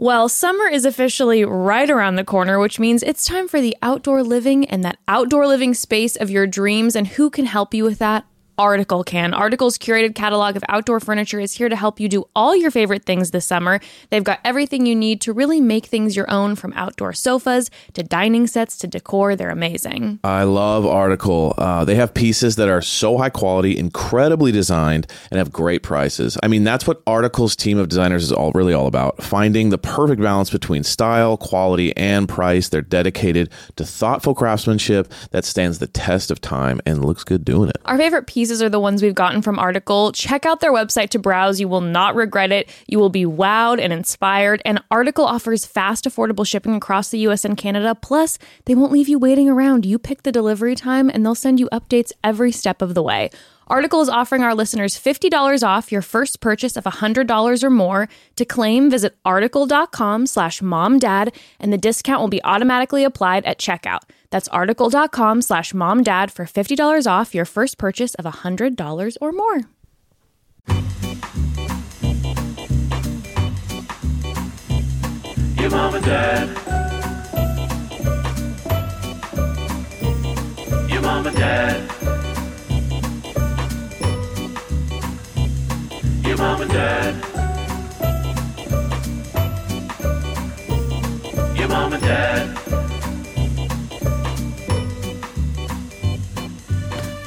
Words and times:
Well, 0.00 0.28
summer 0.28 0.68
is 0.68 0.84
officially 0.84 1.44
right 1.44 1.90
around 1.90 2.14
the 2.14 2.24
corner, 2.24 2.60
which 2.60 2.78
means 2.78 3.02
it's 3.02 3.24
time 3.24 3.48
for 3.48 3.60
the 3.60 3.76
outdoor 3.82 4.22
living 4.22 4.64
and 4.64 4.84
that 4.84 5.00
outdoor 5.08 5.48
living 5.48 5.74
space 5.74 6.14
of 6.14 6.30
your 6.30 6.46
dreams. 6.46 6.94
And 6.94 7.08
who 7.08 7.30
can 7.30 7.46
help 7.46 7.74
you 7.74 7.82
with 7.82 7.98
that? 7.98 8.24
Article 8.58 9.04
can. 9.04 9.32
Article's 9.32 9.78
curated 9.78 10.16
catalog 10.16 10.56
of 10.56 10.64
outdoor 10.68 10.98
furniture 10.98 11.38
is 11.38 11.52
here 11.52 11.68
to 11.68 11.76
help 11.76 12.00
you 12.00 12.08
do 12.08 12.28
all 12.34 12.56
your 12.56 12.72
favorite 12.72 13.04
things 13.04 13.30
this 13.30 13.46
summer. 13.46 13.78
They've 14.10 14.24
got 14.24 14.40
everything 14.44 14.84
you 14.84 14.96
need 14.96 15.20
to 15.22 15.32
really 15.32 15.60
make 15.60 15.86
things 15.86 16.16
your 16.16 16.28
own 16.28 16.56
from 16.56 16.72
outdoor 16.74 17.12
sofas 17.12 17.70
to 17.92 18.02
dining 18.02 18.48
sets 18.48 18.76
to 18.78 18.88
decor. 18.88 19.36
They're 19.36 19.50
amazing. 19.50 20.18
I 20.24 20.42
love 20.42 20.84
Article. 20.84 21.54
Uh, 21.56 21.84
they 21.84 21.94
have 21.94 22.12
pieces 22.12 22.56
that 22.56 22.68
are 22.68 22.82
so 22.82 23.16
high 23.16 23.30
quality, 23.30 23.78
incredibly 23.78 24.50
designed, 24.50 25.06
and 25.30 25.38
have 25.38 25.52
great 25.52 25.84
prices. 25.84 26.36
I 26.42 26.48
mean, 26.48 26.64
that's 26.64 26.84
what 26.84 27.00
Article's 27.06 27.54
team 27.54 27.78
of 27.78 27.88
designers 27.88 28.24
is 28.24 28.32
all 28.32 28.50
really 28.52 28.74
all 28.74 28.88
about 28.88 29.22
finding 29.22 29.70
the 29.70 29.78
perfect 29.78 30.20
balance 30.20 30.50
between 30.50 30.82
style, 30.82 31.36
quality, 31.36 31.96
and 31.96 32.28
price. 32.28 32.68
They're 32.68 32.82
dedicated 32.82 33.50
to 33.76 33.84
thoughtful 33.84 34.34
craftsmanship 34.34 35.12
that 35.30 35.44
stands 35.44 35.78
the 35.78 35.86
test 35.86 36.32
of 36.32 36.40
time 36.40 36.80
and 36.84 37.04
looks 37.04 37.22
good 37.22 37.44
doing 37.44 37.68
it. 37.68 37.76
Our 37.84 37.96
favorite 37.96 38.26
pieces 38.48 38.62
are 38.62 38.70
the 38.70 38.80
ones 38.80 39.02
we've 39.02 39.14
gotten 39.14 39.42
from 39.42 39.58
Article. 39.58 40.10
Check 40.10 40.46
out 40.46 40.60
their 40.60 40.72
website 40.72 41.10
to 41.10 41.18
browse. 41.18 41.60
You 41.60 41.68
will 41.68 41.82
not 41.82 42.14
regret 42.14 42.50
it. 42.50 42.70
You 42.86 42.98
will 42.98 43.10
be 43.10 43.26
wowed 43.26 43.78
and 43.78 43.92
inspired. 43.92 44.62
And 44.64 44.82
Article 44.90 45.26
offers 45.26 45.66
fast, 45.66 46.06
affordable 46.06 46.46
shipping 46.46 46.74
across 46.74 47.10
the 47.10 47.18
US 47.28 47.44
and 47.44 47.58
Canada. 47.58 47.94
Plus, 47.94 48.38
they 48.64 48.74
won't 48.74 48.90
leave 48.90 49.06
you 49.06 49.18
waiting 49.18 49.50
around. 49.50 49.84
You 49.84 49.98
pick 49.98 50.22
the 50.22 50.32
delivery 50.32 50.74
time 50.74 51.10
and 51.10 51.26
they'll 51.26 51.34
send 51.34 51.60
you 51.60 51.68
updates 51.70 52.10
every 52.24 52.50
step 52.50 52.80
of 52.80 52.94
the 52.94 53.02
way. 53.02 53.28
Article 53.66 54.00
is 54.00 54.08
offering 54.08 54.42
our 54.42 54.54
listeners 54.54 54.98
$50 54.98 55.62
off 55.62 55.92
your 55.92 56.00
first 56.00 56.40
purchase 56.40 56.74
of 56.74 56.84
$100 56.84 57.62
or 57.62 57.68
more. 57.68 58.08
To 58.36 58.46
claim, 58.46 58.88
visit 58.88 59.18
article.com 59.26 60.26
slash 60.26 60.62
momdad, 60.62 61.36
and 61.60 61.70
the 61.70 61.76
discount 61.76 62.22
will 62.22 62.28
be 62.28 62.42
automatically 62.44 63.04
applied 63.04 63.44
at 63.44 63.58
checkout. 63.58 64.04
That's 64.30 64.48
article.com 64.48 65.42
slash 65.42 65.72
momdad 65.72 66.30
for 66.30 66.44
$50 66.46 67.06
off 67.06 67.34
your 67.34 67.44
first 67.44 67.78
purchase 67.78 68.14
of 68.16 68.24
$100 68.24 69.16
or 69.20 69.32
more. 69.32 69.60
Your 75.60 75.70
mom 75.70 75.94
and 75.94 76.04
dad. 76.04 76.48
Your 80.90 81.02
mom 81.02 81.26
and 81.26 81.36
dad. 81.36 81.90
Your 86.24 86.36
mom 86.36 86.60
and 86.62 86.70
dad. 86.70 87.14
Your 91.56 91.68
mom 91.68 91.92
and 91.92 92.02
dad. 92.02 92.77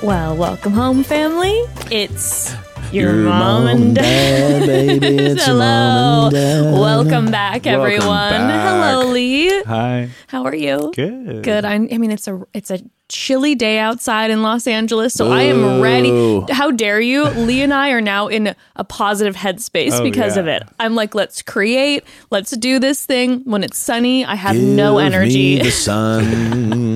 Well, 0.03 0.35
welcome 0.35 0.73
home, 0.73 1.03
family. 1.03 1.53
It's 1.91 2.55
your, 2.91 3.13
mom, 3.13 3.67
and 3.67 3.95
dad. 3.95 4.65
baby. 4.65 5.05
It's 5.17 5.45
Hello. 5.45 5.59
mom 5.59 6.25
and 6.25 6.33
dad. 6.33 6.73
Welcome 6.79 7.25
back, 7.31 7.65
Welcome 7.65 7.81
everyone. 7.85 8.07
back. 8.31 8.67
Hello, 8.93 9.11
Lee. 9.11 9.61
Hi. 9.63 10.09
How 10.27 10.43
are 10.45 10.55
you? 10.55 10.91
Good. 10.95 11.43
Good. 11.43 11.65
I'm, 11.65 11.87
I 11.91 11.97
mean, 11.99 12.09
it's 12.11 12.27
a 12.27 12.41
it's 12.53 12.71
a 12.71 12.79
chilly 13.09 13.53
day 13.55 13.77
outside 13.77 14.31
in 14.31 14.41
Los 14.41 14.65
Angeles, 14.67 15.13
so 15.13 15.31
I 15.31 15.43
am 15.43 15.81
ready. 15.81 16.41
How 16.49 16.71
dare 16.71 16.99
you? 17.01 17.25
Lee 17.25 17.61
and 17.61 17.73
I 17.73 17.91
are 17.91 18.01
now 18.01 18.27
in 18.27 18.55
a 18.77 18.83
positive 18.85 19.35
headspace 19.35 19.91
Oh, 19.99 20.03
because 20.03 20.37
of 20.37 20.47
it. 20.47 20.63
I'm 20.79 20.95
like, 20.95 21.13
let's 21.13 21.41
create, 21.41 22.05
let's 22.31 22.51
do 22.51 22.79
this 22.79 23.05
thing. 23.05 23.41
When 23.43 23.63
it's 23.65 23.77
sunny, 23.77 24.23
I 24.25 24.35
have 24.35 24.55
no 24.55 24.97
Give 24.97 25.05
energy. 25.13 25.57
me 25.57 25.61
the 25.61 25.71
sun. 25.71 26.81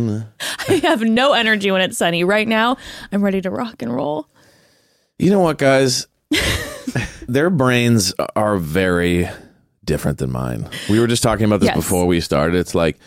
I 0.69 0.73
have 0.83 1.01
no 1.01 1.33
energy 1.33 1.71
when 1.71 1.81
it's 1.81 1.97
sunny. 1.97 2.23
Right 2.23 2.47
now, 2.47 2.77
I'm 3.11 3.23
ready 3.23 3.41
to 3.41 3.49
rock 3.49 3.81
and 3.81 3.93
roll. 3.93 4.27
You 5.19 5.29
know 5.29 5.39
what, 5.39 5.57
guys? 5.57 6.07
Their 7.27 7.49
brains 7.49 8.13
are 8.35 8.57
very 8.57 9.29
different 9.83 10.17
than 10.17 10.31
mine. 10.31 10.69
We 10.89 10.99
were 10.99 11.07
just 11.07 11.23
talking 11.23 11.45
about 11.45 11.59
this 11.59 11.67
Yes. 11.67 11.75
before 11.75 12.05
we 12.05 12.19
started. 12.21 12.57
It's 12.57 12.75
like 12.75 12.97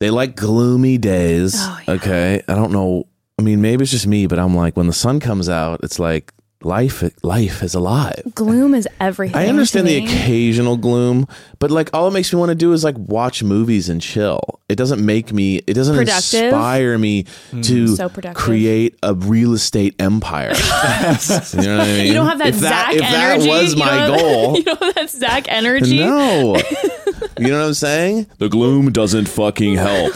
they 0.00 0.10
like 0.10 0.36
gloomy 0.36 0.98
days. 0.98 1.54
Oh, 1.56 1.80
yeah. 1.86 1.94
Okay. 1.94 2.42
I 2.48 2.54
don't 2.54 2.72
know. 2.72 3.06
I 3.38 3.42
mean, 3.42 3.60
maybe 3.60 3.82
it's 3.82 3.90
just 3.92 4.06
me, 4.06 4.26
but 4.26 4.38
I'm 4.38 4.54
like, 4.56 4.76
when 4.76 4.86
the 4.86 4.92
sun 4.92 5.20
comes 5.20 5.48
out, 5.48 5.80
it's 5.82 5.98
like 5.98 6.32
life 6.62 7.04
life 7.22 7.62
is 7.62 7.74
alive. 7.74 8.22
Gloom 8.34 8.74
is 8.74 8.88
everything. 9.00 9.36
I 9.36 9.46
understand 9.46 9.86
to 9.86 9.92
the 9.94 10.04
occasional 10.04 10.76
gloom, 10.76 11.26
but 11.60 11.70
like 11.70 11.90
all 11.94 12.08
it 12.08 12.12
makes 12.12 12.32
me 12.32 12.38
want 12.38 12.50
to 12.50 12.54
do 12.56 12.72
is 12.72 12.82
like 12.82 12.96
watch 12.98 13.42
movies 13.42 13.88
and 13.88 14.00
chill. 14.02 14.40
It 14.68 14.76
doesn't 14.76 15.04
make 15.04 15.32
me, 15.32 15.56
it 15.66 15.74
doesn't 15.74 15.96
Productive. 15.96 16.44
inspire 16.44 16.98
me 16.98 17.24
to 17.62 17.94
So 17.96 18.08
productive. 18.08 18.36
create 18.42 18.98
a 19.02 19.14
real 19.14 19.54
estate 19.54 19.94
empire. 19.98 20.48
you 20.54 20.58
know 20.58 21.78
what 21.78 21.86
I 21.86 21.86
mean? 21.86 22.06
You 22.08 22.12
don't 22.14 22.26
have 22.26 22.38
that 22.38 22.48
if 22.48 22.54
Zach 22.56 22.70
that, 22.70 22.94
if 22.94 23.02
energy. 23.02 23.46
that 23.50 23.62
was 23.62 23.72
You 23.74 23.78
my 23.78 23.86
don't 23.86 24.10
have- 24.10 24.20
goal. 24.20 24.56
You 24.58 24.62
don't 24.64 24.82
have 24.82 24.94
that 24.96 25.10
Zach 25.10 25.46
energy. 25.48 25.98
No. 26.00 26.56
you 27.38 27.48
know 27.48 27.60
what 27.60 27.66
I'm 27.68 27.74
saying? 27.74 28.26
The 28.38 28.48
gloom 28.48 28.90
doesn't 28.92 29.26
fucking 29.28 29.76
help. 29.76 30.12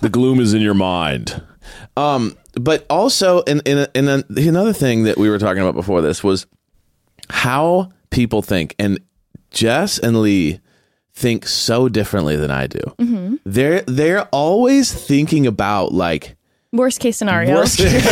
the 0.00 0.08
gloom 0.10 0.40
is 0.40 0.52
in 0.54 0.60
your 0.60 0.74
mind. 0.74 1.40
Um, 1.96 2.36
but 2.64 2.86
also, 2.90 3.40
in 3.42 3.60
in, 3.60 3.86
another 3.94 4.72
thing 4.72 5.04
that 5.04 5.18
we 5.18 5.30
were 5.30 5.38
talking 5.38 5.62
about 5.62 5.74
before 5.74 6.02
this 6.02 6.22
was 6.22 6.46
how 7.28 7.90
people 8.10 8.42
think, 8.42 8.74
and 8.78 8.98
Jess 9.50 9.98
and 9.98 10.20
Lee 10.20 10.60
think 11.12 11.46
so 11.46 11.88
differently 11.88 12.36
than 12.36 12.50
I 12.50 12.66
do. 12.66 12.80
Mm-hmm. 12.98 13.36
They're 13.44 13.82
they're 13.82 14.24
always 14.26 14.92
thinking 14.92 15.46
about 15.46 15.92
like. 15.92 16.36
Worst 16.72 17.00
case 17.00 17.16
scenario. 17.16 17.56
worst- 17.56 17.80
Let 17.80 18.04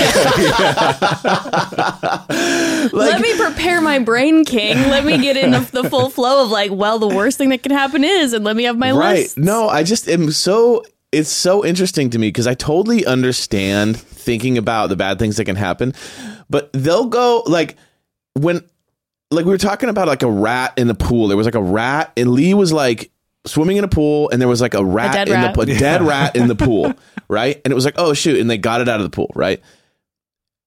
me 3.21 3.37
prepare 3.39 3.81
my 3.81 4.01
brain, 4.01 4.45
King. 4.45 4.77
Let 4.91 5.05
me 5.05 5.17
get 5.19 5.37
in 5.37 5.53
the, 5.53 5.61
the 5.61 5.89
full 5.89 6.11
flow 6.11 6.43
of 6.45 6.51
like, 6.51 6.73
well, 6.73 6.99
the 6.99 7.07
worst 7.07 7.39
thing 7.39 7.51
that 7.51 7.63
can 7.63 7.71
happen 7.71 8.03
is, 8.03 8.33
and 8.33 8.45
let 8.45 8.57
me 8.57 8.65
have 8.65 8.77
my 8.77 8.91
list. 8.91 9.05
right 9.05 9.19
list. 9.19 9.39
no 9.39 9.69
i 9.69 9.85
just 9.85 10.09
am 10.09 10.33
so 10.33 10.83
it's 11.13 11.31
so 11.31 11.65
interesting 11.65 12.11
to 12.11 12.19
me 12.19 12.29
because 12.29 12.47
i 12.47 12.55
totally 12.55 13.05
understand 13.07 13.97
thinking 13.97 14.59
about 14.59 14.89
the 14.89 14.97
bad 14.97 15.19
things 15.19 15.37
that 15.37 15.45
can 15.45 15.57
happen 15.57 15.95
but 16.51 16.73
they'll 16.73 17.07
go 17.07 17.43
like 17.47 17.77
when 18.35 18.63
like 19.31 19.45
we 19.45 19.51
were 19.51 19.59
talking 19.59 19.89
about 19.89 20.09
like 20.09 20.23
a 20.23 20.31
rat 20.31 20.75
in 20.77 20.87
the 20.87 20.95
pool. 20.95 21.29
There 21.29 21.37
was 21.37 21.47
like 21.47 21.55
a 21.55 21.63
rat 21.63 22.13
and 22.17 22.31
lee 22.31 22.55
was 22.55 22.73
like 22.73 23.11
swimming 23.47 23.77
in 23.77 23.85
a 23.85 23.89
pool 23.89 24.31
and 24.31 24.41
there 24.41 24.49
was 24.49 24.61
like 24.61 24.75
a 24.75 24.85
rat 24.85 25.13
dead 25.13 25.29
in 25.29 25.35
rat. 25.35 25.55
the 25.55 25.63
a 25.63 25.67
dead 25.79 26.03
rat 26.03 26.37
in 26.37 26.49
the 26.49 26.55
pool 26.55 26.93
right? 27.29 27.61
And 27.65 27.73
it 27.73 27.75
was 27.75 27.85
like 27.85 27.95
oh 27.97 28.15
shoot 28.15 28.41
and 28.41 28.49
they 28.49 28.59
got 28.59 28.81
it 28.81 28.89
out 28.89 29.01
of 29.01 29.05
the 29.05 29.15
pool 29.15 29.31
right? 29.35 29.63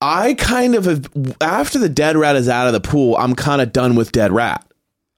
I 0.04 0.34
kind 0.34 0.76
of 0.76 0.86
have 0.86 1.36
after 1.42 1.78
the 1.78 1.90
dead 1.90 2.16
rat 2.16 2.36
is 2.36 2.50
out 2.50 2.66
of 2.66 2.74
the 2.74 2.80
pool 2.80 3.16
i'm 3.18 3.36
kind 3.36 3.62
of 3.62 3.72
done 3.72 3.96
with 3.96 4.12
dead 4.12 4.32
rat 4.32 4.66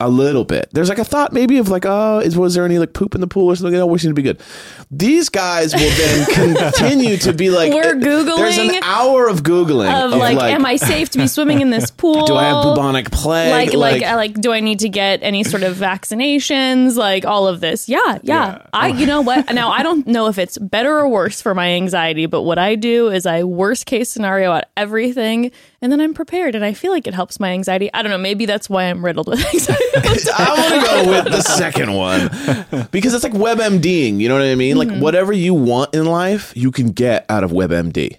a 0.03 0.07
little 0.07 0.43
bit. 0.45 0.69
There's 0.71 0.89
like 0.89 0.99
a 0.99 1.03
thought 1.03 1.33
maybe 1.33 1.57
of 1.57 1.69
like, 1.69 1.85
oh, 1.85 2.19
is 2.19 2.37
was 2.37 2.53
there 2.55 2.65
any 2.65 2.77
like 2.77 2.93
poop 2.93 3.15
in 3.15 3.21
the 3.21 3.27
pool 3.27 3.47
or 3.47 3.55
something? 3.55 3.75
Oh, 3.75 3.85
we 3.85 3.99
seem 3.99 4.11
to 4.11 4.15
be 4.15 4.21
good. 4.21 4.41
These 4.91 5.29
guys 5.29 5.73
will 5.73 5.79
then 5.79 6.25
continue 6.71 7.17
to 7.17 7.33
be 7.33 7.49
like, 7.49 7.73
We're 7.73 7.95
googling. 7.95 8.37
There's 8.37 8.57
an 8.57 8.67
Googling 8.69 8.79
hour 8.83 9.27
of 9.27 9.43
googling 9.43 9.91
Of 10.05 10.11
like, 10.11 10.37
am 10.37 10.65
I 10.65 10.75
safe 10.75 11.09
to 11.11 11.17
be 11.17 11.27
swimming 11.27 11.61
in 11.61 11.69
this 11.69 11.89
pool? 12.01 12.25
Do 12.25 12.35
I 12.35 12.43
have 12.43 12.63
bubonic 12.63 13.11
plague? 13.11 13.73
Like, 13.73 13.73
like, 13.73 14.03
uh, 14.03 14.15
like, 14.15 14.33
do 14.39 14.51
I 14.51 14.59
need 14.59 14.79
to 14.79 14.89
get 14.89 15.21
any 15.23 15.43
sort 15.43 15.63
of 15.63 15.75
vaccinations? 15.77 16.95
Like 16.95 17.25
all 17.25 17.47
of 17.47 17.59
this. 17.59 17.89
Yeah, 17.89 17.99
yeah. 18.05 18.19
Yeah. 18.23 18.67
I, 18.73 18.87
you 18.89 19.05
know 19.05 19.21
what? 19.21 19.53
Now 19.53 19.71
I 19.71 19.83
don't 19.83 20.05
know 20.07 20.27
if 20.27 20.37
it's 20.37 20.57
better 20.57 20.97
or 20.99 21.07
worse 21.07 21.41
for 21.41 21.53
my 21.53 21.69
anxiety, 21.69 22.25
but 22.25 22.41
what 22.43 22.57
I 22.57 22.75
do 22.75 23.09
is 23.09 23.25
I 23.25 23.43
worst 23.43 23.85
case 23.85 24.09
scenario 24.09 24.53
at 24.53 24.69
everything, 24.77 25.51
and 25.83 25.91
then 25.91 25.99
I'm 25.99 26.13
prepared, 26.13 26.55
and 26.55 26.63
I 26.63 26.71
feel 26.71 26.93
like 26.93 27.07
it 27.07 27.13
helps 27.13 27.41
my 27.41 27.49
anxiety. 27.49 27.93
I 27.93 28.01
don't 28.01 28.09
know. 28.09 28.17
Maybe 28.17 28.45
that's 28.45 28.69
why 28.69 28.85
I'm 28.85 29.03
riddled 29.03 29.27
with 29.27 29.45
anxiety. 29.53 29.83
I 30.33 30.55
want 30.57 30.73
to 30.73 30.89
go 30.89 31.09
with 31.09 31.25
the 31.25 31.41
second 31.41 31.93
one 31.93 32.87
because 32.91 33.13
it's 33.13 33.25
like 33.25 33.33
WebMDing. 33.33 34.17
You 34.17 34.29
know 34.29 34.35
what 34.35 34.45
I 34.45 34.55
mean? 34.55 34.77
Mm-hmm. 34.77 34.91
Like 34.91 35.01
whatever 35.01 35.33
you 35.33 35.53
want 35.53 35.93
in 35.93 36.05
life, 36.05 36.53
you 36.55 36.71
can 36.71 36.91
get 36.91 37.25
out 37.27 37.43
of 37.43 37.51
WebMD. 37.51 38.17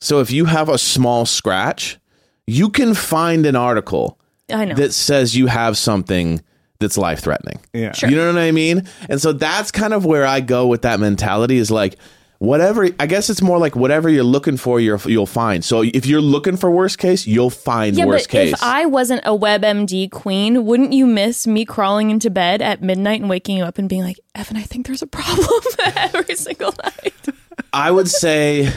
So 0.00 0.18
if 0.18 0.32
you 0.32 0.46
have 0.46 0.68
a 0.68 0.78
small 0.78 1.26
scratch, 1.26 1.96
you 2.44 2.70
can 2.70 2.92
find 2.92 3.46
an 3.46 3.54
article 3.54 4.18
I 4.52 4.64
know. 4.64 4.74
that 4.74 4.92
says 4.92 5.36
you 5.36 5.46
have 5.46 5.78
something 5.78 6.42
that's 6.80 6.98
life 6.98 7.20
threatening. 7.20 7.60
Yeah. 7.72 7.92
Sure. 7.92 8.10
You 8.10 8.16
know 8.16 8.26
what 8.26 8.42
I 8.42 8.50
mean? 8.50 8.88
And 9.08 9.22
so 9.22 9.32
that's 9.32 9.70
kind 9.70 9.94
of 9.94 10.04
where 10.04 10.26
I 10.26 10.40
go 10.40 10.66
with 10.66 10.82
that 10.82 10.98
mentality 10.98 11.58
is 11.58 11.70
like 11.70 11.96
whatever 12.38 12.88
I 12.98 13.06
guess 13.06 13.30
it's 13.30 13.42
more 13.42 13.58
like 13.58 13.76
whatever 13.76 14.08
you're 14.08 14.24
looking 14.24 14.56
for 14.56 14.80
you're, 14.80 14.98
you'll 15.06 15.26
find. 15.26 15.64
So 15.64 15.82
if 15.82 16.06
you're 16.06 16.20
looking 16.20 16.56
for 16.56 16.70
worst 16.70 16.98
case, 16.98 17.26
you'll 17.26 17.50
find 17.50 17.96
yeah, 17.96 18.04
worst 18.04 18.28
but 18.28 18.32
case. 18.32 18.52
if 18.54 18.62
I 18.62 18.86
wasn't 18.86 19.22
a 19.24 19.36
WebMD 19.36 20.10
queen, 20.10 20.64
wouldn't 20.64 20.92
you 20.92 21.06
miss 21.06 21.46
me 21.46 21.64
crawling 21.64 22.10
into 22.10 22.30
bed 22.30 22.62
at 22.62 22.82
midnight 22.82 23.20
and 23.20 23.30
waking 23.30 23.56
you 23.58 23.64
up 23.64 23.78
and 23.78 23.88
being 23.88 24.02
like, 24.02 24.18
Evan, 24.34 24.56
I 24.56 24.62
think 24.62 24.86
there's 24.86 25.02
a 25.02 25.06
problem 25.06 25.60
every 25.96 26.34
single 26.34 26.74
night? 26.82 27.28
I 27.72 27.90
would 27.90 28.08
say 28.08 28.72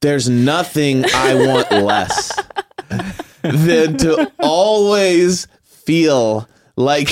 there's 0.00 0.28
nothing 0.28 1.04
I 1.12 1.34
want 1.34 1.70
less 1.70 2.32
than 3.42 3.96
to 3.98 4.32
always 4.38 5.46
feel 5.64 6.48
like 6.76 7.08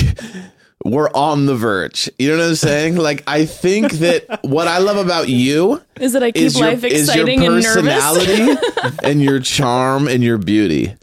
we're 0.90 1.10
on 1.14 1.46
the 1.46 1.54
verge. 1.54 2.10
You 2.18 2.30
know 2.30 2.38
what 2.38 2.48
I'm 2.48 2.54
saying? 2.54 2.96
Like 3.08 3.22
I 3.26 3.46
think 3.46 3.92
that 3.92 4.42
what 4.42 4.68
I 4.68 4.78
love 4.78 4.96
about 4.96 5.28
you 5.28 5.80
Is 6.00 6.12
that 6.12 6.22
I 6.22 6.32
keep 6.32 6.52
your, 6.52 6.68
life 6.68 6.84
exciting 6.84 7.44
and 7.44 7.62
nervous? 7.62 8.98
and 9.02 9.22
your 9.22 9.40
charm 9.40 10.08
and 10.08 10.22
your 10.22 10.36
beauty. 10.36 10.94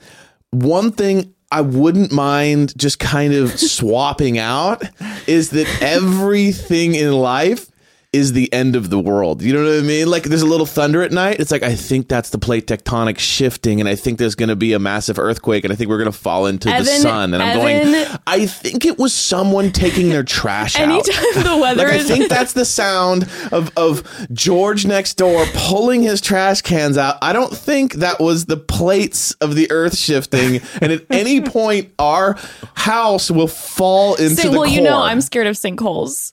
One 0.52 0.92
thing 0.92 1.34
I 1.52 1.62
wouldn't 1.62 2.12
mind 2.12 2.78
just 2.78 3.00
kind 3.00 3.34
of 3.34 3.58
swapping 3.60 4.38
out 4.38 4.84
is 5.28 5.52
that 5.52 5.68
everything 5.82 6.96
in 6.96 7.14
life 7.14 7.70
is 8.16 8.34
the 8.34 8.52
end 8.54 8.76
of 8.76 8.90
the 8.90 9.00
world. 9.00 9.42
You 9.42 9.54
know 9.54 9.64
what 9.64 9.78
I 9.78 9.82
mean? 9.82 10.10
Like 10.10 10.24
there's 10.24 10.42
a 10.42 10.46
little 10.48 10.66
thunder 10.66 11.04
at 11.04 11.12
night. 11.12 11.40
It's 11.40 11.52
like 11.52 11.64
I 11.64 11.76
think 11.76 12.08
that's 12.08 12.30
the 12.30 12.38
plate 12.40 12.66
tectonic 12.66 13.20
shifting 13.20 13.80
and 13.80 13.90
I 13.90 13.96
think 13.96 14.18
there's 14.18 14.36
going 14.36 14.50
to 14.50 14.56
be 14.56 14.74
a 14.74 14.80
massive 14.80 15.20
earthquake 15.20 15.64
and 15.66 15.74
I 15.74 15.76
think 15.76 15.90
we're 15.90 15.98
going 15.98 16.12
to 16.12 16.18
fall 16.18 16.46
into 16.46 16.70
the 16.70 16.84
sun 16.86 17.34
and 17.34 17.44
I'm 17.44 17.60
Evan- 17.60 17.92
going 17.92 18.20
I 18.26 18.46
think 18.46 18.86
it 18.86 18.98
was 18.98 19.14
someone 19.14 19.72
taking 19.72 20.10
their 20.10 20.24
trash 20.24 20.80
out. 20.80 20.90
Anytime 20.90 21.44
the 21.44 21.58
weather 21.62 21.88
Like 21.88 22.00
I 22.00 22.04
think 22.04 22.30
that's 22.30 22.54
the 22.54 22.66
sound 22.66 23.30
of 23.52 23.72
of 23.78 24.04
George 24.32 24.86
next 24.86 25.16
door 25.16 25.46
pulling 25.54 26.02
his 26.02 26.22
trash 26.22 26.62
cans 26.62 26.98
out. 26.98 27.18
I 27.22 27.34
don't 27.34 27.54
think 27.56 27.96
that 27.96 28.20
was 28.20 28.46
the 28.46 28.58
plates 28.58 29.34
of 29.42 29.56
the 29.56 29.70
earth 29.72 29.98
shifting, 29.98 30.62
and 30.82 30.92
at 30.92 31.06
any 31.10 31.42
point 31.56 31.94
our 32.00 32.38
house 32.76 33.30
will 33.30 33.48
fall 33.48 34.16
into 34.16 34.36
Sink- 34.36 34.52
the 34.54 34.60
well, 34.60 34.68
core. 34.68 34.76
you 34.76 34.82
know, 34.82 35.02
I'm 35.02 35.22
scared 35.22 35.48
of 35.48 35.56
sinkholes. 35.56 36.32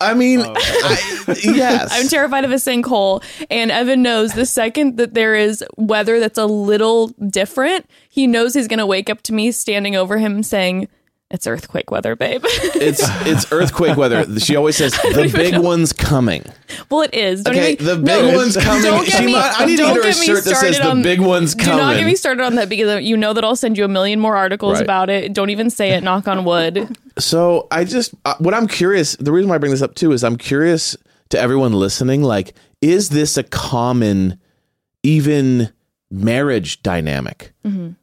I 0.00 0.14
mean, 0.14 0.40
oh, 0.40 0.54
I, 0.56 1.36
yes. 1.42 1.88
I'm 1.92 2.08
terrified 2.08 2.44
of 2.44 2.50
a 2.50 2.56
sinkhole. 2.56 3.22
And 3.50 3.70
Evan 3.70 4.02
knows 4.02 4.32
the 4.32 4.46
second 4.46 4.96
that 4.96 5.14
there 5.14 5.34
is 5.34 5.64
weather 5.76 6.20
that's 6.20 6.38
a 6.38 6.46
little 6.46 7.08
different, 7.08 7.86
he 8.08 8.26
knows 8.26 8.54
he's 8.54 8.68
going 8.68 8.78
to 8.78 8.86
wake 8.86 9.10
up 9.10 9.22
to 9.22 9.32
me 9.32 9.52
standing 9.52 9.96
over 9.96 10.18
him 10.18 10.42
saying, 10.42 10.88
It's 11.30 11.46
earthquake 11.46 11.90
weather, 11.92 12.16
babe. 12.16 12.42
It's 12.80 13.00
it's 13.26 13.52
earthquake 13.52 13.96
weather. 13.96 14.24
She 14.40 14.56
always 14.56 14.76
says 14.76 14.92
the 15.02 15.30
big 15.32 15.56
one's 15.62 15.92
coming. 15.92 16.42
well, 16.90 17.02
it 17.02 17.14
is. 17.14 17.42
Don't 17.44 17.54
Okay, 17.54 17.72
even, 17.72 17.86
the 17.86 17.96
big 17.96 18.04
no, 18.24 18.36
one's 18.36 18.56
coming. 18.56 18.82
Don't 18.82 19.04
get 19.06 19.18
She 19.18 19.26
me, 19.26 19.32
might- 19.34 19.54
I 19.60 19.66
need 19.66 19.76
to 19.76 19.82
get 19.84 19.94
her 19.96 20.08
a 20.08 20.12
shirt 20.12 20.44
that 20.44 20.56
says 20.56 20.76
started 20.76 20.82
the 20.82 20.88
on- 20.90 21.02
big 21.02 21.20
one's 21.20 21.54
coming. 21.54 21.76
Do 21.76 21.82
not 21.82 21.96
get 21.96 22.06
me 22.06 22.16
started 22.16 22.42
on 22.42 22.54
that 22.56 22.68
because 22.68 23.02
you 23.04 23.16
know 23.16 23.32
that 23.32 23.44
I'll 23.44 23.54
send 23.54 23.78
you 23.78 23.84
a 23.84 23.88
million 23.88 24.18
more 24.18 24.36
articles 24.36 24.74
Right. 24.74 24.82
about 24.82 25.08
it. 25.10 25.32
Don't 25.32 25.50
even 25.50 25.70
say 25.70 25.90
it. 25.90 26.02
Knock 26.02 26.26
on 26.26 26.44
wood. 26.44 26.96
So 27.18 27.68
I 27.70 27.84
just 27.84 28.12
uh, 28.24 28.34
what 28.38 28.54
I'm 28.54 28.66
curious. 28.66 29.14
The 29.16 29.30
reason 29.30 29.48
why 29.50 29.54
I 29.56 29.58
bring 29.58 29.72
this 29.72 29.82
up 29.82 29.94
too 29.94 30.10
is 30.12 30.24
I'm 30.24 30.36
curious 30.36 30.96
to 31.28 31.38
everyone 31.38 31.72
listening. 31.74 32.22
Like, 32.22 32.54
is 32.80 33.10
this 33.10 33.36
a 33.36 33.42
common, 33.44 34.40
even 35.04 35.70
marriage 36.10 36.82
dynamic 36.82 37.52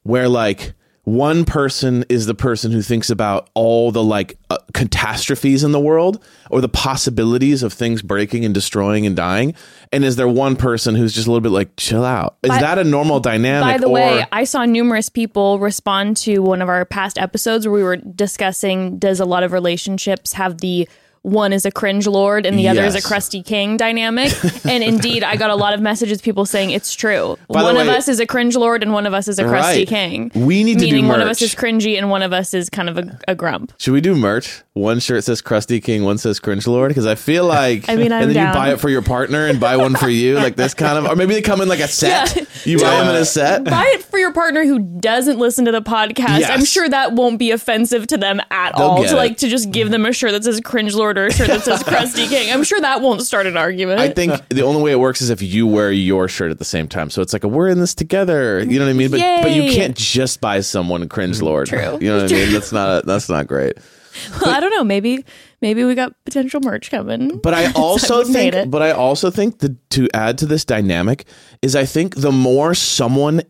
where 0.04 0.30
like 0.30 0.74
one 1.08 1.46
person 1.46 2.04
is 2.10 2.26
the 2.26 2.36
person 2.36 2.70
who 2.70 2.82
thinks 2.82 3.10
about 3.10 3.50
all 3.54 3.94
the 3.94 4.04
like 4.04 4.38
uh, 4.50 4.58
catastrophes 4.74 5.64
in 5.64 5.72
the 5.72 5.80
world 5.80 6.22
or 6.52 6.60
the 6.60 6.68
possibilities 6.68 7.64
of 7.64 7.72
things 7.72 8.02
breaking 8.02 8.44
and 8.44 8.54
destroying 8.54 9.06
and 9.06 9.16
dying, 9.16 9.56
and 9.94 10.04
is 10.04 10.18
there 10.18 10.28
one 10.28 10.58
person 10.58 10.96
who's 10.96 11.14
just 11.14 11.26
a 11.26 11.32
little 11.32 11.40
bit 11.40 11.54
like 11.54 11.70
chill 11.78 12.04
out? 12.04 12.36
Is 12.44 12.50
By- 12.50 12.60
that 12.60 12.78
a 12.78 12.84
normal 12.84 13.22
dynamic? 13.22 13.76
By 13.76 13.78
the 13.78 13.88
or, 13.88 13.94
way, 13.94 14.26
I 14.34 14.44
saw 14.44 14.66
numerous 14.66 15.08
people 15.08 15.60
respond 15.60 16.18
to 16.18 16.40
one 16.40 16.62
of 16.62 16.68
our 16.68 16.84
past 16.84 17.18
episodes 17.18 17.66
where 17.66 17.74
we 17.74 17.84
were 17.84 17.96
discussing 17.96 19.00
does 19.00 19.22
a 19.22 19.26
lot 19.26 19.44
of 19.44 19.54
relationships 19.54 20.34
have 20.34 20.58
the 20.58 20.90
one 21.28 21.52
is 21.52 21.66
a 21.66 21.72
cringe 21.72 22.08
lord 22.08 22.46
and 22.46 22.58
the 22.58 22.68
other 22.70 22.84
is 22.84 22.96
a 22.96 23.02
crusty 23.02 23.44
king 23.44 23.76
dynamic. 23.78 24.32
and 24.66 24.84
indeed, 24.84 25.24
I 25.24 25.36
got 25.36 25.50
a 25.50 25.56
lot 25.56 25.74
of 25.74 25.82
messages 25.82 26.22
people 26.22 26.46
saying 26.46 26.72
it's 26.72 26.96
true. 26.96 27.38
By 27.50 27.64
one 27.64 27.76
of 27.78 27.88
us 27.88 28.08
is 28.08 28.20
a 28.20 28.26
cringe 28.26 28.56
lord 28.56 28.82
and 28.82 28.94
one 28.94 29.06
of 29.06 29.14
us 29.14 29.28
is 29.28 29.38
a 29.40 29.44
crusty 29.44 29.80
Right. 29.82 29.88
king. 29.88 30.32
We 30.36 30.64
need 30.64 30.80
to 30.80 30.86
do 30.86 30.92
meaning 30.94 31.08
one 31.10 31.22
of 31.22 31.28
us 31.28 31.42
is 31.42 31.54
cringy 31.54 31.98
and 31.98 32.10
one 32.10 32.24
of 32.24 32.32
us 32.32 32.54
is 32.54 32.70
kind 32.70 32.90
of 32.90 32.98
a, 32.98 33.20
a 33.28 33.36
grump. 33.36 33.74
Should 33.78 33.92
we 33.92 34.02
do 34.02 34.16
merch? 34.16 34.62
One 34.74 35.00
shirt 35.00 35.24
says 35.24 35.42
crusty 35.42 35.82
King, 35.82 36.04
one 36.04 36.20
says 36.20 36.40
Cringe 36.40 36.68
Lord. 36.68 36.90
Because 36.90 37.08
I 37.08 37.16
feel 37.16 37.46
like, 37.58 37.90
I 37.90 37.96
mean, 37.96 38.12
I'm 38.12 38.22
and 38.24 38.30
then 38.32 38.36
down. 38.36 38.48
you 38.48 38.54
buy 38.54 38.72
it 38.74 38.80
for 38.80 38.90
your 38.90 39.02
partner 39.02 39.48
and 39.48 39.60
buy 39.60 39.76
one 39.76 39.96
for 39.96 40.08
you, 40.08 40.36
like 40.36 40.56
this 40.56 40.74
kind 40.76 40.98
of, 41.04 41.12
or 41.12 41.16
maybe 41.16 41.34
they 41.34 41.42
come 41.42 41.62
in 41.62 41.68
like 41.68 41.80
a 41.80 41.88
set. 41.88 42.36
Yeah. 42.36 42.44
You 42.64 42.80
buy 42.80 42.92
them 42.98 43.10
in 43.10 43.16
a 43.22 43.26
set. 43.26 43.64
Buy 43.66 43.86
it 43.96 44.04
for 44.04 44.20
your 44.20 44.32
partner 44.34 44.66
who 44.66 44.78
doesn't 44.80 45.40
listen 45.40 45.66
to 45.66 45.72
the 45.72 45.82
podcast. 45.82 46.40
Yes. 46.40 46.50
I'm 46.52 46.64
sure 46.64 46.88
that 46.88 47.14
won't 47.14 47.40
be 47.40 47.50
offensive 47.52 48.06
to 48.08 48.18
them 48.18 48.40
at 48.52 48.78
They'll 48.78 48.86
all. 48.88 49.04
To 49.04 49.10
it. 49.10 49.14
like 49.16 49.38
to 49.40 49.50
just 49.50 49.72
give 49.72 49.90
them 49.90 50.06
a 50.06 50.14
shirt 50.14 50.32
that 50.32 50.44
says 50.44 50.62
cringe 50.62 50.94
lord 50.94 51.17
or 51.18 51.32
shirt 51.32 51.48
that 51.48 51.64
says 51.64 51.84
crusty 51.84 52.28
king. 52.28 52.52
I'm 52.52 52.64
sure 52.64 52.80
that 52.80 53.02
won't 53.02 53.22
start 53.22 53.48
an 53.48 53.58
argument. 53.58 54.00
I 54.00 54.10
think 54.10 54.48
the 54.50 54.64
only 54.64 54.82
way 54.82 54.92
it 54.92 55.00
works 55.00 55.22
is 55.22 55.30
if 55.30 55.42
you 55.42 55.68
wear 55.68 55.92
your 55.92 56.28
shirt 56.28 56.52
at 56.52 56.60
the 56.60 56.66
same 56.66 56.88
time. 56.88 57.10
So 57.10 57.22
it's 57.22 57.34
like 57.34 57.44
a, 57.44 57.48
we're 57.48 57.70
in 57.70 57.80
this 57.80 57.96
together. 57.96 58.64
You 58.64 58.80
know 58.80 58.86
what 58.86 58.92
I 58.92 58.94
mean? 58.94 59.12
But 59.12 59.42
but 59.42 59.52
you 59.52 59.72
can't 59.72 59.96
just 59.96 60.42
buy 60.42 60.62
someone 60.62 61.02
a 61.04 61.08
Cringe 61.08 61.42
Lord. 61.42 61.68
True. 61.68 61.98
You 62.08 62.10
know 62.10 62.24
what 62.24 62.32
I 62.32 62.36
mean? 62.36 62.54
That's 62.54 62.72
not 62.72 63.06
that's 63.06 63.30
not 63.30 63.48
great. 63.48 63.78
Well, 64.42 64.50
I 64.50 64.60
don't 64.60 64.72
know. 64.72 64.84
Maybe 64.84 65.24
maybe 65.62 65.84
we 65.84 65.94
got 65.94 66.14
potential 66.26 66.60
merch 66.60 66.90
coming. 66.90 67.38
But 67.38 67.54
I 67.54 67.72
also 67.74 68.24
think, 68.24 68.72
but 68.72 68.82
I 68.82 68.92
also 68.92 69.30
think 69.30 69.60
that 69.60 69.90
to 69.92 70.08
add 70.14 70.40
to 70.40 70.48
this 70.48 70.66
dynamic 70.66 71.26
is 71.62 71.76
I 71.76 71.86
think 71.86 72.16
the 72.16 72.32
more 72.32 72.74
someone 72.74 73.42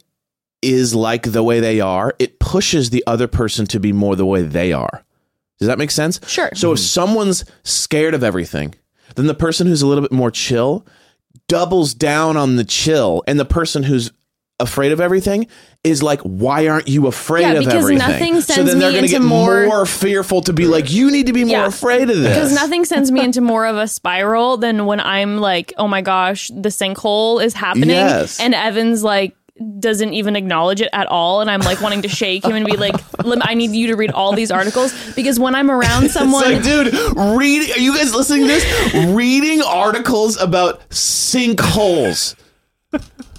is 0.62 0.96
like 0.96 1.24
the 1.24 1.44
way 1.44 1.60
they 1.60 1.80
are, 1.80 2.14
it 2.19 2.40
pushes 2.40 2.90
the 2.90 3.04
other 3.08 3.28
person 3.28 3.66
to 3.68 3.80
be 3.80 3.94
more 3.94 4.16
the 4.16 4.25
way 4.25 4.42
they 4.42 4.74
are. 4.74 5.06
Does 5.59 5.68
that 5.68 5.77
make 5.77 5.92
sense? 5.92 6.19
Sure. 6.27 6.50
So 6.54 6.71
if 6.71 6.80
hmm. 6.80 6.83
someone's 6.83 7.45
scared 7.63 8.13
of 8.13 8.24
everything, 8.24 8.75
then 9.15 9.27
the 9.27 9.33
person 9.33 9.68
who's 9.68 9.81
a 9.81 9.88
little 9.88 10.04
bit 10.04 10.12
more 10.12 10.31
chill 10.31 10.86
doubles 11.48 11.94
down 11.94 12.36
on 12.38 12.57
the 12.57 12.63
chill, 12.63 13.24
and 13.27 13.39
the 13.39 13.45
person 13.45 13.83
who's 13.83 14.12
afraid 14.59 14.92
of 14.92 15.00
everything 15.00 15.48
is 15.83 16.01
like, 16.01 16.19
why 16.21 16.68
aren't 16.68 16.88
you 16.88 17.07
afraid 17.07 17.42
Yeah, 17.42 17.54
of 17.54 17.59
because 17.59 17.74
everything? 17.75 17.98
nothing 18.00 18.33
so 18.42 18.54
sends 18.56 18.71
then 18.71 18.80
they're 18.80 18.89
gonna 18.89 19.04
into 19.04 19.09
get 19.09 19.21
more- 19.21 19.86
fearful 19.86 20.42
to 20.42 20.54
be 20.54 20.65
like, 20.65 20.92
you 20.92 21.12
need 21.12 21.27
to 21.27 21.33
be 21.33 21.44
more 21.44 21.59
Yeah. 21.59 21.68
afraid 21.68 22.09
of 22.09 22.18
this. 22.18 22.36
Because 22.36 22.54
nothing 22.54 22.83
sends 22.83 23.12
me 23.12 23.24
into 23.24 23.39
more 23.39 23.65
of 23.68 23.77
a 23.77 23.88
spiral 23.88 24.57
than 24.57 24.86
when 24.86 25.00
I'm 25.00 25.38
like, 25.38 25.74
oh 25.77 25.88
my 25.88 26.01
gosh, 26.01 26.48
the 26.50 26.69
sinkhole 26.69 27.44
is 27.44 27.54
happening. 27.54 27.89
Yes. 27.92 28.39
And 28.39 28.56
Evan's 28.56 29.04
like, 29.04 29.36
doesn't 29.80 30.13
even 30.13 30.36
acknowledge 30.36 30.81
it 30.81 30.89
at 30.94 31.07
all. 31.07 31.42
And 31.42 31.50
I'm 31.50 31.62
like 31.62 31.81
wanting 31.81 32.01
to 32.04 32.09
shake 32.09 32.45
him 32.45 32.56
and 32.56 32.65
be 32.65 32.77
like, 32.77 32.95
I 33.42 33.54
need 33.54 33.71
you 33.71 33.88
to 33.88 33.95
read 33.95 34.12
all 34.12 34.33
these 34.33 34.51
articles 34.51 34.94
because 35.13 35.39
when 35.39 35.56
I'm 35.56 35.69
around 35.69 36.09
someone. 36.09 36.44
It's 36.51 36.65
like, 36.68 36.92
dude, 36.92 36.94
read. 37.38 37.71
Are 37.71 37.80
you 37.80 37.95
guys 37.95 38.13
listening 38.13 38.42
to 38.42 38.48
this? 38.48 39.15
Reading 39.15 39.62
articles 39.62 40.38
about 40.38 40.88
sinkholes. 40.89 42.36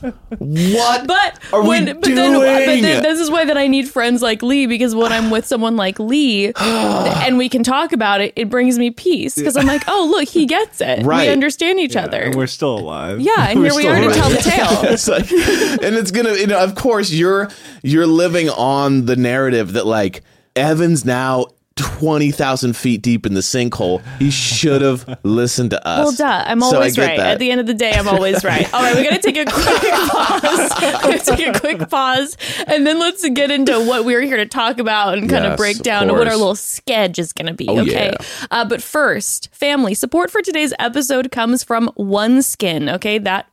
What? 0.00 1.06
But 1.06 1.38
are 1.52 1.62
when, 1.66 1.86
we 1.86 1.92
but 1.94 2.02
doing? 2.04 2.16
then, 2.16 2.32
but 2.32 2.82
then 2.82 3.02
this 3.02 3.20
is 3.20 3.30
why 3.30 3.44
that 3.44 3.56
I 3.56 3.66
need 3.66 3.88
friends 3.88 4.22
like 4.22 4.42
Lee 4.42 4.66
because 4.66 4.94
when 4.94 5.12
I'm 5.12 5.30
with 5.30 5.46
someone 5.46 5.76
like 5.76 5.98
Lee 5.98 6.52
and 6.56 7.38
we 7.38 7.48
can 7.48 7.62
talk 7.62 7.92
about 7.92 8.20
it, 8.20 8.32
it 8.36 8.48
brings 8.48 8.78
me 8.78 8.90
peace 8.90 9.34
because 9.34 9.56
I'm 9.56 9.66
like, 9.66 9.82
oh 9.88 10.08
look, 10.10 10.28
he 10.28 10.46
gets 10.46 10.80
it. 10.80 11.04
Right. 11.04 11.26
We 11.26 11.32
understand 11.32 11.80
each 11.80 11.96
other. 11.96 12.20
And 12.20 12.34
we're 12.36 12.46
still 12.46 12.78
alive. 12.78 13.20
yeah, 13.20 13.48
and 13.50 13.60
We're 13.60 13.66
here 13.66 13.74
we 13.74 13.82
still 13.82 13.92
are 13.94 14.08
to 14.08 14.14
tell 14.14 14.30
the 14.30 14.36
tale. 14.42 14.92
it's 14.92 15.08
like, 15.08 15.30
and 15.30 15.96
it's 15.96 16.10
gonna. 16.10 16.34
You 16.34 16.46
know, 16.46 16.62
of 16.62 16.74
course, 16.74 17.10
you're 17.10 17.48
you're 17.82 18.06
living 18.06 18.48
on 18.50 19.06
the 19.06 19.16
narrative 19.16 19.72
that 19.72 19.86
like 19.86 20.22
Evans 20.54 21.04
now. 21.04 21.46
20,000 21.78 22.76
feet 22.76 23.02
deep 23.02 23.24
in 23.24 23.34
the 23.34 23.40
sinkhole. 23.40 24.02
He 24.18 24.30
should 24.30 24.82
have 24.82 25.18
listened 25.22 25.70
to 25.70 25.86
us. 25.86 25.98
Well, 25.98 26.12
duh. 26.12 26.44
I'm 26.46 26.62
always 26.62 26.96
get 26.96 27.06
right. 27.06 27.16
that. 27.18 27.32
At 27.32 27.38
the 27.38 27.50
end 27.50 27.60
of 27.60 27.66
the 27.66 27.74
day, 27.74 27.92
I'm 27.92 28.08
always 28.08 28.44
right. 28.44 28.72
All 28.74 28.82
right, 28.82 28.96
we 28.96 29.02
got 29.02 29.20
to 29.20 29.32
take 29.32 29.36
a 29.36 29.50
quick 29.50 29.92
pause. 30.10 30.70
we 30.80 31.12
got 31.12 31.24
to 31.24 31.36
take 31.36 31.56
a 31.56 31.60
quick 31.60 31.88
pause, 31.88 32.36
and 32.66 32.86
then 32.86 32.98
let's 32.98 33.26
get 33.30 33.50
into 33.50 33.72
what 33.80 34.04
we're 34.04 34.22
here 34.22 34.36
to 34.36 34.46
talk 34.46 34.78
about 34.78 35.16
and 35.16 35.30
kind 35.30 35.44
Yes, 35.44 35.52
of 35.52 35.56
break 35.56 35.76
of 35.76 35.82
down 35.82 36.08
what 36.08 36.26
our 36.26 36.36
little 36.36 36.56
sketch 36.56 37.18
is 37.18 37.32
going 37.32 37.46
to 37.46 37.54
be. 37.54 37.68
Oh, 37.68 37.80
okay. 37.80 38.12
yeah. 38.12 38.46
Uh, 38.50 38.64
but 38.64 38.82
first, 38.82 39.54
family 39.54 39.94
support 39.94 40.30
for 40.30 40.42
today's 40.42 40.74
episode 40.78 41.30
comes 41.30 41.62
from 41.62 41.88
One 41.94 42.42
Skin. 42.42 42.88
Okay, 42.88 43.18
that 43.18 43.48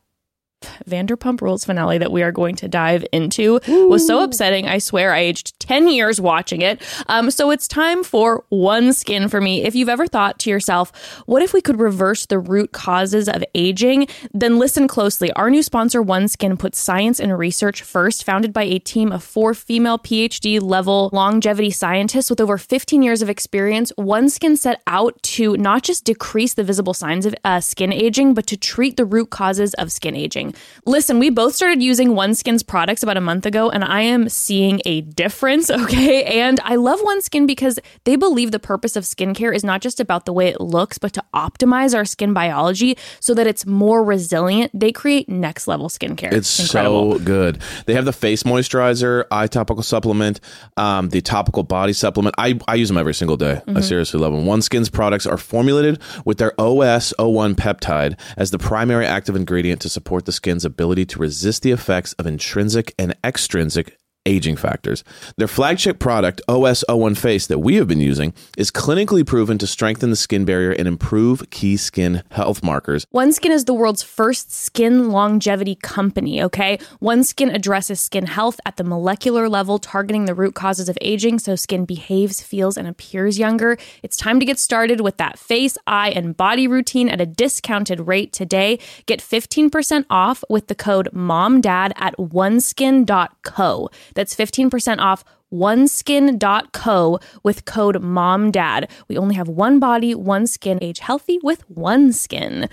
Vanderpump 0.88 1.40
Rules 1.40 1.64
finale 1.64 1.98
that 1.98 2.12
we 2.12 2.22
are 2.22 2.32
going 2.32 2.54
to 2.56 2.68
dive 2.68 3.04
into 3.12 3.60
was 3.68 4.06
so 4.06 4.22
upsetting. 4.22 4.66
I 4.66 4.78
swear 4.78 5.12
I 5.12 5.20
aged 5.20 5.58
10 5.60 5.88
years 5.88 6.20
watching 6.20 6.62
it. 6.62 6.80
Um, 7.08 7.30
so 7.30 7.50
it's 7.50 7.68
time 7.68 8.04
for 8.04 8.44
one 8.48 8.92
skin 8.92 9.28
for 9.28 9.40
me. 9.40 9.64
If 9.64 9.74
you've 9.74 9.88
ever 9.88 10.06
thought 10.06 10.38
to 10.40 10.50
yourself, 10.50 10.92
what 11.26 11.42
if 11.42 11.52
we 11.52 11.60
could 11.60 11.80
reverse 11.80 12.26
the 12.26 12.38
root 12.38 12.72
causes 12.72 13.28
of 13.28 13.44
aging? 13.54 14.08
Then 14.32 14.58
listen 14.58 14.88
closely. 14.88 15.32
Our 15.32 15.50
new 15.50 15.62
sponsor, 15.62 16.00
One 16.02 16.28
Skin, 16.28 16.56
puts 16.56 16.78
science 16.78 17.20
and 17.20 17.36
research 17.36 17.82
first, 17.82 18.24
founded 18.24 18.52
by 18.52 18.62
a 18.64 18.78
team 18.78 19.12
of 19.12 19.22
four 19.22 19.54
female 19.54 19.98
PhD 19.98 20.60
level 20.62 21.10
longevity 21.12 21.70
scientists 21.70 22.30
with 22.30 22.40
over 22.40 22.58
15 22.58 23.02
years 23.02 23.22
of 23.22 23.28
experience. 23.28 23.92
One 23.96 24.28
Skin 24.28 24.56
set 24.56 24.82
out 24.86 25.20
to 25.22 25.56
not 25.56 25.82
just 25.82 26.04
decrease 26.04 26.54
the 26.54 26.64
visible 26.64 26.94
signs 26.94 27.26
of 27.26 27.34
uh, 27.44 27.60
skin 27.60 27.92
aging, 27.92 28.34
but 28.34 28.46
to 28.46 28.56
treat 28.56 28.96
the 28.96 29.04
root 29.04 29.30
causes 29.30 29.74
of 29.74 29.92
skin 29.92 30.14
aging. 30.14 30.45
Amazing. 30.46 30.62
Listen, 30.84 31.18
we 31.18 31.30
both 31.30 31.54
started 31.54 31.82
using 31.82 32.10
OneSkin's 32.10 32.62
products 32.62 33.02
about 33.02 33.16
a 33.16 33.20
month 33.20 33.46
ago, 33.46 33.70
and 33.70 33.84
I 33.84 34.02
am 34.02 34.28
seeing 34.28 34.80
a 34.84 35.00
difference, 35.00 35.70
okay? 35.70 36.40
And 36.40 36.60
I 36.64 36.76
love 36.76 37.00
OneSkin 37.00 37.46
because 37.46 37.78
they 38.04 38.16
believe 38.16 38.50
the 38.50 38.58
purpose 38.58 38.96
of 38.96 39.04
skincare 39.04 39.54
is 39.54 39.64
not 39.64 39.80
just 39.80 40.00
about 40.00 40.26
the 40.26 40.32
way 40.32 40.48
it 40.48 40.60
looks, 40.60 40.98
but 40.98 41.12
to 41.14 41.24
optimize 41.34 41.94
our 41.94 42.04
skin 42.04 42.32
biology 42.32 42.96
so 43.20 43.34
that 43.34 43.46
it's 43.46 43.66
more 43.66 44.04
resilient. 44.04 44.70
They 44.74 44.92
create 44.92 45.28
next 45.28 45.66
level 45.66 45.88
skincare. 45.88 46.32
It's 46.32 46.60
incredible. 46.60 47.18
so 47.18 47.24
good. 47.24 47.60
They 47.86 47.94
have 47.94 48.04
the 48.04 48.12
face 48.12 48.42
moisturizer, 48.44 49.24
eye 49.30 49.46
topical 49.46 49.82
supplement, 49.82 50.40
um, 50.76 51.08
the 51.08 51.20
topical 51.20 51.62
body 51.62 51.92
supplement. 51.92 52.34
I, 52.38 52.58
I 52.68 52.76
use 52.76 52.88
them 52.88 52.98
every 52.98 53.14
single 53.14 53.36
day. 53.36 53.60
Mm-hmm. 53.66 53.76
I 53.76 53.80
seriously 53.80 54.20
love 54.20 54.32
them. 54.32 54.44
OneSkin's 54.44 54.88
products 54.88 55.26
are 55.26 55.36
formulated 55.36 56.00
with 56.24 56.38
their 56.38 56.52
OS01 56.52 57.54
peptide 57.54 58.18
as 58.36 58.50
the 58.50 58.58
primary 58.58 59.06
active 59.06 59.36
ingredient 59.36 59.80
to 59.82 59.88
support 59.88 60.24
the 60.24 60.32
skin's 60.36 60.64
ability 60.64 61.04
to 61.06 61.18
resist 61.18 61.62
the 61.62 61.72
effects 61.72 62.12
of 62.14 62.26
intrinsic 62.26 62.94
and 62.98 63.16
extrinsic 63.24 63.98
aging 64.26 64.56
factors. 64.56 65.04
Their 65.36 65.48
flagship 65.48 65.98
product, 65.98 66.42
OS01 66.48 67.16
Face, 67.16 67.46
that 67.46 67.60
we 67.60 67.76
have 67.76 67.88
been 67.88 68.00
using, 68.00 68.34
is 68.58 68.70
clinically 68.70 69.24
proven 69.26 69.56
to 69.58 69.66
strengthen 69.66 70.10
the 70.10 70.16
skin 70.16 70.44
barrier 70.44 70.72
and 70.72 70.86
improve 70.86 71.48
key 71.50 71.76
skin 71.76 72.22
health 72.32 72.62
markers. 72.62 73.06
OneSkin 73.14 73.50
is 73.50 73.64
the 73.64 73.74
world's 73.74 74.02
first 74.02 74.52
skin 74.52 75.10
longevity 75.10 75.76
company, 75.76 76.42
okay? 76.42 76.78
OneSkin 77.00 77.54
addresses 77.54 78.00
skin 78.00 78.26
health 78.26 78.60
at 78.66 78.76
the 78.76 78.84
molecular 78.84 79.48
level, 79.48 79.78
targeting 79.78 80.24
the 80.24 80.34
root 80.34 80.54
causes 80.54 80.88
of 80.88 80.98
aging 81.00 81.38
so 81.38 81.54
skin 81.56 81.84
behaves, 81.84 82.42
feels, 82.42 82.76
and 82.76 82.88
appears 82.88 83.38
younger. 83.38 83.78
It's 84.02 84.16
time 84.16 84.40
to 84.40 84.46
get 84.46 84.58
started 84.58 85.00
with 85.00 85.16
that 85.18 85.38
face, 85.38 85.78
eye, 85.86 86.10
and 86.10 86.36
body 86.36 86.66
routine 86.66 87.08
at 87.08 87.20
a 87.20 87.26
discounted 87.26 88.00
rate 88.00 88.32
today. 88.32 88.78
Get 89.06 89.20
15% 89.20 90.04
off 90.10 90.42
with 90.48 90.66
the 90.66 90.74
code 90.74 91.08
MOMDAD 91.12 91.92
at 91.96 92.16
oneskin.co. 92.16 93.90
That's 94.16 94.34
15% 94.34 94.98
off 94.98 95.22
oneskin.co 95.52 97.20
with 97.44 97.64
code 97.64 98.02
MOMDAD. 98.02 98.90
We 99.08 99.16
only 99.16 99.34
have 99.36 99.48
one 99.48 99.78
body, 99.78 100.14
one 100.14 100.46
skin, 100.46 100.78
age 100.82 100.98
healthy 100.98 101.38
with 101.42 101.62
one 101.70 102.12
skin. 102.12 102.68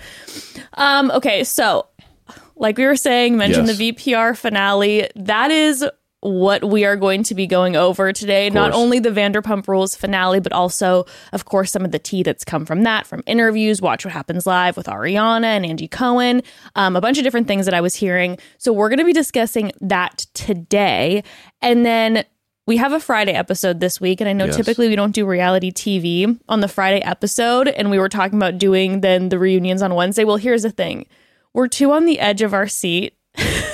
Um, 0.74 1.10
okay, 1.12 1.44
so 1.44 1.86
like 2.56 2.76
we 2.78 2.84
were 2.86 2.96
saying, 2.96 3.36
mentioned 3.36 3.68
Yes. 3.68 3.78
the 3.78 3.92
VPR 3.92 4.36
finale. 4.36 5.08
That 5.14 5.50
is 5.50 5.84
what 6.24 6.64
we 6.64 6.86
are 6.86 6.96
going 6.96 7.22
to 7.22 7.34
be 7.34 7.46
going 7.46 7.76
over 7.76 8.10
today. 8.10 8.48
Not 8.48 8.72
only 8.72 8.98
the 8.98 9.10
Vanderpump 9.10 9.68
Rules 9.68 9.94
finale, 9.94 10.40
but 10.40 10.52
also, 10.54 11.04
of 11.34 11.44
course, 11.44 11.70
some 11.70 11.84
of 11.84 11.90
the 11.92 11.98
tea 11.98 12.22
that's 12.22 12.44
come 12.44 12.64
from 12.64 12.82
that, 12.84 13.06
from 13.06 13.22
interviews, 13.26 13.82
Watch 13.82 14.06
What 14.06 14.12
Happens 14.14 14.46
Live 14.46 14.76
with 14.78 14.86
Ariana 14.86 15.44
and 15.44 15.66
Andy 15.66 15.86
Cohen, 15.86 16.40
um, 16.76 16.96
a 16.96 17.00
bunch 17.02 17.18
of 17.18 17.24
different 17.24 17.46
things 17.46 17.66
that 17.66 17.74
I 17.74 17.82
was 17.82 17.94
hearing. 17.94 18.38
So 18.56 18.72
we're 18.72 18.88
going 18.88 19.00
to 19.00 19.04
be 19.04 19.12
discussing 19.12 19.72
that 19.82 20.24
today. 20.32 21.22
And 21.60 21.84
then 21.84 22.24
we 22.66 22.78
have 22.78 22.92
a 22.94 23.00
Friday 23.00 23.32
episode 23.32 23.80
this 23.80 24.00
week, 24.00 24.22
and 24.22 24.28
I 24.28 24.32
know 24.32 24.46
Yes. 24.46 24.56
typically 24.56 24.88
we 24.88 24.96
don't 24.96 25.14
do 25.14 25.26
reality 25.26 25.70
TV 25.70 26.40
on 26.48 26.60
the 26.60 26.68
Friday 26.68 27.02
episode, 27.02 27.68
and 27.68 27.90
we 27.90 27.98
were 27.98 28.08
talking 28.08 28.38
about 28.38 28.56
doing 28.56 29.02
then 29.02 29.28
the 29.28 29.38
reunions 29.38 29.82
on 29.82 29.94
Wednesday. 29.94 30.24
Well, 30.24 30.38
here's 30.38 30.62
the 30.62 30.70
thing 30.70 31.04
we're 31.52 31.68
two 31.68 31.92
on 31.92 32.06
the 32.06 32.18
edge 32.18 32.40
of 32.40 32.54
our 32.54 32.66
seat 32.66 33.12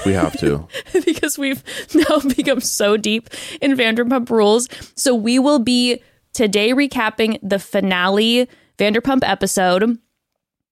We 0.05 0.13
have 0.13 0.39
to. 0.41 0.67
because 1.05 1.39
we've 1.39 1.63
now 1.95 2.21
become 2.21 2.61
so 2.61 2.97
deep 2.97 3.31
in 3.61 3.73
Vanderpump 3.73 4.31
Rules. 4.31 4.69
So 4.95 5.15
we 5.15 5.39
will 5.39 5.59
be 5.59 6.03
today 6.33 6.73
recapping 6.73 7.39
the 7.43 7.59
finale 7.59 8.49
Vanderpump 8.79 9.21
episode. 9.23 9.99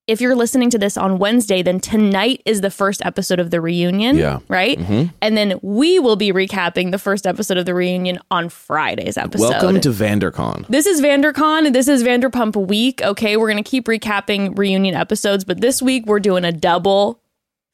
If 0.07 0.23
you're 0.23 0.35
listening 0.35 0.71
to 0.71 0.79
this 0.79 0.97
on 0.97 1.19
Wednesday, 1.19 1.61
then 1.61 1.81
tonight 1.81 2.41
is 2.47 2.63
the 2.63 2.71
first 2.71 3.05
episode 3.05 3.39
of 3.41 3.51
the 3.51 3.61
reunion. 3.61 4.17
Yeah. 4.17 4.39
Right? 4.49 4.79
Mm-hmm. 4.79 5.15
And 5.21 5.37
then 5.37 5.61
we 5.61 5.99
will 5.99 6.17
be 6.17 6.33
recapping 6.33 6.93
the 6.93 6.99
first 6.99 7.27
episode 7.27 7.59
of 7.59 7.67
the 7.67 7.75
reunion 7.75 8.19
on 8.31 8.49
Friday's 8.49 9.19
episode. 9.19 9.51
Welcome 9.51 9.81
to 9.83 9.91
VanderCon. 9.91 10.67
This 10.69 10.87
is 10.87 11.03
VanderCon 11.03 11.75
this 11.75 11.89
is 11.89 12.03
Vanderpump 12.03 12.57
week. 12.69 13.03
Okay, 13.03 13.37
we're 13.37 13.51
going 13.51 13.63
to 13.63 13.71
keep 13.71 13.85
recapping 13.85 14.57
reunion 14.57 14.95
episodes, 14.95 15.45
but 15.45 15.61
this 15.61 15.83
week 15.83 16.07
we're 16.07 16.21
doing 16.21 16.45
a 16.45 16.53
double 16.53 17.21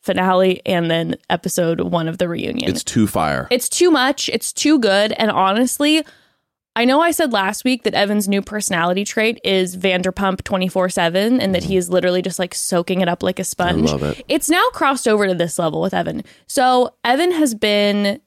finale 0.04 0.60
and 0.66 0.90
then 0.90 1.16
episode 1.30 1.80
one 1.80 2.06
of 2.08 2.18
the 2.18 2.28
reunion. 2.28 2.68
It's 2.70 2.84
too 2.84 3.06
fire. 3.06 3.48
It's 3.50 3.68
too 3.68 3.90
much. 3.90 4.28
It's 4.28 4.52
too 4.52 4.78
good. 4.78 5.12
And 5.12 5.30
honestly, 5.30 6.04
I 6.76 6.84
know 6.84 7.00
I 7.00 7.10
said 7.12 7.32
last 7.32 7.64
week 7.64 7.84
that 7.84 7.94
Evan's 7.94 8.28
new 8.28 8.42
personality 8.42 9.04
trait 9.04 9.40
is 9.44 9.76
Vanderpump 9.76 10.42
24 10.44 10.88
7 10.90 11.40
and 11.40 11.54
that 11.54 11.64
he 11.64 11.76
is 11.76 11.88
literally 11.88 12.20
just 12.20 12.38
like 12.38 12.54
soaking 12.54 13.00
it 13.00 13.08
up 13.08 13.22
like 13.22 13.38
a 13.38 13.44
sponge. 13.44 13.90
love 13.90 14.02
it. 14.02 14.22
It's 14.28 14.50
now 14.50 14.64
crossed 14.72 15.08
over 15.08 15.26
to 15.26 15.34
this 15.34 15.58
level 15.58 15.80
with 15.80 15.94
Evan. 15.94 16.22
So 16.48 16.94
Evan 17.04 17.30
has 17.32 17.54
been 17.54 18.20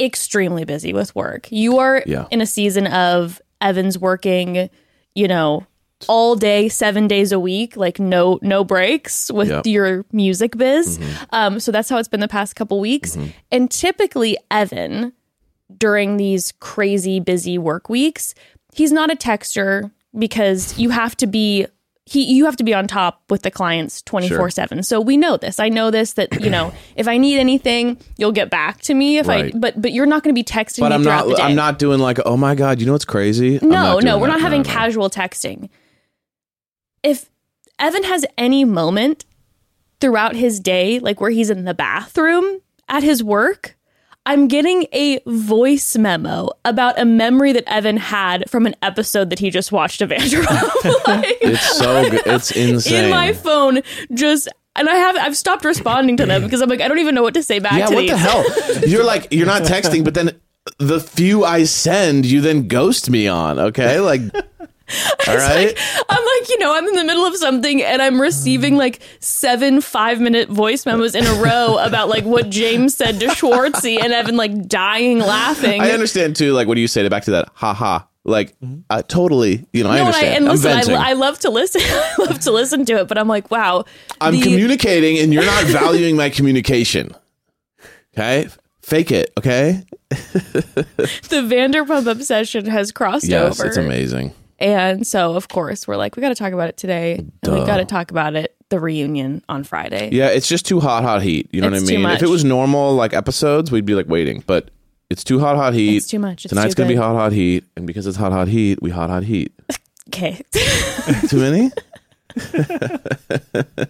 extremely 0.00 0.64
busy 0.64 0.92
with 0.92 1.14
work. 1.14 1.50
You 1.52 1.78
are 1.78 2.02
Yeah. 2.06 2.26
in 2.30 2.40
a 2.40 2.46
season 2.46 2.86
of 2.86 3.40
Evan's 3.60 3.98
working, 3.98 4.70
you 5.14 5.28
know, 5.28 5.66
all 6.08 6.36
day, 6.36 6.68
seven 6.68 7.06
days 7.08 7.32
a 7.32 7.38
week, 7.40 7.76
like 7.76 7.98
no 8.00 8.38
no 8.42 8.64
breaks 8.64 9.30
with 9.30 9.48
Yep. 9.48 9.66
your 9.66 10.04
music 10.12 10.56
biz. 10.56 10.98
Mm-hmm. 10.98 11.24
Um, 11.30 11.60
so 11.60 11.72
that's 11.72 11.88
how 11.88 11.98
it's 11.98 12.08
been 12.08 12.20
the 12.20 12.28
past 12.28 12.56
couple 12.56 12.80
weeks. 12.80 13.16
And 13.50 13.70
typically, 13.70 14.36
Evan, 14.50 15.12
during 15.76 16.16
these 16.16 16.52
crazy 16.60 17.20
busy 17.20 17.58
work 17.58 17.88
weeks, 17.88 18.34
he's 18.74 18.92
not 18.92 19.10
a 19.10 19.16
texter 19.16 19.90
because 20.18 20.78
you 20.78 20.90
have 20.90 21.16
to 21.18 21.26
be 21.26 21.66
he 22.04 22.24
you 22.34 22.44
have 22.46 22.56
to 22.56 22.64
be 22.64 22.74
on 22.74 22.88
top 22.88 23.22
with 23.30 23.42
the 23.42 23.50
clients 23.50 24.02
24/7. 24.02 24.84
So 24.84 25.00
we 25.00 25.16
know 25.16 25.36
this. 25.36 25.60
I 25.60 25.68
know 25.68 25.90
this 25.92 26.14
that, 26.14 26.38
you 26.42 26.50
know, 26.50 26.72
if 26.96 27.06
I 27.06 27.16
need 27.16 27.38
anything, 27.38 27.96
you'll 28.18 28.32
get 28.32 28.50
back 28.50 28.80
to 28.82 28.94
me 28.94 29.18
if 29.18 29.28
Right. 29.28 29.54
I 29.54 29.58
but 29.58 29.80
but 29.80 29.92
you're 29.92 30.04
not 30.04 30.22
going 30.24 30.34
to 30.34 30.38
be 30.38 30.44
texting 30.44 30.80
But 30.80 30.88
me 30.88 30.96
I'm 30.96 31.02
not. 31.04 31.40
I'm 31.40 31.54
not 31.54 31.78
doing 31.78 32.00
like. 32.00 32.18
Oh 32.26 32.36
my 32.36 32.54
god! 32.56 32.80
You 32.80 32.86
know 32.86 32.92
what's 32.92 33.04
crazy? 33.04 33.60
No, 33.62 34.00
no, 34.00 34.18
we're 34.18 34.26
that. 34.26 34.32
not 34.32 34.40
having 34.40 34.62
no. 34.62 34.68
casual 34.68 35.10
texting. 35.10 35.70
If 37.02 37.30
Evan 37.78 38.04
has 38.04 38.24
any 38.38 38.64
moment 38.64 39.24
throughout 40.00 40.36
his 40.36 40.60
day, 40.60 40.98
like 40.98 41.20
where 41.20 41.30
he's 41.30 41.50
in 41.50 41.64
the 41.64 41.74
bathroom 41.74 42.60
at 42.88 43.02
his 43.02 43.22
work, 43.22 43.76
I'm 44.24 44.46
getting 44.46 44.86
a 44.92 45.20
voice 45.26 45.96
memo 45.96 46.50
about 46.64 46.98
a 46.98 47.04
memory 47.04 47.52
that 47.52 47.64
Evan 47.66 47.96
had 47.96 48.48
from 48.48 48.66
an 48.66 48.76
episode 48.82 49.30
that 49.30 49.40
he 49.40 49.50
just 49.50 49.72
watched 49.72 50.00
of 50.00 50.10
Vanderpump. 50.10 51.06
like, 51.06 51.26
It's 51.40 51.76
so 51.76 52.08
good. 52.08 52.22
It's 52.26 52.52
insane. 52.52 53.04
in 53.04 53.10
my 53.10 53.32
phone, 53.32 53.82
just 54.14 54.48
and 54.76 54.88
I 54.88 54.94
have 54.94 55.16
I've 55.16 55.36
stopped 55.36 55.64
responding 55.64 56.16
to 56.18 56.26
them 56.26 56.42
because 56.44 56.60
I'm 56.60 56.68
like 56.68 56.80
I 56.80 56.86
don't 56.86 57.00
even 57.00 57.16
know 57.16 57.22
what 57.22 57.34
to 57.34 57.42
say 57.42 57.58
back 57.58 57.78
yeah. 57.78 57.86
to 57.86 57.94
What 57.94 58.00
these. 58.02 58.10
the 58.10 58.16
hell? 58.16 58.44
You're 58.86 59.04
like 59.04 59.28
you're 59.32 59.46
not 59.46 59.62
texting, 59.62 60.04
but 60.04 60.14
then 60.14 60.40
the 60.78 61.00
few 61.00 61.44
I 61.44 61.64
send, 61.64 62.24
you 62.24 62.40
then 62.40 62.68
ghost 62.68 63.10
me 63.10 63.26
on. 63.26 63.58
Okay, 63.58 63.98
like. 63.98 64.22
All 65.28 65.36
right. 65.36 65.74
I'm 66.08 66.24
like, 66.40 66.48
you 66.48 66.58
know, 66.58 66.74
I'm 66.76 66.86
in 66.86 66.94
the 66.94 67.04
middle 67.04 67.24
of 67.24 67.36
something 67.36 67.82
and 67.82 68.02
I'm 68.02 68.20
receiving 68.20 68.76
like 68.76 69.00
seven 69.20 69.80
five 69.80 70.20
minute 70.20 70.48
voice 70.48 70.84
memos 70.86 71.14
in 71.14 71.24
a 71.24 71.34
row 71.42 71.78
about 71.78 72.08
like 72.08 72.24
what 72.24 72.50
James 72.50 72.94
said 72.96 73.20
to 73.20 73.26
Schwartzy 73.28 74.02
and 74.02 74.12
Evan 74.12 74.36
like 74.36 74.68
dying 74.68 75.18
laughing. 75.18 75.80
I 75.80 75.90
understand 75.92 76.36
too. 76.36 76.52
Like, 76.52 76.66
what 76.68 76.74
do 76.74 76.80
you 76.80 76.88
say 76.88 77.02
to 77.02 77.10
back 77.10 77.24
to 77.24 77.30
that? 77.32 77.48
Ha 77.54 77.72
ha. 77.72 78.08
Like, 78.24 78.54
uh, 78.88 79.02
totally. 79.02 79.66
You 79.72 79.82
know, 79.82 79.90
I 79.90 79.96
No, 79.96 80.02
I, 80.02 80.06
understand. 80.06 80.36
and 80.36 80.44
I'm 80.48 80.50
listen, 80.52 80.94
I. 80.94 81.10
I 81.10 81.12
love 81.14 81.38
to 81.40 81.50
listen. 81.50 81.80
I 81.84 82.14
love 82.20 82.38
to 82.40 82.52
listen 82.52 82.84
to 82.84 83.00
it, 83.00 83.08
but 83.08 83.18
I'm 83.18 83.26
like, 83.26 83.50
wow. 83.50 83.84
I'm 84.20 84.34
the- 84.34 84.42
communicating, 84.42 85.18
and 85.18 85.32
you're 85.34 85.44
not 85.44 85.64
valuing 85.64 86.16
my 86.16 86.30
communication. 86.30 87.10
Okay, 88.14 88.48
fake 88.82 89.10
it. 89.10 89.32
Okay. 89.38 89.82
the 90.10 90.86
Vanderpump 91.50 92.06
obsession 92.06 92.66
has 92.66 92.92
crossed 92.92 93.26
Yes, 93.26 93.58
over. 93.58 93.68
it's 93.68 93.76
amazing. 93.76 94.32
And 94.62 95.06
so, 95.06 95.34
of 95.34 95.48
course, 95.48 95.86
we're 95.88 95.96
like, 95.96 96.16
we 96.16 96.20
got 96.22 96.28
to 96.30 96.34
talk 96.34 96.52
about 96.52 96.68
it 96.68 96.76
today. 96.76 97.16
And 97.16 97.32
we 97.52 97.64
got 97.66 97.78
to 97.78 97.84
talk 97.84 98.10
about 98.10 98.34
it, 98.36 98.54
the 98.68 98.78
reunion 98.80 99.42
on 99.48 99.64
Friday. 99.64 100.10
Yeah, 100.12 100.28
it's 100.28 100.46
just 100.48 100.64
too 100.66 100.78
hot, 100.80 101.02
hot 101.02 101.20
heat. 101.22 101.48
You 101.52 101.60
know 101.60 101.68
It's 101.68 101.82
what 101.82 101.88
too 101.88 101.94
I 101.94 101.96
mean? 101.96 102.02
much. 102.04 102.16
If 102.16 102.22
it 102.22 102.30
was 102.30 102.44
normal 102.44 102.94
like 102.94 103.12
episodes, 103.12 103.70
we'd 103.72 103.84
be 103.84 103.94
like 103.94 104.08
waiting. 104.08 104.42
But 104.46 104.70
it's 105.10 105.24
too 105.24 105.40
hot, 105.40 105.56
hot 105.56 105.74
heat. 105.74 105.96
It's 105.96 106.06
too 106.06 106.18
much. 106.20 106.44
It's 106.44 106.50
Tonight's 106.54 106.74
too 106.74 106.82
gonna 106.82 106.88
be 106.88 106.94
good. 106.94 107.02
hot, 107.02 107.16
hot 107.16 107.32
heat, 107.32 107.64
and 107.76 107.86
because 107.86 108.06
it's 108.06 108.16
hot, 108.16 108.32
hot 108.32 108.48
heat, 108.48 108.80
we 108.80 108.90
hot, 108.90 109.10
hot 109.10 109.24
heat. 109.24 109.52
Okay. 110.08 110.42
too 111.28 111.38
many? 111.38 111.70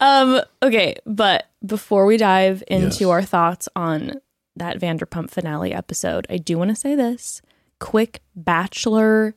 Um, 0.00 0.40
okay, 0.62 0.94
but 1.04 1.46
before 1.66 2.06
we 2.06 2.16
dive 2.16 2.62
into 2.68 3.00
Yes. 3.00 3.02
our 3.02 3.22
thoughts 3.22 3.68
on 3.74 4.20
that 4.56 4.78
Vanderpump 4.78 5.30
finale 5.30 5.72
episode, 5.74 6.26
I 6.30 6.36
do 6.36 6.56
want 6.56 6.70
to 6.70 6.76
say 6.76 6.94
this 6.94 7.42
quick 7.80 8.22
Bachelor 8.36 9.34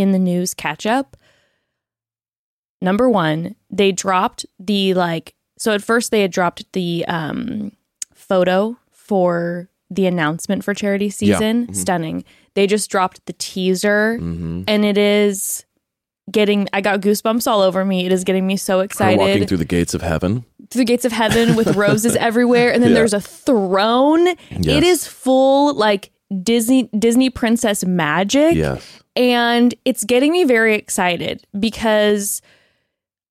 in 0.00 0.12
the 0.12 0.18
news 0.18 0.54
catch 0.54 0.86
up. 0.86 1.16
Number 2.82 3.08
one, 3.10 3.54
they 3.68 3.92
dropped 3.92 4.46
the 4.58 4.94
like, 4.94 5.34
so 5.58 5.72
at 5.72 5.82
first 5.82 6.10
they 6.10 6.22
had 6.22 6.30
dropped 6.32 6.64
the 6.72 7.04
um, 7.06 7.72
photo 8.14 8.76
for 8.90 9.68
the 9.90 10.06
announcement 10.06 10.64
for 10.64 10.72
charity 10.72 11.10
season. 11.10 11.72
Stunning. 11.74 12.24
They 12.54 12.66
just 12.66 12.90
dropped 12.90 13.24
the 13.26 13.34
teaser, 13.34 14.16
Mm-hmm. 14.20 14.62
and 14.66 14.84
it 14.84 14.96
is 14.96 15.64
getting, 16.30 16.68
I 16.72 16.80
got 16.80 17.00
goosebumps 17.00 17.46
all 17.46 17.60
over 17.60 17.84
me. 17.84 18.06
It 18.06 18.12
is 18.12 18.24
getting 18.24 18.46
me 18.46 18.56
so 18.56 18.78
Her 18.78 18.84
excited 18.84 19.18
walking 19.18 19.46
through 19.46 19.58
the 19.58 19.64
gates 19.64 19.94
of 19.94 20.00
heaven. 20.02 20.44
through 20.70 20.80
the 20.80 20.84
gates 20.84 21.04
of 21.04 21.12
heaven 21.12 21.56
with 21.56 21.76
roses 21.76 22.16
everywhere, 22.20 22.72
and 22.72 22.82
then 22.82 22.90
Yeah. 22.92 22.94
there's 22.98 23.12
a 23.12 23.20
throne. 23.20 24.26
It 24.50 24.84
is 24.84 25.06
full 25.06 25.74
like 25.74 26.10
Disney 26.42 26.84
Disney 26.98 27.30
princess 27.30 27.84
magic. 27.84 28.54
Yes. 28.54 29.02
And 29.16 29.74
it's 29.84 30.04
getting 30.04 30.32
me 30.32 30.44
very 30.44 30.74
excited 30.74 31.44
because 31.58 32.40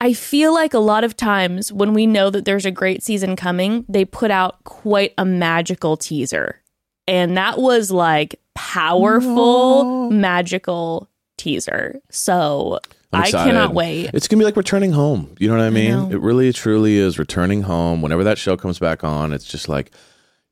I 0.02 0.14
feel 0.14 0.54
like 0.54 0.74
a 0.74 0.80
lot 0.80 1.04
of 1.04 1.18
times 1.18 1.74
when 1.74 1.94
we 1.94 2.06
know 2.08 2.30
that 2.30 2.46
there's 2.46 2.66
a 2.66 2.72
great 2.72 3.04
season 3.04 3.36
coming, 3.36 3.86
they 3.90 4.06
put 4.06 4.32
out 4.32 4.64
quite 4.64 5.14
a 5.18 5.26
magical 5.26 5.98
teaser. 5.98 6.62
And 7.08 7.36
that 7.38 7.58
was 7.58 7.92
like 7.92 8.40
powerful, 8.56 10.10
magical 10.12 11.10
teaser. 11.38 12.00
So 12.12 12.80
I 13.12 13.32
cannot 13.32 13.74
wait. 13.74 14.12
It's 14.14 14.28
gonna 14.28 14.40
be 14.40 14.46
like 14.46 14.58
returning 14.58 14.92
home. 14.92 15.36
You 15.40 15.48
know 15.50 15.58
what 15.58 15.64
I 15.64 15.70
mean? 15.70 15.92
know. 15.92 16.12
It 16.12 16.22
really, 16.22 16.54
truly 16.54 16.98
is 16.98 17.18
returning 17.18 17.64
home. 17.64 18.02
Whenever 18.02 18.24
that 18.26 18.38
show 18.38 18.56
comes 18.56 18.80
back 18.80 19.04
on, 19.04 19.34
it's 19.34 19.46
just 19.46 19.68
like 19.68 19.92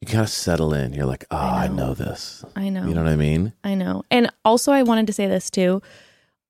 you 0.02 0.08
gotta 0.14 0.28
settle 0.28 0.74
in. 0.74 0.94
You're 0.94 1.06
like, 1.06 1.26
oh, 1.32 1.38
I 1.38 1.68
know, 1.68 1.94
this. 1.94 2.46
I 2.56 2.70
know. 2.70 2.88
You 2.88 2.94
know 2.94 3.04
what 3.04 3.12
I 3.12 3.16
mean? 3.16 3.54
I 3.64 3.74
know. 3.74 4.04
And 4.12 4.30
also, 4.46 4.72
I 4.72 4.84
wanted 4.84 5.08
to 5.08 5.14
say 5.14 5.28
this 5.28 5.50
too. 5.50 5.82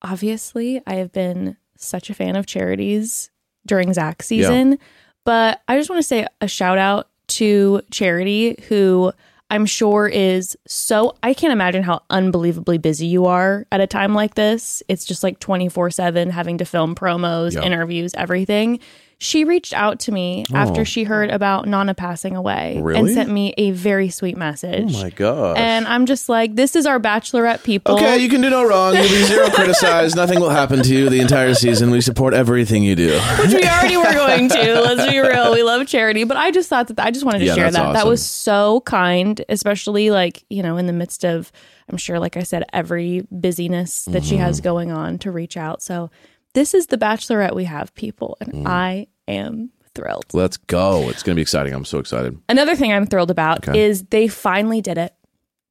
Obviously, 0.02 0.82
I 0.86 0.96
have 0.96 1.12
been 1.12 1.58
such 1.78 2.10
a 2.10 2.14
fan 2.14 2.36
of 2.36 2.46
charities 2.46 3.30
during 3.66 3.94
Zach 3.94 4.22
season, 4.24 4.78
but 5.26 5.62
I 5.68 5.78
just 5.78 5.90
want 5.90 6.00
to 6.00 6.08
say 6.08 6.28
a 6.42 6.48
shout 6.48 6.78
out 6.78 7.10
to 7.30 7.82
Charity, 7.92 8.56
who 8.68 9.12
I'm 9.50 9.66
sure 9.66 10.08
is 10.08 10.58
so, 10.68 11.16
I 11.24 11.34
can't 11.34 11.54
imagine 11.54 11.84
how 11.84 12.04
unbelievably 12.10 12.78
busy 12.80 13.08
you 13.08 13.26
are 13.26 13.66
at 13.72 13.80
a 13.82 13.88
time 13.88 14.14
like 14.14 14.36
this. 14.36 14.84
It's 14.88 15.06
just 15.06 15.24
like 15.24 15.40
24 15.40 15.90
7 15.92 16.30
having 16.30 16.58
to 16.60 16.66
film 16.66 16.96
promos, 16.96 17.54
Yeah. 17.54 17.64
interviews, 17.64 18.14
everything. 18.16 18.80
She 19.20 19.44
reached 19.46 19.74
out 19.74 20.00
to 20.02 20.12
me 20.12 20.46
after 20.54 20.82
Oh. 20.82 20.84
she 20.84 21.04
heard 21.04 21.32
about 21.32 21.68
Nana 21.68 21.96
passing 21.96 22.36
away 22.36 22.80
and 22.96 23.10
sent 23.10 23.32
me 23.32 23.52
a 23.58 23.72
very 23.72 24.10
sweet 24.10 24.38
message. 24.38 24.94
Oh 24.96 25.02
my 25.02 25.10
god. 25.10 25.58
And 25.58 25.88
I'm 25.88 26.06
just 26.06 26.30
like, 26.30 26.54
this 26.54 26.76
is 26.76 26.86
our 26.86 27.00
bachelorette 27.00 27.64
people. 27.64 27.96
Okay, 27.96 28.20
you 28.20 28.30
can 28.30 28.42
do 28.42 28.52
no 28.52 28.64
wrong. 28.68 28.94
You'll 28.94 29.04
be 29.04 29.24
zero 29.24 29.50
criticized. 29.50 30.16
Nothing 30.16 30.40
will 30.40 30.52
happen 30.52 30.84
to 30.84 30.94
you 30.94 31.10
the 31.10 31.20
entire 31.20 31.56
season. 31.56 31.90
We 31.90 32.00
support 32.02 32.36
everything 32.36 32.84
you 32.84 32.96
do. 32.96 33.20
which 33.42 33.54
we 33.56 33.64
already 33.68 33.98
were 33.98 34.04
going 34.14 34.50
to. 34.50 34.82
Let's 34.82 35.10
be 35.12 35.18
real. 35.18 35.52
We 35.52 35.64
love 35.64 35.88
charity. 35.88 36.24
But 36.24 36.38
I 36.38 36.52
just 36.52 36.70
thought 36.70 36.88
that 36.90 37.00
I 37.00 37.10
just 37.10 37.26
wanted 37.26 37.40
to 37.40 37.46
Yeah, 37.46 37.56
share 37.56 37.72
that. 37.72 37.94
That 37.94 38.06
was 38.06 38.24
so 38.24 38.82
kind, 38.82 39.44
especially 39.50 40.12
like, 40.12 40.44
you 40.52 40.62
know, 40.62 40.78
in 40.78 40.86
the 40.86 40.94
midst 40.94 41.26
of, 41.26 41.52
I'm 41.90 41.98
sure, 41.98 42.20
like 42.20 42.38
I 42.38 42.44
said, 42.44 42.66
every 42.72 43.26
busyness 43.32 44.06
that 44.06 44.24
she 44.24 44.36
Mm-hmm. 44.36 44.44
has 44.44 44.62
going 44.62 44.92
on 44.92 45.18
to 45.20 45.32
reach 45.32 45.58
out. 45.58 45.82
So 45.82 46.12
this 46.58 46.74
is 46.74 46.88
the 46.88 46.98
bachelorette 46.98 47.56
we 47.56 47.66
have, 47.66 47.94
people. 47.94 48.36
And 48.42 48.52
Mm. 48.54 48.68
I 48.68 49.08
am 49.28 49.70
thrilled. 49.94 50.26
Let's 50.34 50.58
go. 50.58 51.08
It's 51.10 51.22
gonna 51.24 51.36
be 51.36 51.42
exciting. 51.44 51.74
I'm 51.74 51.86
so 51.86 52.00
excited. 52.00 52.38
Another 52.50 52.76
thing 52.76 52.92
I'm 52.92 53.06
thrilled 53.06 53.30
about 53.32 53.68
Okay. 53.68 53.80
is 53.80 54.04
they 54.10 54.28
finally 54.28 54.82
did 54.82 54.98
it. 54.98 55.14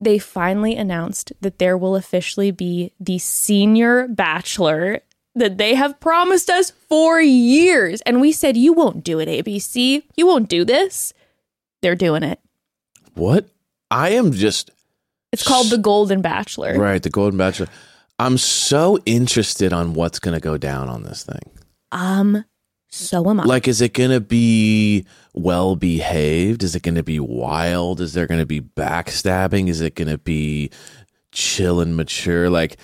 They 0.00 0.18
finally 0.18 0.76
announced 0.76 1.32
that 1.40 1.58
there 1.58 1.76
will 1.76 1.96
officially 1.96 2.50
be 2.50 2.92
the 3.00 3.18
senior 3.18 4.06
bachelor 4.08 5.00
that 5.34 5.58
they 5.58 5.74
have 5.74 5.98
promised 6.00 6.48
us 6.50 6.70
for 6.88 7.20
years. 7.20 8.00
And 8.02 8.20
we 8.20 8.30
said, 8.32 8.56
You 8.56 8.72
won't 8.72 9.02
do 9.04 9.18
it, 9.18 9.28
ABC. 9.28 10.02
You 10.16 10.26
won't 10.26 10.48
do 10.48 10.64
this. 10.64 11.12
They're 11.82 11.94
doing 11.96 12.22
it. 12.22 12.38
What? 13.14 13.48
I 13.90 14.10
am 14.10 14.32
just 14.32 14.70
It's 15.32 15.42
called 15.46 15.68
The 15.70 15.78
Golden 15.78 16.20
Bachelor. 16.22 16.78
right. 16.78 17.02
The 17.02 17.10
Golden 17.10 17.38
Bachelor. 17.38 17.68
I'm 18.18 18.38
so 18.38 18.98
interested 19.04 19.72
on 19.72 19.94
what's 19.94 20.18
gonna 20.18 20.40
go 20.40 20.56
down 20.56 20.88
on 20.88 21.02
this 21.02 21.24
thing. 21.24 21.52
Um, 21.92 22.44
so 22.88 23.28
am 23.28 23.40
I. 23.40 23.44
Like, 23.44 23.68
is 23.68 23.80
it 23.80 23.92
gonna 23.92 24.20
be 24.20 25.04
well 25.34 25.76
behaved? 25.76 26.62
Is 26.62 26.74
it 26.74 26.82
gonna 26.82 27.02
be 27.02 27.20
wild? 27.20 28.00
Is 28.00 28.14
there 28.14 28.26
gonna 28.26 28.46
be 28.46 28.60
backstabbing? 28.60 29.68
Is 29.68 29.80
it 29.80 29.94
gonna 29.94 30.18
be 30.18 30.70
chill 31.32 31.80
and 31.80 31.96
mature? 31.96 32.48
Like, 32.48 32.78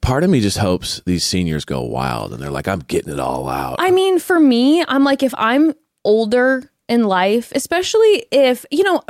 part 0.00 0.24
of 0.24 0.30
me 0.30 0.40
just 0.40 0.58
hopes 0.58 1.00
these 1.06 1.24
seniors 1.24 1.64
go 1.64 1.82
wild 1.82 2.32
and 2.32 2.42
they're 2.42 2.50
like, 2.50 2.66
I'm 2.66 2.80
getting 2.80 3.12
it 3.12 3.20
all 3.20 3.48
out. 3.48 3.76
I 3.78 3.92
mean, 3.92 4.18
for 4.18 4.40
me, 4.40 4.84
I'm 4.88 5.04
like, 5.04 5.22
if 5.22 5.34
I'm 5.38 5.74
older 6.04 6.71
in 6.88 7.04
life, 7.04 7.52
especially 7.54 8.26
if, 8.30 8.66
you 8.70 8.82
know, 8.82 9.02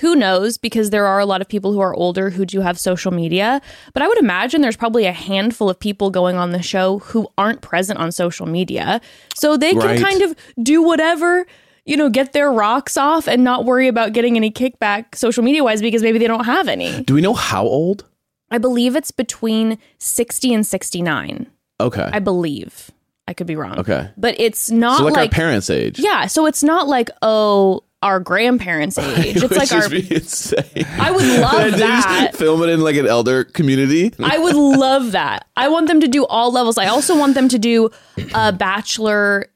who 0.00 0.16
knows, 0.16 0.56
because 0.58 0.90
there 0.90 1.06
are 1.06 1.18
a 1.20 1.26
lot 1.26 1.40
of 1.40 1.48
people 1.48 1.72
who 1.72 1.80
are 1.80 1.94
older 1.94 2.30
who 2.30 2.44
do 2.46 2.60
have 2.60 2.78
social 2.78 3.12
media, 3.12 3.60
but 3.92 4.02
I 4.02 4.08
would 4.08 4.18
imagine 4.18 4.60
there's 4.62 4.76
probably 4.76 5.04
a 5.04 5.12
handful 5.12 5.68
of 5.70 5.78
people 5.78 6.10
going 6.10 6.36
on 6.36 6.50
the 6.50 6.62
show 6.62 6.98
who 7.00 7.28
aren't 7.36 7.60
present 7.60 7.98
on 7.98 8.10
social 8.12 8.46
media. 8.46 9.00
So 9.36 9.56
they 9.56 9.72
can 9.72 9.80
Right. 9.80 10.00
kind 10.00 10.22
of 10.22 10.34
do 10.62 10.82
whatever. 10.82 11.46
You 11.84 11.96
know, 11.96 12.10
get 12.10 12.32
their 12.34 12.50
rocks 12.52 12.96
off 12.98 13.26
and 13.26 13.42
not 13.44 13.64
worry 13.64 13.88
about 13.88 14.12
getting 14.12 14.36
any 14.36 14.50
kickback 14.50 15.14
social 15.14 15.42
media 15.42 15.64
wise 15.64 15.80
because 15.80 16.02
maybe 16.02 16.18
they 16.18 16.26
don't 16.26 16.44
have 16.44 16.68
any. 16.68 17.02
Do 17.04 17.14
we 17.14 17.22
know 17.22 17.32
how 17.32 17.62
old? 17.64 18.04
I 18.50 18.58
believe 18.58 18.94
it's 18.94 19.10
between 19.10 19.78
60 19.98 20.52
and 20.52 20.66
69. 20.66 21.46
Okay. 21.80 22.08
I 22.12 22.18
believe. 22.18 22.90
I 23.28 23.34
could 23.34 23.46
be 23.46 23.56
wrong. 23.56 23.78
Okay. 23.80 24.08
But 24.16 24.36
it's 24.40 24.70
not 24.70 24.96
so 24.96 25.04
like, 25.04 25.14
like 25.14 25.30
our 25.30 25.34
parents' 25.34 25.68
age. 25.68 25.98
yeah, 25.98 26.26
so 26.26 26.46
it's 26.46 26.62
not 26.62 26.88
like 26.88 27.10
oh 27.20 27.84
our 28.00 28.20
grandparents' 28.20 28.96
age. 28.98 29.42
It's 29.42 29.54
like 29.54 29.70
our. 29.70 29.80
is 29.80 29.88
be 30.08 30.14
insane. 30.14 30.86
I 30.98 31.10
would 31.10 31.24
love 31.26 31.72
that. 31.78 32.34
Film 32.34 32.62
it 32.62 32.70
in 32.70 32.80
like 32.80 32.96
an 32.96 33.06
elder 33.06 33.44
community. 33.44 34.14
I 34.18 34.38
would 34.38 34.54
love 34.56 35.12
that. 35.12 35.46
I 35.58 35.68
want 35.68 35.88
them 35.88 36.00
to 36.00 36.08
do 36.08 36.24
all 36.24 36.50
levels. 36.50 36.78
I 36.78 36.86
also 36.86 37.18
want 37.18 37.34
them 37.34 37.50
to 37.50 37.58
do 37.58 37.90
a 38.34 38.50
bachelor, 38.50 39.48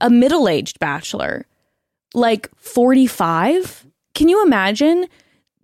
a 0.00 0.08
middle-aged 0.08 0.78
bachelor, 0.78 1.46
like 2.14 2.48
forty-five. 2.56 3.84
Can 4.14 4.28
you 4.28 4.44
imagine? 4.44 5.08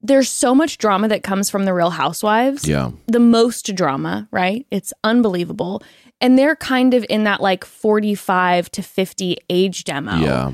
There's 0.02 0.30
so 0.30 0.54
much 0.54 0.78
drama 0.78 1.08
that 1.08 1.22
comes 1.22 1.50
from 1.50 1.66
the 1.66 1.74
Real 1.74 1.90
Housewives. 1.90 2.66
Yeah. 2.66 2.90
the 3.06 3.20
most 3.20 3.74
drama, 3.76 4.26
right? 4.30 4.66
It's 4.70 4.94
unbelievable. 5.04 5.82
And 6.20 6.38
they're 6.38 6.56
kind 6.56 6.92
of 6.94 7.04
in 7.08 7.24
that 7.24 7.40
like 7.40 7.64
45 7.64 8.70
to 8.72 8.82
50 8.82 9.36
age 9.48 9.84
demo. 9.84 10.16
Yeah. 10.16 10.52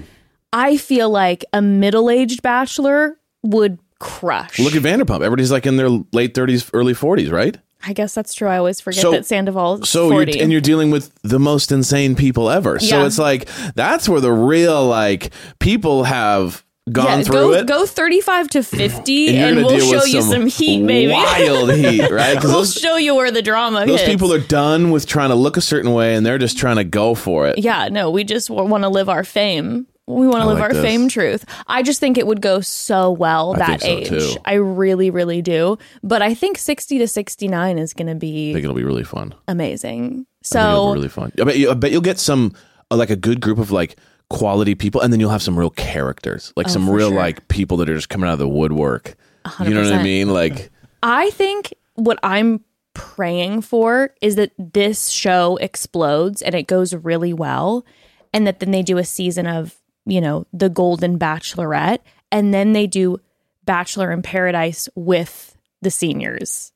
I 0.52 0.76
feel 0.76 1.10
like 1.10 1.44
a 1.52 1.60
middle 1.60 2.08
aged 2.10 2.42
bachelor 2.42 3.18
would 3.42 3.78
crush. 3.98 4.58
Look 4.58 4.74
at 4.74 4.82
Vanderpump. 4.82 5.16
Everybody's 5.16 5.50
like 5.50 5.66
in 5.66 5.76
their 5.76 5.88
late 6.12 6.34
30s, 6.34 6.70
early 6.72 6.94
40s, 6.94 7.30
right? 7.32 7.56
I 7.84 7.92
guess 7.92 8.14
that's 8.14 8.32
true. 8.34 8.48
I 8.48 8.58
always 8.58 8.80
forget 8.80 9.02
So- 9.02 9.10
that 9.12 9.26
Sandoval's 9.26 9.88
So 9.88 10.08
40. 10.10 10.32
you're 10.32 10.42
and 10.42 10.50
you're 10.50 10.60
dealing 10.60 10.90
with 10.90 11.12
the 11.22 11.38
most 11.38 11.70
insane 11.70 12.16
people 12.16 12.50
ever. 12.50 12.78
So 12.78 13.04
it's 13.04 13.18
like 13.18 13.48
that's 13.74 14.08
where 14.08 14.20
the 14.20 14.32
real 14.32 14.86
like 14.86 15.32
people 15.60 16.04
have 16.04 16.64
gone 16.92 17.18
yeah, 17.18 17.24
through 17.24 17.34
go, 17.34 17.52
it. 17.54 17.66
go 17.66 17.86
35 17.86 18.48
to 18.50 18.62
50 18.62 19.28
and 19.36 19.58
and, 19.58 19.66
we'll 19.66 19.80
show 19.80 20.04
you 20.04 20.22
some 20.22 20.46
heat, 20.46 20.86
baby. 20.86 21.12
Wild 21.12 21.72
heat, 21.72 22.08
right? 22.10 22.40
We'll 22.42 22.52
those, 22.52 22.74
show 22.74 22.96
you 22.96 23.14
where 23.14 23.30
the 23.30 23.42
drama 23.42 23.86
those 23.86 24.00
hits. 24.00 24.10
people 24.10 24.32
are 24.32 24.38
done 24.40 24.90
with 24.90 25.06
trying 25.06 25.30
to 25.30 25.34
look 25.34 25.56
a 25.56 25.60
certain 25.60 25.92
way 25.92 26.14
and 26.14 26.24
they're 26.24 26.38
just 26.38 26.56
trying 26.58 26.76
to 26.76 26.84
go 26.84 27.14
for 27.14 27.48
it. 27.48 27.58
yeah, 27.58 27.88
no, 27.88 28.10
we 28.10 28.22
just 28.24 28.50
want 28.50 28.84
to 28.84 28.88
live 28.88 29.08
our 29.08 29.24
fame. 29.24 29.86
We 30.08 30.28
want 30.28 30.42
to 30.42 30.46
live 30.46 30.58
like 30.58 30.68
our 30.68 30.72
this. 30.74 30.84
fame 30.84 31.08
truth. 31.08 31.44
I 31.66 31.82
just 31.82 31.98
think 31.98 32.16
it 32.16 32.28
would 32.28 32.40
go 32.40 32.60
so 32.60 33.10
well 33.10 33.54
I 33.56 33.58
that 33.58 33.80
think 33.80 34.02
age. 34.02 34.34
too. 34.34 34.40
I 34.44 34.54
really, 34.54 35.10
really 35.10 35.42
do. 35.42 35.78
But 36.04 36.22
I 36.22 36.32
think 36.34 36.58
60 36.58 36.98
to 36.98 37.08
69 37.08 37.78
is 37.78 37.92
going 37.92 38.06
to 38.06 38.14
be. 38.14 38.50
I 38.50 38.52
think 38.52 38.62
it'll 38.62 38.76
be 38.76 38.84
really 38.84 39.02
fun. 39.02 39.34
amazing. 39.48 40.04
I 40.04 40.06
think 40.08 40.26
it'll 40.54 40.86
So, 40.86 40.92
be 40.92 40.98
really 40.98 41.08
fun. 41.08 41.32
I 41.40 41.42
bet, 41.44 41.58
you, 41.58 41.70
I 41.72 41.74
bet 41.74 41.90
you'll 41.90 42.02
get 42.02 42.20
some 42.20 42.52
uh, 42.92 42.96
like 42.96 43.10
a 43.10 43.16
good 43.16 43.40
group 43.40 43.58
of 43.58 43.72
like 43.72 43.96
quality 44.30 44.74
people, 44.74 45.00
and 45.00 45.12
then 45.12 45.20
you'll 45.20 45.30
have 45.30 45.42
some 45.42 45.58
real 45.58 45.70
characters, 45.70 46.52
like 46.56 46.66
oh, 46.66 46.70
some 46.70 46.84
Oh, 46.84 46.86
for 46.92 46.96
real 46.96 47.08
sure. 47.10 47.18
like 47.18 47.48
people 47.48 47.76
that 47.78 47.88
are 47.88 47.94
just 47.94 48.08
coming 48.08 48.28
out 48.28 48.34
of 48.34 48.38
the 48.38 48.48
woodwork. 48.48 49.14
You 49.62 49.70
know 49.70 49.82
what 49.82 49.92
I 49.92 50.02
mean? 50.02 50.30
Like, 50.30 50.70
I 51.02 51.30
think 51.30 51.72
what 51.94 52.18
I'm 52.22 52.64
praying 52.94 53.60
for 53.60 54.12
is 54.20 54.34
that 54.36 54.52
this 54.58 55.08
show 55.08 55.56
explodes 55.58 56.42
and 56.42 56.54
it 56.54 56.66
goes 56.66 56.94
really 56.94 57.32
well 57.32 57.84
and 58.32 58.46
that 58.46 58.58
then 58.58 58.70
they 58.72 58.82
do 58.82 58.98
a 58.98 59.04
season 59.04 59.46
of, 59.46 59.76
you 60.04 60.20
know, 60.20 60.46
The 60.52 60.68
Golden 60.68 61.18
Bachelorette 61.18 61.98
and 62.32 62.52
then 62.52 62.72
they 62.72 62.86
do 62.88 63.20
Bachelor 63.64 64.10
in 64.10 64.22
Paradise 64.22 64.88
with 64.94 65.56
the 65.82 65.90
seniors. 65.90 66.72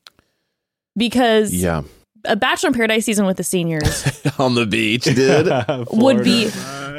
Because 0.97 1.53
yeah, 1.53 1.83
a 2.25 2.37
Bachelor 2.37 2.69
in 2.69 2.75
Paradise 2.75 3.05
season 3.05 3.27
with 3.27 3.37
the 3.37 3.45
seniors 3.45 4.05
on 4.39 4.55
the 4.55 4.67
beach, 4.67 5.05
dude. 5.05 5.47
would 5.93 6.23
be 6.25 6.47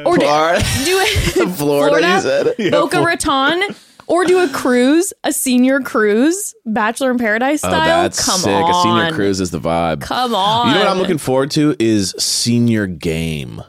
or 0.05 0.17
do, 0.17 0.25
Florida, 0.25 0.59
do 0.85 0.97
it 0.99 1.49
Florida, 1.55 2.07
you 2.15 2.21
said. 2.21 2.71
Boca 2.71 3.01
Raton 3.03 3.61
or 4.07 4.25
do 4.25 4.39
a 4.39 4.49
cruise, 4.49 5.13
a 5.23 5.31
senior 5.31 5.79
cruise, 5.79 6.53
Bachelor 6.65 7.11
in 7.11 7.17
Paradise 7.17 7.63
Oh, 7.63 7.69
style. 7.69 8.03
that's 8.03 8.25
Come 8.25 8.39
sick. 8.41 8.51
on. 8.51 8.69
A 8.69 8.81
senior 8.83 9.15
cruise 9.15 9.39
is 9.39 9.51
the 9.51 9.59
vibe. 9.59 10.01
Come 10.01 10.33
on. 10.35 10.67
You 10.67 10.73
know 10.73 10.79
what 10.81 10.89
I'm 10.89 10.97
looking 10.97 11.17
forward 11.19 11.51
to 11.51 11.75
is 11.79 12.13
senior 12.17 12.87
game. 12.87 13.61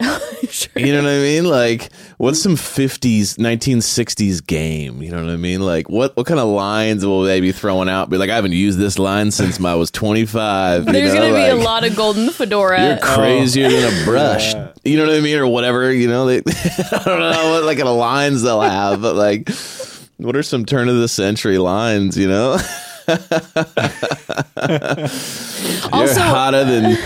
Bachelor. 0.50 0.86
You 0.86 0.92
know 0.92 1.02
what 1.02 1.10
I 1.10 1.18
mean? 1.18 1.44
Like, 1.44 1.90
what's 2.18 2.42
some 2.42 2.56
fifties, 2.56 3.38
nineteen 3.38 3.80
sixties 3.80 4.40
game? 4.40 5.02
You 5.02 5.10
know 5.10 5.22
what 5.22 5.32
I 5.32 5.36
mean? 5.36 5.60
Like, 5.60 5.88
what 5.88 6.16
what 6.16 6.26
kind 6.26 6.40
of 6.40 6.48
lines 6.48 7.06
will 7.06 7.22
they 7.22 7.40
be 7.40 7.52
throwing 7.52 7.88
out? 7.88 8.10
Be 8.10 8.16
like, 8.16 8.30
I 8.30 8.34
haven't 8.34 8.52
used 8.52 8.78
this 8.78 8.98
line 8.98 9.30
since 9.30 9.60
I 9.60 9.74
was 9.74 9.90
twenty 9.90 10.26
five. 10.26 10.86
There's 10.86 11.14
know? 11.14 11.20
gonna 11.20 11.34
be 11.34 11.48
a 11.48 11.54
lot 11.54 11.84
of 11.84 11.94
golden 11.96 12.30
fedora. 12.30 12.82
You're 12.82 12.98
oh. 13.02 13.14
crazier 13.14 13.70
than 13.70 14.02
a 14.02 14.04
brush. 14.04 14.54
You 14.84 14.96
know 14.96 15.06
what 15.06 15.14
I 15.14 15.20
mean, 15.20 15.36
or 15.36 15.46
whatever. 15.46 15.92
You 15.92 16.08
know, 16.08 16.26
they, 16.26 16.38
I 16.92 17.02
don't 17.04 17.20
know 17.20 17.50
what 17.52 17.64
like 17.64 17.78
kind 17.78 17.88
of 17.88 17.96
lines 17.96 18.42
they'll 18.42 18.60
have, 18.60 19.00
but 19.00 19.14
like, 19.14 19.48
what 20.16 20.36
are 20.36 20.42
some 20.42 20.64
turn 20.64 20.88
of 20.88 20.96
the 20.96 21.08
century 21.08 21.58
lines? 21.58 22.16
You 22.16 22.28
know, 22.28 22.58
you're 23.08 23.18
Also- 25.92 26.20
hotter 26.20 26.64
than 26.64 26.96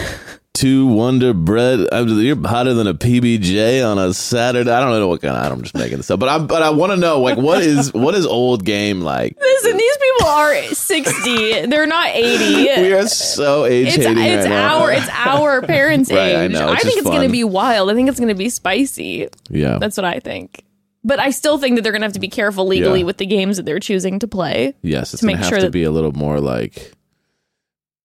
two 0.54 0.86
Wonder 0.86 1.34
Bread. 1.34 1.80
You're 1.92 2.36
hotter 2.46 2.72
than 2.74 2.86
a 2.86 2.94
PBJ 2.94 3.84
on 3.86 3.98
a 3.98 4.14
Saturday. 4.14 4.70
I 4.70 4.80
don't 4.80 4.90
know 4.98 5.08
what 5.08 5.20
kind. 5.20 5.36
of 5.36 5.52
I'm 5.52 5.62
just 5.62 5.74
making 5.74 5.98
this 5.98 6.10
up, 6.10 6.20
but 6.20 6.28
I 6.28 6.38
but 6.38 6.62
I 6.62 6.70
want 6.70 6.92
to 6.92 6.96
know 6.96 7.20
like 7.20 7.36
what 7.36 7.62
is 7.62 7.92
what 7.94 8.14
is 8.14 8.24
old 8.24 8.64
game 8.64 9.00
like? 9.00 9.36
Listen, 9.38 9.76
these 9.76 9.96
people 9.98 10.28
are 10.28 10.62
60. 10.62 11.66
They're 11.66 11.86
not 11.86 12.08
80. 12.08 12.82
We 12.82 12.92
are 12.94 13.06
so 13.06 13.66
age 13.66 13.88
it's 13.88 13.96
hating 13.96 14.18
it's 14.22 14.44
right 14.46 14.48
now. 14.50 14.78
our 14.78 14.92
it's 14.92 15.08
our 15.10 15.60
parents' 15.66 16.10
Right, 16.10 16.36
I 16.36 16.48
know, 16.48 16.72
it's 16.72 16.82
think 16.84 16.98
it's 16.98 17.06
gonna 17.10 17.28
be 17.28 17.44
wild. 17.44 17.90
I 17.90 17.94
think 17.94 18.08
it's 18.08 18.20
gonna 18.20 18.34
be 18.34 18.48
spicy. 18.48 19.28
yeah. 19.50 19.78
That's 19.78 19.96
what 19.96 20.04
I 20.06 20.20
think. 20.20 20.64
But 21.06 21.18
I 21.20 21.30
still 21.30 21.58
think 21.58 21.76
that 21.76 21.82
they're 21.82 21.92
gonna 21.92 22.06
have 22.06 22.14
to 22.14 22.20
be 22.20 22.28
careful 22.28 22.66
legally 22.66 23.00
Yeah. 23.00 23.06
with 23.06 23.18
the 23.18 23.26
games 23.26 23.58
that 23.58 23.66
they're 23.66 23.80
choosing 23.80 24.18
to 24.20 24.28
play. 24.28 24.74
yes, 24.82 25.12
it's 25.12 25.20
to 25.20 25.26
gonna 25.26 25.36
make 25.36 25.40
have 25.42 25.48
sure 25.50 25.58
to 25.58 25.64
that- 25.66 25.72
be 25.72 25.82
a 25.82 25.90
little 25.90 26.12
more 26.12 26.40
like 26.40 26.92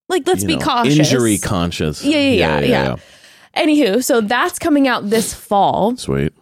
Like, 0.10 0.28
let's 0.28 0.44
be 0.44 0.56
know, 0.56 0.66
cautious. 0.66 0.98
injury 0.98 1.38
conscious. 1.38 2.04
Yeah, 2.04 2.18
yeah, 2.18 2.60
yeah, 2.60 2.66
yeah. 2.66 2.96
Anywho, 3.56 4.04
so 4.04 4.22
that's 4.22 4.60
coming 4.60 4.88
out 4.88 5.10
this 5.10 5.34
fall. 5.34 5.96
Sweet. 5.98 6.34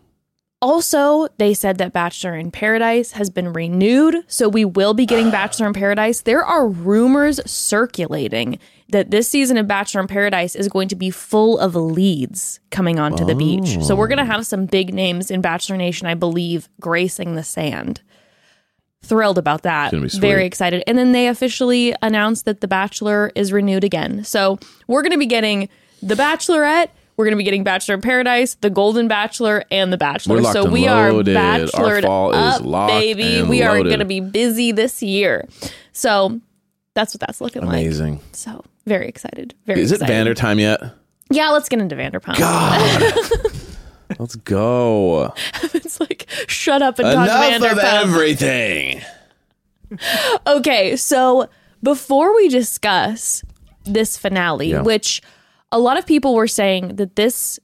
Also, 0.59 1.27
they 1.37 1.53
said 1.53 1.77
that 1.77 1.93
Bachelor 1.93 2.35
in 2.35 2.49
Paradise 2.49 3.11
has 3.11 3.29
been 3.29 3.53
renewed, 3.53 4.23
so 4.27 4.49
we 4.49 4.65
will 4.65 4.95
be 4.95 5.05
getting 5.05 5.29
Bachelor 5.29 5.67
in 5.67 5.73
Paradise. 5.73 6.21
There 6.21 6.43
are 6.43 6.67
rumors 6.67 7.39
circulating 7.49 8.57
that 8.89 9.11
this 9.11 9.27
season 9.27 9.57
of 9.57 9.67
Bachelor 9.67 10.01
in 10.01 10.07
Paradise 10.07 10.55
is 10.55 10.67
going 10.67 10.87
to 10.87 10.95
be 10.95 11.11
full 11.11 11.59
of 11.59 11.75
leads 11.75 12.59
coming 12.71 12.99
onto 12.99 13.23
the 13.23 13.35
beach. 13.35 13.83
So 13.83 13.95
we're 13.95 14.07
going 14.07 14.17
to 14.17 14.23
oh. 14.23 14.27
have 14.27 14.47
some 14.47 14.65
big 14.65 14.93
names 14.93 15.29
in 15.29 15.41
Bachelor 15.41 15.77
Nation, 15.77 16.07
I 16.07 16.15
believe, 16.15 16.69
gracing 16.79 17.35
the 17.35 17.43
sand. 17.43 18.01
Thrilled 19.07 19.37
about 19.37 19.63
that. 19.63 19.91
gonna 19.91 20.03
be 20.03 20.09
sweet. 20.09 20.21
Very 20.21 20.45
excited. 20.45 20.83
And 20.87 20.97
then 20.97 21.11
they 21.11 21.27
officially 21.27 21.95
announced 22.01 22.45
that 22.45 22.61
The 22.61 22.67
Bachelor 22.67 23.31
is 23.35 23.51
renewed 23.51 23.83
again. 23.83 24.23
So 24.23 24.59
we're 24.87 25.01
going 25.01 25.11
to 25.13 25.17
be 25.17 25.25
getting 25.25 25.69
The 26.01 26.15
Bachelorette. 26.15 26.89
We're 27.15 27.25
going 27.25 27.33
to 27.33 27.37
be 27.37 27.43
getting 27.43 27.63
Bachelor 27.63 27.95
in 27.95 28.01
Paradise, 28.01 28.55
The 28.55 28.69
Golden 28.69 29.07
Bachelor, 29.07 29.63
and 29.71 29.91
The 29.91 29.97
Bachelor. 29.97 30.43
So 30.43 30.69
we 30.69 30.87
are 30.87 31.11
loaded. 31.11 31.35
Our 31.35 31.59
bachelored 31.59 32.01
fall 32.03 32.31
is 32.31 32.61
up, 32.61 32.87
baby. 32.89 33.41
We 33.41 33.63
are 33.63 33.81
going 33.81 33.99
to 33.99 34.05
be 34.05 34.19
busy 34.19 34.71
this 34.71 35.01
year. 35.01 35.47
So 35.93 36.39
that's 36.93 37.13
what 37.15 37.21
that's 37.21 37.41
looking 37.41 37.63
Amazing. 37.63 38.13
like. 38.15 38.21
Amazing. 38.21 38.33
So 38.33 38.65
very 38.85 39.07
excited. 39.07 39.55
Very 39.65 39.81
Is 39.81 39.91
it 39.91 39.95
excited. 39.95 40.13
Vander 40.13 40.33
time 40.35 40.59
yet? 40.59 40.81
Yeah, 41.31 41.49
let's 41.49 41.69
get 41.69 41.79
into 41.79 41.95
Vanderpump. 41.95 42.37
Let's 44.19 44.35
go. 44.35 45.33
it's 45.73 45.99
like 45.99 46.27
shut 46.47 46.81
up 46.81 46.99
and 46.99 47.05
talk 47.13 47.27
Enough 47.27 47.71
of 47.71 47.77
Vanderpump. 47.77 48.03
everything. 48.03 49.01
Okay, 50.45 50.95
so 50.97 51.47
before 51.81 52.35
we 52.35 52.49
discuss 52.49 53.43
this 53.85 54.17
finale, 54.17 54.71
Yeah. 54.71 54.81
which 54.81 55.21
a 55.71 55.79
lot 55.79 55.97
of 55.97 56.05
people 56.05 56.35
were 56.35 56.47
saying 56.47 56.95
that 56.97 57.15
this 57.15 57.57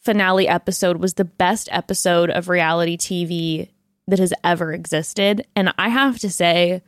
finale 0.00 0.46
episode 0.48 0.98
was 0.98 1.14
the 1.14 1.24
best 1.24 1.68
episode 1.72 2.28
of 2.30 2.48
reality 2.48 2.96
TV 2.98 3.70
that 4.06 4.18
has 4.18 4.34
ever 4.44 4.72
existed. 4.72 5.46
And 5.56 5.72
I 5.78 5.88
have 5.88 6.18
to 6.18 6.30
say, 6.30 6.82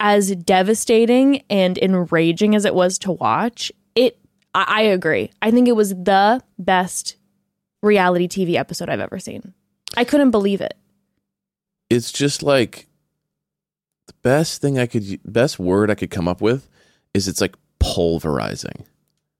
as 0.00 0.34
devastating 0.34 1.42
and 1.50 1.78
enraging 1.78 2.54
as 2.54 2.64
it 2.64 2.74
was 2.74 2.98
to 3.00 3.12
watch, 3.12 3.70
it 3.94 4.18
I, 4.54 4.64
I 4.68 4.80
agree. 4.82 5.30
I 5.42 5.50
think 5.52 5.68
it 5.68 5.76
was 5.76 5.90
the 5.90 6.42
best 6.58 7.16
reality 7.82 8.28
TV 8.28 8.54
episode 8.56 8.88
I've 8.88 9.00
ever 9.00 9.18
seen. 9.18 9.54
I 9.96 10.04
couldn't 10.04 10.30
believe 10.30 10.60
it. 10.60 10.74
It's 11.90 12.10
just 12.12 12.42
like 12.42 12.86
the 14.06 14.14
best 14.22 14.60
thing 14.60 14.78
I 14.78 14.86
could, 14.86 15.20
best 15.24 15.58
word 15.58 15.90
I 15.90 15.94
could 15.94 16.10
come 16.10 16.28
up 16.28 16.40
with 16.40 16.68
is 17.14 17.28
it's 17.28 17.40
like 17.40 17.54
pulverizing. 17.78 18.84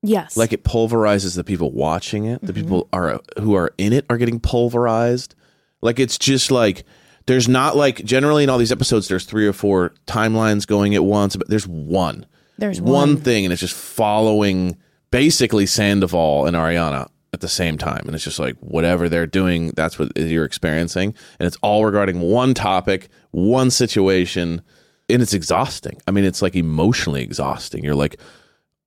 Yes. 0.03 0.37
Like 0.37 0.53
it 0.53 0.63
pulverizes 0.65 1.35
the 1.35 1.45
people 1.45 1.73
watching 1.73 2.25
it. 2.27 2.41
The 2.43 2.53
Mm-hmm. 2.53 2.63
people 2.63 2.89
are 2.93 3.21
who 3.41 3.55
are 3.55 3.73
in 3.79 3.93
it 3.93 4.07
are 4.09 4.17
getting 4.19 4.39
pulverized. 4.39 5.35
Like 5.83 5.99
it's 5.99 6.19
just 6.19 6.51
like 6.51 6.85
there's 7.27 7.49
not 7.49 7.77
like 7.77 8.05
generally 8.05 8.45
in 8.45 8.51
all 8.51 8.59
these 8.59 8.71
episodes 8.73 9.09
there's 9.09 9.25
three 9.25 9.47
or 9.47 9.53
four 9.53 9.95
timelines 10.07 10.67
going 10.67 10.95
at 10.95 11.05
once, 11.05 11.35
but 11.35 11.49
there's 11.49 11.67
one. 11.67 12.25
There's 12.59 12.81
one, 12.81 12.93
one. 12.93 13.17
thing 13.17 13.45
and 13.45 13.53
it's 13.53 13.61
just 13.61 13.75
following 13.75 14.77
basically 15.11 15.67
Sandoval 15.67 16.47
and 16.47 16.57
Ariana 16.57 17.09
at 17.37 17.41
the 17.43 17.49
same 17.49 17.79
time. 17.79 18.03
And 18.07 18.15
it's 18.15 18.25
just 18.25 18.39
like 18.39 18.57
whatever 18.61 19.09
they're 19.09 19.27
doing, 19.27 19.73
that's 19.77 19.99
what 19.99 20.11
you're 20.17 20.45
experiencing. 20.45 21.15
And 21.39 21.47
it's 21.47 21.57
all 21.63 21.85
regarding 21.85 22.21
one 22.21 22.55
topic, 22.55 23.09
one 23.31 23.71
situation. 23.71 24.63
And 25.09 25.23
it's 25.23 25.35
exhausting. 25.35 26.01
I 26.09 26.11
mean, 26.11 26.25
it's 26.25 26.43
like 26.43 26.57
emotionally 26.57 27.23
exhausting. 27.23 27.85
You're 27.85 27.95
like, 27.95 28.19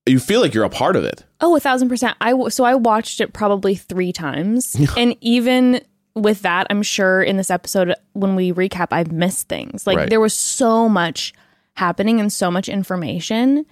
you 0.06 0.20
feel 0.20 0.42
like 0.42 0.54
you're 0.54 0.64
a 0.66 0.70
part 0.70 0.96
of 0.96 1.04
it. 1.04 1.24
Oh, 1.40 1.56
a 1.56 1.60
thousand 1.60 1.88
percent. 1.88 2.18
I 2.20 2.32
w- 2.32 2.50
so 2.50 2.64
I 2.66 2.74
watched 2.76 3.22
it 3.22 3.32
probably 3.32 3.76
three 3.76 4.12
times, 4.12 4.76
and 4.98 5.16
even 5.22 5.82
with 6.16 6.42
that, 6.42 6.66
I'm 6.70 6.82
sure 6.82 7.22
in 7.22 7.38
this 7.38 7.52
episode 7.52 7.94
when 8.14 8.36
we 8.36 8.52
recap, 8.52 8.88
I've 8.92 9.12
missed 9.12 9.48
things. 9.48 9.86
Like 9.88 9.98
Right. 9.98 10.10
there 10.10 10.20
was 10.20 10.34
so 10.34 10.90
much 10.90 11.34
happening 11.76 12.20
and 12.20 12.34
so 12.34 12.50
much 12.52 12.68
information, 12.68 13.66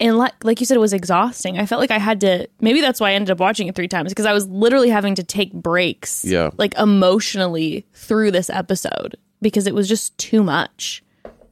and 0.00 0.16
like 0.16 0.44
like 0.44 0.60
you 0.60 0.66
said, 0.66 0.76
it 0.76 0.80
was 0.80 0.92
exhausting. 0.92 1.58
I 1.58 1.66
felt 1.66 1.80
like 1.80 1.90
I 1.90 1.98
had 1.98 2.20
to. 2.20 2.48
Maybe 2.60 2.80
that's 2.80 3.00
why 3.00 3.10
I 3.10 3.12
ended 3.14 3.30
up 3.30 3.40
watching 3.40 3.68
it 3.68 3.74
three 3.74 3.88
times 3.88 4.10
because 4.10 4.26
I 4.26 4.32
was 4.32 4.46
literally 4.46 4.90
having 4.90 5.14
to 5.16 5.22
take 5.22 5.52
breaks. 5.52 6.24
Yeah. 6.24 6.50
like 6.56 6.76
emotionally 6.78 7.86
through 7.92 8.30
this 8.30 8.48
episode 8.50 9.16
because 9.42 9.66
it 9.66 9.74
was 9.74 9.88
just 9.88 10.16
too 10.18 10.42
much. 10.42 11.02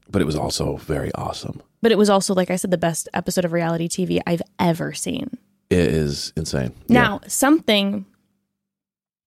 But 0.08 0.22
it 0.22 0.26
was 0.26 0.36
also 0.36 0.76
very 0.76 1.12
awesome. 1.14 1.60
But 1.82 1.92
it 1.92 1.98
was 1.98 2.08
also, 2.08 2.34
like 2.34 2.50
I 2.50 2.56
said, 2.56 2.70
the 2.70 2.78
best 2.78 3.08
episode 3.12 3.44
of 3.44 3.52
reality 3.52 3.88
TV 3.88 4.20
I've 4.26 4.42
ever 4.58 4.92
seen. 4.92 5.30
It 5.68 5.78
is 5.78 6.32
insane. 6.36 6.72
Now, 6.88 7.20
something 7.26 8.06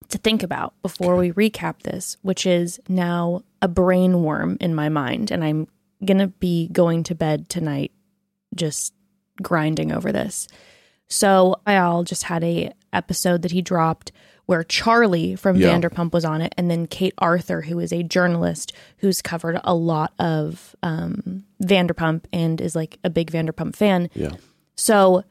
to 0.08 0.18
think 0.18 0.42
about 0.42 0.74
before 0.82 1.16
we 1.16 1.32
recap 1.32 1.84
this, 1.84 2.18
which 2.22 2.46
is 2.46 2.80
now 2.88 3.44
a 3.62 3.68
brain 3.68 4.24
worm 4.24 4.58
in 4.60 4.74
my 4.74 4.90
mind, 4.90 5.32
and 5.32 5.44
I'm 5.44 5.68
gonna 6.04 6.28
be 6.28 6.70
going 6.70 7.04
to 7.04 7.16
bed 7.16 7.50
tonight 7.50 7.92
just 8.56 8.94
grinding 9.42 9.92
over 9.92 10.12
this. 10.12 10.48
So 11.08 11.60
I'll 11.66 12.04
just 12.04 12.24
had 12.24 12.44
a 12.44 12.72
episode 12.94 13.42
that 13.42 13.52
he 13.52 13.62
dropped 13.62 14.12
where 14.46 14.64
Charlie 14.64 15.36
from 15.36 15.58
Yeah. 15.58 15.70
Vanderpump 15.80 16.12
was 16.12 16.26
on 16.26 16.42
it, 16.42 16.54
and 16.58 16.72
then 16.72 16.88
Kate 16.88 17.14
Aurthur, 17.22 17.62
who 17.66 17.80
is 17.80 17.94
a 17.94 18.02
journalist 18.04 18.74
who's 18.98 19.22
covered 19.22 19.60
a 19.64 19.76
lot 19.76 20.14
of 20.18 20.76
um, 20.82 21.44
Vanderpump 21.64 22.24
and 22.34 22.60
is 22.60 22.76
like 22.76 22.98
a 23.04 23.10
big 23.12 23.32
Vanderpump 23.32 23.76
fan. 23.76 24.10
yeah. 24.16 24.32
So 24.76 25.24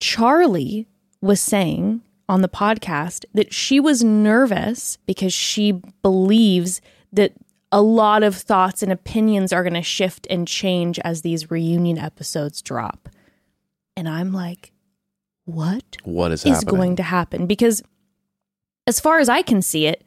Charlie 0.00 0.86
was 1.20 1.40
saying 1.40 2.02
on 2.28 2.42
the 2.42 2.48
podcast 2.48 3.24
that 3.34 3.52
she 3.52 3.78
was 3.80 4.02
nervous 4.02 4.98
because 5.06 5.32
she 5.32 5.80
believes 6.02 6.80
that 7.12 7.32
a 7.72 7.80
lot 7.82 8.22
of 8.22 8.36
thoughts 8.36 8.82
and 8.82 8.92
opinions 8.92 9.52
are 9.52 9.62
going 9.62 9.72
to 9.74 9.82
shift 9.82 10.26
and 10.30 10.46
change 10.46 10.98
as 11.00 11.22
these 11.22 11.50
reunion 11.50 11.96
episodes 11.98 12.60
drop. 12.62 13.08
And 13.96 14.08
I'm 14.08 14.32
like, 14.32 14.72
what 15.46 15.96
What 16.04 16.32
is, 16.32 16.44
is 16.44 16.56
happening? 16.56 16.74
going 16.74 16.96
to 16.96 17.02
happen? 17.02 17.46
Because 17.46 17.82
as 18.86 19.00
far 19.00 19.18
as 19.20 19.28
I 19.28 19.42
can 19.42 19.62
see 19.62 19.86
it, 19.86 20.04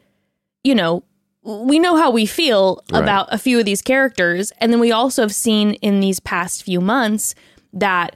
you 0.64 0.76
know, 0.76 1.04
we 1.44 1.78
know 1.80 1.96
how 1.96 2.12
we 2.12 2.26
feel 2.26 2.82
Right. 2.92 3.02
about 3.04 3.28
a 3.32 3.38
few 3.38 3.60
of 3.60 3.66
these 3.66 3.82
characters. 3.82 4.52
And 4.60 4.72
then 4.72 4.80
we 4.80 4.92
also 4.92 5.22
have 5.24 5.34
seen 5.36 5.74
in 5.76 6.00
these 6.00 6.20
past 6.20 6.64
few 6.64 6.82
months 6.82 7.36
that 7.74 8.16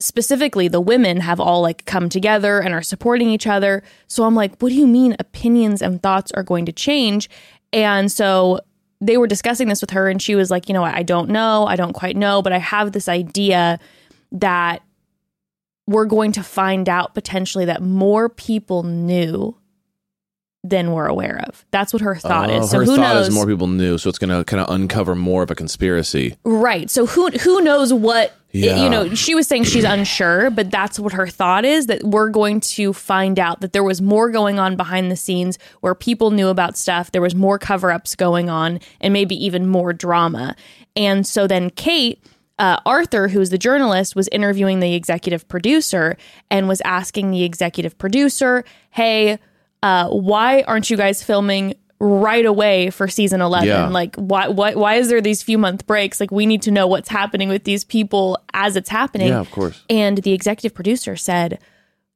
specifically 0.00 0.66
the 0.68 0.80
women 0.80 1.20
have 1.20 1.38
all 1.40 1.62
like 1.62 1.84
come 1.84 2.08
together 2.08 2.58
and 2.60 2.74
are 2.74 2.82
supporting 2.82 3.28
each 3.28 3.46
other. 3.46 3.82
So 4.08 4.24
I'm 4.24 4.34
like, 4.34 4.60
what 4.60 4.70
do 4.70 4.74
you 4.74 4.86
mean 4.86 5.14
opinions 5.18 5.80
and 5.80 6.02
thoughts 6.02 6.32
are 6.32 6.42
going 6.42 6.66
to 6.66 6.72
change? 6.72 7.30
And 7.72 8.10
so 8.12 8.60
they 9.00 9.16
were 9.16 9.26
discussing 9.26 9.68
this 9.68 9.80
with 9.80 9.90
her 9.90 10.08
and 10.08 10.20
she 10.22 10.34
was 10.34 10.50
like, 10.50 10.68
you 10.68 10.74
know, 10.74 10.84
I 10.84 11.02
don't 11.02 11.30
know, 11.30 11.66
I 11.66 11.76
don't 11.76 11.92
quite 11.92 12.16
know, 12.16 12.42
but 12.42 12.52
I 12.52 12.58
have 12.58 12.92
this 12.92 13.08
idea 13.08 13.78
that 14.32 14.82
we're 15.86 16.06
going 16.06 16.32
to 16.32 16.42
find 16.42 16.88
out 16.88 17.14
potentially 17.14 17.64
that 17.64 17.82
more 17.82 18.28
people 18.28 18.82
knew 18.84 19.56
than 20.64 20.92
we're 20.92 21.06
aware 21.06 21.42
of. 21.48 21.64
That's 21.72 21.92
what 21.92 22.02
her 22.02 22.14
thought 22.14 22.48
Oh, 22.48 22.62
is. 22.62 22.70
So 22.70 22.78
her 22.78 22.84
who 22.84 22.94
thought 22.96 23.14
knows? 23.14 23.28
is 23.28 23.34
more 23.34 23.46
people 23.46 23.66
knew, 23.66 23.98
so 23.98 24.08
it's 24.08 24.18
going 24.18 24.30
to 24.30 24.44
kind 24.44 24.60
of 24.60 24.72
uncover 24.72 25.16
more 25.16 25.42
of 25.42 25.50
a 25.50 25.56
conspiracy. 25.56 26.36
right. 26.44 26.88
So 26.88 27.04
who 27.06 27.30
who 27.30 27.60
knows 27.62 27.92
what 27.92 28.32
Yeah. 28.52 28.82
you 28.82 28.90
know, 28.90 29.14
she 29.14 29.34
was 29.34 29.46
saying 29.46 29.64
she's 29.64 29.84
unsure, 29.84 30.50
but 30.50 30.70
that's 30.70 31.00
what 31.00 31.14
her 31.14 31.26
thought 31.26 31.64
is 31.64 31.86
that 31.86 32.04
we're 32.04 32.28
going 32.28 32.60
to 32.60 32.92
find 32.92 33.38
out 33.38 33.62
that 33.62 33.72
there 33.72 33.82
was 33.82 34.02
more 34.02 34.30
going 34.30 34.58
on 34.58 34.76
behind 34.76 35.10
the 35.10 35.16
scenes 35.16 35.58
where 35.80 35.94
people 35.94 36.30
knew 36.30 36.48
about 36.48 36.76
stuff. 36.76 37.12
There 37.12 37.22
was 37.22 37.34
more 37.34 37.58
cover 37.58 37.90
ups 37.90 38.14
going 38.14 38.50
on 38.50 38.80
and 39.00 39.12
maybe 39.12 39.42
even 39.42 39.66
more 39.66 39.94
drama. 39.94 40.54
And 40.94 41.26
so 41.26 41.46
then 41.46 41.70
Kate, 41.70 42.22
uh, 42.58 42.78
Aurthur, 42.84 43.28
who's 43.28 43.48
the 43.48 43.58
journalist, 43.58 44.14
was 44.14 44.28
interviewing 44.28 44.80
the 44.80 44.94
executive 44.94 45.48
producer 45.48 46.18
and 46.50 46.68
was 46.68 46.82
asking 46.82 47.30
the 47.30 47.44
executive 47.44 47.96
producer, 47.96 48.64
hey, 48.90 49.38
uh, 49.82 50.08
why 50.08 50.62
aren't 50.62 50.90
you 50.90 50.96
guys 50.96 51.22
filming 51.22 51.74
right 52.04 52.44
away 52.44 52.90
for 52.90 53.06
season 53.06 53.40
11 53.40 53.68
Yeah. 53.68 53.86
like 53.88 54.16
why, 54.16 54.48
why 54.48 54.74
why 54.74 54.94
is 54.96 55.08
there 55.08 55.20
these 55.20 55.40
few 55.42 55.56
month 55.56 55.86
breaks? 55.86 56.18
Like 56.18 56.32
we 56.32 56.46
need 56.46 56.62
to 56.62 56.72
know 56.72 56.88
what's 56.88 57.08
happening 57.08 57.48
with 57.48 57.62
these 57.62 57.84
people 57.84 58.38
as 58.52 58.74
it's 58.74 58.88
happening. 58.88 59.28
Yeah, 59.28 59.38
of 59.40 59.50
course. 59.52 59.84
and 59.88 60.18
the 60.18 60.32
executive 60.32 60.74
producer 60.74 61.14
said 61.16 61.60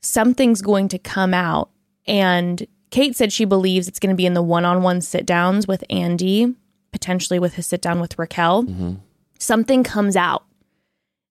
something's 0.02 0.60
going 0.60 0.88
to 0.88 0.98
come 0.98 1.32
out. 1.34 1.70
And 2.06 2.66
kate 2.90 3.16
said 3.16 3.32
she 3.32 3.44
believes 3.44 3.86
it's 3.86 4.00
going 4.00 4.10
to 4.10 4.16
be 4.16 4.26
in 4.26 4.34
the 4.34 4.42
one-on-one 4.42 5.00
sit 5.02 5.24
downs 5.24 5.68
with 5.68 5.84
andy 5.88 6.54
potentially 6.92 7.38
with 7.38 7.54
his 7.54 7.66
sit 7.66 7.80
down 7.82 8.00
with 8.00 8.18
raquel. 8.18 8.64
Mm-hmm. 8.64 8.94
Something 9.38 9.84
comes 9.84 10.16
out 10.16 10.44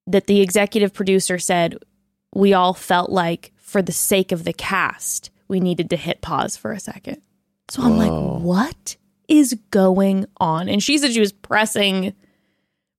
that 0.08 0.28
the 0.28 0.40
executive 0.42 0.94
producer 0.94 1.40
said 1.40 1.78
we 2.34 2.54
all 2.54 2.74
felt 2.74 3.10
like 3.10 3.52
for 3.58 3.82
the 3.82 3.92
sake 3.92 4.32
of 4.32 4.44
the 4.46 4.54
cast 4.54 5.30
we 5.48 5.60
needed 5.60 5.90
to 5.90 5.98
hit 5.98 6.22
pause 6.22 6.56
for 6.56 6.72
a 6.72 6.80
second 6.80 7.22
so 7.70 7.82
i'm 7.82 7.98
like 7.98 8.42
what 8.42 8.96
is 9.28 9.58
going 9.72 10.26
on 10.38 10.70
and 10.70 10.82
she 10.84 10.98
said 10.98 11.12
she 11.12 11.20
was 11.20 11.32
pressing 11.32 12.14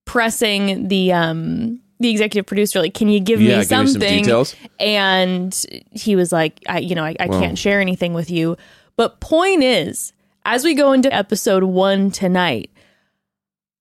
pressing 0.04 0.88
the 0.88 1.12
um 1.12 1.80
the 2.00 2.10
executive 2.10 2.46
producer 2.46 2.80
like 2.80 2.94
can 2.94 3.08
you 3.08 3.20
give 3.20 3.40
Yeah, 3.40 3.48
me 3.48 3.54
give 3.54 3.58
me 3.60 3.64
some 3.64 3.86
something 3.88 4.22
details. 4.22 4.54
and 4.78 5.64
he 5.92 6.16
was 6.16 6.32
like 6.32 6.60
i 6.68 6.78
you 6.78 6.94
know 6.94 7.04
i, 7.04 7.14
I 7.18 7.28
can't 7.28 7.56
share 7.58 7.80
anything 7.80 8.12
with 8.14 8.30
you 8.30 8.56
but 8.96 9.20
point 9.20 9.62
is 9.62 10.12
as 10.44 10.64
we 10.64 10.74
go 10.74 10.92
into 10.92 11.12
episode 11.14 11.62
one 11.64 12.10
tonight 12.10 12.70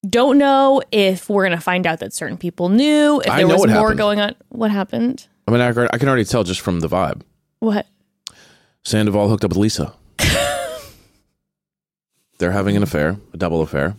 don't 0.08 0.38
know 0.38 0.82
if 0.92 1.30
we're 1.30 1.46
going 1.46 1.58
to 1.58 1.64
find 1.64 1.88
out 1.88 2.00
that 2.00 2.14
certain 2.14 2.38
people 2.38 2.70
knew 2.70 3.22
if 3.22 3.30
I 3.32 3.38
there 3.38 3.48
know 3.48 3.54
was 3.56 3.62
what 3.62 3.70
more 3.70 3.78
happened. 3.80 3.98
going 3.98 4.20
on 4.22 4.36
what 4.50 4.70
happened 4.72 5.28
I 5.48 5.52
mean, 5.52 5.62
I, 5.62 5.68
I 5.94 5.98
can 6.00 6.08
already 6.08 6.26
tell 6.26 6.44
just 6.44 6.62
from 6.62 6.80
the 6.80 6.88
vibe. 6.88 7.22
what 7.60 7.86
Sandoval 8.84 9.30
hooked 9.30 9.44
up 9.44 9.50
with 9.50 9.58
Lisa. 9.60 9.94
They're 12.38 12.52
having 12.52 12.76
an 12.76 12.82
mm. 12.82 12.88
affair, 12.88 13.18
a 13.34 13.38
double 13.38 13.62
affair. 13.62 13.96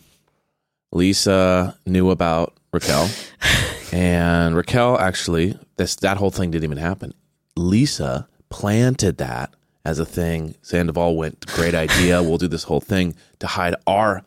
Lisa 0.92 1.77
knew 1.87 2.11
about 2.11 2.55
Raquel, 2.72 3.09
and 3.92 4.57
Raquel 4.57 4.99
actually 4.99 5.59
this 5.77 5.96
that 5.96 6.16
whole 6.16 6.31
thing 6.31 6.51
didn't 6.51 6.64
even 6.64 6.79
happen. 6.79 7.12
Lisa 7.57 8.29
planted 8.49 9.18
that 9.18 9.55
as 9.85 9.99
a 9.99 10.05
thing. 10.05 10.55
Sandoval 10.62 11.16
went, 11.16 11.46
great 11.46 11.75
idea. 11.75 12.22
We'll 12.22 12.38
do 12.38 12.49
this 12.49 12.64
whole 12.64 12.81
thing 12.81 13.14
to 13.38 13.46
hide 13.46 13.75
our 13.87 14.25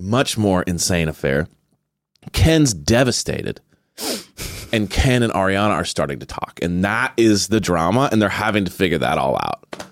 much 0.00 0.38
more 0.38 0.62
insane 0.62 1.08
affair. 1.08 1.48
Ken's 2.32 2.72
devastated. 2.72 3.60
And 4.72 4.90
Ken 4.90 5.22
and 5.22 5.32
Ariana 5.32 5.70
are 5.70 5.84
starting 5.84 6.18
to 6.18 6.26
talk. 6.26 6.58
And 6.62 6.84
that 6.84 7.12
is 7.16 7.48
the 7.48 7.60
drama. 7.60 8.08
And 8.10 8.20
they're 8.20 8.28
having 8.28 8.64
to 8.64 8.70
figure 8.70 8.98
that 8.98 9.18
all 9.18 9.36
out. 9.36 9.84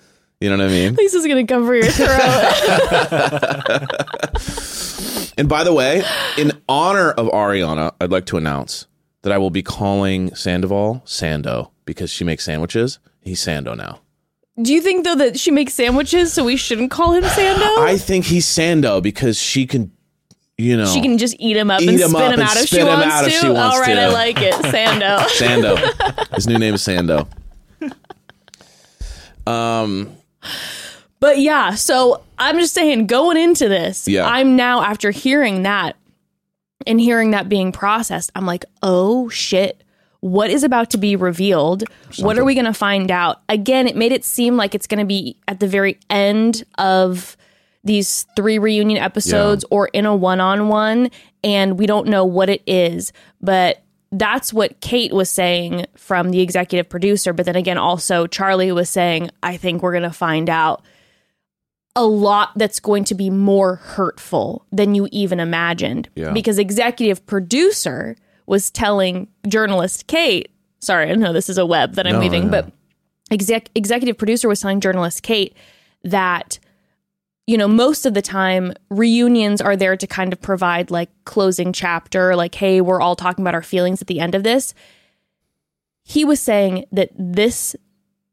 You 0.42 0.50
know 0.50 0.56
what 0.56 0.66
I 0.66 0.68
mean? 0.70 0.94
lisa's 0.94 1.24
going 1.26 1.46
to 1.46 1.52
come 1.52 1.64
for 1.66 1.74
your 1.74 1.84
throat 1.86 2.18
And 5.38 5.48
by 5.48 5.64
the 5.64 5.72
way, 5.72 6.02
in 6.36 6.52
honor 6.68 7.10
of 7.12 7.26
Ariana, 7.28 7.92
I'd 8.00 8.10
like 8.10 8.26
to 8.26 8.36
announce 8.36 8.86
that 9.22 9.32
I 9.32 9.38
will 9.38 9.50
be 9.50 9.62
calling 9.62 10.34
Sandoval 10.34 11.02
Sando 11.06 11.70
because 11.86 12.10
she 12.10 12.22
makes 12.24 12.44
sandwiches. 12.44 12.98
He's 13.22 13.40
Sando 13.40 13.76
now. 13.76 14.00
do 14.60 14.74
you 14.74 14.80
think 14.82 15.04
though 15.04 15.14
that 15.14 15.38
she 15.38 15.50
makes 15.50 15.72
sandwiches 15.74 16.32
so 16.32 16.44
we 16.44 16.56
shouldn't 16.56 16.90
call 16.90 17.12
him 17.14 17.22
sando 17.24 17.78
I 17.78 17.96
think 17.96 18.24
he's 18.26 18.44
Sando 18.46 19.00
because 19.02 19.38
she 19.38 19.66
can, 19.66 19.90
you 20.58 20.76
know, 20.76 20.84
she 20.86 21.00
can 21.00 21.16
just 21.18 21.34
eat 21.38 21.56
him 21.56 21.70
up 21.70 21.80
Eat 21.80 21.88
and 21.88 21.98
him 22.00 22.10
spit 22.10 22.22
up 22.22 22.34
him 22.34 22.40
out 22.40 22.56
if 22.56 22.60
she 22.62 22.66
spit 22.76 22.80
him 22.80 22.86
wants 22.88 23.06
out 23.06 23.20
to. 23.22 23.26
if 23.28 23.32
she 23.40 23.48
wants 23.48 23.74
All 23.76 23.80
right, 23.80 23.94
to. 23.94 24.02
I 24.02 24.08
like 24.08 24.36
it, 24.42 24.54
Sando. 24.74 25.18
Sando. 25.40 26.34
His 26.34 26.46
new 26.46 26.58
name 26.58 26.74
is 26.74 26.82
Sando. 26.82 27.26
Um, 29.46 30.16
but 31.20 31.38
yeah, 31.38 31.74
so 31.74 32.22
I'm 32.38 32.58
just 32.58 32.74
saying, 32.74 33.06
going 33.06 33.36
into 33.36 33.68
this, 33.68 34.08
Yeah. 34.08 34.26
I'm 34.26 34.56
now 34.56 34.82
after 34.82 35.10
hearing 35.10 35.62
that 35.62 35.96
and 36.86 37.00
hearing 37.00 37.30
that 37.30 37.48
being 37.48 37.72
processed, 37.72 38.30
I'm 38.34 38.46
like, 38.46 38.64
oh 38.82 39.28
shit. 39.28 39.82
What 40.20 40.50
is 40.50 40.62
about 40.62 40.90
to 40.90 40.98
be 40.98 41.16
revealed? 41.16 41.82
What 42.20 42.38
are 42.38 42.44
we 42.44 42.54
going 42.54 42.66
to 42.66 42.72
find 42.72 43.10
out? 43.10 43.42
Again, 43.48 43.88
it 43.88 43.96
made 43.96 44.12
it 44.12 44.24
seem 44.24 44.56
like 44.56 44.72
it's 44.72 44.86
going 44.86 45.00
to 45.00 45.04
be 45.04 45.36
at 45.48 45.58
the 45.58 45.66
very 45.66 45.98
end 46.08 46.62
of 46.78 47.36
these 47.82 48.24
three 48.36 48.60
reunion 48.60 49.02
episodes 49.02 49.64
or 49.70 49.88
in 49.88 50.06
a 50.06 50.14
one 50.14 50.38
on 50.40 50.68
one, 50.68 51.10
and 51.42 51.76
we 51.76 51.86
don't 51.86 52.06
know 52.06 52.24
what 52.24 52.48
it 52.48 52.62
is. 52.68 53.12
But 53.40 53.81
that's 54.12 54.52
what 54.52 54.80
Kate 54.80 55.12
was 55.12 55.30
saying 55.30 55.86
from 55.96 56.30
the 56.30 56.40
executive 56.40 56.88
producer. 56.88 57.32
But 57.32 57.46
then 57.46 57.56
again, 57.56 57.78
also 57.78 58.26
Charlie 58.26 58.70
was 58.70 58.90
saying, 58.90 59.30
I 59.42 59.56
think 59.56 59.82
we're 59.82 59.92
going 59.92 60.02
to 60.02 60.10
find 60.10 60.50
out 60.50 60.84
a 61.96 62.04
lot 62.04 62.50
that's 62.56 62.78
going 62.78 63.04
to 63.04 63.14
be 63.14 63.30
more 63.30 63.76
hurtful 63.76 64.66
than 64.70 64.94
you 64.94 65.08
even 65.12 65.40
imagined. 65.40 66.08
Yeah. 66.14 66.32
Because 66.32 66.58
executive 66.58 67.24
producer 67.26 68.16
was 68.46 68.70
telling 68.70 69.28
journalist 69.48 70.06
Kate, 70.06 70.50
sorry, 70.80 71.10
I 71.10 71.14
know 71.14 71.32
this 71.32 71.48
is 71.48 71.58
a 71.58 71.66
web 71.66 71.94
that 71.94 72.06
I'm 72.06 72.14
No, 72.14 72.20
weaving, 72.20 72.50
but 72.50 72.70
exec- 73.30 73.70
executive 73.74 74.18
producer 74.18 74.48
was 74.48 74.60
telling 74.60 74.80
journalist 74.80 75.22
Kate 75.22 75.56
that 76.04 76.58
you 77.46 77.56
know 77.56 77.68
most 77.68 78.06
of 78.06 78.14
the 78.14 78.22
time 78.22 78.72
reunions 78.90 79.60
are 79.60 79.76
there 79.76 79.96
to 79.96 80.06
kind 80.06 80.32
of 80.32 80.40
provide 80.40 80.90
like 80.90 81.10
closing 81.24 81.72
chapter 81.72 82.36
like 82.36 82.54
hey 82.54 82.80
we're 82.80 83.00
all 83.00 83.16
talking 83.16 83.42
about 83.42 83.54
our 83.54 83.62
feelings 83.62 84.00
at 84.00 84.08
the 84.08 84.20
end 84.20 84.34
of 84.34 84.42
this 84.42 84.74
he 86.04 86.24
was 86.24 86.40
saying 86.40 86.84
that 86.92 87.10
this 87.16 87.76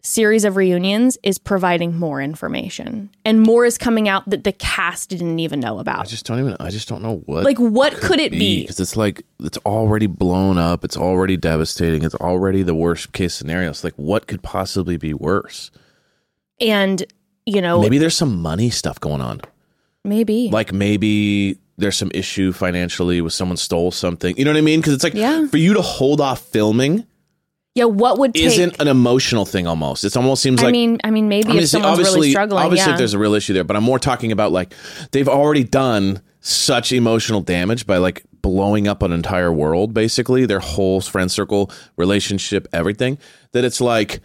series 0.01 0.45
of 0.45 0.55
reunions 0.55 1.17
is 1.23 1.37
providing 1.37 1.97
more 1.97 2.21
information 2.21 3.09
and 3.25 3.41
more 3.41 3.65
is 3.65 3.77
coming 3.77 4.07
out 4.07 4.27
that 4.29 4.45
the 4.45 4.53
cast 4.53 5.09
didn't 5.09 5.39
even 5.39 5.59
know 5.59 5.77
about. 5.77 5.99
I 5.99 6.05
just 6.05 6.25
don't 6.25 6.39
even, 6.39 6.55
I 6.59 6.69
just 6.69 6.87
don't 6.87 7.01
know 7.03 7.17
what. 7.25 7.43
like 7.43 7.59
what 7.59 7.93
could 7.95 8.19
it 8.19 8.31
be 8.31 8.61
because 8.61 8.79
it's 8.79 8.95
like 8.95 9.23
it's 9.41 9.57
already 9.59 10.07
blown 10.07 10.57
up 10.57 10.85
it's 10.85 10.95
already 10.95 11.35
devastating 11.35 12.03
it's 12.03 12.15
already 12.15 12.63
the 12.63 12.73
worst 12.75 13.11
case 13.11 13.33
scenario 13.33 13.69
it's 13.69 13.83
like 13.83 13.93
what 13.97 14.25
could 14.25 14.41
possibly 14.41 14.95
be 14.95 15.13
worse 15.13 15.69
and 16.61 17.03
you 17.45 17.61
know 17.61 17.81
maybe 17.81 17.97
there's 17.97 18.17
some 18.17 18.41
money 18.41 18.69
stuff 18.69 18.99
going 18.99 19.21
on. 19.21 19.41
Maybe. 20.03 20.49
Like 20.51 20.71
maybe 20.71 21.57
there's 21.77 21.97
some 21.97 22.11
issue 22.13 22.51
financially 22.51 23.21
with 23.21 23.33
someone 23.33 23.57
stole 23.57 23.91
something. 23.91 24.35
You 24.37 24.45
know 24.45 24.51
what 24.51 24.57
i 24.57 24.61
mean? 24.61 24.79
Because 24.79 24.93
it's 24.93 25.03
like 25.03 25.13
Yeah. 25.13 25.47
for 25.47 25.57
you 25.57 25.73
to 25.73 25.81
hold 25.81 26.21
off 26.21 26.41
filming 26.41 27.05
yeah 27.75 27.85
what 27.85 28.17
would 28.17 28.33
take 28.33 28.45
isn't 28.45 28.79
an 28.81 28.87
emotional 28.87 29.45
thing 29.45 29.67
almost. 29.67 30.03
It 30.03 30.15
almost 30.17 30.41
seems 30.41 30.59
i 30.61 30.65
like 30.65 30.71
mean 30.71 30.99
i 31.03 31.11
mean 31.11 31.29
maybe 31.29 31.49
I 31.49 31.53
mean, 31.53 31.63
if 31.63 31.69
someone's 31.69 31.91
obviously, 31.99 32.19
really 32.19 32.31
struggling 32.31 32.63
obviously 32.63 32.87
yeah. 32.87 32.93
if 32.93 32.97
there's 32.97 33.13
a 33.13 33.19
real 33.19 33.33
issue 33.35 33.53
there, 33.53 33.63
but 33.63 33.75
I'm 33.75 33.83
more 33.83 33.99
talking 33.99 34.31
about 34.31 34.51
like 34.51 34.73
they've 35.11 35.29
already 35.29 35.63
done 35.63 36.21
such 36.41 36.91
emotional 36.91 37.41
damage 37.41 37.85
by 37.85 37.97
like 37.97 38.23
blowing 38.41 38.87
up 38.87 39.03
an 39.03 39.11
entire 39.11 39.51
world, 39.51 39.93
basically 39.93 40.45
their 40.45 40.59
whole 40.61 41.01
friend 41.01 41.29
circle, 41.31 41.69
relationship, 41.97 42.67
everything. 42.73 43.17
That 43.51 43.63
it's 43.65 43.79
like 43.81 44.21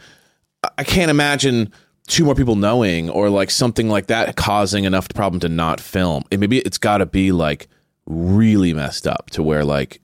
I- 0.63 0.71
I 0.79 0.85
can't 0.85 1.11
imagine 1.11 1.73
two 2.07 2.25
more 2.25 2.35
people 2.35 2.57
knowing 2.57 3.09
or 3.11 3.31
like 3.31 3.51
something 3.51 3.89
like 3.89 4.07
that 4.09 4.37
causing 4.37 4.85
enough 4.85 5.09
problem 5.11 5.41
to 5.41 5.49
not 5.49 5.81
film. 5.81 6.25
And 6.31 6.41
maybe 6.41 6.59
it's 6.59 6.79
got 6.79 6.99
to 6.99 7.07
be 7.07 7.33
like 7.33 7.69
really 8.07 8.75
messed 8.75 9.07
up 9.07 9.31
to 9.31 9.43
where 9.43 9.65
like 9.65 10.01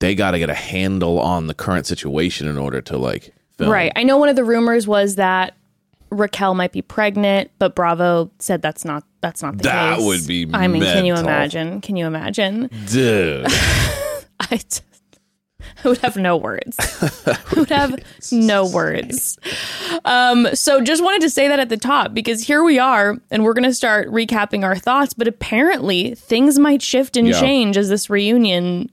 they 0.00 0.14
got 0.14 0.30
to 0.32 0.38
get 0.38 0.50
a 0.50 0.54
handle 0.54 1.18
on 1.20 1.46
the 1.46 1.54
current 1.54 1.86
situation 1.86 2.48
in 2.48 2.56
order 2.58 2.80
to 2.82 2.96
like 2.96 3.34
film. 3.58 3.70
Right. 3.70 3.92
I 3.96 4.02
know 4.02 4.16
one 4.16 4.28
of 4.28 4.36
the 4.36 4.44
rumors 4.44 4.86
was 4.88 5.16
that 5.16 5.54
Raquel 6.10 6.54
might 6.54 6.72
be 6.72 6.82
pregnant, 6.82 7.50
but 7.58 7.74
Bravo 7.74 8.30
said 8.38 8.62
that's 8.62 8.84
not 8.84 9.04
that's 9.20 9.42
not 9.42 9.58
the 9.58 9.64
That 9.64 9.96
case. 9.98 10.06
would 10.06 10.26
be 10.26 10.48
I 10.54 10.68
mean, 10.68 10.82
can 10.82 11.04
you 11.04 11.14
imagine? 11.16 11.80
Can 11.80 11.96
you 11.96 12.06
imagine? 12.06 12.70
Dude. 12.88 13.46
I, 14.40 14.56
t- 14.56 14.80
Would 15.86 15.98
have 15.98 16.16
no 16.16 16.36
words. 16.36 16.76
Would 17.56 17.70
have 17.70 17.98
no 18.32 18.66
words. 18.68 19.38
Um, 20.04 20.48
so 20.54 20.80
just 20.80 21.02
wanted 21.02 21.22
to 21.22 21.30
say 21.30 21.48
that 21.48 21.58
at 21.58 21.68
the 21.68 21.76
top 21.76 22.12
because 22.12 22.42
here 22.42 22.62
we 22.62 22.78
are, 22.78 23.16
and 23.30 23.44
we're 23.44 23.54
going 23.54 23.64
to 23.64 23.74
start 23.74 24.08
recapping 24.08 24.64
our 24.64 24.76
thoughts. 24.76 25.14
But 25.14 25.28
apparently, 25.28 26.14
things 26.14 26.58
might 26.58 26.82
shift 26.82 27.16
and 27.16 27.28
Yeah. 27.28 27.40
change 27.40 27.76
as 27.76 27.88
this 27.88 28.10
reunion 28.10 28.90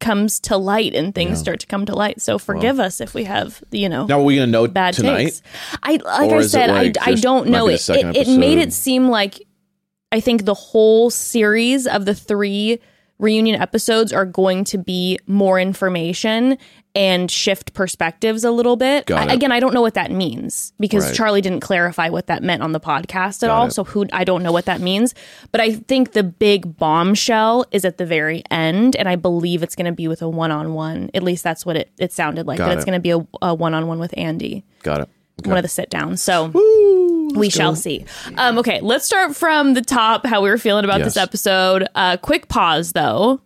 comes 0.00 0.40
to 0.40 0.56
light 0.56 0.94
and 0.94 1.14
things 1.14 1.38
start 1.38 1.60
to 1.60 1.66
come 1.66 1.86
to 1.86 1.94
light. 1.94 2.20
So 2.20 2.36
forgive 2.38 2.80
us 2.80 3.00
if 3.00 3.14
we 3.14 3.22
have, 3.24 3.62
you 3.70 3.88
know, 3.88 4.06
Now, 4.06 4.18
are 4.18 4.24
we 4.24 4.34
going 4.34 4.48
to 4.48 4.50
know 4.52 4.66
bad 4.66 4.94
tonight? 4.94 5.24
takes. 5.26 5.42
I 5.82 5.92
like 6.04 6.30
Or 6.30 6.38
I 6.38 6.42
said, 6.42 6.70
like 6.70 6.96
I 7.00 7.12
I 7.12 7.14
don't 7.14 7.48
know 7.48 7.68
it. 7.68 7.88
It, 7.88 8.16
it 8.16 8.28
made 8.28 8.58
it 8.58 8.72
seem 8.72 9.08
like 9.08 9.46
I 10.10 10.18
think 10.20 10.44
the 10.44 10.54
whole 10.54 11.08
series 11.08 11.86
of 11.86 12.04
the 12.04 12.14
three 12.16 12.80
reunion 13.22 13.58
episodes 13.60 14.12
are 14.12 14.26
going 14.26 14.64
to 14.64 14.76
be 14.78 15.18
more 15.26 15.58
information 15.58 16.58
and 16.94 17.30
shift 17.30 17.72
perspectives 17.72 18.44
a 18.44 18.50
little 18.50 18.76
bit. 18.76 19.10
I- 19.10 19.32
again, 19.32 19.50
I 19.50 19.60
don't 19.60 19.72
know 19.72 19.80
what 19.80 19.94
that 19.94 20.10
means 20.10 20.74
because 20.78 21.06
Right. 21.06 21.14
Charlie 21.14 21.40
didn't 21.40 21.60
clarify 21.60 22.10
what 22.10 22.26
that 22.26 22.42
meant 22.42 22.62
on 22.62 22.72
the 22.72 22.80
podcast 22.80 23.42
at 23.42 23.48
all. 23.48 23.68
it. 23.68 23.70
So 23.70 23.84
who 23.84 24.04
I 24.12 24.24
don't 24.24 24.42
know 24.42 24.52
what 24.52 24.66
that 24.66 24.82
means, 24.82 25.14
but 25.52 25.60
I 25.62 25.72
think 25.72 26.12
the 26.12 26.22
big 26.22 26.76
bombshell 26.76 27.64
is 27.70 27.86
at 27.86 27.96
the 27.96 28.04
very 28.04 28.42
end, 28.50 28.94
and 28.96 29.08
I 29.08 29.16
believe 29.16 29.62
it's 29.62 29.74
going 29.74 29.86
to 29.86 29.92
be 29.92 30.06
with 30.06 30.20
a 30.20 30.28
one-on-one. 30.28 31.10
At 31.14 31.22
least 31.22 31.42
that's 31.44 31.64
what 31.64 31.76
it, 31.76 31.90
it 31.98 32.12
sounded 32.12 32.46
like. 32.46 32.58
Got 32.58 32.66
that 32.66 32.76
it's 32.76 32.84
going 32.84 33.00
to 33.00 33.00
be 33.00 33.10
a, 33.12 33.26
a 33.40 33.54
one-on-one 33.54 33.98
with 33.98 34.12
Andy, 34.18 34.62
Got 34.82 35.00
it. 35.02 35.08
one 35.46 35.56
of 35.56 35.62
the 35.62 35.68
sit 35.68 35.88
downs. 35.88 36.20
So 36.20 36.50
we 37.34 37.50
shall 37.50 37.76
see. 37.76 38.04
Um, 38.36 38.58
okay, 38.58 38.80
let's 38.80 39.04
start 39.04 39.36
from 39.36 39.74
the 39.74 39.82
top. 39.82 40.26
How 40.26 40.42
we 40.42 40.50
were 40.50 40.58
feeling 40.58 40.84
about 40.84 41.02
this 41.02 41.16
episode. 41.16 41.86
Uh, 41.94 42.16
quick 42.16 42.48
pause 42.48 42.92
though. 42.92 43.40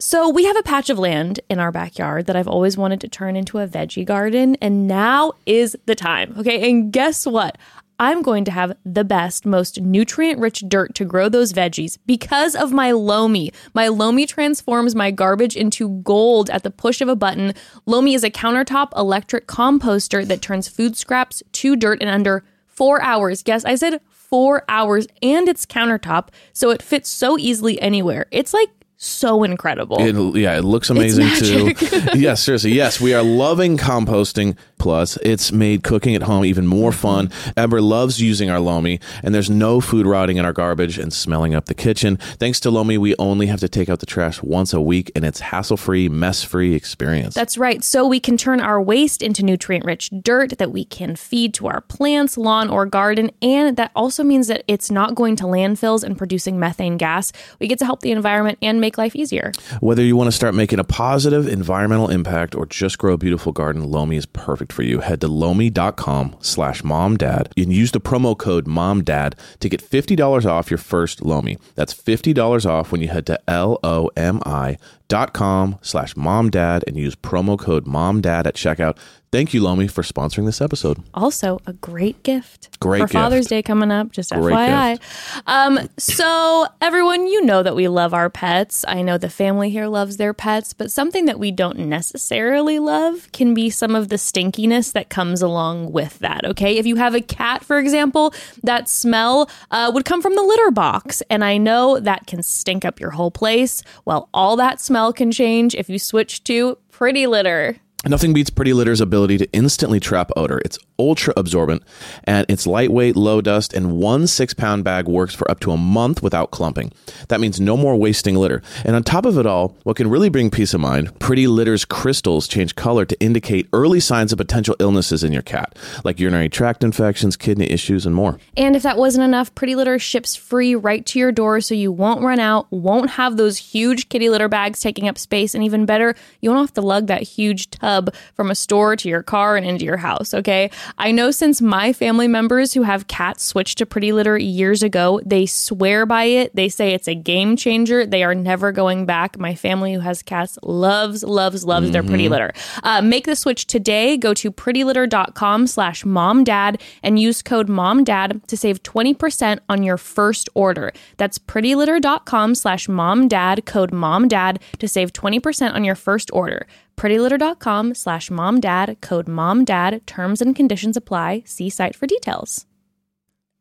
So 0.00 0.28
we 0.30 0.44
have 0.44 0.56
a 0.56 0.62
patch 0.62 0.90
of 0.90 0.98
land 0.98 1.40
in 1.50 1.58
our 1.58 1.72
backyard 1.72 2.26
that 2.26 2.36
I've 2.36 2.46
always 2.46 2.76
wanted 2.76 3.00
to 3.00 3.08
turn 3.08 3.34
into 3.34 3.58
a 3.58 3.66
veggie 3.66 4.04
garden, 4.04 4.56
and 4.60 4.86
now 4.86 5.32
is 5.44 5.76
the 5.86 5.96
time. 5.96 6.36
Okay, 6.38 6.70
and 6.70 6.92
guess 6.92 7.26
what? 7.26 7.58
I'm 8.00 8.22
going 8.22 8.44
to 8.44 8.52
have 8.52 8.76
the 8.84 9.02
best, 9.02 9.44
most 9.44 9.80
nutrient 9.80 10.38
rich 10.38 10.62
dirt 10.68 10.94
to 10.94 11.04
grow 11.04 11.28
those 11.28 11.52
veggies 11.52 11.98
because 12.06 12.54
of 12.54 12.72
my 12.72 12.92
Lomi. 12.92 13.50
My 13.74 13.88
Lomi 13.88 14.24
transforms 14.24 14.94
my 14.94 15.10
garbage 15.10 15.56
into 15.56 15.88
gold 16.02 16.48
at 16.50 16.62
the 16.62 16.70
push 16.70 17.00
of 17.00 17.08
a 17.08 17.16
button. 17.16 17.54
Lomi 17.86 18.14
is 18.14 18.22
a 18.22 18.30
countertop 18.30 18.96
electric 18.96 19.48
composter 19.48 20.24
that 20.24 20.42
turns 20.42 20.68
food 20.68 20.96
scraps 20.96 21.42
to 21.54 21.74
dirt 21.74 22.00
in 22.00 22.06
under 22.06 22.44
four 22.78 23.02
hours. 23.02 23.42
Guess 23.42 23.64
I 23.64 23.74
said 23.74 24.00
four 24.08 24.62
hours, 24.68 25.08
and 25.20 25.48
it's 25.48 25.66
countertop, 25.66 26.28
so 26.52 26.70
it 26.70 26.80
fits 26.80 27.10
so 27.10 27.36
easily 27.36 27.80
anywhere. 27.82 28.26
It's 28.30 28.54
like 28.54 28.68
so 28.96 29.42
incredible. 29.42 29.96
It, 30.00 30.38
yeah, 30.38 30.56
it 30.56 30.62
looks 30.62 30.88
amazing 30.88 31.28
too. 31.38 31.74
yes, 32.14 32.40
seriously. 32.40 32.72
Yes, 32.72 33.00
we 33.00 33.14
are 33.14 33.22
loving 33.24 33.76
composting. 33.78 34.56
Plus, 34.78 35.16
it's 35.18 35.52
made 35.52 35.82
cooking 35.82 36.14
at 36.14 36.22
home 36.22 36.44
even 36.44 36.66
more 36.66 36.90
mm-hmm. 36.90 37.00
fun. 37.00 37.30
Evan 37.56 37.82
loves 37.82 38.20
using 38.20 38.50
our 38.50 38.60
Lomi, 38.60 39.00
and 39.22 39.34
there's 39.34 39.50
no 39.50 39.80
food 39.80 40.06
rotting 40.06 40.36
in 40.36 40.44
our 40.44 40.52
garbage 40.52 40.98
and 40.98 41.12
smelling 41.12 41.54
up 41.54 41.66
the 41.66 41.74
kitchen. 41.74 42.16
Thanks 42.16 42.60
to 42.60 42.70
Lomi, 42.70 42.98
we 42.98 43.14
only 43.18 43.46
have 43.46 43.60
to 43.60 43.68
take 43.68 43.88
out 43.88 44.00
the 44.00 44.06
trash 44.06 44.42
once 44.42 44.72
a 44.72 44.80
week, 44.80 45.10
and 45.14 45.24
it's 45.24 45.40
hassle-free, 45.40 46.08
mess-free 46.08 46.74
experience. 46.74 47.34
That's 47.34 47.58
right. 47.58 47.82
So 47.82 48.06
we 48.06 48.20
can 48.20 48.36
turn 48.36 48.60
our 48.60 48.80
waste 48.80 49.22
into 49.22 49.44
nutrient 49.44 49.84
rich 49.84 50.10
dirt 50.22 50.58
that 50.58 50.72
we 50.72 50.84
can 50.84 51.16
feed 51.16 51.54
to 51.54 51.66
our 51.66 51.80
plants, 51.82 52.36
lawn, 52.36 52.70
or 52.70 52.86
garden. 52.86 53.30
And 53.42 53.76
that 53.76 53.90
also 53.94 54.22
means 54.24 54.48
that 54.48 54.64
it's 54.68 54.90
not 54.90 55.14
going 55.14 55.36
to 55.36 55.44
landfills 55.44 56.02
and 56.04 56.16
producing 56.16 56.58
methane 56.58 56.96
gas. 56.96 57.32
We 57.58 57.66
get 57.66 57.78
to 57.80 57.84
help 57.84 58.00
the 58.00 58.12
environment 58.12 58.58
and 58.62 58.80
make 58.80 58.98
life 58.98 59.16
easier. 59.16 59.52
Whether 59.80 60.02
you 60.02 60.16
want 60.16 60.28
to 60.28 60.32
start 60.32 60.54
making 60.54 60.78
a 60.78 60.84
positive 60.84 61.46
environmental 61.48 62.08
impact 62.08 62.54
or 62.54 62.66
just 62.66 62.98
grow 62.98 63.14
a 63.14 63.18
beautiful 63.18 63.52
garden, 63.52 63.84
Lomi 63.84 64.16
is 64.16 64.26
perfect 64.26 64.67
for 64.72 64.82
you. 64.82 65.00
Head 65.00 65.20
to 65.22 65.28
lomi.com 65.28 66.36
slash 66.40 66.82
momdad 66.82 67.52
and 67.56 67.72
use 67.72 67.92
the 67.92 68.00
promo 68.00 68.36
code 68.36 68.66
momdad 68.66 69.34
to 69.60 69.68
get 69.68 69.82
$50 69.82 70.46
off 70.46 70.70
your 70.70 70.78
first 70.78 71.22
Lomi. 71.22 71.58
That's 71.74 71.94
$50 71.94 72.66
off 72.66 72.92
when 72.92 73.00
you 73.00 73.08
head 73.08 73.26
to 73.26 73.40
L-O-M-I 73.48 74.78
dot 75.08 75.32
com 75.32 75.78
slash 75.82 76.14
momdad 76.14 76.82
and 76.86 76.96
use 76.96 77.16
promo 77.16 77.58
code 77.58 77.86
momdad 77.86 78.46
at 78.46 78.54
checkout. 78.54 78.96
Thank 79.30 79.52
you, 79.52 79.62
Lomi, 79.62 79.88
for 79.88 80.00
sponsoring 80.00 80.46
this 80.46 80.62
episode. 80.62 81.02
Also, 81.12 81.58
a 81.66 81.74
great 81.74 82.22
gift 82.22 82.70
Great 82.80 83.00
for 83.00 83.04
gift. 83.04 83.12
Father's 83.12 83.46
Day 83.46 83.62
coming 83.62 83.90
up. 83.90 84.10
Just 84.10 84.30
Great 84.32 84.54
FYI. 84.54 84.98
Um, 85.46 85.86
so 85.98 86.66
everyone, 86.80 87.26
you 87.26 87.44
know 87.44 87.62
that 87.62 87.76
we 87.76 87.88
love 87.88 88.14
our 88.14 88.30
pets. 88.30 88.86
I 88.88 89.02
know 89.02 89.18
the 89.18 89.28
family 89.28 89.68
here 89.68 89.86
loves 89.86 90.16
their 90.16 90.32
pets, 90.32 90.72
but 90.72 90.90
something 90.90 91.26
that 91.26 91.38
we 91.38 91.50
don't 91.50 91.78
necessarily 91.78 92.78
love 92.78 93.30
can 93.32 93.52
be 93.52 93.68
some 93.68 93.94
of 93.94 94.08
the 94.08 94.16
stinkiness 94.16 94.92
that 94.92 95.10
comes 95.10 95.42
along 95.42 95.92
with 95.92 96.18
that. 96.20 96.46
Okay, 96.46 96.78
if 96.78 96.86
you 96.86 96.96
have 96.96 97.14
a 97.14 97.20
cat, 97.20 97.62
for 97.62 97.78
example, 97.78 98.32
that 98.62 98.88
smell 98.88 99.50
uh, 99.70 99.90
would 99.92 100.06
come 100.06 100.22
from 100.22 100.36
the 100.36 100.42
litter 100.42 100.70
box, 100.70 101.22
and 101.28 101.44
I 101.44 101.58
know 101.58 102.00
that 102.00 102.26
can 102.26 102.42
stink 102.42 102.86
up 102.86 102.98
your 102.98 103.10
whole 103.10 103.30
place. 103.30 103.82
Well, 104.06 104.30
all 104.32 104.56
that 104.56 104.80
smell 104.80 104.97
can 105.12 105.30
change 105.30 105.74
if 105.74 105.88
you 105.88 105.98
switch 105.98 106.42
to 106.44 106.76
Pretty 106.90 107.26
Litter. 107.26 107.76
Nothing 108.08 108.32
beats 108.32 108.48
Pretty 108.48 108.72
Litter's 108.72 109.02
ability 109.02 109.36
to 109.36 109.52
instantly 109.52 110.00
trap 110.00 110.30
odor. 110.34 110.62
It's 110.64 110.78
ultra 110.98 111.34
absorbent 111.36 111.82
and 112.24 112.46
it's 112.48 112.66
lightweight, 112.66 113.16
low 113.16 113.42
dust, 113.42 113.74
and 113.74 113.98
one 113.98 114.26
six 114.26 114.54
pound 114.54 114.82
bag 114.82 115.06
works 115.06 115.34
for 115.34 115.48
up 115.50 115.60
to 115.60 115.72
a 115.72 115.76
month 115.76 116.22
without 116.22 116.50
clumping. 116.50 116.90
That 117.28 117.38
means 117.38 117.60
no 117.60 117.76
more 117.76 117.96
wasting 117.96 118.34
litter. 118.34 118.62
And 118.86 118.96
on 118.96 119.02
top 119.02 119.26
of 119.26 119.36
it 119.36 119.44
all, 119.44 119.76
what 119.82 119.96
can 119.96 120.08
really 120.08 120.30
bring 120.30 120.50
peace 120.50 120.72
of 120.72 120.80
mind, 120.80 121.18
Pretty 121.18 121.46
Litter's 121.46 121.84
crystals 121.84 122.48
change 122.48 122.74
color 122.76 123.04
to 123.04 123.20
indicate 123.20 123.68
early 123.74 124.00
signs 124.00 124.32
of 124.32 124.38
potential 124.38 124.74
illnesses 124.80 125.22
in 125.22 125.34
your 125.34 125.42
cat, 125.42 125.78
like 126.02 126.18
urinary 126.18 126.48
tract 126.48 126.82
infections, 126.82 127.36
kidney 127.36 127.70
issues, 127.70 128.06
and 128.06 128.14
more. 128.14 128.38
And 128.56 128.74
if 128.74 128.82
that 128.84 128.96
wasn't 128.96 129.24
enough, 129.24 129.54
Pretty 129.54 129.74
Litter 129.74 129.98
ships 129.98 130.34
free 130.34 130.74
right 130.74 131.04
to 131.04 131.18
your 131.18 131.30
door 131.30 131.60
so 131.60 131.74
you 131.74 131.92
won't 131.92 132.22
run 132.22 132.40
out, 132.40 132.72
won't 132.72 133.10
have 133.10 133.36
those 133.36 133.58
huge 133.58 134.08
kitty 134.08 134.30
litter 134.30 134.48
bags 134.48 134.80
taking 134.80 135.08
up 135.08 135.18
space, 135.18 135.54
and 135.54 135.62
even 135.62 135.84
better, 135.84 136.14
you 136.40 136.50
won't 136.50 136.62
have 136.62 136.74
to 136.74 136.80
lug 136.80 137.06
that 137.08 137.22
huge 137.22 137.68
tub 137.68 137.97
from 138.34 138.50
a 138.50 138.54
store 138.54 138.96
to 138.96 139.08
your 139.08 139.22
car 139.22 139.56
and 139.56 139.66
into 139.66 139.84
your 139.84 139.96
house, 139.96 140.34
okay? 140.34 140.70
I 140.98 141.12
know 141.12 141.30
since 141.30 141.60
my 141.60 141.92
family 141.92 142.28
members 142.28 142.72
who 142.72 142.82
have 142.82 143.06
cats 143.08 143.44
switched 143.44 143.78
to 143.78 143.86
Pretty 143.86 144.12
Litter 144.12 144.38
years 144.38 144.82
ago, 144.82 145.20
they 145.24 145.46
swear 145.46 146.06
by 146.06 146.24
it. 146.24 146.54
They 146.54 146.68
say 146.68 146.92
it's 146.94 147.08
a 147.08 147.14
game 147.14 147.56
changer. 147.56 148.06
They 148.06 148.22
are 148.22 148.34
never 148.34 148.72
going 148.72 149.06
back. 149.06 149.38
My 149.38 149.54
family 149.54 149.94
who 149.94 150.00
has 150.00 150.22
cats 150.22 150.58
loves, 150.62 151.22
loves, 151.22 151.64
loves 151.64 151.90
their 151.90 152.02
Pretty 152.02 152.28
Litter. 152.28 152.52
Uh, 152.82 153.02
make 153.02 153.24
the 153.26 153.36
switch 153.36 153.66
today. 153.66 154.16
Go 154.16 154.34
to 154.34 154.50
prettylitter.com 154.50 155.66
slash 155.66 156.04
momdad 156.04 156.80
and 157.02 157.18
use 157.18 157.42
code 157.42 157.68
momdad 157.68 158.44
to 158.46 158.56
save 158.56 158.82
20% 158.82 159.58
on 159.68 159.82
your 159.82 159.96
first 159.96 160.48
order. 160.54 160.92
That's 161.16 161.38
prettylitter.com 161.38 162.54
slash 162.54 162.86
momdad, 162.86 163.64
code 163.66 163.92
momdad 163.92 164.60
to 164.78 164.88
save 164.88 165.12
20% 165.12 165.74
on 165.74 165.84
your 165.84 165.94
first 165.94 166.30
order. 166.32 166.66
prettylitter.com 166.98 167.94
slash 167.94 168.28
momdad, 168.28 169.00
code 169.00 169.26
momdad. 169.26 170.04
Terms 170.06 170.42
and 170.42 170.54
conditions 170.54 170.96
apply. 170.96 171.42
See 171.46 171.70
site 171.70 171.94
for 171.96 172.06
details. 172.06 172.66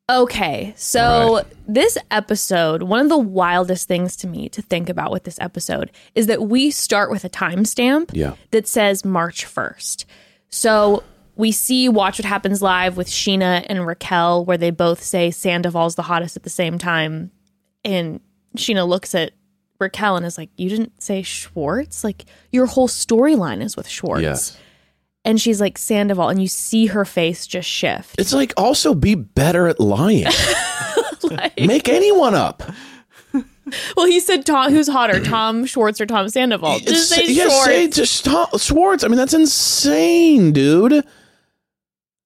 Okay, 0.09 0.73
so 0.77 1.35
right. 1.35 1.45
this 1.67 1.97
episode, 2.11 2.83
one 2.83 3.01
of 3.01 3.09
the 3.09 3.17
wildest 3.17 3.89
things 3.89 4.15
to 4.17 4.27
me 4.27 4.47
to 4.49 4.61
think 4.61 4.87
about 4.87 5.11
with 5.11 5.25
this 5.25 5.37
episode 5.41 5.91
is 6.15 6.27
that 6.27 6.43
we 6.43 6.71
start 6.71 7.11
with 7.11 7.25
a 7.25 7.29
timestamp 7.29 8.11
Yeah. 8.13 8.35
that 8.51 8.69
says 8.69 9.03
March 9.03 9.45
1st. 9.45 10.05
So 10.47 11.03
we 11.35 11.51
see 11.51 11.89
Watch 11.89 12.19
What 12.19 12.25
Happens 12.25 12.61
Live 12.61 12.95
with 12.95 13.09
Scheana 13.09 13.65
and 13.67 13.85
Raquel, 13.85 14.45
where 14.45 14.57
they 14.57 14.71
both 14.71 15.03
say 15.03 15.29
Sandoval's 15.29 15.95
the 15.95 16.03
hottest 16.03 16.37
at 16.37 16.43
the 16.43 16.49
same 16.49 16.77
time. 16.77 17.31
And 17.83 18.21
Scheana 18.55 18.87
looks 18.87 19.13
at 19.13 19.31
Raquel 19.79 20.17
and 20.17 20.25
is 20.25 20.37
like, 20.37 20.49
You 20.57 20.69
didn't 20.69 21.01
say 21.01 21.21
Schwartz? 21.21 22.03
Like, 22.03 22.25
your 22.51 22.65
whole 22.65 22.87
storyline 22.87 23.61
is 23.61 23.75
with 23.75 23.87
Schwartz. 23.87 24.21
Yes. 24.23 24.57
And 25.25 25.41
she's 25.41 25.59
like, 25.59 25.77
Sandoval. 25.77 26.29
And 26.29 26.41
you 26.41 26.47
see 26.47 26.85
her 26.87 27.03
face 27.03 27.45
just 27.45 27.67
shift. 27.67 28.15
It's 28.17 28.33
like 28.33 28.53
also 28.55 28.93
be 28.93 29.15
better 29.15 29.67
at 29.67 29.79
lying. 29.79 30.25
Make 31.57 31.89
anyone 31.89 32.33
up. 32.33 32.63
Well, 33.97 34.05
he 34.05 34.21
said, 34.21 34.45
Tom, 34.45 34.71
Who's 34.71 34.87
hotter, 34.87 35.21
Tom 35.21 35.65
Schwartz 35.65 35.99
or 35.99 36.05
Tom 36.05 36.29
Sandoval? 36.29 36.79
Just 36.79 37.09
say 37.09 37.25
yeah, 37.27 37.49
Schwartz. 37.49 37.65
say 37.65 37.87
just 37.89 38.25
Tom, 38.25 38.47
Schwartz. 38.57 39.03
I 39.03 39.09
mean, 39.09 39.17
that's 39.17 39.33
insane, 39.33 40.53
dude. 40.53 41.03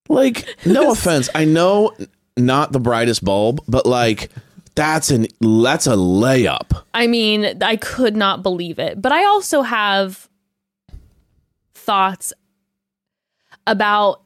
Like, 0.07 0.45
no 0.65 0.91
offense. 0.91 1.29
I 1.33 1.45
know 1.45 1.93
not 2.37 2.71
the 2.71 2.79
brightest 2.79 3.23
bulb, 3.25 3.61
but 3.67 3.85
like 3.87 4.29
that's 4.75 5.11
an 5.11 5.27
that's 5.39 5.87
a 5.87 5.95
layup. 5.95 6.83
I 6.93 7.07
mean, 7.07 7.61
I 7.61 7.75
could 7.75 8.15
not 8.15 8.43
believe 8.43 8.79
it. 8.79 9.01
But 9.01 9.11
I 9.11 9.25
also 9.25 9.61
have 9.61 10.29
thoughts 11.73 12.33
about 13.67 14.21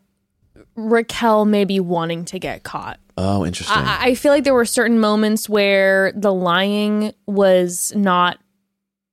Raquel 0.75 1.45
maybe 1.45 1.79
wanting 1.79 2.25
to 2.25 2.39
get 2.39 2.63
caught. 2.63 2.99
Oh, 3.17 3.45
interesting. 3.45 3.77
I, 3.77 4.07
I 4.07 4.15
feel 4.15 4.31
like 4.31 4.43
there 4.43 4.53
were 4.53 4.65
certain 4.65 4.99
moments 4.99 5.47
where 5.47 6.11
the 6.15 6.33
lying 6.33 7.13
was 7.25 7.93
not 7.95 8.39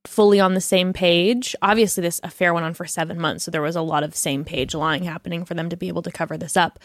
fully 0.05 0.39
on 0.39 0.53
the 0.53 0.61
same 0.61 0.91
page. 0.91 1.55
Obviously, 1.61 2.01
this 2.01 2.19
affair 2.23 2.53
went 2.53 2.65
on 2.65 2.73
for 2.73 2.85
seven 2.85 3.19
months, 3.19 3.45
so 3.45 3.51
there 3.51 3.61
was 3.61 3.77
a 3.77 3.81
lot 3.81 4.03
of 4.03 4.15
same 4.15 4.43
page 4.43 4.75
lying 4.75 5.03
happening 5.03 5.45
for 5.45 5.53
them 5.53 5.69
to 5.69 5.77
be 5.77 5.87
able 5.87 6.01
to 6.01 6.11
cover 6.11 6.37
this 6.37 6.57
up. 6.57 6.79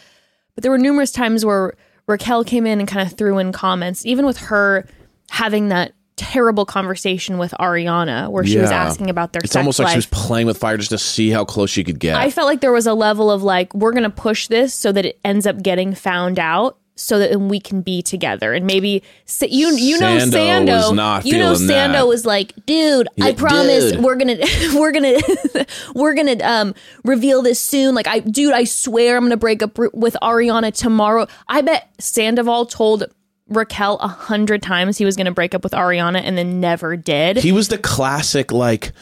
But 0.55 0.63
there 0.63 0.71
were 0.71 0.79
numerous 0.79 1.11
times 1.11 1.45
where 1.45 1.75
Raquel 2.09 2.43
came 2.43 2.67
in 2.67 2.81
and 2.81 2.89
kind 2.89 3.07
of 3.07 3.17
threw 3.17 3.39
in 3.39 3.53
comments, 3.53 4.05
even 4.05 4.27
with 4.27 4.39
her 4.39 4.87
having 5.31 5.69
that 5.69 5.93
terrible 6.17 6.65
conversation 6.65 7.39
with 7.39 7.53
Ariana, 7.61 8.29
where 8.29 8.45
she 8.45 8.59
was 8.59 8.73
asking 8.73 9.09
about 9.09 9.33
their 9.33 9.41
it's 9.45 9.53
sex 9.53 9.61
almost 9.61 9.79
like 9.79 9.87
life. 9.87 9.93
she 9.93 9.99
was 9.99 10.07
playing 10.07 10.47
with 10.49 10.59
fire 10.59 10.77
just 10.77 10.91
to 10.91 10.99
see 10.99 11.31
how 11.31 11.45
close 11.45 11.71
she 11.71 11.85
could 11.85 12.01
get. 12.01 12.17
I 12.17 12.31
felt 12.31 12.47
like 12.47 12.61
there 12.61 12.73
was 12.73 12.89
a 12.89 12.95
level 12.95 13.31
of 13.31 13.45
like, 13.45 13.73
we're 13.73 13.93
going 13.93 14.03
to 14.03 14.11
push 14.11 14.49
this 14.49 14.75
so 14.75 14.91
that 14.91 15.05
it 15.05 15.21
ends 15.25 15.47
up 15.47 15.63
getting 15.63 15.95
found 15.95 16.41
out 16.41 16.79
so 16.99 17.19
that 17.19 17.41
we 17.41 17.61
can 17.61 17.81
be 17.81 18.03
together 18.03 18.53
and 18.53 18.67
maybe 18.67 19.03
you 19.43 19.75
you 19.77 20.01
know 20.01 20.17
Sando 20.19 20.33
Sando 20.33 20.77
was 20.77 20.93
not 20.93 21.25
you 21.25 21.39
know 21.39 21.53
Sando 21.53 21.93
that. 21.93 22.07
was 22.07 22.27
like 22.27 22.55
dude 22.67 23.09
I 23.21 23.33
promise 23.33 23.93
dude. 23.93 24.03
we're 24.03 24.17
gonna 24.17 24.37
we're 24.75 24.93
gonna 24.93 25.19
we're 25.95 26.15
gonna 26.15 26.37
um 26.43 26.75
reveal 27.05 27.43
this 27.43 27.61
soon 27.61 27.95
like 27.95 28.09
I 28.09 28.19
dude 28.19 28.53
I 28.53 28.65
swear 28.65 29.17
I'm 29.17 29.25
gonna 29.25 29.37
break 29.37 29.63
up 29.63 29.79
with 29.79 30.17
Ariana 30.23 30.75
tomorrow 30.75 31.27
I 31.47 31.61
bet 31.61 31.89
Sandoval 32.01 32.67
told 32.67 33.05
Raquel 33.49 33.97
a 33.99 34.09
hundred 34.09 34.63
times 34.63 34.99
he 34.99 35.05
was 35.05 35.17
gonna 35.17 35.33
break 35.33 35.55
up 35.55 35.63
with 35.63 35.73
Ariana 35.73 36.21
and 36.23 36.37
then 36.37 36.61
never 36.61 36.97
did 36.97 37.37
He 37.39 37.53
was 37.53 37.69
the 37.69 37.79
classic 37.79 38.51
like 38.53 38.93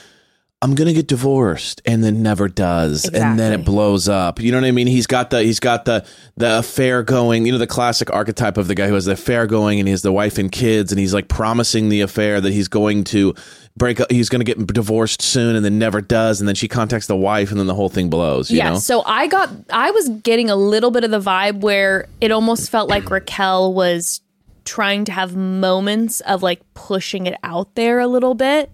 I'm 0.63 0.75
gonna 0.75 0.95
get 0.95 1.07
divorced 1.07 1.83
and 1.85 2.03
then 2.03 2.23
never 2.23 2.49
does 2.49 3.05
and 3.05 3.39
then 3.39 3.53
it 3.53 3.65
blows 3.65 4.09
up. 4.09 4.41
You 4.41 4.53
know 4.53 4.59
what 4.59 4.67
I 4.67 4.71
mean? 4.71 4.87
He's 4.87 5.07
got 5.07 5.29
the 5.29 5.43
he's 5.43 5.61
got 5.61 5.85
the 5.85 6.07
the 6.37 6.61
affair 6.61 7.03
going, 7.03 7.45
you 7.45 7.53
know, 7.53 7.59
the 7.59 7.67
classic 7.67 8.11
archetype 8.11 8.57
of 8.57 8.67
the 8.67 8.75
guy 8.75 8.89
who 8.89 8.95
has 8.95 9.05
the 9.05 9.13
affair 9.13 9.47
going 9.47 9.81
and 9.81 9.87
he 9.87 9.91
has 9.91 10.01
the 10.01 10.13
wife 10.13 10.39
and 10.39 10.51
kids 10.51 10.93
and 10.93 10.99
he's 10.99 11.13
like 11.13 11.29
promising 11.29 11.91
the 11.91 12.01
affair 12.01 12.41
that 12.41 12.53
he's 12.55 12.69
going 12.69 13.05
to 13.05 13.35
break 13.77 14.01
up 14.01 14.11
he's 14.11 14.31
gonna 14.31 14.45
get 14.45 14.67
divorced 14.69 15.21
soon 15.21 15.57
and 15.57 15.65
then 15.65 15.79
never 15.79 16.01
does 16.01 16.41
and 16.41 16.49
then 16.49 16.55
she 16.55 16.69
contacts 16.69 17.07
the 17.07 17.17
wife 17.17 17.51
and 17.51 17.61
then 17.61 17.67
the 17.67 17.75
whole 17.75 17.91
thing 17.91 18.09
blows, 18.09 18.51
you 18.51 18.57
yeah, 18.57 18.71
know? 18.71 18.79
so 18.79 19.03
I 19.05 19.27
got 19.27 19.51
I 19.71 19.91
was 19.91 20.09
getting 20.09 20.49
a 20.49 20.57
little 20.57 20.91
bit 20.91 21.05
of 21.05 21.11
the 21.11 21.21
vibe 21.21 21.61
where 21.61 22.09
it 22.23 22.33
almost 22.33 22.71
felt 22.71 22.89
like 22.89 23.11
Raquel 23.11 23.75
was 23.75 24.23
trying 24.65 25.05
to 25.05 25.13
have 25.13 25.37
moments 25.37 26.21
of 26.23 26.43
like 26.43 26.63
pushing 26.73 27.27
it 27.27 27.39
out 27.43 27.75
there 27.75 28.01
a 28.01 28.07
little 28.07 28.35
bit 28.35 28.71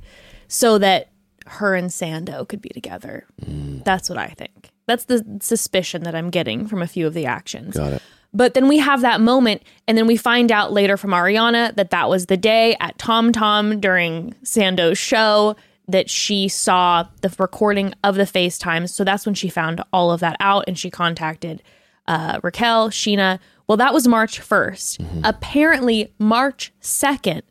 so 0.47 0.79
that 0.79 1.09
her 1.47 1.75
and 1.75 1.91
Sando 1.91 2.47
could 2.47 2.61
be 2.61 2.71
together. 2.71 3.27
Mm. 3.45 3.85
That's 3.85 4.09
what 4.09 4.19
I 4.19 4.29
think. 4.29 4.71
That's 4.87 5.05
the 5.05 5.25
suspicion 5.41 6.03
that 6.05 6.15
I'm 6.15 6.31
getting 6.31 6.67
from 6.67 6.83
a 6.83 6.87
few 6.87 7.07
of 7.07 7.15
the 7.15 7.27
actions. 7.27 7.75
Got 7.75 7.95
it. 7.95 8.03
But 8.35 8.55
then 8.55 8.67
we 8.67 8.79
have 8.79 9.03
that 9.03 9.21
moment, 9.21 9.63
and 9.87 9.97
then 9.99 10.07
we 10.07 10.17
find 10.17 10.51
out 10.51 10.73
later 10.73 10.97
from 10.97 11.11
Ariana 11.11 11.75
that 11.77 11.91
that 11.91 12.09
was 12.09 12.27
the 12.27 12.37
day 12.37 12.77
at 12.81 12.97
Tom 12.99 13.31
Tom 13.31 13.79
during 13.79 14.35
Sando's 14.43 14.99
show 14.99 15.55
that 15.89 16.09
she 16.09 16.49
saw 16.49 17.07
the 17.21 17.35
recording 17.39 17.93
of 18.03 18.15
the 18.15 18.23
FaceTime. 18.23 18.89
So 18.89 19.05
that's 19.05 19.27
when 19.27 19.35
she 19.35 19.49
found 19.49 19.83
all 19.93 20.11
of 20.11 20.21
that 20.21 20.37
out, 20.41 20.65
and 20.67 20.79
she 20.79 20.91
contacted 20.91 21.63
uh, 22.07 22.41
Raquel, 22.43 22.89
Scheana. 22.89 23.39
Well, 23.67 23.77
that 23.77 23.93
was 23.93 24.09
March 24.09 24.41
1st. 24.41 25.23
Apparently, 25.25 26.13
March 26.19 26.73
2nd, 26.81 27.43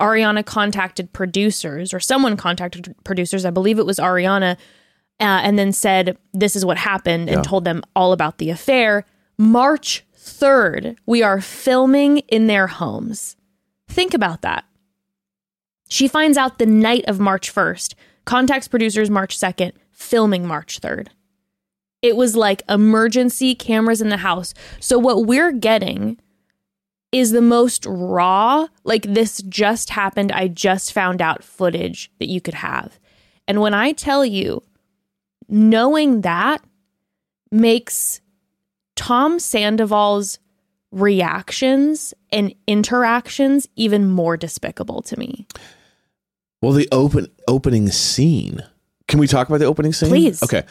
Ariana 0.00 0.44
contacted 0.44 1.12
producers, 1.12 1.94
or 1.94 2.00
someone 2.00 2.36
contacted 2.36 2.94
producers. 3.04 3.44
I 3.44 3.50
believe 3.50 3.78
it 3.78 3.86
was 3.86 3.98
Ariana, 3.98 4.56
uh, 5.18 5.40
and 5.42 5.58
then 5.58 5.72
said, 5.72 6.18
This 6.32 6.54
is 6.56 6.64
what 6.64 6.76
happened, 6.76 7.28
and 7.30 7.42
told 7.44 7.64
them 7.64 7.82
all 7.94 8.12
about 8.12 8.38
the 8.38 8.50
affair. 8.50 9.04
March 9.38 10.04
3rd, 10.16 10.96
we 11.06 11.22
are 11.22 11.40
filming 11.40 12.18
in 12.28 12.46
their 12.46 12.66
homes. 12.66 13.36
Think 13.88 14.12
about 14.12 14.42
that. 14.42 14.64
She 15.88 16.08
finds 16.08 16.36
out 16.36 16.58
the 16.58 16.66
night 16.66 17.04
of 17.06 17.20
March 17.20 17.54
1st, 17.54 17.94
contacts 18.24 18.68
producers 18.68 19.08
March 19.08 19.38
2nd, 19.38 19.72
filming 19.92 20.46
March 20.46 20.80
3rd. 20.80 21.08
It 22.02 22.16
was 22.16 22.36
like 22.36 22.62
emergency 22.68 23.54
cameras 23.54 24.00
in 24.00 24.10
the 24.10 24.18
house. 24.18 24.52
So, 24.80 24.98
what 24.98 25.26
we're 25.26 25.52
getting 25.52 26.20
is 27.12 27.30
the 27.30 27.42
most 27.42 27.86
raw, 27.86 28.66
like 28.84 29.02
this 29.02 29.42
just 29.42 29.90
happened, 29.90 30.32
I 30.32 30.48
just 30.48 30.92
found 30.92 31.22
out 31.22 31.44
footage 31.44 32.10
that 32.18 32.28
you 32.28 32.40
could 32.40 32.54
have. 32.54 32.98
And 33.48 33.60
when 33.60 33.74
I 33.74 33.92
tell 33.92 34.24
you, 34.24 34.62
knowing 35.48 36.22
that 36.22 36.62
makes 37.50 38.20
Tom 38.96 39.38
Sandoval's 39.38 40.38
reactions 40.90 42.14
and 42.30 42.54
interactions 42.66 43.68
even 43.76 44.08
more 44.08 44.36
despicable 44.36 45.02
to 45.02 45.18
me. 45.18 45.46
Well, 46.62 46.72
the 46.72 46.88
open 46.90 47.28
opening 47.46 47.90
scene. 47.90 48.62
Can 49.08 49.20
we 49.20 49.26
talk 49.26 49.48
about 49.48 49.58
the 49.58 49.66
opening 49.66 49.92
scene? 49.92 50.08
Please. 50.08 50.42
Okay. 50.42 50.64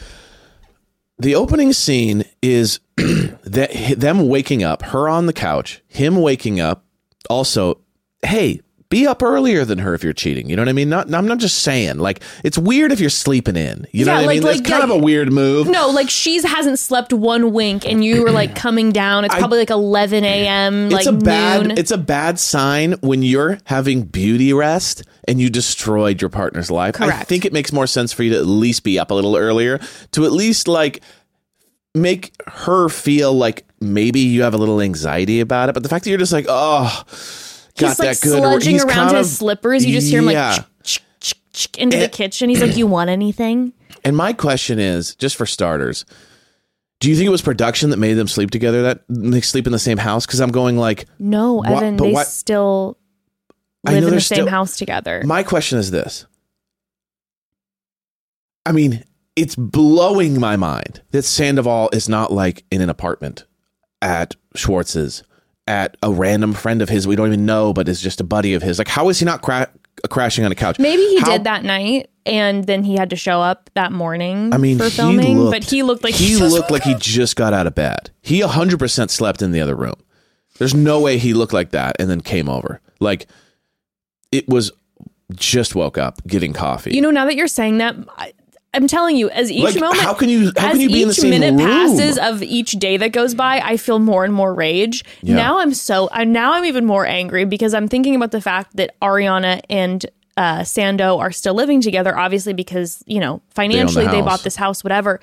The 1.18 1.36
opening 1.36 1.74
scene 1.74 2.26
is 2.42 2.80
that 2.98 3.96
them 3.98 4.28
waking 4.28 4.64
up, 4.64 4.82
her 4.84 5.08
on 5.08 5.26
the 5.28 5.34
couch, 5.34 5.82
him 5.88 6.16
waking 6.18 6.60
up. 6.60 6.86
Also, 7.30 7.80
hey, 8.22 8.62
be 8.96 9.06
up 9.06 9.22
earlier 9.22 9.66
than 9.66 9.80
her 9.80 9.94
if 9.94 10.06
you're 10.06 10.14
cheating. 10.14 10.50
You 10.50 10.56
know 10.56 10.62
what 10.62 10.70
I 10.70 10.74
mean? 10.74 10.88
Not, 10.88 11.14
I'm 11.14 11.28
not 11.28 11.40
just 11.40 11.60
saying. 11.64 11.98
Like, 11.98 12.22
it's 12.46 12.58
weird 12.58 12.94
if 12.94 13.02
you're 13.02 13.10
sleeping 13.10 13.58
in. 13.58 13.86
You 13.92 14.06
know 14.06 14.14
Yeah, 14.14 14.18
what 14.20 14.24
I 14.24 14.26
like- 14.28 14.36
mean? 14.36 14.44
like- 14.44 14.60
it's 14.60 14.70
kind 14.70 14.84
of 14.84 14.90
a 14.90 14.98
weird 14.98 15.34
move. 15.34 15.68
No, 15.68 15.90
like 15.90 16.10
she's 16.10 16.46
hasn't 16.46 16.80
slept 16.80 17.12
one 17.12 17.52
wink, 17.52 17.86
and 17.86 18.06
you 18.06 18.24
were 18.24 18.32
like 18.32 18.56
coming 18.66 18.94
down. 18.94 19.26
It's 19.26 19.34
I- 19.36 19.40
probably 19.40 19.58
like 19.60 19.70
11 19.70 20.24
a.m. 20.24 20.90
Like 20.90 21.00
it's 21.00 21.08
a 21.08 21.12
bad 21.12 21.68
noon. 21.68 21.78
it's 21.78 21.92
a 21.92 21.98
bad 21.98 22.40
sign 22.40 22.94
when 23.02 23.22
you're 23.22 23.58
having 23.66 24.04
beauty 24.04 24.54
rest 24.54 25.04
and 25.28 25.42
you 25.42 25.50
destroyed 25.50 26.22
your 26.22 26.30
partner's 26.30 26.72
life. 26.72 27.02
I 27.02 27.24
think 27.24 27.44
it 27.44 27.52
makes 27.52 27.74
more 27.74 27.88
sense 27.88 28.14
for 28.14 28.24
you 28.24 28.30
to 28.32 28.38
at 28.38 28.46
least 28.46 28.84
be 28.86 28.98
up 28.98 29.12
a 29.12 29.14
little 29.14 29.36
earlier 29.36 29.80
to 30.12 30.24
at 30.26 30.32
least 30.32 30.68
like 30.70 31.02
make 31.94 32.32
her 32.48 32.88
feel 32.90 33.34
like 33.34 33.66
maybe 33.82 34.20
you 34.20 34.44
have 34.44 34.54
a 34.54 34.58
little 34.58 34.80
anxiety 34.80 35.40
about 35.42 35.68
it. 35.70 35.74
But 35.74 35.84
the 35.84 35.90
fact 35.90 36.04
that 36.06 36.10
you're 36.12 36.20
just 36.20 36.32
like, 36.34 36.46
oh, 36.48 37.04
He's 37.76 38.00
like 38.00 38.20
good. 38.22 38.42
sludging 38.42 38.84
around 38.86 39.16
his 39.16 39.28
of- 39.32 39.38
slippers. 39.38 39.86
You 39.86 39.94
just 39.94 40.10
hear 40.10 40.20
him 40.22 40.30
Yeah. 40.30 40.52
like 40.52 40.66
ch- 40.84 41.02
ch- 41.20 41.36
ch- 41.54 41.70
into 41.78 41.98
the 41.98 42.08
kitchen. 42.10 42.50
He's 42.50 42.62
like, 42.62 42.78
"You 42.78 42.88
want 42.88 43.10
anything?" 43.10 43.74
And 44.04 44.16
my 44.16 44.34
question 44.34 44.80
is, 44.80 45.16
just 45.16 45.36
for 45.36 45.46
starters, 45.46 46.06
do 47.00 47.10
you 47.10 47.16
think 47.16 47.28
it 47.28 47.32
was 47.32 47.42
production 47.42 47.90
that 47.90 47.98
made 47.98 48.14
them 48.14 48.28
sleep 48.28 48.52
together? 48.52 48.82
That 48.84 49.02
they 49.10 49.42
sleep 49.42 49.66
in 49.68 49.74
the 49.74 49.80
same 49.80 49.98
house? 49.98 50.26
Because 50.26 50.40
I'm 50.40 50.52
going 50.52 50.78
like, 50.78 51.06
No, 51.20 51.62
Evan. 51.64 51.98
they 51.98 52.12
what- 52.12 52.28
still 52.28 52.98
live 53.84 54.04
in 54.04 54.04
the 54.06 54.22
same 54.22 54.36
still- 54.38 54.48
house 54.50 54.78
together. 54.78 55.22
My 55.26 55.44
question 55.44 55.78
is 55.78 55.92
this. 55.92 56.26
I 58.66 58.72
mean, 58.72 59.04
it's 59.36 59.56
blowing 59.56 60.40
my 60.40 60.56
mind 60.56 61.02
that 61.12 61.24
Sandoval 61.24 61.90
is 61.94 62.08
not 62.10 62.32
like 62.32 62.64
in 62.72 62.82
an 62.82 62.90
apartment 62.90 63.46
at 64.02 64.36
Schwartz's, 64.56 65.24
at 65.68 65.98
a 66.04 66.12
random 66.12 66.54
friend 66.54 66.82
of 66.82 66.90
his 66.90 67.08
we 67.08 67.16
don't 67.16 67.28
even 67.28 67.46
know, 67.46 67.74
but 67.74 67.90
is 67.90 68.02
just 68.02 68.22
a 68.22 68.24
buddy 68.24 68.54
of 68.54 68.62
his. 68.62 68.78
Like, 68.78 68.88
how 68.88 69.10
is 69.10 69.20
he 69.20 69.26
not 69.26 69.42
cra- 69.42 69.70
crashing 70.10 70.46
on 70.46 70.52
a 70.52 70.56
couch? 70.56 70.78
Maybe 70.80 71.02
he 71.02 71.20
How- 71.20 71.32
did 71.32 71.44
that 71.46 71.64
night, 71.64 72.10
and 72.26 72.66
then 72.66 72.84
he 72.84 72.96
had 72.96 73.10
to 73.10 73.16
show 73.16 73.42
up 73.42 73.70
that 73.74 73.92
morning. 73.92 74.54
I 74.54 74.58
mean, 74.58 74.78
for 74.78 74.86
he 74.86 74.90
filming, 74.92 75.40
looked, 75.40 75.52
but 75.52 75.64
he 75.64 75.84
looked 75.84 76.04
like 76.04 76.14
he 76.16 76.38
just 76.38 76.54
looked 76.54 76.72
like 76.72 76.84
he 76.84 76.96
just 77.00 77.36
got 77.36 77.54
out 77.54 77.68
of 77.68 77.76
bed. 77.76 78.12
He 78.22 78.42
100% 78.42 79.10
slept 79.10 79.42
in 79.42 79.52
the 79.52 79.62
other 79.62 79.76
room. 79.76 79.96
There's 80.58 80.74
no 80.74 81.02
way 81.02 81.18
he 81.18 81.34
looked 81.34 81.54
like 81.54 81.72
that 81.72 81.96
and 82.00 82.10
then 82.10 82.22
came 82.22 82.48
over. 82.48 82.80
Like, 83.00 83.28
it 84.32 84.48
was 84.48 84.72
just 85.34 85.76
woke 85.76 85.98
up 85.98 86.26
getting 86.28 86.54
coffee. 86.54 86.94
You 86.94 87.02
know, 87.02 87.12
now 87.12 87.26
that 87.26 87.36
you're 87.36 87.48
saying 87.48 87.80
that, 87.80 87.96
I, 88.18 88.34
I'm 88.76 88.88
telling 88.88 89.16
you, 89.18 89.30
as 89.30 89.52
each 89.52 89.64
Like, 89.64 89.80
moment, 89.80 90.02
how 90.02 90.14
can 90.14 90.30
you- 90.30 90.52
how 90.58 90.68
as 90.68 90.72
can 90.74 90.82
you 90.82 90.90
be 90.90 91.04
the 91.06 91.12
each 91.12 91.24
minute 91.24 91.52
room? 91.56 91.66
passes 91.66 92.18
of 92.18 92.44
each 92.44 92.72
day 92.74 92.98
that 92.98 93.10
goes 93.14 93.34
by, 93.34 93.62
I 93.64 93.78
feel 93.78 94.00
more 94.00 94.24
and 94.26 94.34
more 94.34 94.54
rage. 94.54 95.04
Yeah. 95.24 95.36
Now 95.36 95.60
I'm 95.60 95.74
so, 95.74 96.10
I 96.12 96.24
now 96.26 96.54
I'm 96.54 96.66
even 96.66 96.86
more 96.86 97.06
angry 97.06 97.46
because 97.46 97.74
I'm 97.74 97.88
thinking 97.88 98.16
about 98.16 98.32
the 98.32 98.42
fact 98.42 98.76
that 98.76 99.00
Ariana 99.02 99.62
and 99.70 100.06
uh, 100.38 100.60
Sando 100.60 101.18
are 101.20 101.32
still 101.32 101.54
living 101.54 101.80
together, 101.82 102.18
obviously 102.18 102.52
because 102.54 103.02
you 103.08 103.20
know 103.22 103.42
financially 103.54 104.06
they 104.08 104.18
house. 104.18 104.26
bought 104.26 104.44
this 104.44 104.58
house, 104.58 104.84
whatever. 104.84 105.22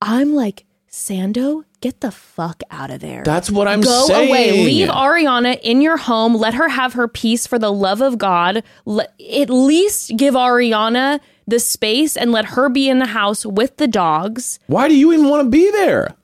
I'm 0.00 0.34
like, 0.34 0.64
Sando, 0.90 1.62
get 1.80 2.00
the 2.00 2.10
fuck 2.10 2.62
out 2.70 2.90
of 2.90 3.00
there. 3.00 3.22
That's 3.24 3.50
what 3.50 3.66
I'm 3.68 3.80
Go 3.80 4.06
saying. 4.06 4.28
away. 4.28 4.64
Leave 4.64 4.88
Ariana 4.88 5.58
in 5.62 5.80
your 5.80 5.96
home. 5.96 6.34
Let 6.34 6.54
her 6.54 6.68
have 6.68 6.94
her 6.94 7.08
peace 7.08 7.46
for 7.46 7.58
the 7.58 7.72
love 7.72 8.00
of 8.02 8.18
God. 8.18 8.62
Let, 8.84 9.12
at 9.20 9.48
least 9.48 10.16
give 10.16 10.34
Ariana 10.34 11.20
the 11.46 11.58
space 11.58 12.16
and 12.16 12.32
let 12.32 12.46
her 12.46 12.68
be 12.68 12.88
in 12.88 12.98
the 12.98 13.06
house 13.06 13.44
with 13.44 13.76
the 13.76 13.86
dogs. 13.86 14.58
Why 14.66 14.88
do 14.88 14.96
you 14.96 15.12
even 15.12 15.28
want 15.28 15.44
to 15.44 15.50
be 15.50 15.70
there? 15.70 16.14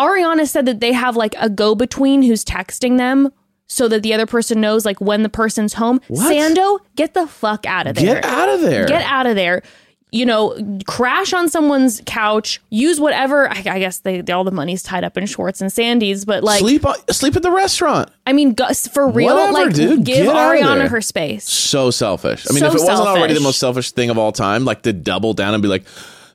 Ariana 0.00 0.46
said 0.46 0.66
that 0.66 0.80
they 0.80 0.92
have 0.92 1.16
like 1.16 1.34
a 1.38 1.50
go 1.50 1.74
between 1.74 2.22
who's 2.22 2.44
texting 2.44 2.98
them 2.98 3.32
so 3.66 3.88
that 3.88 4.02
the 4.02 4.14
other 4.14 4.26
person 4.26 4.60
knows 4.60 4.84
like 4.84 5.00
when 5.00 5.22
the 5.22 5.28
person's 5.28 5.74
home. 5.74 6.00
What? 6.08 6.32
Sando, 6.32 6.78
get 6.96 7.14
the 7.14 7.26
fuck 7.26 7.66
out 7.66 7.86
of 7.86 7.96
there. 7.96 8.14
Get 8.14 8.24
out 8.24 8.48
of 8.48 8.60
there. 8.60 8.86
Get 8.86 9.02
out 9.02 9.26
of 9.26 9.36
there. 9.36 9.62
You 10.10 10.24
know, 10.24 10.56
crash 10.86 11.32
on 11.34 11.48
someone's 11.50 12.00
couch. 12.06 12.60
Use 12.70 12.98
whatever. 12.98 13.50
I, 13.50 13.56
I 13.66 13.78
guess 13.78 13.98
they, 13.98 14.22
they 14.22 14.32
all 14.32 14.42
the 14.44 14.50
money's 14.50 14.82
tied 14.82 15.04
up 15.04 15.18
in 15.18 15.26
Schwartz 15.26 15.60
and 15.60 15.70
Sandy's, 15.70 16.24
but 16.24 16.42
like, 16.42 16.60
sleep 16.60 16.84
sleep 17.10 17.36
at 17.36 17.42
the 17.42 17.50
restaurant. 17.50 18.10
I 18.26 18.32
mean, 18.32 18.54
for 18.90 19.08
real, 19.08 19.34
Whatever, 19.34 19.52
like 19.52 19.74
dude. 19.74 20.04
give 20.04 20.24
Get 20.24 20.28
out 20.28 20.54
of 20.56 20.60
Ariana 20.62 20.88
her 20.88 21.00
space. 21.02 21.44
So 21.48 21.90
selfish. 21.90 22.46
I 22.48 22.54
mean, 22.54 22.60
So 22.60 22.68
if 22.68 22.74
it 22.74 22.80
wasn't 22.82 23.08
already 23.08 23.34
the 23.34 23.40
most 23.40 23.58
selfish 23.58 23.92
thing 23.92 24.08
of 24.08 24.16
all 24.16 24.32
time, 24.32 24.64
like 24.64 24.82
to 24.82 24.92
double 24.94 25.34
down 25.34 25.52
and 25.52 25.62
be 25.62 25.68
like, 25.68 25.84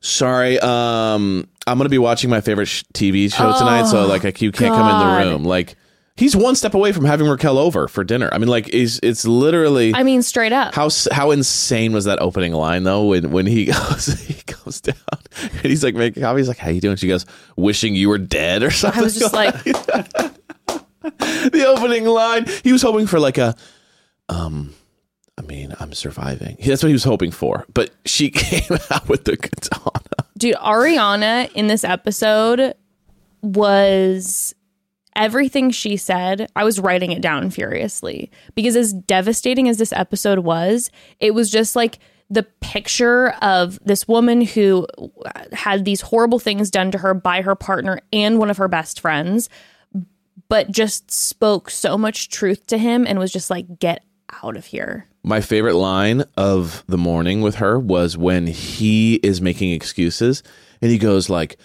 "Sorry, 0.01 0.59
um, 0.59 1.47
I'm 1.65 1.77
gonna 1.77 1.89
be 1.89 1.97
watching 1.97 2.29
my 2.29 2.41
favorite 2.41 2.67
sh- 2.67 2.83
TV 2.93 3.33
show 3.33 3.57
tonight, 3.57 3.85
so 3.87 4.05
like, 4.05 4.23
I, 4.25 4.33
you 4.37 4.51
can't 4.51 4.73
come 4.75 4.87
in 4.89 4.95
Oh, 4.95 5.23
the 5.23 5.29
room." 5.31 5.43
Like, 5.45 5.77
he's 6.15 6.35
one 6.35 6.55
step 6.55 6.73
away 6.73 6.91
from 6.91 7.05
having 7.05 7.27
Raquel 7.27 7.57
over 7.57 7.87
for 7.87 8.03
dinner. 8.03 8.29
I 8.31 8.37
mean, 8.37 8.49
like, 8.49 8.69
is 8.69 8.99
it's 9.03 9.25
literally. 9.25 9.93
I 9.95 10.03
mean, 10.03 10.21
straight 10.21 10.51
up. 10.51 10.73
how 10.75 10.89
how 11.11 11.31
insane 11.31 11.93
was 11.93 12.05
that 12.05 12.21
opening 12.21 12.53
line 12.53 12.83
though 12.83 13.05
when 13.05 13.31
when 13.31 13.45
he 13.45 13.65
goes 13.73 14.05
he 14.05 14.41
goes 14.43 14.81
down 14.81 14.95
and 15.39 15.65
he's 15.65 15.83
like 15.83 15.95
making 15.95 16.23
coffee 16.23 16.39
he's 16.39 16.47
like 16.47 16.57
how 16.57 16.69
you 16.69 16.81
doing 16.81 16.95
she 16.97 17.07
goes 17.07 17.25
wishing 17.55 17.95
you 17.95 18.09
were 18.09 18.17
dead 18.17 18.63
or 18.63 18.71
something 18.71 19.01
I 19.01 19.03
was 19.03 19.17
just 19.17 19.33
like, 19.33 19.53
the 21.03 21.65
opening 21.67 22.05
line. 22.05 22.45
He 22.63 22.71
was 22.71 22.81
hoping 22.81 23.07
for 23.07 23.19
like 23.19 23.37
a, 23.37 23.55
um, 24.29 24.73
I 25.37 25.41
mean, 25.41 25.73
I'm 25.79 25.93
surviving. 25.93 26.57
That's 26.65 26.83
what 26.83 26.87
he 26.87 26.93
was 26.93 27.03
hoping 27.03 27.31
for. 27.31 27.65
But 27.73 27.91
she 28.05 28.29
came 28.31 28.77
out 28.91 29.09
with 29.09 29.25
the 29.25 29.37
katana. 29.37 29.99
Dude, 30.37 30.55
Ariana 30.55 31.51
in 31.53 31.67
this 31.67 31.83
episode 31.83 32.73
was 33.41 34.55
everything 35.15 35.71
she 35.71 35.97
said. 35.97 36.49
I 36.55 36.63
was 36.63 36.79
writing 36.79 37.11
it 37.11 37.21
down 37.21 37.49
furiously 37.49 38.31
because, 38.55 38.75
as 38.75 38.93
devastating 38.93 39.69
as 39.69 39.77
this 39.77 39.93
episode 39.93 40.39
was, 40.39 40.91
it 41.19 41.33
was 41.33 41.49
just 41.49 41.75
like 41.75 41.99
the 42.29 42.43
picture 42.61 43.29
of 43.41 43.79
this 43.83 44.07
woman 44.07 44.41
who 44.41 44.87
had 45.51 45.85
these 45.85 46.01
horrible 46.01 46.39
things 46.39 46.71
done 46.71 46.89
to 46.91 46.97
her 46.97 47.13
by 47.13 47.41
her 47.41 47.55
partner 47.55 47.99
and 48.11 48.39
one 48.39 48.49
of 48.49 48.57
her 48.57 48.67
best 48.67 48.99
friends, 48.99 49.49
but 50.49 50.71
just 50.71 51.11
spoke 51.11 51.69
so 51.69 51.97
much 51.97 52.29
truth 52.29 52.65
to 52.67 52.77
him 52.77 53.05
and 53.05 53.19
was 53.19 53.31
just 53.31 53.49
like, 53.49 53.79
get 53.79 54.03
out 54.43 54.57
of 54.57 54.65
here. 54.65 55.07
My 55.23 55.41
favorite 55.41 55.75
line 55.75 56.23
of 56.35 56.83
the 56.87 56.97
morning 56.97 57.41
with 57.41 57.55
her 57.55 57.79
was 57.79 58.17
when 58.17 58.47
he 58.47 59.15
is 59.15 59.39
making 59.39 59.71
excuses 59.71 60.43
and 60.81 60.89
he 60.89 60.97
goes 60.97 61.29
like, 61.29 61.57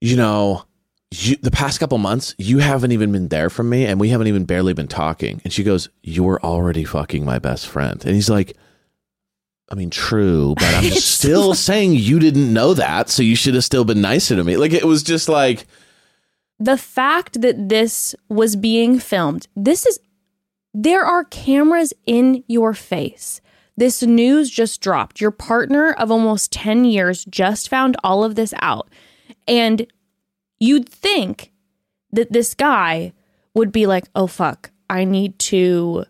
you 0.00 0.16
know, 0.16 0.64
you, 1.10 1.36
the 1.36 1.50
past 1.50 1.80
couple 1.80 1.98
months, 1.98 2.34
you 2.38 2.58
haven't 2.58 2.92
even 2.92 3.12
been 3.12 3.28
there 3.28 3.50
for 3.50 3.62
me 3.62 3.86
and 3.86 3.98
we 3.98 4.10
haven't 4.10 4.26
even 4.26 4.44
barely 4.44 4.74
been 4.74 4.88
talking. 4.88 5.40
And 5.44 5.52
she 5.52 5.64
goes, 5.64 5.88
You're 6.02 6.40
already 6.42 6.84
fucking 6.84 7.24
my 7.24 7.38
best 7.38 7.66
friend. 7.66 8.04
And 8.04 8.14
he's 8.14 8.28
like, 8.28 8.56
I 9.70 9.74
mean, 9.74 9.90
true, 9.90 10.54
but 10.56 10.74
I'm 10.74 10.90
still 10.90 11.54
saying 11.54 11.94
you 11.94 12.18
didn't 12.18 12.52
know 12.52 12.74
that, 12.74 13.10
so 13.10 13.22
you 13.22 13.36
should 13.36 13.54
have 13.54 13.64
still 13.64 13.84
been 13.84 14.00
nicer 14.00 14.34
to 14.36 14.44
me. 14.44 14.56
Like 14.56 14.72
it 14.72 14.84
was 14.84 15.02
just 15.02 15.28
like, 15.28 15.66
the 16.58 16.78
fact 16.78 17.40
that 17.42 17.68
this 17.68 18.14
was 18.28 18.56
being 18.56 18.98
filmed, 18.98 19.46
this 19.54 19.86
is, 19.86 20.00
there 20.74 21.04
are 21.04 21.24
cameras 21.24 21.92
in 22.06 22.42
your 22.48 22.74
face. 22.74 23.40
This 23.76 24.02
news 24.02 24.50
just 24.50 24.80
dropped. 24.80 25.20
Your 25.20 25.30
partner 25.30 25.92
of 25.92 26.10
almost 26.10 26.50
10 26.50 26.84
years 26.84 27.24
just 27.26 27.68
found 27.68 27.96
all 28.02 28.24
of 28.24 28.34
this 28.34 28.52
out. 28.60 28.88
And 29.46 29.86
you'd 30.60 30.88
think 30.88 31.52
that 32.12 32.32
this 32.32 32.54
guy 32.54 33.12
would 33.54 33.72
be 33.72 33.86
like, 33.86 34.04
oh, 34.14 34.26
fuck, 34.26 34.70
I 34.88 35.04
need 35.04 35.38
to 35.40 36.04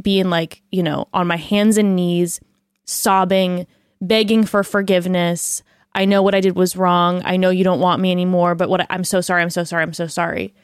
be 0.00 0.20
in 0.20 0.30
like, 0.30 0.62
you 0.70 0.82
know, 0.82 1.08
on 1.12 1.26
my 1.26 1.36
hands 1.36 1.76
and 1.76 1.94
knees, 1.94 2.40
sobbing, 2.84 3.66
begging 4.00 4.44
for 4.44 4.64
forgiveness. 4.64 5.62
I 5.94 6.04
know 6.06 6.22
what 6.22 6.34
I 6.34 6.40
did 6.40 6.56
was 6.56 6.76
wrong. 6.76 7.22
I 7.24 7.36
know 7.36 7.50
you 7.50 7.64
don't 7.64 7.80
want 7.80 8.00
me 8.00 8.10
anymore, 8.10 8.54
but 8.54 8.70
what 8.70 8.86
I'm 8.88 9.04
so 9.04 9.20
sorry, 9.20 9.42
I'm 9.42 9.50
so 9.50 9.64
sorry, 9.64 9.82
I'm 9.82 9.92
so 9.92 10.06
sorry. 10.06 10.54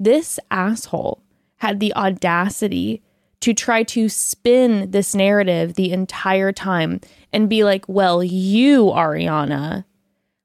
This 0.00 0.38
asshole 0.50 1.22
had 1.56 1.80
the 1.80 1.94
audacity 1.94 3.02
to 3.40 3.54
try 3.54 3.82
to 3.84 4.08
spin 4.08 4.90
this 4.90 5.14
narrative 5.14 5.74
the 5.74 5.92
entire 5.92 6.52
time 6.52 7.00
and 7.32 7.48
be 7.48 7.64
like, 7.64 7.84
well, 7.88 8.22
you, 8.24 8.86
Ariana, 8.86 9.84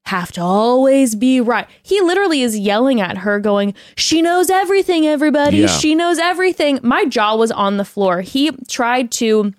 have 0.05 0.31
to 0.33 0.41
always 0.41 1.15
be 1.15 1.39
right. 1.39 1.67
He 1.81 2.01
literally 2.01 2.41
is 2.41 2.57
yelling 2.57 2.99
at 2.99 3.19
her, 3.19 3.39
going, 3.39 3.73
She 3.95 4.21
knows 4.21 4.49
everything, 4.49 5.07
everybody. 5.07 5.57
Yeah. 5.57 5.67
She 5.67 5.95
knows 5.95 6.17
everything. 6.19 6.79
My 6.83 7.05
jaw 7.05 7.35
was 7.35 7.51
on 7.51 7.77
the 7.77 7.85
floor. 7.85 8.21
He 8.21 8.51
tried 8.67 9.11
to 9.13 9.53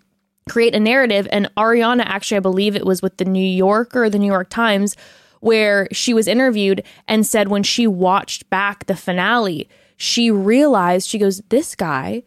create 0.49 0.75
a 0.75 0.81
narrative, 0.81 1.27
and 1.33 1.51
Ariana, 1.57 2.03
actually, 2.05 2.37
I 2.37 2.41
believe 2.41 2.77
it 2.77 2.85
was 2.85 3.01
with 3.01 3.17
the 3.17 3.25
New 3.25 3.45
Yorker 3.45 4.05
or 4.05 4.11
the 4.11 4.19
New 4.19 4.31
York 4.31 4.51
Times, 4.51 4.95
where 5.41 5.89
she 5.93 6.13
was 6.13 6.29
interviewed 6.29 6.83
and 7.09 7.27
said 7.27 7.49
when 7.49 7.63
she 7.63 7.87
watched 7.87 8.49
back 8.51 8.85
the 8.85 8.97
finale, 8.97 9.69
she 9.97 10.31
realized, 10.31 11.09
she 11.09 11.19
goes, 11.19 11.41
This 11.49 11.75
guy 11.75 12.23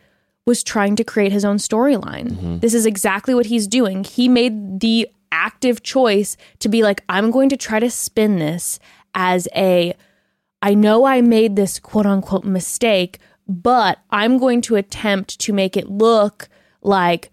was 0.46 0.64
trying 0.64 0.96
to 0.96 1.04
create 1.04 1.32
his 1.32 1.46
own 1.46 1.58
storyline. 1.58 2.30
Mm-hmm. 2.30 2.60
This 2.60 2.74
is 2.74 2.86
exactly 2.86 3.36
what 3.36 3.48
he's 3.48 3.68
doing. 3.68 4.04
He 4.04 4.28
made 4.28 4.80
the 4.80 5.08
active 5.32 5.84
choice 5.84 6.38
to 6.60 6.70
be 6.70 6.84
like, 6.84 7.04
I'm 7.10 7.32
going 7.32 7.50
to 7.50 7.58
try 7.58 7.80
to 7.80 7.90
spin 7.90 8.38
this 8.40 8.80
as 9.14 9.48
a, 9.56 9.94
I 10.62 10.74
know 10.74 11.06
I 11.06 11.22
made 11.22 11.56
this 11.56 11.80
quote 11.80 12.06
unquote 12.06 12.44
mistake, 12.44 13.20
but 13.48 14.00
I'm 14.10 14.38
going 14.38 14.62
to 14.64 14.76
attempt 14.76 15.40
to 15.42 15.54
make 15.54 15.78
it 15.78 15.90
look 15.90 16.50
like 16.82 17.32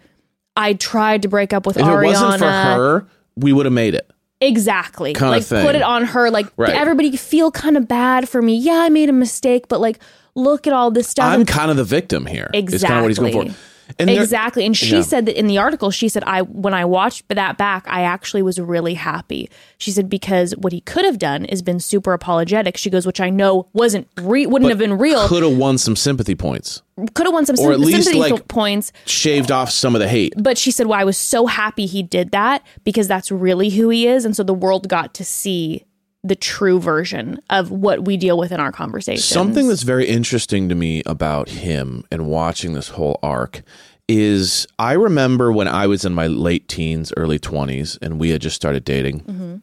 I 0.56 0.74
tried 0.74 1.22
to 1.22 1.28
break 1.28 1.52
up 1.52 1.66
with 1.66 1.76
if 1.76 1.84
Ariana. 1.84 2.02
it 2.02 2.06
wasn't 2.06 2.38
for 2.38 2.44
her, 2.50 3.06
we 3.36 3.52
would 3.52 3.66
have 3.66 3.72
made 3.72 3.94
it. 3.94 4.08
Exactly. 4.40 5.14
Kinda 5.14 5.30
like 5.30 5.48
put 5.48 5.74
it 5.74 5.82
on 5.82 6.04
her. 6.04 6.30
Like 6.30 6.46
Right. 6.56 6.70
everybody 6.74 7.16
feel 7.16 7.50
kind 7.50 7.76
of 7.76 7.88
bad 7.88 8.28
for 8.28 8.42
me. 8.42 8.56
Yeah, 8.56 8.74
I 8.80 8.88
made 8.90 9.08
a 9.08 9.12
mistake, 9.12 9.68
but 9.68 9.80
like 9.80 9.98
look 10.34 10.66
at 10.66 10.72
all 10.72 10.90
this 10.90 11.08
stuff. 11.08 11.26
I'm 11.32 11.44
kind 11.46 11.70
of 11.70 11.76
the 11.76 11.84
victim 11.84 12.26
here. 12.26 12.50
Is 12.52 12.82
kind 12.82 12.96
of 12.96 13.02
what 13.02 13.08
he's 13.08 13.18
going 13.18 13.28
Exactly. 13.34 13.52
for. 13.52 13.73
And 13.98 14.08
exactly. 14.10 14.64
And 14.64 14.76
she 14.76 14.96
Yeah. 14.96 15.02
said 15.02 15.26
that 15.26 15.38
in 15.38 15.46
the 15.46 15.58
article, 15.58 15.90
she 15.90 16.08
said, 16.08 16.24
I 16.26 16.42
when 16.42 16.74
I 16.74 16.84
watched 16.84 17.28
that 17.28 17.56
back, 17.58 17.84
I 17.88 18.02
actually 18.02 18.42
was 18.42 18.58
really 18.58 18.94
happy. 18.94 19.48
She 19.78 19.90
said, 19.90 20.08
because 20.08 20.52
what 20.56 20.72
he 20.72 20.80
could 20.80 21.04
have 21.04 21.18
done 21.18 21.44
is 21.44 21.62
been 21.62 21.80
super 21.80 22.12
apologetic. 22.12 22.76
She 22.76 22.90
goes, 22.90 23.06
which 23.06 23.20
I 23.20 23.30
know 23.30 23.68
wasn't 23.72 24.08
re- 24.20 24.46
wouldn't 24.46 24.70
have 24.70 24.78
been 24.78 24.98
real. 24.98 25.28
could 25.28 25.42
have 25.42 25.56
won 25.56 25.78
some 25.78 25.96
sympathy 25.96 26.34
points, 26.34 26.82
Could 27.14 27.26
have 27.26 27.34
won 27.34 27.44
some 27.46 27.56
or 27.58 27.72
at 27.72 27.80
least, 27.80 28.04
sympathy 28.04 28.18
like- 28.32 28.48
points. 28.48 28.92
shaved 29.06 29.50
off 29.50 29.70
some 29.70 29.94
of 29.94 30.00
the 30.00 30.08
hate. 30.08 30.32
But 30.36 30.56
she 30.58 30.70
said, 30.70 30.86
well, 30.86 30.98
I 31.00 31.04
was 31.04 31.16
so 31.18 31.46
happy 31.46 31.86
he 31.86 32.02
did 32.02 32.30
that 32.30 32.62
because 32.84 33.08
that's 33.08 33.30
really 33.30 33.70
who 33.70 33.88
he 33.90 34.06
is. 34.06 34.24
And 34.24 34.34
so 34.36 34.42
the 34.42 34.54
world 34.54 34.88
got 34.88 35.12
to 35.14 35.24
see 35.24 35.84
the 36.24 36.34
true 36.34 36.80
version 36.80 37.38
of 37.50 37.70
what 37.70 38.06
we 38.06 38.16
deal 38.16 38.38
with 38.38 38.50
in 38.50 38.58
our 38.58 38.72
conversations. 38.72 39.26
Something 39.26 39.68
that's 39.68 39.82
very 39.82 40.06
interesting 40.08 40.70
to 40.70 40.74
me 40.74 41.02
about 41.04 41.50
him 41.50 42.02
and 42.10 42.26
watching 42.26 42.72
this 42.72 42.88
whole 42.88 43.20
arc 43.22 43.62
is 44.08 44.66
I 44.78 44.92
remember 44.92 45.52
when 45.52 45.68
I 45.68 45.86
was 45.86 46.04
in 46.04 46.14
my 46.14 46.26
late 46.26 46.66
teens, 46.66 47.12
early 47.16 47.38
20s, 47.38 47.98
and 48.00 48.18
we 48.18 48.30
had 48.30 48.40
just 48.40 48.56
started 48.56 48.84
dating. 48.84 49.62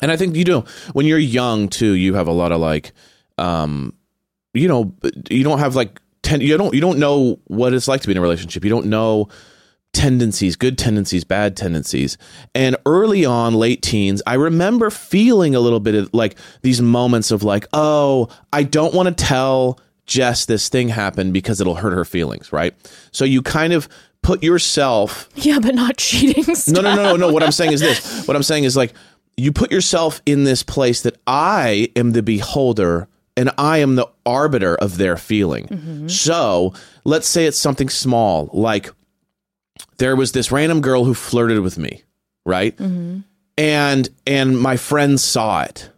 And 0.00 0.12
I 0.12 0.16
think 0.16 0.36
you 0.36 0.44
know, 0.44 0.64
when 0.92 1.06
you're 1.06 1.18
young 1.18 1.68
too, 1.68 1.92
you 1.92 2.14
have 2.14 2.28
a 2.28 2.32
lot 2.32 2.52
of 2.52 2.60
like, 2.60 2.92
um, 3.38 3.94
you 4.52 4.68
know, 4.68 4.94
you 5.30 5.44
don't 5.44 5.58
have 5.58 5.74
like, 5.74 5.98
ten, 6.22 6.40
you 6.40 6.56
don't, 6.56 6.74
you 6.74 6.80
don't 6.80 6.98
know 6.98 7.38
what 7.46 7.72
it's 7.74 7.88
like 7.88 8.02
to 8.02 8.06
be 8.06 8.12
in 8.12 8.18
a 8.18 8.20
relationship. 8.20 8.64
You 8.64 8.70
don't 8.70 8.86
know 8.86 9.28
tendencies, 9.92 10.56
good 10.56 10.78
tendencies, 10.78 11.24
bad 11.24 11.56
tendencies. 11.56 12.16
And 12.54 12.76
early 12.86 13.24
on, 13.24 13.54
late 13.54 13.82
teens, 13.82 14.22
I 14.26 14.34
remember 14.34 14.90
feeling 14.90 15.54
a 15.54 15.60
little 15.60 15.80
bit 15.80 15.94
of 15.94 16.12
like 16.12 16.36
these 16.62 16.80
moments 16.80 17.30
of 17.30 17.42
like, 17.42 17.66
oh, 17.72 18.28
I 18.52 18.62
don't 18.62 18.94
want 18.94 19.08
to 19.08 19.24
tell 19.24 19.78
Jess 20.06 20.46
this 20.46 20.68
thing 20.68 20.88
happened 20.88 21.32
because 21.32 21.60
it'll 21.60 21.76
hurt 21.76 21.92
her 21.92 22.04
feelings, 22.04 22.52
right? 22.52 22.74
So 23.12 23.24
you 23.24 23.42
kind 23.42 23.72
of 23.72 23.88
put 24.22 24.42
yourself 24.42 25.28
yeah, 25.34 25.58
but 25.58 25.74
not 25.74 25.96
cheating. 25.96 26.44
no, 26.48 26.54
Stuff. 26.54 26.74
no, 26.74 26.80
no, 26.82 26.96
no, 26.96 27.16
no. 27.16 27.32
What 27.32 27.42
I'm 27.42 27.52
saying 27.52 27.72
is 27.72 27.80
this. 27.80 28.26
What 28.26 28.36
I'm 28.36 28.42
saying 28.42 28.64
is 28.64 28.76
like 28.76 28.94
you 29.36 29.52
put 29.52 29.70
yourself 29.72 30.22
in 30.26 30.44
this 30.44 30.62
place 30.62 31.02
that 31.02 31.16
I 31.26 31.90
am 31.96 32.12
the 32.12 32.22
beholder 32.22 33.08
and 33.36 33.50
I 33.58 33.78
am 33.78 33.96
the 33.96 34.08
arbiter 34.26 34.74
of 34.76 34.98
their 34.98 35.16
feeling. 35.16 35.66
Mm-hmm. 35.66 36.08
So 36.08 36.74
let's 37.04 37.26
say 37.26 37.46
it's 37.46 37.58
something 37.58 37.88
small, 37.88 38.50
like 38.52 38.90
there 40.02 40.16
was 40.16 40.32
this 40.32 40.50
random 40.50 40.80
girl 40.80 41.04
who 41.04 41.14
flirted 41.14 41.60
with 41.60 41.78
me, 41.78 42.02
right? 42.44 42.76
Mm-hmm. 42.76 43.20
And 43.56 44.08
and 44.26 44.58
my 44.58 44.76
friends 44.76 45.22
saw 45.22 45.62
it, 45.62 45.90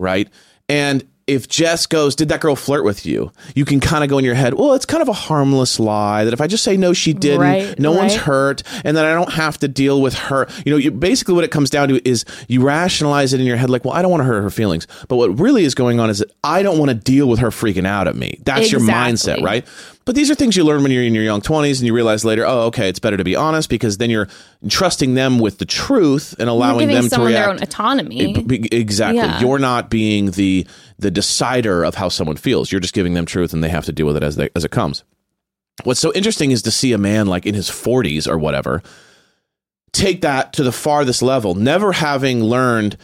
right? 0.00 0.28
And 0.68 1.04
if 1.26 1.48
Jess 1.48 1.86
goes, 1.86 2.16
did 2.16 2.28
that 2.30 2.40
girl 2.40 2.56
flirt 2.56 2.84
with 2.84 3.06
you? 3.06 3.30
You 3.54 3.64
can 3.64 3.80
kind 3.80 4.02
of 4.02 4.10
go 4.10 4.18
in 4.18 4.24
your 4.24 4.34
head, 4.34 4.54
well, 4.54 4.74
it's 4.74 4.84
kind 4.86 5.02
of 5.02 5.08
a 5.08 5.12
harmless 5.12 5.78
lie 5.78 6.24
that 6.24 6.32
if 6.32 6.40
I 6.40 6.46
just 6.46 6.64
say 6.64 6.76
no, 6.76 6.92
she 6.92 7.12
didn't, 7.12 7.40
Right, 7.40 7.78
no 7.78 7.92
one's 7.92 8.14
hurt, 8.16 8.62
and 8.84 8.96
then 8.96 9.04
I 9.04 9.14
don't 9.14 9.32
have 9.32 9.58
to 9.58 9.68
deal 9.68 10.00
with 10.02 10.14
her. 10.14 10.48
You 10.66 10.72
know, 10.72 10.78
you, 10.78 10.90
basically 10.90 11.34
what 11.34 11.44
it 11.44 11.50
comes 11.50 11.70
down 11.70 11.88
to 11.88 12.08
is 12.08 12.24
you 12.48 12.62
rationalize 12.62 13.32
it 13.32 13.40
in 13.40 13.46
your 13.46 13.56
head, 13.56 13.70
like, 13.70 13.84
well, 13.84 13.94
I 13.94 14.02
don't 14.02 14.10
want 14.10 14.22
to 14.22 14.24
hurt 14.24 14.42
her 14.42 14.50
feelings. 14.50 14.86
But 15.08 15.16
what 15.16 15.38
really 15.38 15.64
is 15.64 15.74
going 15.74 16.00
on 16.00 16.10
is 16.10 16.18
that 16.18 16.30
I 16.42 16.62
don't 16.62 16.78
want 16.78 16.90
to 16.90 16.94
deal 16.96 17.28
with 17.28 17.38
her 17.38 17.50
freaking 17.50 17.86
out 17.86 18.08
at 18.08 18.16
me. 18.16 18.38
That's 18.44 18.72
your 18.72 18.80
mindset, 18.80 19.42
right? 19.42 19.66
But 20.04 20.16
these 20.16 20.30
are 20.32 20.34
things 20.34 20.56
you 20.56 20.64
learn 20.64 20.82
when 20.82 20.90
you're 20.90 21.04
in 21.04 21.14
your 21.14 21.22
young 21.22 21.40
20s 21.40 21.78
and 21.78 21.86
you 21.86 21.94
realize 21.94 22.24
later, 22.24 22.44
oh, 22.44 22.62
okay, 22.62 22.88
it's 22.88 22.98
better 22.98 23.16
to 23.16 23.22
be 23.22 23.36
honest 23.36 23.68
because 23.68 23.98
then 23.98 24.10
you're 24.10 24.26
trusting 24.68 25.14
them 25.14 25.38
with 25.38 25.58
the 25.58 25.64
truth 25.64 26.34
and 26.40 26.48
allowing 26.48 26.88
them 26.88 27.08
to 27.08 27.20
react. 27.20 27.32
their 27.32 27.48
own 27.50 27.62
autonomy. 27.62 28.34
Exactly. 28.72 29.18
Yeah. 29.18 29.40
You're 29.40 29.60
not 29.60 29.90
being 29.90 30.32
the 30.32 30.66
the 31.02 31.10
decider 31.10 31.84
of 31.84 31.96
how 31.96 32.08
someone 32.08 32.36
feels. 32.36 32.72
You're 32.72 32.80
just 32.80 32.94
giving 32.94 33.14
them 33.14 33.26
truth, 33.26 33.52
and 33.52 33.62
they 33.62 33.68
have 33.68 33.84
to 33.84 33.92
deal 33.92 34.06
with 34.06 34.16
it 34.16 34.22
as 34.22 34.36
they, 34.36 34.48
as 34.56 34.64
it 34.64 34.70
comes. 34.70 35.04
What's 35.84 36.00
so 36.00 36.12
interesting 36.14 36.50
is 36.50 36.62
to 36.62 36.70
see 36.70 36.92
a 36.92 36.98
man 36.98 37.26
like 37.26 37.46
in 37.46 37.54
his 37.54 37.68
40s 37.68 38.28
or 38.28 38.38
whatever 38.38 38.82
take 39.92 40.22
that 40.22 40.54
to 40.54 40.62
the 40.62 40.72
farthest 40.72 41.22
level, 41.22 41.54
never 41.54 41.92
having 41.92 42.42
learned, 42.42 42.96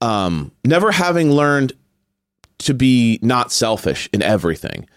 um, 0.00 0.50
never 0.64 0.90
having 0.90 1.30
learned 1.30 1.72
to 2.58 2.74
be 2.74 3.18
not 3.22 3.52
selfish 3.52 4.08
in 4.12 4.22
everything. 4.22 4.88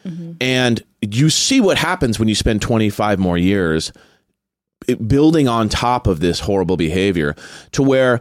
And 0.42 0.84
you 1.02 1.30
see 1.30 1.62
what 1.62 1.78
happens 1.78 2.20
when 2.20 2.28
you 2.28 2.36
spend 2.36 2.62
25 2.62 3.20
more 3.20 3.38
years 3.38 3.92
building 5.08 5.48
on 5.48 5.70
top 5.70 6.08
of 6.08 6.20
this 6.20 6.40
horrible 6.40 6.78
behavior 6.78 7.36
to 7.72 7.84
where 7.84 8.20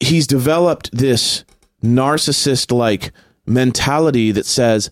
he's 0.00 0.26
developed 0.26 0.90
this 0.92 1.44
narcissist 1.82 2.72
like 2.72 3.12
mentality 3.46 4.32
that 4.32 4.46
says 4.46 4.90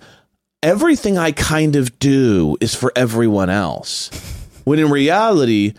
everything 0.63 1.19
I 1.19 1.33
kind 1.33 1.77
of 1.77 1.99
do 1.99 2.57
is 2.61 2.75
for 2.75 2.93
everyone 2.95 3.51
else. 3.51 4.11
When 4.65 4.79
in 4.79 4.91
reality, 4.91 5.75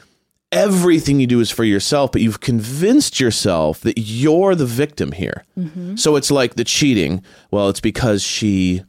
everything 0.51 1.19
you 1.19 1.27
do 1.27 1.39
is 1.39 1.49
for 1.49 1.63
yourself, 1.63 2.11
but 2.11 2.21
you've 2.21 2.41
convinced 2.41 3.19
yourself 3.19 3.81
that 3.81 3.97
you're 3.97 4.55
the 4.55 4.65
victim 4.65 5.11
here. 5.11 5.45
Mm-hmm. 5.57 5.95
So 5.95 6.15
it's 6.15 6.29
like 6.29 6.55
the 6.55 6.63
cheating. 6.63 7.23
Well, 7.49 7.69
it's 7.69 7.79
because 7.79 8.21
she 8.23 8.83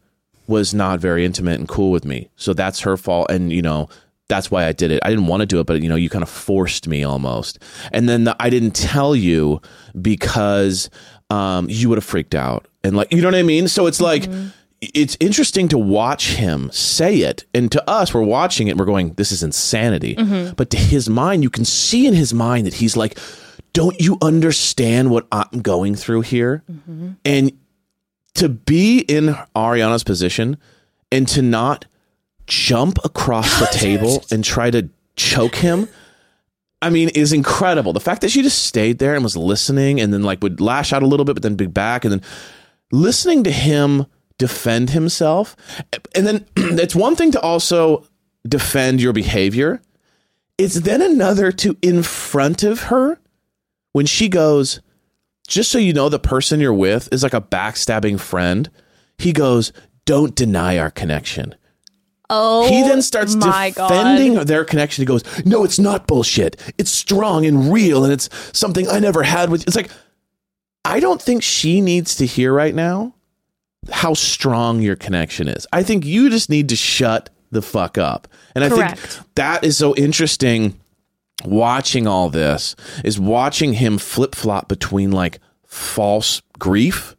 was 0.47 0.75
not 0.75 1.01
very 1.01 1.25
intimate 1.25 1.59
and 1.59 1.69
cool 1.69 1.91
with 1.91 2.05
me. 2.05 2.29
So 2.37 2.53
that's 2.53 2.81
her 2.81 2.97
fault. 2.97 3.31
And, 3.31 3.51
you 3.51 3.63
know, 3.63 3.89
that's 4.29 4.51
why 4.51 4.67
I 4.67 4.73
did 4.73 4.91
it. 4.91 5.01
I 5.03 5.11
didn't 5.11 5.27
want 5.27 5.41
to 5.41 5.47
do 5.47 5.61
it, 5.61 5.67
but, 5.67 5.81
you 5.81 5.89
know, 5.89 5.97
you 5.97 6.11
kind 6.11 6.23
of 6.23 6.29
forced 6.29 6.89
me 6.89 7.05
almost. 7.05 7.59
And 7.93 8.09
then 8.09 8.25
the, 8.25 8.37
I 8.41 8.51
didn't 8.51 8.73
tell 8.73 9.15
you 9.15 9.61
because 10.01 10.91
um, 11.31 11.69
you 11.69 11.89
would 11.89 11.99
have 11.99 12.05
freaked 12.05 12.35
out. 12.35 12.67
And, 12.83 12.97
like, 12.97 13.13
you 13.13 13.21
know 13.21 13.29
what 13.29 13.35
I 13.35 13.43
mean? 13.43 13.69
So 13.69 13.87
it's 13.87 14.01
like, 14.01 14.23
mm-hmm. 14.25 14.49
it's 14.81 15.17
interesting 15.21 15.69
to 15.69 15.79
watch 15.79 16.35
him 16.35 16.71
say 16.73 17.19
it. 17.19 17.45
And 17.55 17.71
to 17.73 17.91
us, 17.91 18.13
we're 18.13 18.23
watching 18.23 18.69
it 18.69 18.77
we're 18.77 18.85
going, 18.85 19.15
this 19.15 19.33
is 19.33 19.43
insanity. 19.43 20.17
Mm-hmm. 20.17 20.55
But 20.55 20.71
to 20.71 20.77
his 20.77 21.09
mind, 21.09 21.43
you 21.43 21.51
can 21.51 21.65
see 21.65 22.07
in 22.07 22.15
his 22.15 22.35
mind 22.35 22.67
that 22.67 22.75
he's 22.75 22.97
like, 22.97 23.19
don't 23.73 23.99
you 24.01 24.19
understand 24.23 25.11
what 25.11 25.27
I'm 25.33 25.61
going 25.61 25.95
through 25.95 26.23
here? 26.23 26.63
Mm-hmm. 26.71 27.13
And 27.25 27.53
to 28.35 28.49
be 28.49 29.01
in 29.01 29.37
Ariana's 29.55 30.05
position 30.05 30.59
and 31.11 31.27
to 31.29 31.43
not 31.43 31.87
jump 32.47 32.99
across 33.05 33.61
the 33.61 33.67
table 33.73 34.25
and 34.31 34.45
try 34.45 34.71
to 34.71 34.89
choke 35.17 35.57
him. 35.57 35.89
I 36.83 36.91
mean, 36.91 37.09
is 37.11 37.33
incredible. 37.33 37.93
The 37.93 38.01
fact 38.01 38.21
that 38.21 38.31
she 38.31 38.43
just 38.43 38.65
stayed 38.65 38.99
there 38.99 39.15
and 39.15 39.25
was 39.25 39.37
listening 39.37 40.01
and 40.01 40.13
then 40.13 40.23
like 40.23 40.43
would 40.43 40.61
lash 40.61 40.93
out 40.93 41.03
a 41.03 41.07
little 41.07 41.25
bit, 41.25 41.35
but 41.35 41.43
then 41.43 41.55
be 41.55 41.67
back 41.67 42.05
and 42.05 42.13
then 42.13 42.23
listening 42.93 43.43
to 43.45 43.51
him 43.51 44.07
defend 44.39 44.91
himself. 44.91 45.57
And 46.15 46.27
then 46.27 46.47
it's 46.57 46.95
one 46.95 47.17
thing 47.17 47.33
to 47.33 47.41
also 47.41 48.07
defend 48.47 49.01
your 49.01 49.13
behavior. 49.13 49.81
It's 50.59 50.81
then 50.81 51.03
another 51.03 51.51
to 51.53 51.77
in 51.83 52.03
front 52.03 52.63
of 52.63 52.85
her 52.85 53.19
when 53.93 54.07
she 54.07 54.29
goes, 54.29 54.81
just 55.47 55.71
so 55.71 55.79
you 55.79 55.93
know, 55.93 56.09
the 56.09 56.19
person 56.19 56.61
you're 56.61 56.73
with 56.73 57.09
is 57.13 57.23
like 57.23 57.35
a 57.35 57.41
backstabbing 57.41 58.21
friend. 58.21 58.71
He 59.19 59.33
goes, 59.33 59.73
don't 60.05 60.35
deny 60.35 60.79
our 60.79 60.91
connection. 60.91 61.55
Oh, 62.37 62.69
He 62.69 62.83
then 62.83 63.03
starts 63.03 63.35
my 63.35 63.71
defending 63.71 64.35
God. 64.35 64.47
their 64.47 64.65
connection. 64.65 65.03
He 65.03 65.07
goes, 65.07 65.23
"No, 65.45 65.65
it's 65.65 65.79
not 65.79 66.07
bullshit. 66.07 66.61
It's 66.79 66.91
strong 66.91 67.47
and 67.47 67.73
real, 67.73 68.05
and 68.05 68.13
it's 68.13 68.29
something 68.53 68.89
I 68.89 68.99
never 68.99 69.23
had 69.23 69.51
with." 69.51 69.67
It's 69.67 69.77
like 69.77 69.91
I 70.85 71.01
don't 71.01 71.23
think 71.23 71.43
she 71.43 71.81
needs 71.81 72.17
to 72.17 72.27
hear 72.27 72.53
right 72.53 72.75
now 72.75 73.15
how 73.91 74.15
strong 74.15 74.81
your 74.81 74.97
connection 74.97 75.49
is. 75.49 75.67
I 75.73 75.83
think 75.83 76.05
you 76.05 76.31
just 76.31 76.51
need 76.51 76.69
to 76.71 76.77
shut 76.77 77.31
the 77.51 77.63
fuck 77.63 77.97
up. 77.99 78.29
And 78.55 78.65
I 78.65 78.69
think 78.69 78.99
that 79.35 79.65
is 79.65 79.77
so 79.77 79.95
interesting. 79.95 80.79
Watching 81.45 82.07
all 82.07 82.31
this 82.31 82.77
is 83.05 83.19
watching 83.19 83.75
him 83.75 83.99
flip 83.99 84.35
flop 84.35 84.69
between 84.69 85.11
like 85.11 85.41
false 85.67 86.41
grief 86.59 87.17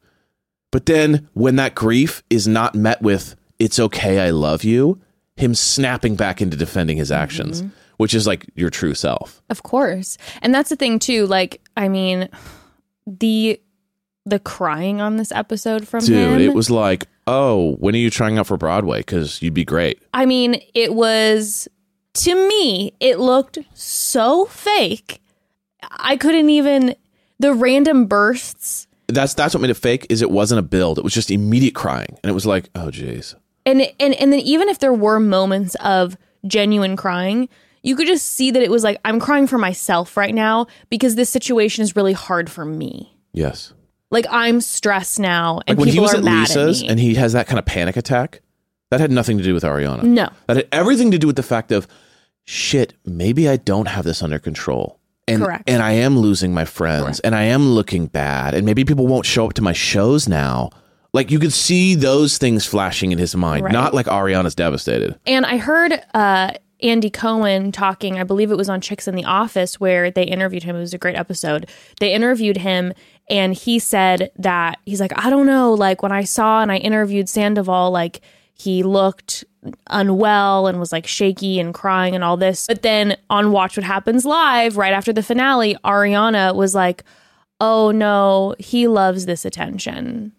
but 0.76 0.88
then 0.88 1.30
when 1.34 1.56
that 1.56 1.74
grief 1.74 2.22
is 2.30 2.50
not 2.50 2.76
met 2.76 3.02
with, 3.02 3.38
it's 3.60 3.80
okay, 3.80 4.20
I 4.20 4.32
love 4.32 4.66
you, 4.66 5.00
him 5.38 5.54
snapping 5.56 6.16
back 6.16 6.42
into 6.42 6.56
defending 6.58 6.98
his 6.98 7.12
actions, 7.12 7.62
Mm-hmm. 7.62 7.70
which 7.98 8.14
is 8.14 8.26
like 8.28 8.46
your 8.56 8.70
true 8.70 8.94
self. 8.94 9.42
Of 9.50 9.64
course. 9.64 10.18
And 10.42 10.54
that's 10.54 10.70
the 10.70 10.76
thing 10.76 11.00
too, 11.00 11.26
like 11.28 11.62
I 11.78 11.90
mean 11.90 12.30
the 13.08 13.60
the 14.26 14.40
crying 14.40 15.02
on 15.02 15.18
this 15.18 15.32
episode 15.32 15.88
from 15.88 16.04
Dude, 16.04 16.40
him. 16.40 16.40
it 16.40 16.54
was 16.56 16.72
like, 16.72 17.06
oh, 17.28 17.76
when 17.76 17.94
are 17.94 18.00
you 18.00 18.10
trying 18.10 18.40
out 18.40 18.48
for 18.48 18.58
Broadway? 18.58 19.00
Because 19.00 19.40
you'd 19.42 19.54
be 19.54 19.64
great. 19.66 20.02
I 20.16 20.26
mean, 20.26 20.60
it 20.74 20.94
was 20.96 21.68
to 22.16 22.34
me, 22.48 22.94
it 23.00 23.20
looked 23.20 23.60
so 23.74 24.46
fake. 24.46 25.22
I 25.92 26.18
couldn't 26.18 26.50
even 26.50 26.96
the 27.40 27.54
random 27.54 28.06
bursts 28.08 28.88
That's 29.08 29.34
that's 29.36 29.54
what 29.54 29.62
made 29.62 29.70
it 29.70 29.76
fake. 29.76 30.08
Is 30.10 30.22
it 30.22 30.32
wasn't 30.32 30.60
a 30.60 30.64
build. 30.64 30.98
It 30.98 31.04
was 31.04 31.14
just 31.14 31.30
immediate 31.30 31.76
crying, 31.76 32.18
and 32.24 32.30
it 32.30 32.34
was 32.34 32.46
like, 32.46 32.70
oh, 32.74 32.88
jeez. 32.88 33.36
And 33.66 33.82
and 34.00 34.14
and 34.14 34.32
then 34.34 34.40
even 34.40 34.70
if 34.70 34.80
there 34.80 34.94
were 34.94 35.20
moments 35.20 35.76
of 35.76 36.18
genuine 36.48 36.96
crying, 36.96 37.50
you 37.84 37.96
could 37.96 38.08
just 38.08 38.28
see 38.28 38.52
that 38.52 38.62
it 38.62 38.72
was 38.72 38.84
like 38.84 39.00
I'm 39.06 39.20
crying 39.20 39.48
for 39.48 39.58
myself 39.58 40.18
right 40.18 40.34
now 40.34 40.68
because 40.90 41.16
this 41.16 41.30
situation 41.30 41.84
is 41.84 41.96
really 41.96 42.14
hard 42.14 42.50
for 42.50 42.66
me. 42.66 43.16
Yes. 43.34 43.74
Like 44.12 44.26
I'm 44.30 44.62
stressed 44.62 45.20
now, 45.20 45.62
and 45.68 45.78
Like 45.78 45.86
when 45.86 45.94
he 45.94 46.00
was 46.00 46.14
at 46.14 46.24
Lisa's 46.24 46.84
at 46.84 46.90
and 46.90 47.00
he 47.00 47.16
has 47.16 47.34
that 47.34 47.48
kind 47.48 47.60
of 47.60 47.66
panic 47.66 47.98
attack, 47.98 48.42
that 48.92 49.00
had 49.00 49.12
nothing 49.12 49.38
to 49.38 49.44
do 49.44 49.54
with 49.54 49.64
Ariana. 49.64 50.04
no, 50.04 50.30
That 50.48 50.58
had 50.58 50.68
everything 50.72 51.12
to 51.12 51.18
do 51.18 51.28
with 51.28 51.36
the 51.36 51.44
fact 51.44 51.72
of 51.72 51.88
shit, 52.46 52.94
maybe 53.06 53.50
I 53.50 53.58
don't 53.58 53.88
have 53.88 54.06
this 54.06 54.22
under 54.22 54.40
control. 54.40 55.00
And, 55.28 55.42
Correct. 55.42 55.68
and 55.68 55.82
I 55.82 55.94
am 55.94 56.20
losing 56.20 56.54
my 56.54 56.66
friends 56.66 57.20
and 57.22 57.34
I 57.34 57.44
am 57.44 57.70
looking 57.70 58.06
bad 58.06 58.54
and 58.54 58.64
maybe 58.64 58.86
people 58.86 59.08
won't 59.08 59.26
show 59.26 59.48
up 59.48 59.54
to 59.54 59.62
my 59.64 59.74
shows 59.74 60.28
now. 60.28 60.70
Like 61.16 61.32
you 61.32 61.40
could 61.40 61.54
see 61.54 61.96
those 61.96 62.38
things 62.38 62.66
flashing 62.66 63.12
in 63.14 63.18
his 63.18 63.36
mind, 63.36 63.64
Right. 63.64 63.72
not 63.74 63.94
like 63.94 64.06
Ariana's 64.08 64.54
devastated. 64.54 65.18
And 65.26 65.46
I 65.46 65.56
heard 65.58 65.94
uh, 66.14 66.52
Andy 66.84 67.10
Cohen 67.10 67.72
talking, 67.72 68.20
I 68.20 68.24
believe 68.24 68.52
it 68.52 68.58
was 68.58 68.68
on 68.68 68.82
Chicks 68.82 69.08
in 69.08 69.16
the 69.16 69.24
Office, 69.24 69.80
where 69.80 70.12
they 70.12 70.24
interviewed 70.24 70.64
him. 70.64 70.76
It 70.76 70.80
was 70.80 70.94
a 70.94 70.98
great 70.98 71.16
episode. 71.16 71.70
They 72.02 72.12
interviewed 72.14 72.58
him, 72.58 72.92
and 73.30 73.54
he 73.54 73.80
said 73.80 74.30
that 74.38 74.78
he's 74.86 75.00
like, 75.00 75.14
I 75.18 75.30
don't 75.30 75.46
know, 75.48 75.74
like 75.74 76.04
when 76.04 76.12
I 76.12 76.26
saw 76.26 76.62
and 76.62 76.70
I 76.70 76.78
interviewed 76.78 77.30
Sandoval, 77.30 77.92
like 77.92 78.20
he 78.54 78.84
looked 78.84 79.46
unwell 79.90 80.68
and 80.68 80.80
was 80.80 80.92
like 80.92 81.08
shaky 81.08 81.60
and 81.62 81.74
crying 81.74 82.14
and 82.14 82.24
all 82.26 82.38
this. 82.38 82.68
But 82.68 82.82
then 82.82 83.16
on 83.30 83.52
Watch 83.54 83.78
What 83.78 83.86
Happens 83.86 84.26
Live, 84.26 84.76
right 84.78 84.94
after 84.94 85.14
the 85.14 85.24
finale, 85.24 85.76
Ariana 85.84 86.54
was 86.54 86.76
like, 86.76 87.04
Oh 87.62 87.90
no, 87.92 88.54
he 88.60 88.86
loves 88.88 89.26
this 89.26 89.46
attention. 89.46 90.34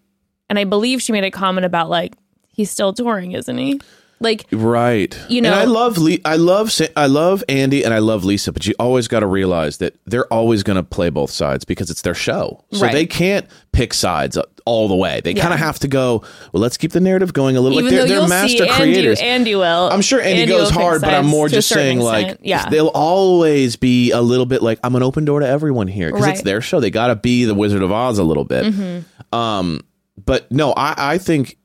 And 0.48 0.58
I 0.58 0.64
believe 0.64 1.02
she 1.02 1.12
made 1.12 1.24
a 1.24 1.30
comment 1.30 1.64
about 1.64 1.88
like, 1.90 2.14
he's 2.52 2.70
still 2.70 2.92
touring, 2.92 3.32
isn't 3.32 3.58
he? 3.58 3.80
Like, 4.18 4.46
Right. 4.50 5.14
You 5.28 5.42
know. 5.42 5.52
and 5.52 5.56
know- 5.56 5.62
I 5.62 5.64
love 5.84 5.98
Le- 5.98 6.16
I 6.24 6.36
love 6.36 6.72
Sa- 6.72 6.86
I 6.96 7.04
love 7.06 7.44
Andy 7.50 7.84
and 7.84 7.92
I 7.92 7.98
love 7.98 8.24
Lisa, 8.24 8.50
but 8.50 8.66
you 8.66 8.72
always 8.78 9.08
got 9.08 9.20
to 9.20 9.26
realize 9.26 9.76
that 9.78 9.94
they're 10.06 10.32
always 10.32 10.62
going 10.62 10.76
to 10.76 10.82
play 10.82 11.10
both 11.10 11.30
sides 11.30 11.66
because 11.66 11.90
it's 11.90 12.00
their 12.00 12.14
show. 12.14 12.64
So 12.72 12.80
Right. 12.82 12.92
they 12.92 13.04
can't 13.04 13.44
pick 13.72 13.92
sides 13.92 14.38
all 14.64 14.88
the 14.88 14.94
way. 14.96 15.20
They 15.22 15.32
Yeah. 15.32 15.42
kind 15.42 15.52
of 15.52 15.60
have 15.60 15.78
to 15.80 15.88
go, 15.88 16.22
well, 16.52 16.62
let's 16.62 16.78
keep 16.78 16.92
the 16.92 17.00
narrative 17.00 17.34
going 17.34 17.58
a 17.58 17.60
little 17.60 17.78
even 17.78 17.92
like 17.92 18.00
though 18.00 18.06
they're, 18.08 18.20
they're 18.20 18.28
master 18.28 18.64
see 18.64 18.70
creators. 18.70 19.18
Andy, 19.20 19.30
Andy 19.50 19.54
will. 19.56 19.90
I'm 19.92 20.00
sure 20.00 20.22
Andy, 20.22 20.50
will 20.50 20.60
goes 20.60 20.70
hard, 20.70 21.02
but 21.02 21.12
I'm 21.12 21.26
more 21.26 21.50
just 21.50 21.68
saying 21.68 21.98
extent. 21.98 22.28
like 22.28 22.38
yeah, 22.42 22.70
they'll 22.70 22.86
always 22.94 23.76
be 23.76 24.12
a 24.12 24.22
little 24.22 24.46
bit 24.46 24.62
like 24.62 24.78
I'm 24.82 24.96
an 24.96 25.02
open 25.02 25.26
door 25.26 25.40
to 25.40 25.46
everyone 25.46 25.88
here 25.88 26.10
because 26.10 26.26
it's 26.26 26.40
their 26.42 26.62
show. 26.62 26.80
They 26.80 26.90
got 26.90 27.08
to 27.08 27.16
be 27.16 27.44
the 27.44 27.54
Wizard 27.54 27.82
of 27.82 27.92
Oz 27.92 28.18
a 28.18 28.24
little 28.24 28.44
bit. 28.44 28.64
Mm-hmm. 28.64 29.38
Um, 29.38 29.82
but 30.24 30.50
no, 30.50 30.72
I 30.76 30.94
I 30.96 31.18
think 31.18 31.58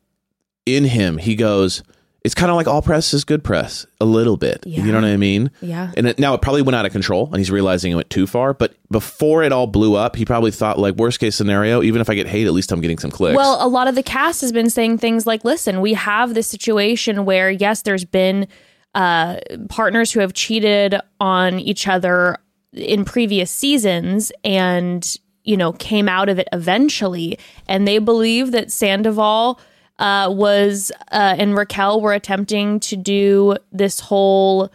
in 0.66 0.86
him 0.86 1.18
he 1.18 1.36
goes. 1.36 1.84
It's 2.24 2.36
kind 2.36 2.52
of 2.52 2.56
like 2.56 2.68
all 2.68 2.84
press 2.84 3.16
is 3.16 3.24
good 3.24 3.44
press, 3.44 3.88
a 4.00 4.06
little 4.06 4.38
bit. 4.38 4.64
You 4.68 4.84
know 4.92 5.02
what 5.02 5.06
I 5.06 5.18
mean? 5.18 5.50
Yeah. 5.60 5.92
And 5.98 6.06
it, 6.06 6.20
now 6.20 6.36
it 6.36 6.42
probably 6.44 6.62
went 6.62 6.76
out 6.76 6.86
of 6.86 6.92
control, 6.92 7.26
and 7.26 7.38
he's 7.38 7.50
realizing 7.50 7.92
it 7.92 7.96
went 7.96 8.12
too 8.12 8.28
far. 8.28 8.54
But 8.54 8.76
before 8.92 9.42
it 9.42 9.52
all 9.52 9.66
blew 9.66 9.96
up, 9.96 10.16
he 10.16 10.24
probably 10.24 10.52
thought 10.52 10.78
like 10.78 10.94
worst 10.98 11.20
case 11.20 11.36
scenario, 11.36 11.82
even 11.82 12.00
if 12.00 12.12
I 12.12 12.14
get 12.14 12.28
hate, 12.28 12.46
at 12.46 12.54
least 12.54 12.72
I'm 12.72 12.80
getting 12.80 13.00
some 13.00 13.10
clicks. 13.10 13.36
Well, 13.36 13.58
a 13.60 13.68
lot 13.68 13.88
of 13.88 13.96
the 13.96 14.04
cast 14.04 14.42
has 14.42 14.52
been 14.52 14.70
saying 14.70 15.00
things 15.00 15.26
like, 15.26 15.44
"Listen, 15.44 15.82
we 15.82 15.96
have 15.96 16.36
this 16.36 16.46
situation 16.46 17.26
where 17.26 17.50
yes, 17.50 17.82
there's 17.82 18.06
been 18.06 18.48
uh, 18.94 19.38
partners 19.70 20.12
who 20.12 20.20
have 20.20 20.34
cheated 20.34 21.00
on 21.20 21.60
each 21.60 21.88
other 21.88 22.38
in 22.74 23.04
previous 23.04 23.50
seasons, 23.50 24.32
and 24.44 25.18
you 25.44 25.58
know 25.58 25.74
came 25.74 26.08
out 26.08 26.30
of 26.30 26.40
it 26.40 26.48
eventually, 26.52 27.38
and 27.68 27.88
they 27.88 28.00
believe 28.00 28.52
that 28.52 28.72
Sandoval." 28.72 29.60
Uh, 30.00 30.28
was 30.32 30.92
uh, 31.12 31.36
and 31.38 31.56
Raquel 31.56 32.02
were 32.02 32.14
attempting 32.14 32.80
to 32.80 32.96
do 32.96 33.56
this 33.72 34.00
whole 34.00 34.72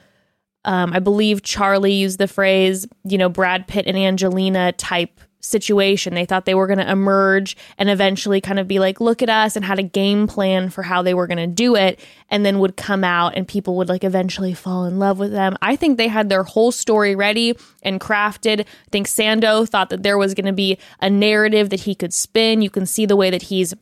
um, 0.66 0.92
I 0.92 0.98
believe 0.98 1.42
Charlie 1.42 1.92
used 1.92 2.18
the 2.18 2.26
phrase, 2.26 2.86
you 3.04 3.16
know, 3.18 3.28
Brad 3.28 3.68
Pitt 3.68 3.86
and 3.86 3.96
Angelina 3.96 4.72
type 4.72 5.20
situation. 5.47 6.14
They 6.14 6.24
thought 6.26 6.44
they 6.44 6.55
were 6.55 6.66
going 6.66 6.78
to 6.78 6.90
emerge 6.90 7.57
and 7.78 7.88
eventually 7.88 8.40
kind 8.40 8.59
of 8.59 8.66
be 8.68 8.78
like, 8.78 9.01
look 9.01 9.22
at 9.22 9.30
us, 9.30 9.57
and 9.57 9.64
had 9.64 9.78
a 9.78 9.82
game 9.82 10.26
plan 10.26 10.70
for 10.70 10.82
how 10.82 11.03
they 11.03 11.14
were 11.14 11.26
going 11.26 11.38
to 11.38 11.47
do 11.47 11.76
it, 11.76 12.01
and 12.28 12.44
then 12.44 12.59
would 12.59 12.76
come 12.76 13.05
out 13.05 13.34
and 13.36 13.47
people 13.47 13.76
would 13.76 13.88
like 13.88 14.05
eventually 14.05 14.55
fall 14.55 14.84
in 14.84 14.99
love 14.99 15.18
with 15.18 15.32
them. 15.32 15.57
I 15.62 15.76
think 15.76 15.97
they 15.97 16.09
had 16.09 16.28
their 16.28 16.42
whole 16.42 16.72
story 16.72 17.14
ready 17.14 17.57
and 17.82 18.01
crafted. 18.01 18.61
I 18.61 18.64
think 18.90 19.07
Sando 19.07 19.68
thought 19.68 19.90
that 19.90 20.03
there 20.03 20.18
was 20.18 20.34
going 20.34 20.47
to 20.47 20.53
be 20.53 20.78
a 21.01 21.09
narrative 21.09 21.70
that 21.70 21.80
he 21.80 21.94
could 21.94 22.12
spin. 22.12 22.62
You 22.62 22.70
can 22.70 22.86
see 22.86 23.07
the 23.07 23.16
way 23.16 23.30
that 23.30 23.42
he's 23.42 23.74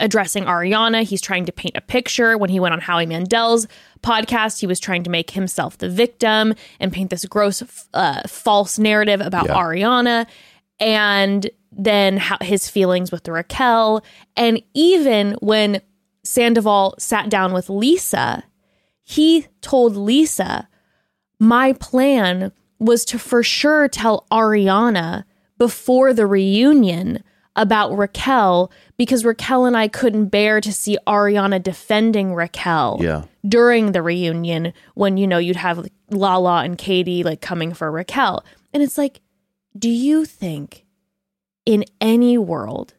addressing 0.00 0.44
Ariana. 0.44 1.04
He's 1.04 1.20
trying 1.20 1.44
to 1.46 1.52
paint 1.52 1.76
a 1.76 1.80
picture. 1.80 2.36
When 2.36 2.50
he 2.50 2.58
went 2.58 2.72
on 2.74 2.80
Howie 2.80 3.06
Mandel's 3.06 3.68
podcast, 4.02 4.58
he 4.58 4.66
was 4.66 4.80
trying 4.80 5.04
to 5.04 5.10
make 5.10 5.30
himself 5.30 5.78
the 5.78 5.88
victim 5.88 6.54
and 6.80 6.92
paint 6.92 7.10
this 7.10 7.24
gross, 7.26 7.62
uh, 7.94 8.22
false 8.26 8.76
narrative 8.78 9.20
about 9.20 9.46
Yeah. 9.46 9.54
Ariana. 9.54 10.26
And 10.80 11.48
then 11.72 12.16
how, 12.16 12.38
his 12.40 12.68
feelings 12.68 13.10
with 13.10 13.26
Raquel. 13.28 14.04
And 14.36 14.62
even 14.74 15.32
when 15.40 15.80
Sandoval 16.22 16.94
sat 16.98 17.28
down 17.28 17.52
with 17.52 17.68
Lisa, 17.68 18.44
he 19.02 19.46
told 19.60 19.96
Lisa, 19.96 20.68
My 21.38 21.72
plan 21.74 22.52
was 22.78 23.04
to 23.06 23.18
for 23.18 23.42
sure 23.42 23.88
tell 23.88 24.26
Ariana 24.30 25.24
before 25.58 26.12
the 26.12 26.26
reunion 26.26 27.22
about 27.56 27.96
Raquel 27.96 28.72
because 28.96 29.24
Raquel 29.24 29.64
and 29.64 29.76
I 29.76 29.86
couldn't 29.86 30.26
bear 30.26 30.60
to 30.60 30.72
see 30.72 30.98
Ariana 31.06 31.62
defending 31.62 32.34
Raquel 32.34 32.98
Yeah. 33.00 33.24
during 33.46 33.92
the 33.92 34.02
reunion 34.02 34.72
when 34.94 35.16
you 35.16 35.26
know 35.28 35.38
you'd 35.38 35.56
have 35.56 35.78
like, 35.78 35.92
Lala 36.10 36.64
and 36.64 36.76
Katie 36.76 37.22
like 37.22 37.40
coming 37.40 37.72
for 37.72 37.90
Raquel. 37.92 38.44
And 38.72 38.82
it's 38.82 38.98
like, 38.98 39.20
do 39.76 39.88
you 39.88 40.24
think 40.24 40.84
in 41.66 41.84
any 42.00 42.38
world 42.38 42.94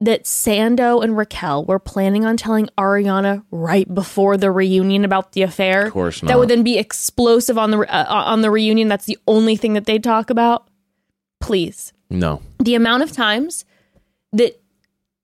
that 0.00 0.24
Sando 0.24 1.02
and 1.02 1.16
Raquel 1.16 1.64
were 1.64 1.78
planning 1.78 2.24
on 2.24 2.36
telling 2.36 2.68
Ariana 2.78 3.44
right 3.50 3.92
before 3.92 4.36
the 4.36 4.50
reunion 4.50 5.04
about 5.04 5.32
the 5.32 5.42
affair? 5.42 5.86
Of 5.86 5.92
course 5.92 6.22
not. 6.22 6.28
That 6.28 6.38
would 6.38 6.48
then 6.50 6.62
be 6.62 6.78
explosive 6.78 7.56
on 7.58 7.70
the 7.70 7.78
uh, 7.80 8.04
on 8.08 8.42
the 8.42 8.50
reunion. 8.50 8.88
That's 8.88 9.06
the 9.06 9.18
only 9.26 9.56
thing 9.56 9.72
that 9.74 9.86
they 9.86 9.98
talk 9.98 10.30
about. 10.30 10.68
Please 11.40 11.92
No. 12.10 12.40
the 12.58 12.74
amount 12.74 13.02
of 13.02 13.12
times 13.12 13.64
that 14.32 14.60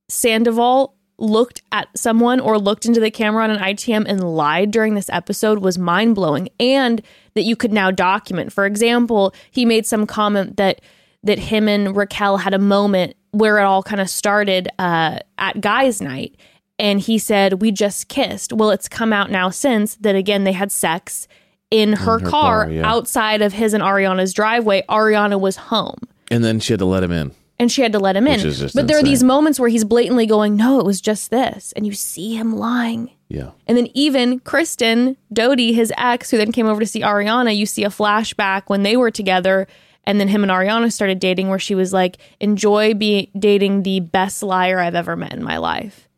Sandoval 0.08 0.94
looked 1.22 1.62
at 1.70 1.88
someone 1.96 2.40
or 2.40 2.58
looked 2.58 2.84
into 2.84 3.00
the 3.00 3.10
camera 3.10 3.44
on 3.44 3.50
an 3.50 3.58
ITM 3.58 4.04
and 4.06 4.22
lied 4.22 4.70
during 4.70 4.94
this 4.94 5.08
episode 5.10 5.60
was 5.60 5.78
mind 5.78 6.14
blowing, 6.14 6.48
and 6.58 7.00
that 7.34 7.42
you 7.42 7.56
could 7.56 7.72
now 7.72 7.90
document. 7.90 8.52
For 8.52 8.66
example, 8.66 9.32
he 9.50 9.64
made 9.64 9.86
some 9.86 10.06
comment 10.06 10.56
that 10.56 10.80
that 11.24 11.38
him 11.38 11.68
and 11.68 11.96
Raquel 11.96 12.38
had 12.38 12.52
a 12.52 12.58
moment 12.58 13.14
where 13.30 13.58
it 13.58 13.62
all 13.62 13.82
kind 13.82 14.00
of 14.00 14.10
started 14.10 14.68
uh, 14.78 15.20
at 15.38 15.60
guys' 15.60 16.02
night, 16.02 16.36
and 16.78 17.00
he 17.00 17.18
said 17.18 17.62
we 17.62 17.70
just 17.70 18.08
kissed. 18.08 18.52
Well, 18.52 18.70
it's 18.70 18.88
come 18.88 19.12
out 19.12 19.30
now 19.30 19.48
since 19.50 19.94
that 19.96 20.16
again 20.16 20.44
they 20.44 20.52
had 20.52 20.72
sex 20.72 21.28
in 21.70 21.94
her, 21.94 22.18
her 22.18 22.20
car, 22.20 22.64
car, 22.64 22.70
yeah. 22.70 22.86
outside 22.86 23.40
of 23.40 23.52
his 23.52 23.72
and 23.72 23.82
Ariana's 23.82 24.34
driveway. 24.34 24.82
Ariana 24.88 25.40
was 25.40 25.56
home 25.56 25.96
And 26.30 26.42
then 26.42 26.60
she 26.60 26.72
had 26.72 26.80
to 26.80 26.86
let 26.86 27.02
him 27.02 27.12
in. 27.12 27.32
And 27.62 27.70
she 27.70 27.80
had 27.82 27.92
to 27.92 28.00
let 28.00 28.16
him 28.16 28.26
in. 28.26 28.38
Which 28.38 28.44
is 28.44 28.58
just 28.58 28.74
but 28.74 28.88
there 28.88 28.98
are 28.98 29.04
these 29.04 29.22
moments 29.22 29.60
where 29.60 29.68
he's 29.68 29.84
blatantly 29.84 30.26
going, 30.26 30.56
"No, 30.56 30.80
it 30.80 30.84
was 30.84 31.00
just 31.00 31.30
this," 31.30 31.72
and 31.76 31.86
you 31.86 31.92
see 31.92 32.34
him 32.34 32.56
lying. 32.56 33.12
Yeah. 33.28 33.50
And 33.68 33.78
then 33.78 33.86
even 33.94 34.40
Kristen 34.40 35.16
Doute, 35.32 35.72
his 35.72 35.92
ex, 35.96 36.32
who 36.32 36.38
then 36.38 36.50
came 36.50 36.66
over 36.66 36.80
to 36.80 36.86
see 36.86 37.02
Ariana, 37.02 37.56
you 37.56 37.64
see 37.64 37.84
a 37.84 37.88
flashback 37.88 38.64
when 38.66 38.82
they 38.82 38.96
were 38.96 39.12
together, 39.12 39.68
and 40.02 40.18
then 40.18 40.26
him 40.26 40.42
and 40.42 40.50
Ariana 40.50 40.90
started 40.92 41.20
dating, 41.20 41.50
where 41.50 41.60
she 41.60 41.76
was 41.76 41.92
like, 41.92 42.18
"Enjoy 42.40 42.94
be 42.94 43.30
dating 43.38 43.84
the 43.84 44.00
best 44.00 44.42
liar 44.42 44.80
I've 44.80 44.96
ever 44.96 45.14
met 45.14 45.32
in 45.32 45.44
my 45.44 45.58
life." 45.58 46.08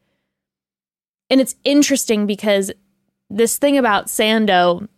And 1.28 1.42
it's 1.42 1.56
interesting 1.62 2.26
because 2.26 2.72
this 3.28 3.58
thing 3.58 3.76
about 3.76 4.06
Sando 4.06 4.88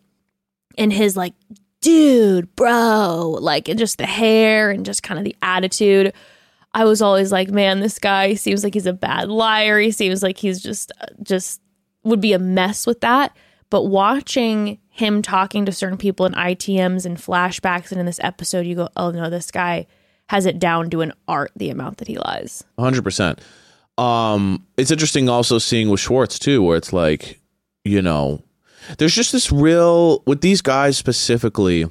and 0.78 0.92
his 0.92 1.16
like, 1.16 1.34
dude, 1.80 2.54
bro, 2.54 3.36
like, 3.40 3.68
and 3.68 3.80
just 3.80 3.98
the 3.98 4.06
hair 4.06 4.70
and 4.70 4.86
just 4.86 5.02
kind 5.02 5.18
of 5.18 5.24
the 5.24 5.34
attitude. 5.42 6.12
I 6.76 6.84
was 6.84 7.00
always 7.00 7.32
like, 7.32 7.48
man, 7.48 7.80
this 7.80 7.98
guy 7.98 8.34
seems 8.34 8.62
like 8.62 8.74
he's 8.74 8.84
a 8.84 8.92
bad 8.92 9.30
liar. 9.30 9.78
He 9.78 9.90
seems 9.90 10.22
like 10.22 10.36
he's 10.36 10.60
just, 10.62 10.92
uh, 11.00 11.06
just 11.22 11.62
would 12.04 12.20
be 12.20 12.34
a 12.34 12.38
mess 12.38 12.86
with 12.86 13.00
that. 13.00 13.34
But 13.70 13.84
watching 13.84 14.78
him 14.90 15.22
talking 15.22 15.64
to 15.64 15.72
certain 15.72 15.96
people 15.96 16.26
in 16.26 16.34
ITMs 16.34 17.06
and 17.06 17.16
flashbacks 17.16 17.92
and 17.92 17.98
in 17.98 18.04
this 18.04 18.20
episode, 18.22 18.66
you 18.66 18.74
go, 18.74 18.90
oh 18.94 19.10
no, 19.10 19.30
this 19.30 19.50
guy 19.50 19.86
has 20.28 20.44
it 20.44 20.58
down 20.58 20.90
to 20.90 21.00
an 21.00 21.14
art 21.26 21.50
the 21.56 21.70
amount 21.70 21.96
that 21.96 22.08
he 22.08 22.18
lies. 22.18 22.62
hundred 22.78 23.04
percent. 23.04 23.40
Um, 23.96 24.66
it's 24.76 24.90
interesting 24.90 25.30
also 25.30 25.58
seeing 25.58 25.88
with 25.88 26.00
Schwartz 26.00 26.38
too, 26.38 26.62
where 26.62 26.76
it's 26.76 26.92
like, 26.92 27.40
you 27.86 28.02
know, 28.02 28.42
there's 28.98 29.14
just 29.14 29.32
this 29.32 29.50
real 29.50 30.22
with 30.26 30.42
these 30.42 30.60
guys 30.60 30.98
specifically. 30.98 31.86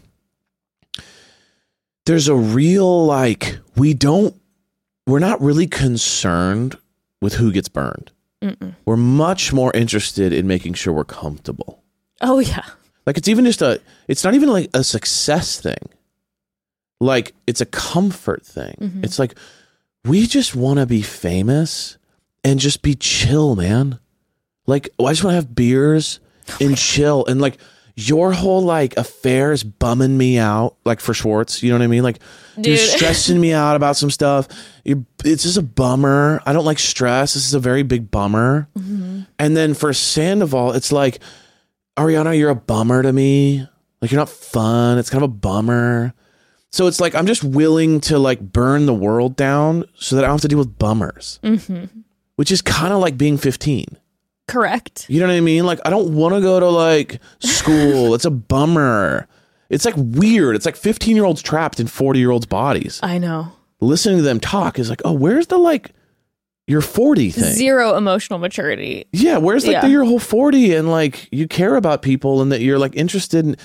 There's 2.06 2.28
a 2.28 2.36
real 2.36 3.08
like 3.08 3.58
we 3.76 3.96
don't, 3.96 4.36
we're 5.06 5.20
not 5.20 5.42
really 5.42 5.68
concerned 5.68 6.78
with 7.22 7.36
who 7.36 7.52
gets 7.52 7.70
burned. 7.70 8.12
We're 8.86 8.98
much 8.98 9.54
more 9.54 9.72
interested 9.74 10.32
in 10.34 10.48
making 10.48 10.76
sure 10.76 10.94
we're 10.94 11.04
comfortable. 11.04 11.84
Oh 12.22 12.40
yeah. 12.40 12.66
Like 13.06 13.18
it's 13.18 13.28
even 13.28 13.46
just 13.46 13.62
a 13.62 13.82
it's 14.08 14.24
not 14.24 14.34
even 14.34 14.50
like 14.50 14.70
a 14.74 14.84
success 14.84 15.60
thing. 15.60 15.90
Like 17.00 17.34
it's 17.48 17.62
a 17.62 17.66
comfort 17.66 18.46
thing. 18.46 18.76
Mm-hmm. 18.80 19.04
It's 19.04 19.20
like 19.20 19.36
we 20.04 20.28
just 20.28 20.56
want 20.56 20.80
to 20.80 20.86
be 20.86 21.02
famous 21.02 21.98
and 22.44 22.60
just 22.60 22.82
be 22.82 22.96
chill, 22.96 23.56
man. 23.56 24.00
Like 24.68 24.90
I 25.00 25.12
just 25.12 25.24
want 25.24 25.34
to 25.34 25.36
have 25.36 25.56
beers 25.56 26.20
oh, 26.50 26.58
and 26.62 26.78
chill 26.78 27.26
and 27.26 27.42
like 27.42 27.58
your 27.96 28.34
whole 28.34 28.62
like 28.62 28.98
affair 28.98 29.54
is 29.54 29.64
bumming 29.64 30.18
me 30.18 30.38
out 30.38 30.76
like 30.84 31.00
for 31.00 31.14
Schwartz, 31.14 31.64
you 31.64 31.70
know 31.70 31.78
what 31.78 31.84
I 31.84 31.88
mean? 31.88 32.04
Like 32.04 32.20
you're 32.58 32.78
stressing 32.78 33.40
me 33.40 33.54
out 33.54 33.76
about 33.76 33.96
some 33.96 34.12
stuff. 34.12 34.48
You're, 34.84 35.06
it's 35.24 35.44
just 35.44 35.58
a 35.58 35.62
bummer. 35.62 36.42
I 36.46 36.52
don't 36.54 36.66
like 36.66 36.80
stress. 36.80 37.34
This 37.34 37.48
is 37.48 37.54
a 37.54 37.60
very 37.60 37.84
big 37.84 38.12
bummer. 38.12 38.68
Mm-hmm. 38.78 39.22
And 39.40 39.56
then 39.56 39.74
for 39.74 39.94
Sandoval, 39.94 40.74
it's 40.74 40.92
like 40.92 41.20
Ariana, 41.98 42.38
you're 42.38 42.50
a 42.50 42.56
bummer 42.56 43.02
to 43.02 43.14
me. 43.14 43.66
Like 44.02 44.12
you're 44.12 44.20
not 44.20 44.30
fun. 44.30 44.98
It's 44.98 45.10
kind 45.10 45.24
of 45.24 45.30
a 45.30 45.34
bummer. 45.34 46.14
So 46.72 46.88
it's 46.88 47.00
like 47.00 47.16
I'm 47.16 47.28
just 47.28 47.46
willing 47.46 48.02
to 48.02 48.20
like 48.20 48.42
burn 48.42 48.86
the 48.88 48.94
world 48.94 49.38
down 49.38 49.86
so 49.96 50.18
that 50.18 50.26
I 50.26 50.28
don't 50.28 50.36
have 50.36 50.42
to 50.42 50.48
deal 50.50 50.60
with 50.60 50.78
bummers. 50.78 51.40
Mm-hmm. 51.44 52.02
Which 52.36 52.52
is 52.52 52.62
kind 52.62 52.92
of 52.92 53.00
like 53.00 53.18
being 53.18 53.38
15. 53.38 53.98
Correct. 54.48 55.06
You 55.10 55.20
know 55.20 55.28
what 55.28 55.34
I 55.36 55.42
mean? 55.42 55.66
Like 55.66 55.80
I 55.86 55.90
don't 55.90 56.14
want 56.16 56.36
to 56.36 56.42
go 56.42 56.60
to 56.60 56.70
like 56.70 57.20
school. 57.40 58.14
it's 58.16 58.26
a 58.26 58.32
bummer. 58.32 59.28
It's 59.70 59.86
like 59.86 59.96
weird. 59.98 60.56
It's 60.56 60.66
like 60.66 60.76
15 60.76 61.16
year 61.16 61.26
olds 61.26 61.42
trapped 61.42 61.80
in 61.80 61.88
40 61.88 62.20
year 62.20 62.32
olds' 62.32 62.46
bodies. 62.46 63.00
I 63.02 63.18
know. 63.18 63.52
Listening 63.82 64.18
to 64.18 64.24
them 64.24 64.40
talk 64.40 64.80
is 64.80 64.90
like, 64.90 65.02
oh, 65.04 65.14
where's 65.14 65.48
the 65.48 65.58
like 65.58 65.92
your 66.68 66.82
40 66.82 67.32
thing? 67.32 67.44
Zero 67.54 67.96
emotional 67.96 68.40
maturity. 68.40 69.06
Yeah, 69.12 69.38
where's 69.38 69.66
like 69.66 69.74
Yeah. 69.74 69.82
the 69.82 69.90
you're 69.90 70.06
whole 70.06 70.20
40 70.20 70.74
and 70.76 70.90
like 70.90 71.28
you 71.32 71.48
care 71.48 71.76
about 71.76 72.02
people 72.02 72.42
and 72.42 72.52
that 72.52 72.62
you're 72.62 72.80
like 72.80 72.96
interested 72.96 73.46
in 73.46 73.56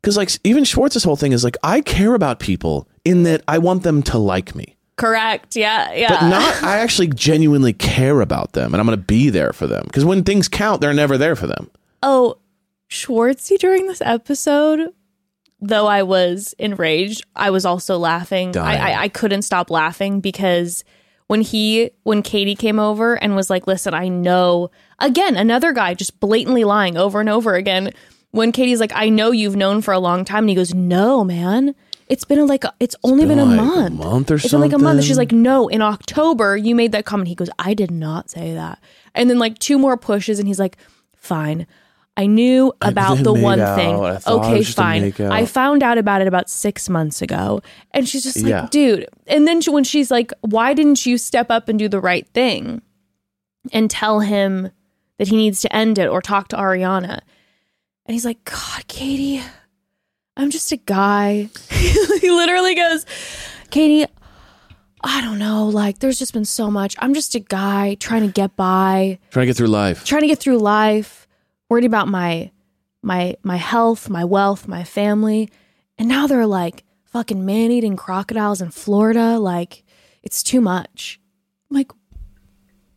because 0.00 0.16
like 0.16 0.30
even 0.44 0.64
Schwartz's 0.64 1.04
whole 1.04 1.16
thing 1.16 1.32
is 1.32 1.44
like 1.44 1.56
I 1.62 1.82
care 1.82 2.14
about 2.14 2.38
people 2.40 2.88
in 3.04 3.22
that 3.24 3.42
I 3.46 3.58
want 3.58 3.82
them 3.82 4.02
to 4.04 4.18
like 4.18 4.54
me. 4.54 4.76
Correct. 5.00 5.56
Yeah. 5.56 5.92
Yeah. 5.92 6.08
But 6.08 6.28
not 6.28 6.62
I 6.62 6.78
actually 6.78 7.08
genuinely 7.08 7.72
care 7.72 8.20
about 8.20 8.52
them 8.52 8.74
and 8.74 8.80
I'm 8.80 8.86
gonna 8.86 8.96
be 8.98 9.30
there 9.30 9.52
for 9.52 9.66
them. 9.66 9.84
Because 9.84 10.04
when 10.04 10.22
things 10.24 10.48
count, 10.48 10.80
they're 10.80 10.92
never 10.92 11.16
there 11.16 11.36
for 11.36 11.46
them. 11.46 11.70
Oh, 12.02 12.36
Schwartzy 12.90 13.56
during 13.58 13.86
this 13.86 14.00
episode, 14.00 14.92
though 15.60 15.86
I 15.86 16.02
was 16.02 16.54
enraged, 16.58 17.24
I 17.36 17.50
was 17.50 17.64
also 17.64 17.96
laughing. 17.98 18.56
I, 18.56 18.76
I, 18.92 19.02
I 19.02 19.08
couldn't 19.08 19.42
stop 19.42 19.70
laughing 19.70 20.20
because 20.20 20.82
when 21.28 21.42
he 21.42 21.90
when 22.02 22.22
Katie 22.22 22.56
came 22.56 22.80
over 22.80 23.14
and 23.14 23.36
was 23.36 23.48
like, 23.48 23.68
"Listen, 23.68 23.94
I 23.94 24.08
know." 24.08 24.70
Again, 24.98 25.36
another 25.36 25.72
guy 25.72 25.94
just 25.94 26.18
blatantly 26.18 26.64
lying 26.64 26.96
over 26.96 27.20
and 27.20 27.28
over 27.28 27.54
again. 27.54 27.92
When 28.32 28.50
Katie's 28.50 28.80
like, 28.80 28.92
"I 28.94 29.08
know 29.08 29.30
you've 29.30 29.56
known 29.56 29.80
for 29.82 29.94
a 29.94 30.00
long 30.00 30.24
time," 30.24 30.44
and 30.44 30.48
he 30.48 30.56
goes, 30.56 30.74
"No, 30.74 31.22
man." 31.22 31.76
It's 32.10 32.24
been 32.24 32.46
like 32.46 32.64
a, 32.64 32.74
it's 32.80 32.96
only 33.04 33.24
been, 33.24 33.38
been 33.38 33.38
a 33.38 33.44
like 33.44 33.58
a 33.60 33.62
month. 33.62 33.98
month 33.98 34.30
or 34.30 34.34
it's 34.34 34.50
been 34.50 34.60
like 34.60 34.72
a 34.72 34.78
month. 34.78 34.98
And 34.98 35.04
she's 35.06 35.16
like, 35.16 35.32
no, 35.32 35.68
in 35.68 35.80
October 35.80 36.56
you 36.56 36.74
made 36.74 36.92
that 36.92 37.04
comment. 37.06 37.28
He 37.28 37.34
goes, 37.34 37.48
I 37.58 37.72
did 37.72 37.90
not 37.90 38.28
say 38.28 38.52
that. 38.54 38.78
And 39.14 39.30
then 39.30 39.38
like 39.38 39.58
two 39.58 39.78
more 39.78 39.96
pushes, 39.96 40.38
and 40.38 40.46
he's 40.48 40.58
like, 40.58 40.76
fine. 41.16 41.66
I 42.16 42.26
knew 42.26 42.72
about 42.82 43.18
didn't 43.18 43.24
the 43.24 43.32
one 43.32 43.60
out. 43.60 43.76
thing. 43.76 43.94
I 43.94 44.18
Okay, 44.26 44.58
was 44.58 44.66
just 44.66 44.78
a 44.78 44.82
fine. 44.82 45.12
I 45.32 45.46
found 45.46 45.82
out 45.82 45.96
about 45.96 46.20
it 46.20 46.26
about 46.28 46.50
six 46.50 46.88
months 46.90 47.22
ago. 47.22 47.62
And 47.92 48.06
she's 48.06 48.24
just 48.24 48.36
like, 48.38 48.50
Yeah. 48.50 48.66
dude. 48.70 49.06
And 49.26 49.46
then 49.48 49.60
she, 49.62 49.70
when 49.70 49.84
she's 49.84 50.10
like, 50.10 50.32
why 50.42 50.74
didn't 50.74 51.06
you 51.06 51.16
step 51.16 51.50
up 51.50 51.68
and 51.68 51.78
do 51.78 51.88
the 51.88 52.00
right 52.00 52.26
thing 52.34 52.82
and 53.72 53.88
tell 53.88 54.20
him 54.20 54.70
that 55.18 55.28
he 55.28 55.36
needs 55.36 55.60
to 55.62 55.74
end 55.74 55.98
it 55.98 56.08
or 56.08 56.20
talk 56.20 56.48
to 56.48 56.56
Ariana? 56.56 57.20
And 58.04 58.14
he's 58.14 58.24
like, 58.24 58.44
God, 58.44 58.86
Katie, 58.88 59.40
I'm 60.36 60.50
just 60.50 60.72
a 60.72 60.76
guy. 60.76 61.48
he 61.70 62.30
literally 62.30 62.74
goes, 62.74 63.04
Katie, 63.70 64.06
I 65.02 65.20
don't 65.20 65.38
know. 65.38 65.66
Like, 65.66 65.98
there's 65.98 66.18
just 66.18 66.32
been 66.32 66.44
so 66.44 66.70
much. 66.70 66.94
I'm 66.98 67.14
just 67.14 67.34
a 67.34 67.40
guy 67.40 67.96
trying 68.00 68.22
to 68.26 68.32
get 68.32 68.56
by 68.56 69.18
Trying 69.30 69.44
to 69.44 69.50
get 69.50 69.56
through 69.56 69.68
life. 69.68 70.04
trying 70.04 70.22
to 70.22 70.26
get 70.28 70.38
through 70.38 70.58
life, 70.58 71.26
worried 71.68 71.84
about 71.84 72.08
my 72.08 72.50
my 73.02 73.36
my 73.42 73.56
health, 73.56 74.08
my 74.10 74.24
wealth, 74.24 74.68
my 74.68 74.84
family. 74.84 75.50
And 75.98 76.08
now 76.08 76.26
they're 76.26 76.46
like 76.46 76.84
fucking 77.06 77.44
man 77.44 77.70
eating 77.70 77.96
crocodiles 77.96 78.60
in 78.60 78.70
Florida. 78.70 79.38
Like, 79.38 79.84
it's 80.22 80.42
too 80.42 80.60
much. 80.60 81.20
I'm 81.70 81.76
like, 81.78 81.92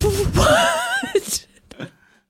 what? 0.02 0.80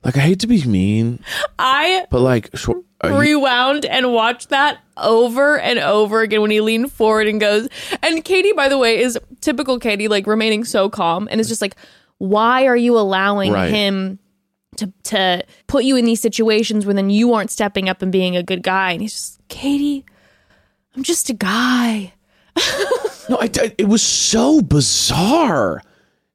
Like 0.05 0.17
I 0.17 0.21
hate 0.21 0.41
to 0.41 0.47
be 0.47 0.63
mean, 0.65 1.21
I 1.59 2.07
but 2.11 2.21
like 2.21 2.51
you- 2.67 2.85
rewound 3.05 3.85
and 3.85 4.13
watched 4.13 4.49
that 4.51 4.79
over 4.97 5.59
and 5.59 5.79
over 5.79 6.21
again 6.23 6.41
when 6.43 6.51
he 6.51 6.61
leaned 6.61 6.91
forward 6.93 7.27
and 7.29 7.39
goes 7.41 7.69
and 8.03 8.25
Katie 8.25 8.53
by 8.53 8.69
the 8.69 8.79
way 8.79 8.99
is 9.01 9.19
typical 9.41 9.79
Katie 9.79 10.09
like 10.09 10.27
remaining 10.27 10.65
so 10.65 10.89
calm 10.89 11.29
and 11.31 11.39
it's 11.41 11.49
just 11.51 11.61
like 11.61 11.75
why 12.19 12.67
are 12.67 12.77
you 12.77 12.97
allowing 12.99 13.53
Right. 13.53 13.71
him 13.71 14.19
to 14.77 14.93
to 15.05 15.43
put 15.67 15.85
you 15.85 15.97
in 15.97 16.05
these 16.05 16.21
situations 16.21 16.87
where 16.87 16.95
then 16.95 17.11
you 17.11 17.33
aren't 17.35 17.51
stepping 17.51 17.89
up 17.89 18.01
and 18.03 18.11
being 18.11 18.37
a 18.37 18.43
good 18.43 18.63
guy. 18.63 18.93
And 18.93 19.03
he's 19.03 19.13
just, 19.13 19.41
Katie, 19.49 20.05
I'm 20.97 21.03
just 21.03 21.29
a 21.31 21.35
guy. 21.35 22.13
No, 23.29 23.37
I, 23.39 23.49
I- 23.59 23.75
it 23.79 23.89
was 23.89 24.03
so 24.03 24.61
bizarre. 24.61 25.81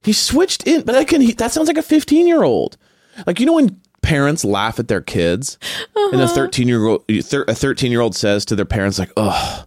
He 0.01 0.11
switched 0.11 0.65
in, 0.65 0.81
but 0.81 0.95
I 0.95 1.03
can. 1.03 1.21
He, 1.21 1.33
that 1.33 1.51
sounds 1.51 1.67
like 1.67 1.77
a 1.77 1.83
fifteen-year-old. 1.83 2.77
Like 3.25 3.39
you 3.39 3.45
know 3.45 3.53
when 3.53 3.79
parents 4.01 4.45
laugh 4.45 4.79
at 4.79 4.87
their 4.87 5.01
kids, 5.01 5.57
and 5.95 6.21
a 6.21 6.23
uh-huh. 6.23 6.33
thirteen-year-old, 6.33 7.03
a 7.09 7.21
thirteen-year-old 7.55 8.15
says 8.15 8.45
to 8.45 8.55
their 8.55 8.65
parents 8.65 8.99
like, 8.99 9.11
"Oh, 9.17 9.65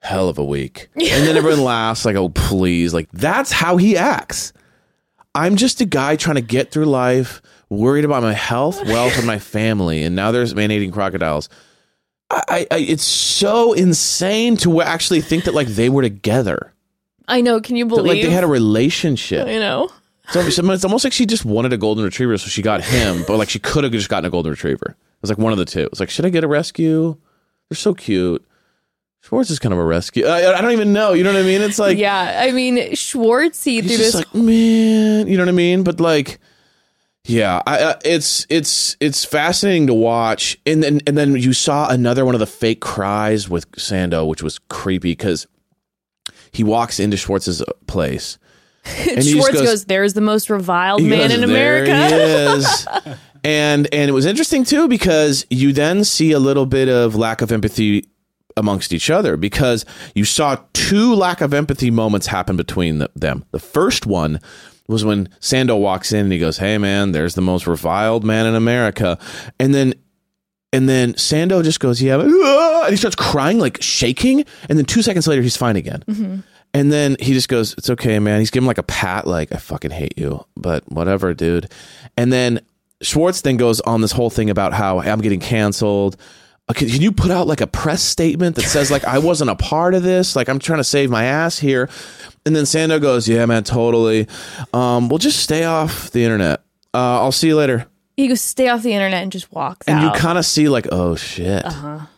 hell 0.00 0.28
of 0.28 0.38
a 0.38 0.44
week," 0.44 0.88
and 0.94 1.26
then 1.26 1.36
everyone 1.36 1.62
laughs 1.64 2.04
like, 2.04 2.16
"Oh, 2.16 2.28
please!" 2.28 2.94
Like 2.94 3.10
that's 3.12 3.52
how 3.52 3.76
he 3.76 3.96
acts. 3.96 4.52
I'm 5.34 5.56
just 5.56 5.80
a 5.80 5.84
guy 5.86 6.16
trying 6.16 6.36
to 6.36 6.42
get 6.42 6.70
through 6.70 6.84
life, 6.84 7.42
worried 7.68 8.04
about 8.04 8.22
my 8.22 8.32
health, 8.32 8.84
wealth, 8.86 9.16
and 9.18 9.26
my 9.26 9.38
family, 9.40 10.02
and 10.02 10.14
now 10.14 10.30
there's 10.30 10.54
man-eating 10.54 10.92
crocodiles. 10.92 11.48
I, 12.30 12.66
I, 12.70 12.78
it's 12.78 13.04
so 13.04 13.74
insane 13.74 14.56
to 14.58 14.80
actually 14.80 15.20
think 15.20 15.44
that 15.44 15.54
like 15.54 15.68
they 15.68 15.88
were 15.88 16.02
together 16.02 16.74
I 17.26 17.40
know. 17.40 17.60
Can 17.60 17.76
you 17.76 17.84
that, 17.84 17.96
believe? 17.96 18.06
like 18.06 18.22
they 18.22 18.30
had 18.30 18.44
a 18.44 18.48
relationship. 18.48 19.48
you 19.48 19.60
know. 19.60 19.90
So 20.30 20.40
it's 20.40 20.58
it's 20.58 20.84
almost 20.84 21.04
like 21.04 21.12
she 21.12 21.26
just 21.26 21.44
wanted 21.44 21.72
a 21.72 21.76
golden 21.76 22.04
retriever, 22.04 22.36
so 22.38 22.48
she 22.48 22.62
got 22.62 22.82
him. 22.82 23.24
But 23.26 23.36
like 23.36 23.50
she 23.50 23.58
could 23.58 23.84
have 23.84 23.92
just 23.92 24.08
gotten 24.08 24.26
a 24.26 24.30
golden 24.30 24.50
retriever. 24.50 24.90
It 24.90 25.22
was 25.22 25.30
like 25.30 25.38
one 25.38 25.52
of 25.52 25.58
the 25.58 25.64
two. 25.64 25.80
It 25.80 25.90
was 25.90 26.00
like, 26.00 26.10
should 26.10 26.24
I 26.24 26.30
get 26.30 26.44
a 26.44 26.48
rescue? 26.48 27.16
They're 27.68 27.76
so 27.76 27.94
cute. 27.94 28.44
Schwartz 29.20 29.50
is 29.50 29.58
kind 29.58 29.72
of 29.72 29.78
a 29.78 29.84
rescue. 29.84 30.26
I, 30.26 30.58
I 30.58 30.60
don't 30.60 30.72
even 30.72 30.92
know. 30.92 31.14
You 31.14 31.24
know 31.24 31.32
what 31.32 31.40
I 31.40 31.44
mean? 31.44 31.62
It's 31.62 31.78
like 31.78 31.96
yeah, 31.96 32.42
I 32.42 32.50
mean 32.52 32.94
Schwartz. 32.94 33.64
he's 33.64 33.80
through 33.82 33.96
just 33.96 34.02
this. 34.02 34.14
like 34.14 34.34
man. 34.34 35.26
You 35.26 35.38
know 35.38 35.44
what 35.44 35.48
I 35.48 35.52
mean? 35.52 35.82
But 35.82 35.98
like, 35.98 36.38
yeah, 37.24 37.62
I, 37.66 37.78
uh, 37.78 37.98
it's 38.04 38.46
it's 38.50 38.98
it's 39.00 39.24
fascinating 39.24 39.86
to 39.86 39.94
watch. 39.94 40.58
And 40.66 40.82
then 40.82 41.00
and 41.06 41.16
then 41.16 41.36
you 41.36 41.54
saw 41.54 41.88
another 41.88 42.26
one 42.26 42.34
of 42.34 42.38
the 42.38 42.46
fake 42.46 42.80
cries 42.82 43.48
with 43.48 43.70
Sando, 43.72 44.26
which 44.26 44.42
was 44.42 44.58
creepy 44.58 45.12
because 45.12 45.46
he 46.52 46.62
walks 46.62 47.00
into 47.00 47.16
Schwartz's 47.16 47.62
place. 47.86 48.38
And 48.84 49.24
Schwartz 49.24 49.52
goes- 49.54 49.62
goes, 49.62 49.84
"There's 49.86 50.14
the 50.14 50.20
most 50.20 50.50
reviled 50.50 51.02
man 51.02 51.30
goes, 51.30 51.32
in 51.38 51.48
"There 51.48 51.84
America." 51.84 52.08
he 52.08 52.58
is. 52.58 52.86
and 53.44 53.88
and 53.92 54.08
it 54.08 54.12
was 54.12 54.26
interesting 54.26 54.64
too 54.64 54.88
because 54.88 55.46
you 55.50 55.72
then 55.72 56.04
see 56.04 56.32
a 56.32 56.38
little 56.38 56.66
bit 56.66 56.88
of 56.88 57.14
lack 57.14 57.42
of 57.42 57.50
empathy 57.52 58.08
amongst 58.56 58.92
each 58.92 59.10
other 59.10 59.36
because 59.36 59.84
you 60.14 60.24
saw 60.24 60.56
two 60.74 61.14
lack 61.14 61.40
of 61.40 61.52
empathy 61.52 61.90
moments 61.90 62.28
happen 62.28 62.56
between 62.56 62.98
the, 62.98 63.10
them. 63.16 63.44
The 63.50 63.58
first 63.58 64.06
one 64.06 64.38
was 64.86 65.04
when 65.04 65.28
Sando 65.40 65.78
walks 65.80 66.12
in 66.12 66.20
and 66.20 66.32
he 66.32 66.38
goes, 66.38 66.58
"Hey 66.58 66.78
man, 66.78 67.12
there's 67.12 67.34
the 67.34 67.42
most 67.42 67.66
reviled 67.66 68.24
man 68.24 68.46
in 68.46 68.54
America," 68.54 69.18
and 69.58 69.74
then. 69.74 69.94
And 70.72 70.88
then 70.88 71.12
Sando 71.12 71.62
just 71.62 71.78
goes, 71.78 72.02
yeah, 72.02 72.16
"Ah," 72.20 72.82
and 72.86 72.90
he 72.90 72.96
starts 72.96 73.14
crying, 73.14 73.60
like 73.60 73.80
shaking. 73.80 74.44
And 74.68 74.76
then 74.76 74.84
two 74.84 75.02
seconds 75.02 75.28
later, 75.28 75.40
he's 75.40 75.56
fine 75.56 75.76
again. 75.76 76.42
And 76.74 76.92
then 76.92 77.16
he 77.20 77.32
just 77.32 77.48
goes, 77.48 77.72
"It's 77.78 77.88
okay, 77.88 78.18
man." 78.18 78.40
He's 78.40 78.50
giving 78.50 78.66
like 78.66 78.78
a 78.78 78.82
pat, 78.82 79.26
like 79.26 79.52
"I 79.52 79.58
fucking 79.58 79.92
hate 79.92 80.18
you," 80.18 80.44
but 80.56 80.82
whatever, 80.90 81.32
dude. 81.32 81.70
And 82.16 82.32
then 82.32 82.60
Schwartz 83.00 83.42
then 83.42 83.56
goes 83.56 83.80
on 83.82 84.00
this 84.00 84.12
whole 84.12 84.28
thing 84.28 84.50
about 84.50 84.72
how 84.72 85.00
I'm 85.00 85.20
getting 85.20 85.40
canceled. 85.40 86.16
Okay, 86.70 86.90
can 86.90 87.00
you 87.00 87.12
put 87.12 87.30
out 87.30 87.46
like 87.46 87.60
a 87.60 87.66
press 87.66 88.02
statement 88.02 88.56
that 88.56 88.62
says 88.62 88.90
like 88.90 89.04
I 89.04 89.18
wasn't 89.18 89.50
a 89.50 89.54
part 89.54 89.94
of 89.94 90.02
this? 90.02 90.34
Like 90.34 90.48
I'm 90.48 90.58
trying 90.58 90.80
to 90.80 90.84
save 90.84 91.10
my 91.10 91.24
ass 91.24 91.58
here. 91.58 91.88
And 92.44 92.56
then 92.56 92.64
Sando 92.64 93.00
goes, 93.00 93.28
"Yeah, 93.28 93.46
man, 93.46 93.62
totally. 93.62 94.26
Um, 94.72 95.08
we'll 95.08 95.18
just 95.18 95.40
stay 95.40 95.64
off 95.64 96.10
the 96.10 96.24
internet. 96.24 96.60
Uh, 96.92 97.20
I'll 97.20 97.32
see 97.32 97.48
you 97.48 97.56
later." 97.56 97.86
He 98.16 98.28
goes, 98.28 98.40
"Stay 98.40 98.68
off 98.68 98.82
the 98.82 98.94
internet," 98.94 99.22
and 99.22 99.30
just 99.30 99.52
walk." 99.52 99.84
And 99.86 99.98
out. 99.98 100.14
you 100.14 100.20
kind 100.20 100.38
of 100.38 100.46
see 100.46 100.68
like, 100.68 100.88
oh 100.90 101.14
shit, 101.14 101.64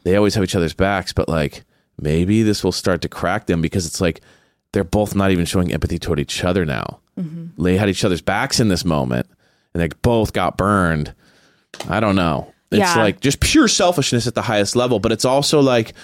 they 0.04 0.16
always 0.16 0.34
have 0.34 0.44
each 0.44 0.54
other's 0.54 0.74
backs, 0.74 1.12
but 1.12 1.28
like 1.28 1.64
maybe 2.00 2.42
this 2.42 2.62
will 2.62 2.72
start 2.72 3.02
to 3.02 3.08
crack 3.08 3.46
them 3.46 3.60
because 3.60 3.86
it's 3.86 4.00
like 4.00 4.20
they're 4.76 4.84
both 4.84 5.14
not 5.14 5.30
even 5.30 5.46
showing 5.46 5.72
empathy 5.72 5.98
toward 5.98 6.20
each 6.20 6.44
other 6.44 6.66
now. 6.66 7.00
Mm-hmm. 7.18 7.62
They 7.62 7.78
had 7.78 7.88
each 7.88 8.04
other's 8.04 8.20
backs 8.20 8.60
in 8.60 8.68
this 8.68 8.84
moment, 8.84 9.26
and 9.72 9.82
they 9.82 9.88
both 10.02 10.34
got 10.34 10.58
burned. 10.58 11.14
I 11.88 11.98
don't 11.98 12.14
know. 12.14 12.52
It's 12.70 12.80
Yeah. 12.80 13.02
like 13.02 13.20
just 13.20 13.40
pure 13.40 13.68
selfishness 13.68 14.26
at 14.26 14.34
the 14.34 14.42
highest 14.42 14.76
level, 14.76 14.98
but 14.98 15.12
it's 15.12 15.24
also 15.24 15.60
like 15.60 15.94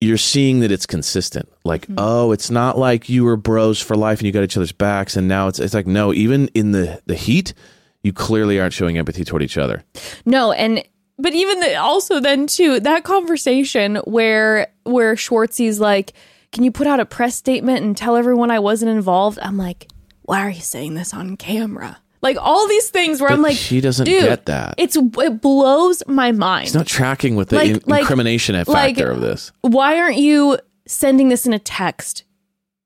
you're 0.00 0.16
seeing 0.16 0.58
that 0.60 0.72
it's 0.72 0.86
consistent. 0.86 1.48
Like, 1.64 1.82
mm-hmm. 1.82 1.94
oh, 1.98 2.32
it's 2.32 2.50
not 2.50 2.76
like 2.76 3.08
you 3.08 3.22
were 3.22 3.36
bros 3.36 3.80
for 3.80 3.94
life 3.94 4.18
and 4.18 4.26
you 4.26 4.32
got 4.32 4.42
each 4.42 4.56
other's 4.56 4.72
backs, 4.72 5.16
and 5.16 5.28
now 5.28 5.46
it's 5.46 5.60
it's 5.60 5.72
like 5.72 5.86
no, 5.86 6.12
even 6.12 6.48
in 6.48 6.72
the 6.72 7.00
the 7.06 7.14
heat, 7.14 7.54
you 8.02 8.12
clearly 8.12 8.58
aren't 8.58 8.72
showing 8.72 8.98
empathy 8.98 9.24
toward 9.24 9.44
each 9.44 9.56
other. 9.56 9.84
No, 10.26 10.50
and 10.50 10.82
but 11.16 11.32
even 11.32 11.60
the, 11.60 11.76
also 11.76 12.18
then 12.18 12.48
too 12.48 12.80
that 12.80 13.04
conversation 13.04 13.96
where 13.98 14.72
where 14.82 15.14
Schwartzy's 15.14 15.78
like, 15.78 16.12
"Can 16.52 16.64
you 16.64 16.70
put 16.70 16.86
out 16.86 17.00
a 17.00 17.04
press 17.06 17.36
statement 17.36 17.84
and 17.84 17.96
tell 17.96 18.16
everyone 18.16 18.50
I 18.50 18.58
wasn't 18.58 18.90
involved?" 18.90 19.38
I'm 19.42 19.56
like, 19.56 19.88
"Why 20.22 20.40
are 20.40 20.50
you 20.50 20.60
saying 20.60 20.94
this 20.94 21.12
on 21.14 21.36
camera?" 21.36 21.98
Like 22.22 22.36
all 22.38 22.68
these 22.68 22.90
things 22.90 23.18
where 23.20 23.30
I'm 23.30 23.40
like, 23.40 23.56
she 23.56 23.80
doesn't 23.80 24.04
dude, 24.04 24.22
get 24.24 24.44
that. 24.46 24.74
It's 24.76 24.94
it 24.96 25.40
blows 25.40 26.02
my 26.06 26.32
mind. 26.32 26.66
It's 26.66 26.74
not 26.74 26.86
tracking 26.86 27.34
with 27.34 27.48
the 27.48 27.56
Like- 27.56 27.70
in- 27.70 27.80
like- 27.86 28.00
incrimination 28.02 28.54
factor 28.56 28.72
like- 28.74 28.98
of 28.98 29.20
this. 29.22 29.52
Why 29.62 29.98
aren't 29.98 30.18
you 30.18 30.58
sending 30.86 31.30
this 31.30 31.46
in 31.46 31.54
a 31.54 31.58
text 31.58 32.24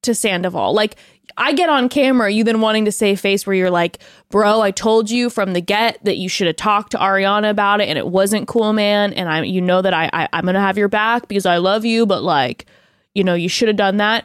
to 0.03 0.15
Sandoval? 0.15 0.73
Like 0.73 0.95
I 1.37 1.53
get 1.53 1.69
on 1.69 1.89
camera, 1.89 2.31
you 2.31 2.45
then 2.45 2.61
wanting 2.61 2.85
to 2.85 2.93
save 2.93 3.19
face 3.19 3.45
where 3.45 3.57
you're 3.57 3.71
like, 3.73 3.99
bro, 4.31 4.61
I 4.61 4.71
told 4.71 5.11
you 5.11 5.29
from 5.31 5.53
the 5.53 5.61
get 5.61 5.99
that 6.05 6.17
you 6.17 6.29
should 6.29 6.47
have 6.47 6.55
talked 6.55 6.93
to 6.93 6.99
Ariana 6.99 7.51
about 7.51 7.81
it 7.81 7.89
and 7.89 7.99
it 7.99 8.07
wasn't 8.07 8.47
cool, 8.47 8.73
man. 8.73 9.13
And 9.15 9.29
I 9.29 9.43
you 9.43 9.61
know 9.61 9.83
that 9.83 9.93
I, 9.95 10.09
I 10.13 10.29
I'm 10.33 10.45
gonna 10.45 10.61
have 10.61 10.79
your 10.79 10.87
back 10.89 11.27
because 11.27 11.45
I 11.45 11.57
love 11.57 11.85
you, 11.85 12.07
but 12.07 12.23
like, 12.23 12.67
you 13.15 13.25
know, 13.25 13.35
you 13.35 13.49
should 13.49 13.69
have 13.69 13.77
done 13.77 13.97
that. 13.99 14.25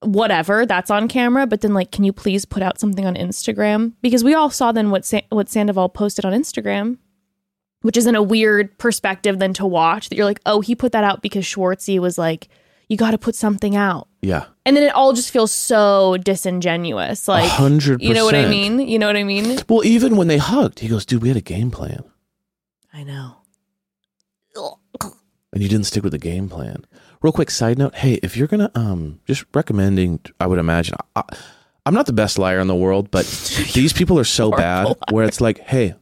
Whatever, 0.00 0.66
that's 0.66 0.90
on 0.90 1.08
camera. 1.08 1.46
But 1.46 1.62
then, 1.62 1.72
like, 1.72 1.90
can 1.90 2.04
you 2.04 2.12
please 2.12 2.44
put 2.44 2.62
out 2.62 2.78
something 2.78 3.06
on 3.06 3.14
Instagram? 3.14 3.92
Because 4.02 4.22
we 4.22 4.34
all 4.34 4.50
saw 4.50 4.70
then 4.72 4.90
what 4.90 5.04
Sa- 5.04 5.20
what 5.30 5.48
Sandoval 5.48 5.88
posted 5.88 6.24
on 6.26 6.32
Instagram, 6.32 6.98
which 7.82 7.96
is 7.96 8.06
in 8.06 8.14
a 8.14 8.22
weird 8.22 8.76
perspective 8.78 9.38
than 9.38 9.54
to 9.54 9.66
watch. 9.66 10.08
That 10.10 10.16
you're 10.16 10.26
like, 10.26 10.40
oh, 10.44 10.60
he 10.60 10.74
put 10.74 10.92
that 10.92 11.04
out 11.04 11.22
because 11.22 11.44
Schwartzy 11.44 11.98
was 11.98 12.18
like, 12.18 12.48
you 12.90 12.98
got 12.98 13.12
to 13.12 13.18
put 13.18 13.34
something 13.34 13.74
out 13.76 14.08
Yeah. 14.20 14.44
and 14.66 14.76
then 14.76 14.84
it 14.84 14.94
all 14.94 15.14
just 15.14 15.30
feels 15.30 15.50
so 15.50 16.18
disingenuous 16.18 17.26
like 17.26 17.48
hundred 17.48 18.02
you 18.02 18.12
know 18.12 18.26
what 18.26 18.34
i 18.34 18.46
mean 18.46 18.78
you 18.78 18.98
know 18.98 19.06
what 19.06 19.16
i 19.16 19.24
mean 19.24 19.58
Well, 19.70 19.82
even 19.86 20.16
when 20.18 20.28
they 20.28 20.36
hugged, 20.36 20.80
he 20.80 20.88
goes, 20.88 21.06
dude, 21.06 21.22
we 21.22 21.28
had 21.28 21.36
a 21.38 21.40
game 21.40 21.70
plan. 21.70 22.04
i 22.92 23.02
know 23.02 23.38
And 25.52 25.62
you 25.62 25.68
didn't 25.68 25.86
stick 25.86 26.02
with 26.02 26.12
the 26.12 26.18
game 26.18 26.48
plan. 26.50 26.84
Real 27.24 27.32
quick 27.32 27.50
side 27.50 27.78
note. 27.78 27.94
Hey, 27.94 28.20
if 28.22 28.36
you're 28.36 28.46
to, 28.48 28.70
um, 28.78 29.18
just 29.26 29.46
recommending, 29.54 30.20
I 30.38 30.46
would 30.46 30.58
imagine, 30.58 30.96
I, 31.16 31.22
I'm 31.86 31.94
not 31.94 32.04
the 32.04 32.12
best 32.12 32.38
liar 32.38 32.60
in 32.60 32.66
the 32.66 32.74
world, 32.74 33.10
but 33.10 33.24
these 33.72 33.94
people 33.94 34.18
are 34.18 34.24
so 34.24 34.50
bad 34.50 34.82
Horrible 34.82 35.02
where 35.10 35.24
it's 35.24 35.40
like, 35.40 35.58
hey, 35.60 35.94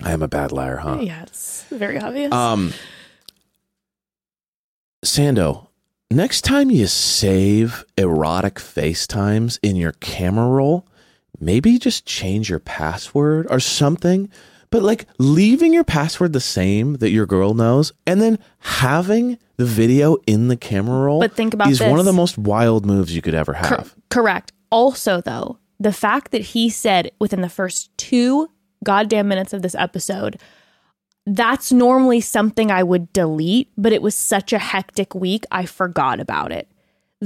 I 0.00 0.12
am 0.12 0.22
a 0.22 0.28
bad 0.28 0.52
liar, 0.52 0.76
huh? 0.76 0.98
it's 1.22 1.64
very 1.64 1.98
obvious 1.98 2.32
Um, 2.32 2.72
Sando, 5.04 5.66
next 6.08 6.42
time 6.42 6.70
you 6.70 6.86
save 6.86 7.84
erotic 7.98 8.54
FaceTimes 8.54 9.58
in 9.60 9.74
your 9.74 9.94
camera 9.94 10.46
roll, 10.46 10.86
maybe 11.40 11.80
just 11.80 12.06
change 12.06 12.48
your 12.48 12.60
password 12.60 13.48
or 13.50 13.58
something. 13.58 14.30
But 14.74 14.82
like 14.82 15.06
leaving 15.18 15.72
your 15.72 15.84
password 15.84 16.32
the 16.32 16.40
same 16.40 16.94
that 16.94 17.10
your 17.10 17.26
girl 17.26 17.54
knows 17.54 17.92
and 18.08 18.20
then 18.20 18.40
having 18.58 19.38
the 19.56 19.64
video 19.64 20.16
in 20.26 20.48
the 20.48 20.56
camera 20.56 20.98
roll 20.98 21.20
But 21.20 21.36
think 21.36 21.54
about 21.54 21.70
is 21.70 21.80
one 21.80 22.00
of 22.00 22.04
the 22.04 22.12
most 22.12 22.36
wild 22.36 22.84
moves 22.84 23.14
you 23.14 23.22
could 23.22 23.34
ever 23.34 23.52
Cor- 23.52 23.62
have. 23.62 23.94
correct. 24.10 24.52
Also 24.72 25.20
though 25.20 25.60
the 25.78 25.92
fact 25.92 26.32
that 26.32 26.40
he 26.40 26.68
said 26.70 27.12
within 27.20 27.40
the 27.40 27.48
first 27.48 27.96
two 27.96 28.50
goddamn 28.82 29.28
minutes 29.28 29.52
of 29.52 29.62
this 29.62 29.76
episode 29.76 30.40
that's 31.24 31.70
normally 31.70 32.20
something 32.20 32.70
i 32.70 32.82
would 32.82 33.12
delete 33.12 33.70
but 33.78 33.92
it 33.92 34.02
was 34.02 34.14
such 34.14 34.52
a 34.52 34.58
hectic 34.58 35.14
week 35.14 35.44
i 35.52 35.64
forgot 35.64 36.18
about 36.18 36.52
it 36.52 36.68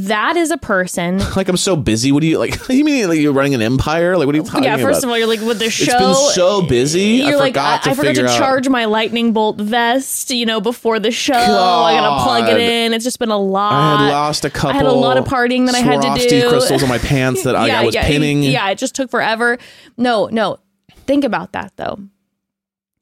that 0.06 0.36
is 0.36 0.50
a 0.50 0.58
person 0.58 1.18
Like 1.36 1.48
I'm 1.48 1.56
so 1.56 1.74
busy. 1.76 2.12
What 2.12 2.20
do 2.20 2.26
you 2.26 2.38
like? 2.38 2.56
You 2.68 2.84
mean 2.84 3.08
like 3.08 3.18
you're 3.18 3.32
running 3.32 3.54
an 3.54 3.62
empire? 3.62 4.16
Like 4.16 4.26
what 4.26 4.34
are 4.34 4.38
you 4.38 4.44
talking 4.44 4.60
about? 4.60 4.66
yeah 4.66 4.74
about? 4.76 4.92
first 4.92 5.04
of 5.04 5.10
all 5.10 5.18
you're 5.18 5.26
like 5.26 5.40
with 5.40 5.58
the 5.58 5.70
show 5.70 5.84
it's 5.84 5.94
been 5.94 6.14
so 6.34 6.62
busy. 6.62 7.22
I 7.22 7.30
You're 7.30 7.38
like, 7.38 7.54
forgot 7.54 7.80
I, 7.80 7.84
to 7.84 7.90
I 7.90 7.94
forgot 7.94 8.14
to 8.14 8.26
out- 8.26 8.38
charge 8.38 8.68
my 8.68 8.84
lightning 8.84 9.32
bolt 9.32 9.56
vest, 9.58 10.30
you 10.30 10.46
know, 10.46 10.60
before 10.60 11.00
the 11.00 11.10
show. 11.10 11.34
I 11.34 11.94
gotta 11.94 12.22
plug 12.22 12.48
it 12.48 12.60
in. 12.60 12.92
It's 12.94 13.04
just 13.04 13.18
been 13.18 13.30
a 13.30 13.38
lot. 13.38 13.72
I 13.72 14.04
had 14.04 14.12
lost 14.12 14.44
a 14.44 14.50
couple. 14.50 14.70
I 14.70 14.74
had 14.74 14.86
a 14.86 14.92
lot 14.92 15.16
of 15.16 15.24
partying 15.24 15.66
that 15.66 15.74
I 15.74 15.80
had 15.80 16.00
to 16.00 16.28
do. 16.28 16.48
crystals 16.48 16.82
on 16.82 16.88
my 16.88 16.98
pants 17.08 17.42
that 17.44 17.56
I, 17.56 17.70
I 17.70 17.84
was 17.84 17.94
yeah, 17.94 18.06
pinning. 18.06 18.42
Yeah, 18.42 18.68
it 18.70 18.78
just 18.78 18.94
took 18.94 19.10
forever. 19.10 19.58
No, 19.96 20.26
no. 20.26 20.58
Think 21.06 21.24
about 21.24 21.52
that 21.52 21.72
though. 21.76 21.98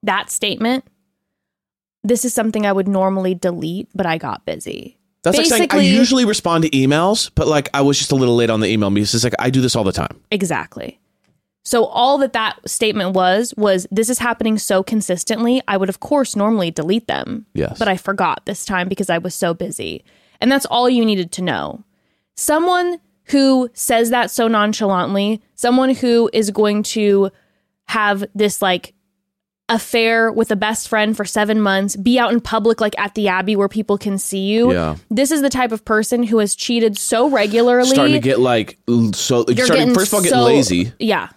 That 0.02 0.30
statement. 0.30 0.84
This 2.04 2.24
is 2.24 2.32
something 2.32 2.64
I 2.64 2.72
would 2.72 2.86
normally 2.86 3.34
delete, 3.34 3.88
but 3.92 4.06
I 4.06 4.16
got 4.16 4.46
busy. 4.46 4.95
That's 5.26 5.38
like 5.38 5.46
saying 5.46 5.68
I 5.72 5.80
usually 5.80 6.24
respond 6.24 6.62
to 6.62 6.70
emails, 6.70 7.32
but 7.34 7.48
like 7.48 7.68
I 7.74 7.80
was 7.80 7.98
just 7.98 8.12
a 8.12 8.14
little 8.14 8.36
late 8.36 8.48
on 8.48 8.60
the 8.60 8.68
email 8.68 8.90
because 8.90 9.12
it's 9.12 9.24
like 9.24 9.34
I 9.40 9.50
do 9.50 9.60
this 9.60 9.74
all 9.74 9.82
the 9.82 9.92
time. 9.92 10.20
Exactly. 10.30 11.00
So 11.64 11.86
all 11.86 12.16
that 12.18 12.32
that 12.34 12.60
statement 12.68 13.14
was 13.14 13.52
was 13.56 13.88
this 13.90 14.08
is 14.08 14.20
happening 14.20 14.56
so 14.56 14.84
consistently. 14.84 15.60
I 15.66 15.78
would 15.78 15.88
of 15.88 15.98
course 15.98 16.36
normally 16.36 16.70
delete 16.70 17.08
them. 17.08 17.44
Yes. 17.54 17.76
But 17.76 17.88
I 17.88 17.96
forgot 17.96 18.46
this 18.46 18.64
time 18.64 18.88
because 18.88 19.10
I 19.10 19.18
was 19.18 19.34
so 19.34 19.52
busy. 19.52 20.04
And 20.40 20.52
that's 20.52 20.66
all 20.66 20.88
you 20.88 21.04
needed 21.04 21.32
to 21.32 21.42
know. 21.42 21.82
Someone 22.36 23.00
who 23.24 23.68
says 23.74 24.10
that 24.10 24.30
so 24.30 24.46
nonchalantly, 24.46 25.42
someone 25.56 25.92
who 25.92 26.30
is 26.32 26.52
going 26.52 26.84
to 26.84 27.32
have 27.86 28.24
this 28.32 28.62
like 28.62 28.94
affair 29.68 30.30
with 30.30 30.50
a 30.50 30.56
best 30.56 30.88
friend 30.88 31.16
for 31.16 31.24
seven 31.24 31.60
months, 31.60 31.96
be 31.96 32.18
out 32.18 32.32
in 32.32 32.40
public 32.40 32.80
like 32.80 32.96
at 32.98 33.14
the 33.14 33.28
Abbey 33.28 33.56
where 33.56 33.68
people 33.68 33.98
can 33.98 34.16
see 34.18 34.46
you. 34.46 34.72
Yeah. 34.72 34.96
This 35.10 35.30
is 35.30 35.42
the 35.42 35.50
type 35.50 35.72
of 35.72 35.84
person 35.84 36.22
who 36.22 36.38
has 36.38 36.54
cheated 36.54 36.96
so 36.96 37.28
regularly. 37.28 37.88
starting 37.88 38.14
to 38.14 38.20
get 38.20 38.38
like 38.38 38.78
so 39.14 39.44
You're 39.48 39.66
starting 39.66 39.94
first 39.94 40.12
of 40.12 40.14
all 40.18 40.22
getting 40.22 40.38
so- 40.38 40.44
lazy 40.44 40.92
Yeah. 40.98 41.28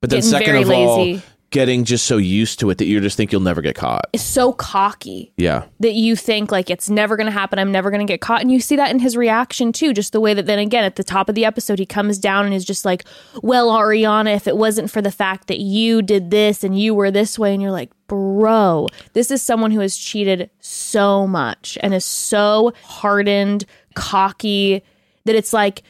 but 0.00 0.10
then 0.10 0.22
second 0.22 0.56
of 0.56 0.70
all 0.70 0.98
lazy. 1.04 1.22
Getting 1.50 1.84
just 1.84 2.06
so 2.06 2.16
used 2.18 2.60
to 2.60 2.68
it 2.70 2.78
that 2.78 2.84
you 2.84 3.00
just 3.00 3.16
think 3.16 3.32
you'll 3.32 3.40
never 3.40 3.62
get 3.62 3.74
caught 3.74 4.06
It's 4.12 4.22
So 4.22 4.52
cocky 4.52 5.32
yeah 5.36 5.64
that 5.80 5.94
you 5.94 6.14
think 6.16 6.52
like 6.52 6.68
it's 6.70 6.90
never 6.90 7.16
going 7.16 7.26
to 7.26 7.32
happen. 7.32 7.58
I'm 7.58 7.72
never 7.72 7.90
going 7.90 8.06
to 8.06 8.10
get 8.10 8.20
caught. 8.20 8.40
And 8.40 8.52
you 8.52 8.60
see 8.60 8.76
that 8.76 8.90
in 8.90 8.98
his 8.98 9.16
reaction 9.16 9.72
too. 9.72 9.92
Just 9.94 10.12
the 10.12 10.20
way 10.20 10.34
that 10.34 10.46
then 10.46 10.58
again 10.58 10.84
at 10.84 10.96
the 10.96 11.04
top 11.04 11.28
of 11.28 11.34
the 11.34 11.44
episode, 11.44 11.78
he 11.78 11.86
comes 11.86 12.18
down 12.18 12.44
and 12.44 12.54
is 12.54 12.64
just 12.64 12.84
like, 12.84 13.04
well, 13.42 13.70
Ariana, 13.70 14.34
if 14.34 14.46
it 14.46 14.56
wasn't 14.56 14.90
for 14.90 15.00
the 15.00 15.10
fact 15.10 15.48
that 15.48 15.60
you 15.60 16.02
did 16.02 16.30
this 16.30 16.64
and 16.64 16.78
you 16.78 16.94
were 16.94 17.10
this 17.10 17.38
way, 17.38 17.52
and 17.52 17.62
you're 17.62 17.72
like, 17.72 17.90
bro, 18.06 18.86
this 19.12 19.30
is 19.30 19.42
someone 19.42 19.70
who 19.70 19.80
has 19.80 19.96
cheated 19.96 20.50
so 20.60 21.26
much 21.26 21.78
and 21.82 21.94
is 21.94 22.04
so 22.04 22.72
hardened, 22.82 23.64
cocky 23.94 24.82
that 25.24 25.34
it's 25.34 25.52
like 25.52 25.82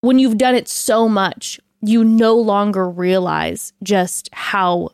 when 0.00 0.18
you've 0.18 0.38
done 0.38 0.54
it 0.54 0.68
so 0.68 1.08
much, 1.08 1.58
you 1.82 2.04
no 2.04 2.36
longer 2.36 2.88
realize 2.88 3.72
just 3.82 4.28
how 4.32 4.90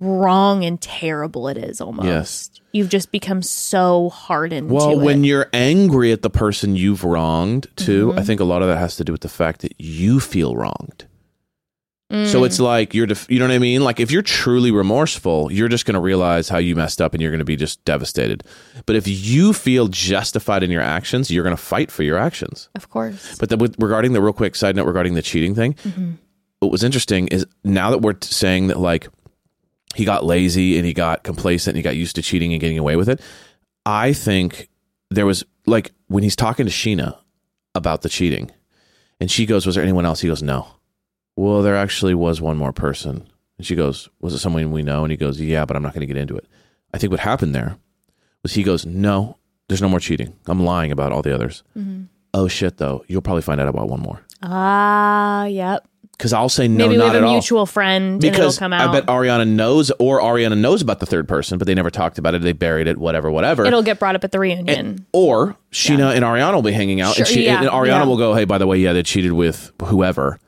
wrong 0.00 0.64
and 0.64 0.80
terrible 0.80 1.46
it 1.48 1.58
is 1.58 1.80
almost. 1.80 2.06
Yes. 2.06 2.50
You've 2.72 2.88
just 2.88 3.10
become 3.12 3.42
so 3.42 4.08
hardened 4.10 4.70
well 4.70 4.98
when 4.98 5.24
you're 5.24 5.48
angry 5.52 6.12
at 6.12 6.22
the 6.22 6.30
person 6.30 6.76
you've 6.76 7.02
wronged 7.04 7.66
too 7.76 8.08
Mm-hmm. 8.10 8.18
i 8.20 8.22
think 8.22 8.38
a 8.40 8.44
lot 8.44 8.62
of 8.62 8.68
that 8.68 8.78
has 8.78 8.94
to 8.96 9.04
do 9.04 9.10
with 9.12 9.22
the 9.22 9.28
fact 9.28 9.60
that 9.62 9.74
you 9.78 10.20
feel 10.20 10.54
wronged 10.54 11.06
Mm. 12.10 12.26
so 12.26 12.42
it's 12.42 12.58
like 12.58 12.92
you're 12.92 13.06
def- 13.06 13.30
you 13.30 13.38
know 13.38 13.46
what 13.46 13.54
i 13.54 13.58
mean 13.58 13.84
like 13.84 14.00
if 14.00 14.10
you're 14.10 14.20
truly 14.20 14.72
remorseful 14.72 15.50
you're 15.52 15.68
just 15.68 15.86
going 15.86 15.94
to 15.94 16.00
realize 16.00 16.48
how 16.48 16.58
you 16.58 16.74
messed 16.74 17.00
up 17.00 17.14
and 17.14 17.22
you're 17.22 17.30
going 17.30 17.38
to 17.38 17.44
be 17.44 17.54
just 17.54 17.84
devastated 17.84 18.42
but 18.84 18.96
if 18.96 19.06
you 19.06 19.52
feel 19.52 19.86
justified 19.86 20.64
in 20.64 20.70
your 20.72 20.82
actions 20.82 21.30
you're 21.30 21.44
going 21.44 21.56
to 21.56 21.62
fight 21.62 21.88
for 21.88 22.02
your 22.02 22.18
actions 22.18 22.68
Of 22.74 22.90
course. 22.90 23.38
But 23.38 23.48
the, 23.50 23.56
with, 23.56 23.76
regarding 23.78 24.12
the 24.12 24.20
real 24.20 24.32
quick 24.32 24.56
side 24.56 24.74
note 24.74 24.86
regarding 24.86 25.14
the 25.14 25.22
cheating 25.22 25.54
thing, 25.54 25.76
what 26.58 26.72
was 26.72 26.82
interesting 26.82 27.28
is 27.28 27.46
now 27.62 27.90
that 27.90 27.98
we're 27.98 28.14
t- 28.14 28.26
saying 28.26 28.66
that 28.66 28.78
like 28.80 29.06
he 29.94 30.04
got 30.04 30.24
lazy 30.24 30.76
and 30.78 30.84
he 30.86 30.92
got 30.92 31.22
complacent 31.22 31.74
and 31.74 31.76
he 31.76 31.82
got 31.82 31.94
used 31.96 32.16
to 32.16 32.22
cheating 32.22 32.52
and 32.52 32.60
getting 32.60 32.78
away 32.78 32.96
with 32.96 33.08
it, 33.08 33.20
I 33.86 34.12
think 34.12 34.68
there 35.10 35.26
was 35.26 35.44
like 35.66 35.92
when 36.08 36.22
he's 36.24 36.36
talking 36.36 36.66
to 36.66 36.72
Scheana 36.72 37.16
about 37.74 38.02
the 38.02 38.08
cheating, 38.08 38.50
and 39.20 39.30
she 39.30 39.46
goes, 39.46 39.64
"Was 39.66 39.74
there 39.76 39.84
anyone 39.84 40.04
else?" 40.06 40.20
He 40.20 40.28
goes, 40.28 40.42
"No." 40.42 40.66
Well, 41.36 41.62
there 41.62 41.76
actually 41.76 42.14
was 42.14 42.40
one 42.40 42.56
more 42.56 42.72
person, 42.72 43.26
and 43.58 43.66
she 43.66 43.74
goes, 43.74 44.08
"Was 44.20 44.34
it 44.34 44.38
someone 44.38 44.70
we 44.72 44.82
know?" 44.82 45.04
And 45.04 45.10
he 45.10 45.16
goes, 45.16 45.40
"Yeah, 45.40 45.64
but 45.64 45.76
I'm 45.76 45.82
not 45.82 45.94
going 45.94 46.00
to 46.06 46.12
get 46.12 46.16
into 46.20 46.36
it." 46.36 46.46
I 46.92 46.98
think 46.98 47.10
what 47.10 47.20
happened 47.20 47.54
there 47.54 47.76
was 48.42 48.52
he 48.54 48.62
goes, 48.62 48.84
"No, 48.84 49.36
there's 49.68 49.82
no 49.82 49.88
more 49.88 50.00
cheating. 50.00 50.34
I'm 50.46 50.64
lying 50.64 50.92
about 50.92 51.12
all 51.12 51.22
the 51.22 51.34
others." 51.34 51.62
Oh 52.34 52.46
shit, 52.48 52.76
though, 52.76 53.04
you'll 53.08 53.22
probably 53.22 53.42
find 53.42 53.60
out 53.60 53.66
about 53.68 53.88
one 53.88 54.00
more 54.00 54.20
Ah, 54.42 55.46
yep. 55.46 55.84
because 56.12 56.32
I'll 56.32 56.48
say 56.48 56.68
no, 56.68 56.84
Maybe 56.84 56.90
we 56.90 56.96
not 56.98 57.06
have 57.08 57.16
at 57.16 57.22
a 57.22 57.26
all. 57.26 57.32
mutual 57.32 57.66
friend 57.66 58.14
and 58.14 58.24
it'll 58.24 58.30
because 58.38 58.58
come 58.58 58.72
I 58.72 58.90
bet 58.92 59.06
Ariana 59.06 59.48
knows, 59.48 59.90
or 59.98 60.20
Ariana 60.20 60.56
knows 60.56 60.80
about 60.82 61.00
the 61.00 61.06
third 61.06 61.26
person, 61.26 61.58
but 61.58 61.66
they 61.66 61.74
never 61.74 61.90
talked 61.90 62.18
about 62.18 62.34
it. 62.34 62.42
They 62.42 62.52
buried 62.52 62.86
it, 62.86 62.98
whatever, 62.98 63.30
whatever. 63.32 63.64
it'll 63.66 63.82
get 63.82 63.98
brought 63.98 64.14
up 64.14 64.22
at 64.24 64.30
the 64.32 64.38
reunion. 64.38 65.06
Or 65.12 65.56
Scheana 65.72 66.14
and 66.14 66.24
Ariana 66.24 66.54
will 66.54 66.62
be 66.62 66.72
hanging 66.72 67.00
out, 67.00 67.18
and, 67.18 67.26
she, 67.26 67.46
yeah, 67.46 67.60
and 67.60 67.68
Ariana 67.68 67.86
yeah. 67.86 68.04
will 68.04 68.16
go, 68.18 68.34
"Hey, 68.34 68.44
by 68.44 68.58
the 68.58 68.66
way, 68.66 68.78
yeah, 68.78 68.92
they 68.92 69.02
cheated 69.02 69.32
with 69.32 69.72
whoever," 69.84 70.38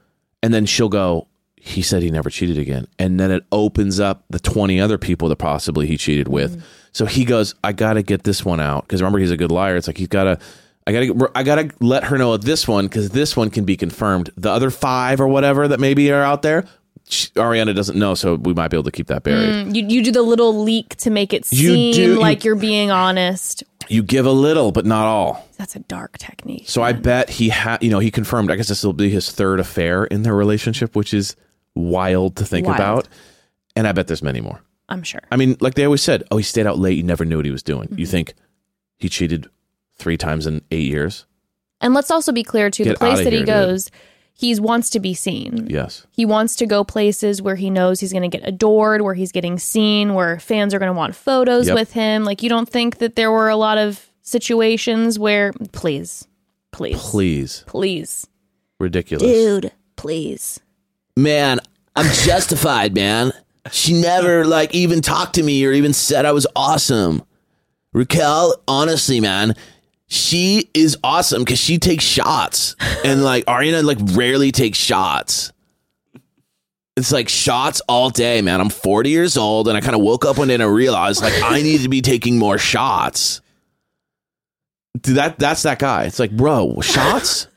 and 0.43 0.53
then 0.53 0.66
she'll 0.66 0.88
go, 0.88 1.28
"He 1.57 1.82
said 1.82 2.03
he 2.03 2.11
never 2.11 2.30
cheated 2.30 2.59
again," 2.59 2.86
and 2.99 3.18
then 3.18 3.30
it 3.30 3.45
opens 3.53 4.01
up 4.01 4.24
the 4.30 4.40
twenty 4.40 4.80
other 4.80 4.99
people 4.99 5.28
that 5.28 5.36
possibly 5.36 5.86
he 5.86 5.97
cheated 5.97 6.28
with. 6.28 6.59
Mm. 6.59 6.62
So 6.93 7.07
he 7.07 7.24
goes, 7.24 7.55
"I 7.62 7.72
got 7.72 7.95
to 7.95 8.03
get 8.03 8.24
this 8.24 8.45
one 8.45 8.61
out 8.61 8.82
because 8.82 9.01
remember 9.01 9.18
he's 9.18 9.30
a 9.30 9.36
good 9.36 9.53
liar. 9.53 9.76
It's 9.76 9.86
like 9.86 9.99
he's 9.99 10.09
got 10.09 10.24
to." 10.24 10.38
I 10.84 10.90
gotta, 10.93 11.30
I 11.36 11.43
gotta 11.45 11.70
let 11.78 12.03
her 12.03 12.18
know 12.18 12.32
of 12.32 12.45
this 12.45 12.66
one 12.66 12.86
because 12.86 13.11
this 13.11 13.36
one 13.36 13.51
can 13.51 13.64
be 13.64 13.76
confirmed. 13.76 14.30
The 14.36 14.51
other 14.51 14.68
five 14.68 15.20
or 15.20 15.28
whatever 15.28 15.68
that 15.68 15.78
maybe 15.78 16.11
are 16.11 16.24
out 16.24 16.43
there, 16.43 16.64
she, 17.12 17.28
Ariana 17.30 17.74
doesn't 17.74 17.98
know, 17.98 18.14
so 18.14 18.34
we 18.36 18.54
might 18.54 18.68
be 18.68 18.76
able 18.76 18.84
to 18.84 18.90
keep 18.90 19.06
that 19.08 19.22
buried. 19.22 19.76
you, 19.76 19.86
you 19.86 20.02
do 20.02 20.10
the 20.12 20.22
little 20.22 20.62
leak 20.62 20.96
to 20.96 21.10
make 21.10 21.32
it 21.32 21.46
You 21.52 21.68
seem 21.68 21.94
do- 21.94 22.02
you- 22.02 22.20
like 22.20 22.44
you're 22.44 22.54
being 22.56 22.90
honest. 22.90 23.64
You 23.88 24.02
give 24.02 24.26
a 24.26 24.32
little, 24.32 24.70
but 24.72 24.86
not 24.86 25.06
all. 25.06 25.46
That's 25.58 25.74
a 25.76 25.80
dark 25.80 26.16
technique. 26.16 26.64
So 26.68 26.82
I 26.82 26.92
bet 26.92 27.28
he 27.28 27.48
had, 27.48 27.82
you 27.82 27.90
know, 27.90 27.98
he 27.98 28.10
confirmed. 28.10 28.50
I 28.50 28.56
guess 28.56 28.68
this 28.68 28.82
will 28.84 28.92
be 28.92 29.10
his 29.10 29.30
third 29.30 29.58
affair 29.60 30.04
in 30.04 30.22
their 30.22 30.34
relationship, 30.34 30.94
which 30.96 31.12
is 31.12 31.34
wild 31.74 32.36
to 32.36 32.44
think 32.44 32.66
Wild. 32.66 32.76
about. 32.78 33.08
And 33.74 33.86
I 33.88 33.92
bet 33.92 34.06
there's 34.06 34.22
many 34.22 34.40
more. 34.40 34.60
I'm 34.88 35.02
sure. 35.02 35.20
I 35.32 35.36
mean, 35.36 35.56
like 35.60 35.74
they 35.74 35.84
always 35.84 36.00
said, 36.02 36.22
oh, 36.30 36.36
he 36.36 36.42
stayed 36.44 36.66
out 36.66 36.78
late. 36.78 36.96
You 36.96 37.02
never 37.02 37.24
knew 37.24 37.36
what 37.36 37.44
he 37.44 37.50
was 37.50 37.62
doing. 37.62 37.88
Mm-hmm. 37.88 37.98
You 37.98 38.06
think 38.06 38.34
he 38.98 39.08
cheated 39.08 39.48
three 39.96 40.16
times 40.16 40.46
in 40.46 40.62
eight 40.70 40.88
years? 40.88 41.26
And 41.80 41.92
let's 41.92 42.10
also 42.10 42.30
be 42.30 42.44
clear 42.44 42.70
too, 42.70 42.84
the 42.84 42.94
place 42.94 43.24
that 43.24 43.32
he 43.32 43.42
goes, 43.42 43.86
dude. 43.86 43.94
Goes, 44.40 44.56
he 44.56 44.60
wants 44.60 44.90
to 44.90 45.00
be 45.00 45.14
seen. 45.14 45.66
Yes. 45.70 46.06
He 46.10 46.24
wants 46.24 46.56
to 46.56 46.66
go 46.66 46.84
places 46.84 47.40
where 47.40 47.56
he 47.56 47.70
knows 47.70 48.00
he's 48.00 48.12
going 48.12 48.28
to 48.28 48.36
get 48.38 48.46
adored, 48.46 49.02
where 49.02 49.14
he's 49.14 49.32
getting 49.32 49.58
seen, 49.58 50.14
where 50.14 50.38
fans 50.40 50.74
are 50.74 50.78
going 50.78 50.88
to 50.90 50.96
want 50.96 51.14
photos 51.14 51.66
Yep. 51.68 51.74
with 51.74 51.92
him. 51.92 52.24
Like, 52.24 52.42
you 52.42 52.48
don't 52.48 52.68
think 52.68 52.98
that 52.98 53.14
there 53.16 53.30
were 53.30 53.48
a 53.48 53.56
lot 53.56 53.78
of 53.78 54.08
situations 54.22 55.18
where, 55.18 55.52
please, 55.72 56.26
please, 56.72 56.98
Please. 56.98 57.64
please, 57.66 58.26
Ridiculous. 58.80 59.22
dude, 59.22 59.72
please. 59.96 60.60
Man, 61.16 61.60
I'm 61.94 62.06
justified, 62.24 62.94
man. 62.94 63.32
She 63.70 63.92
never 64.00 64.44
like 64.44 64.74
even 64.74 65.02
talked 65.02 65.34
to 65.36 65.42
me 65.42 65.64
or 65.64 65.72
even 65.72 65.92
said 65.92 66.24
I 66.24 66.32
was 66.32 66.46
awesome. 66.56 67.22
Raquel, 67.92 68.54
honestly, 68.66 69.20
man, 69.20 69.54
she 70.12 70.68
is 70.74 70.98
awesome 71.02 71.42
because 71.42 71.58
she 71.58 71.78
takes 71.78 72.04
shots, 72.04 72.76
and 73.04 73.24
like 73.24 73.44
Ariana, 73.46 73.82
like 73.82 73.98
rarely 74.16 74.52
takes 74.52 74.76
shots. 74.78 75.52
It's 76.96 77.10
like 77.10 77.30
shots 77.30 77.80
all 77.88 78.10
day, 78.10 78.42
man. 78.42 78.60
I'm 78.60 78.68
40 78.68 79.08
years 79.08 79.38
old, 79.38 79.68
and 79.68 79.76
I 79.76 79.80
kind 79.80 79.94
of 79.94 80.02
woke 80.02 80.26
up 80.26 80.36
one 80.36 80.48
day 80.48 80.54
and 80.54 80.62
I 80.62 80.66
realized 80.66 81.22
like 81.22 81.32
I 81.42 81.62
need 81.62 81.80
to 81.80 81.88
be 81.88 82.02
taking 82.02 82.38
more 82.38 82.58
shots. 82.58 83.40
Dude, 85.00 85.16
that 85.16 85.38
that's 85.38 85.62
that 85.62 85.78
guy. 85.78 86.04
It's 86.04 86.18
like, 86.18 86.30
bro, 86.30 86.80
shots. 86.82 87.48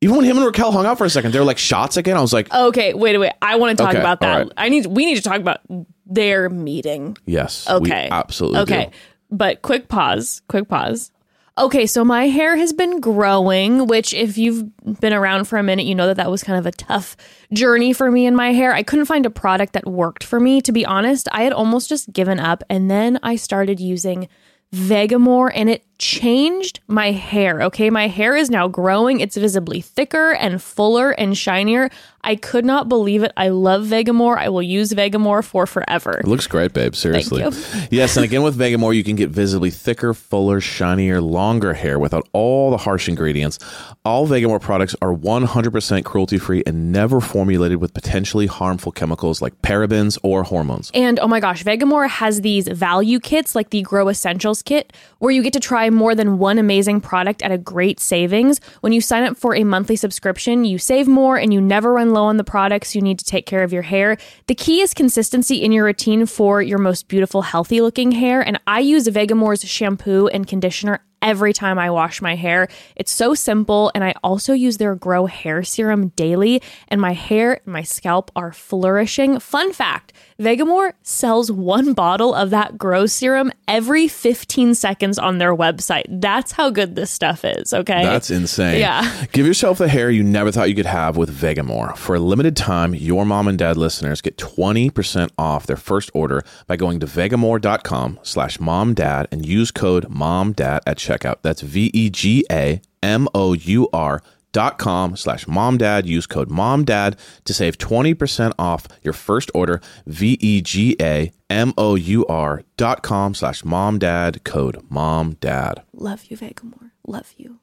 Even 0.00 0.16
when 0.16 0.24
him 0.26 0.36
and 0.36 0.46
Raquel 0.46 0.70
hung 0.70 0.86
out 0.86 0.98
for 0.98 1.04
a 1.04 1.10
second, 1.10 1.32
they 1.32 1.38
were 1.40 1.44
like 1.44 1.58
shots 1.58 1.96
again. 1.96 2.16
I 2.16 2.20
was 2.20 2.32
like, 2.32 2.52
Okay, 2.54 2.94
wait, 2.94 3.16
wait. 3.18 3.32
I 3.42 3.56
want 3.56 3.76
to 3.76 3.82
talk 3.82 3.90
Okay, 3.94 3.98
about 4.00 4.20
that. 4.20 4.36
right. 4.36 4.52
I 4.56 4.68
need. 4.68 4.86
We 4.86 5.04
need 5.06 5.16
to 5.16 5.22
talk 5.22 5.40
about 5.40 5.60
their 6.06 6.48
meeting. 6.48 7.16
yes, 7.26 7.68
Okay. 7.68 8.04
we 8.04 8.10
absolutely. 8.12 8.60
Okay. 8.60 8.84
do. 8.84 8.90
But 9.32 9.62
quick 9.62 9.88
pause, 9.88 10.42
quick 10.48 10.68
pause. 10.68 11.10
Okay, 11.58 11.86
so 11.86 12.04
my 12.04 12.28
hair 12.28 12.54
has 12.56 12.74
been 12.74 13.00
growing, 13.00 13.86
which 13.86 14.12
if 14.12 14.36
you've 14.36 14.70
been 15.00 15.14
around 15.14 15.46
for 15.46 15.58
a 15.58 15.62
minute, 15.62 15.86
you 15.86 15.94
know 15.94 16.06
that 16.06 16.18
that 16.18 16.30
was 16.30 16.42
kind 16.42 16.58
of 16.58 16.66
a 16.66 16.70
tough 16.70 17.16
journey 17.50 17.94
for 17.94 18.10
me 18.10 18.26
in 18.26 18.36
my 18.36 18.52
hair. 18.52 18.74
I 18.74 18.82
couldn't 18.82 19.06
find 19.06 19.24
a 19.24 19.30
product 19.30 19.72
that 19.72 19.86
worked 19.86 20.22
for 20.22 20.38
me. 20.38 20.60
To 20.60 20.70
be 20.70 20.84
honest, 20.84 21.28
I 21.32 21.44
had 21.44 21.54
almost 21.54 21.88
just 21.88 22.12
given 22.12 22.38
up 22.38 22.62
and 22.68 22.90
then 22.90 23.18
I 23.22 23.36
started 23.36 23.80
using 23.80 24.28
Vegamour 24.74 25.50
and 25.54 25.70
it 25.70 25.85
changed 25.98 26.80
my 26.88 27.10
hair. 27.10 27.62
Okay, 27.62 27.90
my 27.90 28.08
hair 28.08 28.36
is 28.36 28.50
now 28.50 28.68
growing. 28.68 29.20
It's 29.20 29.36
visibly 29.36 29.80
thicker 29.80 30.32
and 30.32 30.62
fuller 30.62 31.10
and 31.12 31.36
shinier. 31.36 31.90
I 32.26 32.34
could 32.34 32.64
not 32.64 32.88
believe 32.88 33.22
it. 33.22 33.32
I 33.36 33.50
love 33.50 33.84
Vegamour. 33.84 34.36
I 34.36 34.48
will 34.48 34.62
use 34.62 34.92
Vegamour 34.92 35.44
for 35.44 35.64
forever. 35.64 36.18
It 36.18 36.26
looks 36.26 36.48
great, 36.48 36.72
babe. 36.72 36.96
Seriously. 36.96 37.42
you. 37.42 37.52
yes, 37.90 38.16
and 38.16 38.24
again 38.24 38.42
with 38.42 38.58
Vegamour, 38.58 38.96
you 38.96 39.04
can 39.04 39.14
get 39.14 39.30
visibly 39.30 39.70
thicker, 39.70 40.12
fuller, 40.12 40.60
shinier, 40.60 41.20
longer 41.20 41.72
hair 41.72 42.00
without 42.00 42.28
all 42.32 42.72
the 42.72 42.78
harsh 42.78 43.08
ingredients. 43.08 43.60
All 44.04 44.26
Vegamour 44.26 44.60
products 44.60 44.96
are 45.00 45.14
100% 45.14 46.04
cruelty 46.04 46.38
free 46.38 46.64
and 46.66 46.90
never 46.90 47.20
formulated 47.20 47.80
with 47.80 47.94
potentially 47.94 48.46
harmful 48.46 48.90
chemicals 48.90 49.40
like 49.40 49.62
parabens 49.62 50.18
or 50.24 50.42
hormones. 50.42 50.90
And 50.94 51.20
oh 51.20 51.28
my 51.28 51.38
gosh, 51.38 51.62
Vegamour 51.62 52.08
has 52.08 52.40
these 52.40 52.66
value 52.66 53.20
kits 53.20 53.54
like 53.54 53.70
the 53.70 53.82
Grow 53.82 54.08
Essentials 54.08 54.62
kit 54.62 54.92
where 55.18 55.30
you 55.30 55.44
get 55.44 55.52
to 55.52 55.60
try 55.60 55.85
more 55.90 56.14
than 56.14 56.38
one 56.38 56.58
amazing 56.58 57.00
product 57.00 57.42
at 57.42 57.52
a 57.52 57.58
great 57.58 58.00
savings. 58.00 58.60
When 58.80 58.92
you 58.92 59.00
sign 59.00 59.24
up 59.24 59.36
for 59.36 59.54
a 59.54 59.64
monthly 59.64 59.96
subscription, 59.96 60.64
you 60.64 60.78
save 60.78 61.08
more 61.08 61.36
and 61.36 61.52
you 61.52 61.60
never 61.60 61.92
run 61.92 62.12
low 62.12 62.24
on 62.24 62.36
the 62.36 62.44
products 62.44 62.94
you 62.94 63.02
need 63.02 63.18
to 63.18 63.24
take 63.24 63.46
care 63.46 63.62
of 63.62 63.72
your 63.72 63.82
hair. 63.82 64.16
The 64.46 64.54
key 64.54 64.80
is 64.80 64.94
consistency 64.94 65.62
in 65.62 65.72
your 65.72 65.84
routine 65.84 66.26
for 66.26 66.62
your 66.62 66.78
most 66.78 67.08
beautiful, 67.08 67.42
healthy 67.42 67.80
looking 67.80 68.12
hair. 68.12 68.40
And 68.40 68.60
I 68.66 68.80
use 68.80 69.08
Vegamour's 69.08 69.64
shampoo 69.68 70.28
and 70.28 70.46
conditioner 70.46 71.00
every 71.22 71.52
time 71.52 71.78
I 71.78 71.90
wash 71.90 72.22
my 72.22 72.34
hair. 72.34 72.68
It's 72.96 73.12
so 73.12 73.34
simple. 73.34 73.90
And 73.94 74.04
I 74.04 74.14
also 74.22 74.52
use 74.52 74.76
their 74.76 74.94
Grow 74.94 75.26
Hair 75.26 75.64
Serum 75.64 76.08
daily, 76.08 76.62
and 76.88 77.00
my 77.00 77.12
hair 77.12 77.60
and 77.64 77.72
my 77.72 77.82
scalp 77.82 78.30
are 78.36 78.52
flourishing. 78.52 79.38
Fun 79.40 79.72
fact 79.72 80.12
Vegamour 80.38 80.92
sells 81.02 81.50
one 81.50 81.94
bottle 81.94 82.34
of 82.34 82.50
that 82.50 82.76
Grow 82.76 83.06
Serum 83.06 83.50
every 83.66 84.06
15 84.06 84.74
seconds 84.74 85.18
on 85.18 85.38
their 85.38 85.56
website. 85.56 86.04
That's 86.08 86.52
how 86.52 86.68
good 86.68 86.94
this 86.94 87.10
stuff 87.10 87.42
is, 87.42 87.72
okay? 87.72 88.02
That's 88.04 88.30
insane. 88.30 88.80
Yeah. 88.80 89.24
Give 89.32 89.46
yourself 89.46 89.78
the 89.78 89.88
hair 89.88 90.10
you 90.10 90.22
never 90.22 90.52
thought 90.52 90.68
you 90.68 90.74
could 90.74 90.84
have 90.84 91.16
with 91.16 91.34
Vegamour. 91.34 91.96
For 91.96 92.16
a 92.16 92.20
limited 92.20 92.54
time, 92.54 92.94
your 92.94 93.24
mom 93.24 93.48
and 93.48 93.58
dad 93.58 93.78
listeners 93.78 94.20
get 94.20 94.36
20% 94.36 95.30
off 95.38 95.66
their 95.66 95.76
first 95.76 96.10
order 96.12 96.44
by 96.66 96.76
going 96.76 97.00
to 97.00 97.06
vegamour.com 97.06 98.20
slash 98.22 98.58
momdad 98.58 99.26
and 99.32 99.46
use 99.46 99.70
code 99.70 100.10
momdad 100.10 100.80
at 100.86 100.98
checkout. 101.06 101.36
That's 101.42 101.62
V-E-G-A 101.62 102.80
M-O-U-R 103.02 104.22
dot 104.52 104.78
com 104.78 105.16
slash 105.16 105.44
momdad. 105.44 106.06
Use 106.06 106.26
code 106.26 106.48
momdad 106.48 107.18
to 107.44 107.52
save 107.52 107.76
20% 107.78 108.52
off 108.58 108.86
your 109.02 109.12
first 109.12 109.50
order. 109.54 109.80
V-E-G-A 110.06 111.32
M-O-U-R 111.50 112.62
dot 112.76 113.02
com 113.02 113.34
slash 113.34 113.62
momdad. 113.62 114.44
Code 114.44 114.78
momdad. 114.90 115.82
Love 115.92 116.24
you, 116.26 116.36
Vegamour. 116.36 116.90
Love 117.06 117.34
you. 117.36 117.60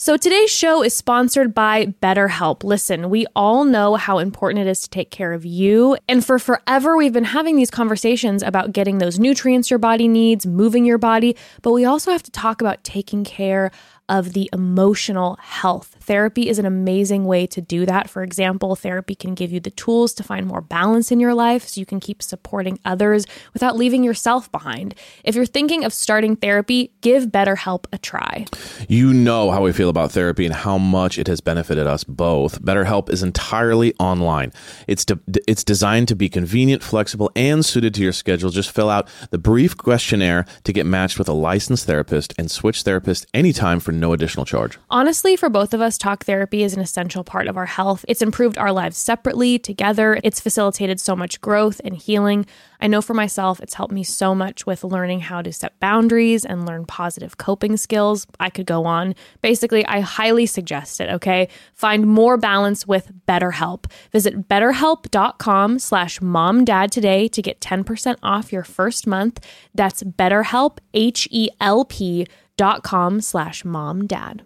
So 0.00 0.16
today's 0.16 0.48
show 0.48 0.84
is 0.84 0.94
sponsored 0.94 1.52
by 1.52 1.86
BetterHelp. 2.00 2.62
Listen, 2.62 3.10
we 3.10 3.26
all 3.34 3.64
know 3.64 3.96
how 3.96 4.18
important 4.18 4.64
it 4.64 4.70
is 4.70 4.82
to 4.82 4.88
take 4.88 5.10
care 5.10 5.32
of 5.32 5.44
you. 5.44 5.96
And 6.08 6.24
for 6.24 6.38
forever, 6.38 6.96
we've 6.96 7.12
been 7.12 7.24
having 7.24 7.56
these 7.56 7.68
conversations 7.68 8.44
about 8.44 8.70
getting 8.70 8.98
those 8.98 9.18
nutrients 9.18 9.70
your 9.70 9.80
body 9.80 10.06
needs, 10.06 10.46
moving 10.46 10.84
your 10.84 10.98
body, 10.98 11.36
but 11.62 11.72
we 11.72 11.84
also 11.84 12.12
have 12.12 12.22
to 12.22 12.30
talk 12.30 12.60
about 12.60 12.84
taking 12.84 13.24
care 13.24 13.72
of 14.08 14.34
the 14.34 14.48
emotional 14.52 15.36
health. 15.40 15.97
Therapy 16.08 16.48
is 16.48 16.58
an 16.58 16.64
amazing 16.64 17.26
way 17.26 17.46
to 17.48 17.60
do 17.60 17.84
that. 17.84 18.08
For 18.08 18.22
example, 18.22 18.74
therapy 18.74 19.14
can 19.14 19.34
give 19.34 19.52
you 19.52 19.60
the 19.60 19.70
tools 19.70 20.14
to 20.14 20.22
find 20.22 20.46
more 20.46 20.62
balance 20.62 21.12
in 21.12 21.20
your 21.20 21.34
life 21.34 21.68
so 21.68 21.78
you 21.78 21.84
can 21.84 22.00
keep 22.00 22.22
supporting 22.22 22.78
others 22.82 23.26
without 23.52 23.76
leaving 23.76 24.02
yourself 24.02 24.50
behind. 24.50 24.94
If 25.22 25.34
you're 25.34 25.44
thinking 25.44 25.84
of 25.84 25.92
starting 25.92 26.34
therapy, 26.34 26.92
give 27.02 27.24
BetterHelp 27.24 27.84
a 27.92 27.98
try. 27.98 28.46
You 28.88 29.12
know 29.12 29.50
how 29.50 29.62
we 29.62 29.70
feel 29.74 29.90
about 29.90 30.10
therapy 30.10 30.46
and 30.46 30.54
how 30.54 30.78
much 30.78 31.18
it 31.18 31.26
has 31.26 31.42
benefited 31.42 31.86
us 31.86 32.04
both. 32.04 32.62
BetterHelp 32.62 33.10
is 33.10 33.22
entirely 33.22 33.94
online. 33.98 34.54
It's 34.86 35.04
de- 35.04 35.20
it's 35.46 35.62
designed 35.62 36.08
to 36.08 36.16
be 36.16 36.30
convenient, 36.30 36.82
flexible, 36.82 37.30
and 37.36 37.62
suited 37.62 37.92
to 37.96 38.02
your 38.02 38.14
schedule. 38.14 38.48
Just 38.48 38.70
fill 38.70 38.88
out 38.88 39.10
the 39.28 39.36
brief 39.36 39.76
questionnaire 39.76 40.46
to 40.64 40.72
get 40.72 40.86
matched 40.86 41.18
with 41.18 41.28
a 41.28 41.34
licensed 41.34 41.84
therapist 41.84 42.32
and 42.38 42.50
switch 42.50 42.80
therapist 42.80 43.26
anytime 43.34 43.78
for 43.78 43.92
no 43.92 44.14
additional 44.14 44.46
charge. 44.46 44.78
Honestly, 44.88 45.36
for 45.36 45.50
both 45.50 45.74
of 45.74 45.82
us, 45.82 45.97
talk 45.98 46.24
therapy 46.24 46.62
is 46.62 46.74
an 46.74 46.80
essential 46.80 47.24
part 47.24 47.46
of 47.46 47.56
our 47.56 47.66
health. 47.66 48.04
It's 48.08 48.22
improved 48.22 48.56
our 48.56 48.72
lives 48.72 48.96
separately, 48.96 49.58
together. 49.58 50.18
It's 50.24 50.40
facilitated 50.40 51.00
so 51.00 51.14
much 51.14 51.40
growth 51.40 51.80
and 51.84 51.96
healing. 51.96 52.46
I 52.80 52.86
know 52.86 53.02
for 53.02 53.14
myself, 53.14 53.60
it's 53.60 53.74
helped 53.74 53.92
me 53.92 54.04
so 54.04 54.34
much 54.34 54.64
with 54.64 54.84
learning 54.84 55.20
how 55.20 55.42
to 55.42 55.52
set 55.52 55.78
boundaries 55.80 56.44
and 56.44 56.64
learn 56.64 56.86
positive 56.86 57.36
coping 57.36 57.76
skills. 57.76 58.26
I 58.38 58.50
could 58.50 58.66
go 58.66 58.86
on. 58.86 59.14
Basically, 59.42 59.84
I 59.86 60.00
highly 60.00 60.46
suggest 60.46 61.00
it, 61.00 61.10
okay? 61.10 61.48
Find 61.74 62.06
more 62.06 62.36
balance 62.36 62.86
with 62.86 63.10
BetterHelp. 63.26 63.90
Visit 64.12 64.48
betterhelp.com 64.48 65.78
slash 65.78 66.20
momdad 66.20 66.90
today 66.90 67.28
to 67.28 67.42
get 67.42 67.60
10% 67.60 68.16
off 68.22 68.52
your 68.52 68.64
first 68.64 69.06
month. 69.06 69.44
That's 69.74 70.02
betterhelp, 70.02 70.78
H-E-L-P 70.94 72.26
dot 72.56 72.82
com 72.82 73.20
slash 73.20 73.62
momdad. 73.62 74.40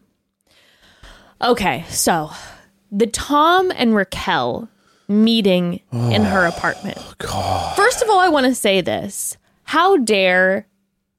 Okay, 1.43 1.85
so 1.89 2.31
the 2.91 3.07
Tom 3.07 3.73
and 3.75 3.95
Raquel 3.95 4.69
meeting 5.09 5.81
in 5.93 6.23
her 6.23 6.47
apartment. 6.47 6.99
Oh, 7.25 7.73
First 7.77 8.03
of 8.03 8.09
all, 8.09 8.19
I 8.21 8.29
want 8.29 8.47
to 8.47 8.55
say 8.55 8.81
this. 8.81 9.37
How 9.65 9.97
dare 9.97 10.67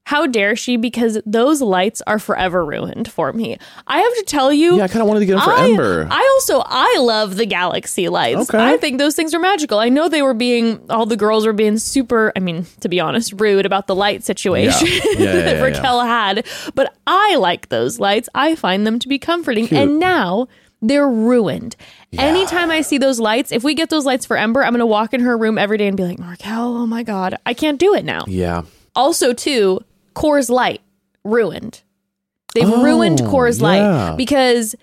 how 0.06 0.26
dare 0.26 0.54
she 0.54 0.76
because 0.76 1.18
those 1.24 1.62
lights 1.62 2.02
are 2.06 2.18
forever 2.18 2.64
ruined 2.64 3.10
for 3.10 3.32
me. 3.32 3.56
I 3.86 4.00
have 4.00 4.14
to 4.14 4.22
tell 4.26 4.52
you 4.52 4.76
Yeah, 4.76 4.84
I 4.84 4.88
kind 4.88 5.00
of 5.00 5.08
wanted 5.08 5.20
to 5.20 5.26
get 5.26 5.36
them 5.36 5.42
for 5.44 5.50
I, 5.50 5.70
Ember. 5.70 6.06
I 6.10 6.30
also 6.34 6.62
I 6.64 6.98
love 7.00 7.36
the 7.36 7.46
galaxy 7.46 8.08
lights. 8.08 8.50
Okay. 8.50 8.58
I 8.58 8.76
think 8.76 8.98
those 8.98 9.14
things 9.16 9.32
are 9.34 9.38
magical. 9.38 9.78
I 9.78 9.88
know 9.88 10.08
they 10.08 10.22
were 10.22 10.34
being 10.34 10.84
all 10.90 11.06
the 11.06 11.16
girls 11.16 11.46
were 11.46 11.52
being 11.54 11.78
super, 11.78 12.32
I 12.36 12.40
mean, 12.40 12.66
to 12.80 12.88
be 12.88 13.00
honest, 13.00 13.40
rude 13.40 13.64
about 13.64 13.86
the 13.86 13.94
light 13.94 14.24
situation 14.24 14.86
Yeah. 14.86 15.00
Yeah, 15.04 15.10
yeah, 15.18 15.32
that 15.32 15.56
yeah, 15.56 15.62
Raquel 15.62 16.00
had, 16.00 16.46
but 16.74 16.94
I 17.06 17.36
like 17.36 17.70
those 17.70 17.98
lights. 17.98 18.28
I 18.34 18.56
find 18.56 18.86
them 18.86 18.98
to 18.98 19.08
be 19.08 19.18
comforting. 19.18 19.72
And 19.72 19.98
now 19.98 20.48
they're 20.82 21.08
ruined. 21.08 21.76
Anytime 22.12 22.70
I 22.70 22.82
see 22.82 22.98
those 22.98 23.18
lights, 23.18 23.50
if 23.50 23.64
we 23.64 23.74
get 23.74 23.90
those 23.90 24.04
lights 24.04 24.26
for 24.26 24.36
Ember, 24.36 24.62
I'm 24.62 24.72
going 24.72 24.80
to 24.80 24.86
walk 24.86 25.14
in 25.14 25.20
her 25.20 25.36
room 25.36 25.58
every 25.58 25.78
day 25.78 25.88
and 25.88 25.96
be 25.96 26.04
like, 26.04 26.18
"Raquel, 26.18 26.76
oh 26.76 26.86
my 26.86 27.02
god, 27.02 27.36
I 27.44 27.54
can't 27.54 27.78
do 27.78 27.94
it 27.94 28.04
now." 28.04 28.24
yeah. 28.28 28.62
Also, 28.96 29.32
too, 29.32 29.80
Coors 30.14 30.48
Light 30.50 30.80
ruined. 31.24 31.82
They've 32.54 32.68
Oh, 32.68 32.82
ruined 32.84 33.18
Coors 33.20 33.60
yeah. 33.60 34.10
Light 34.10 34.16
because 34.16 34.74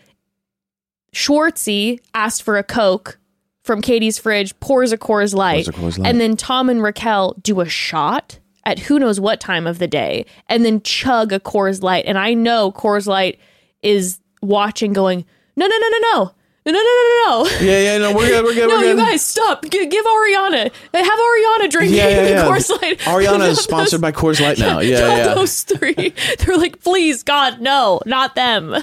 Schwartzy 1.14 2.00
asked 2.14 2.44
for 2.44 2.58
a 2.58 2.64
Coke 2.64 3.18
from 3.64 3.82
Katie's 3.82 4.18
fridge, 4.18 4.58
pours 4.60 4.92
a 4.92 4.98
Coors 4.98 5.34
Light, 5.34 5.66
Pours 5.66 5.68
a 5.68 5.72
Coors 5.80 6.00
Light. 6.00 6.10
and 6.10 6.20
then 6.22 6.36
Tom 6.36 6.70
and 6.70 6.82
Raquel 6.82 7.36
do 7.42 7.62
a 7.62 7.68
shot 7.70 8.40
at 8.66 8.80
who 8.80 9.00
knows 9.00 9.20
what 9.20 9.40
time 9.40 9.66
of 9.68 9.80
the 9.80 9.88
day, 9.88 10.26
and 10.48 10.64
then 10.64 10.82
chug 10.82 11.32
a 11.34 11.40
Coors 11.40 11.82
Light. 11.82 12.06
And 12.06 12.18
I 12.18 12.34
know 12.34 12.72
Coors 12.72 13.08
Light 13.08 13.40
is 13.82 14.20
watching, 14.42 14.94
going, 14.94 15.26
"No, 15.56 15.68
no, 15.68 15.78
no, 15.78 15.88
no, 15.90 15.98
no." 16.14 16.32
No, 16.64 16.72
no, 16.72 16.78
no, 16.78 16.84
no, 16.84 17.43
no. 17.43 17.49
Yeah, 17.59 17.80
yeah, 17.80 17.97
no, 17.97 18.16
we're 18.16 18.28
good, 18.28 18.43
we're 18.43 18.53
good, 18.53 18.68
No, 18.70 18.76
we're 18.76 18.82
good. 18.84 18.97
you 18.99 19.03
guys, 19.03 19.26
stop. 19.26 19.64
G- 19.64 19.88
give 19.88 20.05
Ariana. 20.05 20.72
Have 20.93 21.20
Ariana 21.20 21.70
drink 21.72 21.91
yeah, 21.91 22.07
yeah, 22.09 22.28
yeah. 22.30 22.43
Coors 22.45 22.70
Light. 22.82 22.99
Ariana 22.99 23.47
is 23.49 23.59
sponsored 23.59 23.93
those- 23.93 24.01
by 24.01 24.12
Coors 24.12 24.39
Light 24.39 24.59
now. 24.59 24.80
Yeah, 24.80 24.99
not 25.07 25.18
yeah. 25.18 25.34
those 25.34 25.64
three. 25.64 26.14
They're 26.39 26.57
like, 26.57 26.80
please, 26.84 27.24
God, 27.24 27.62
no, 27.62 27.99
not 28.05 28.36
them. 28.36 28.76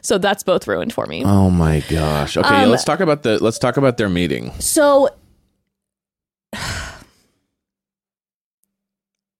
So 0.00 0.18
that's 0.18 0.42
both 0.44 0.68
ruined 0.68 0.92
for 0.92 1.06
me. 1.06 1.24
Oh 1.24 1.50
my 1.50 1.80
gosh. 1.88 2.36
Okay, 2.36 2.62
Um, 2.64 2.70
let's 2.70 2.84
talk 2.84 3.00
about 3.00 3.22
the 3.24 3.42
let's 3.42 3.58
talk 3.58 3.76
about 3.78 3.96
their 3.96 4.08
meeting. 4.10 4.52
So 4.60 5.08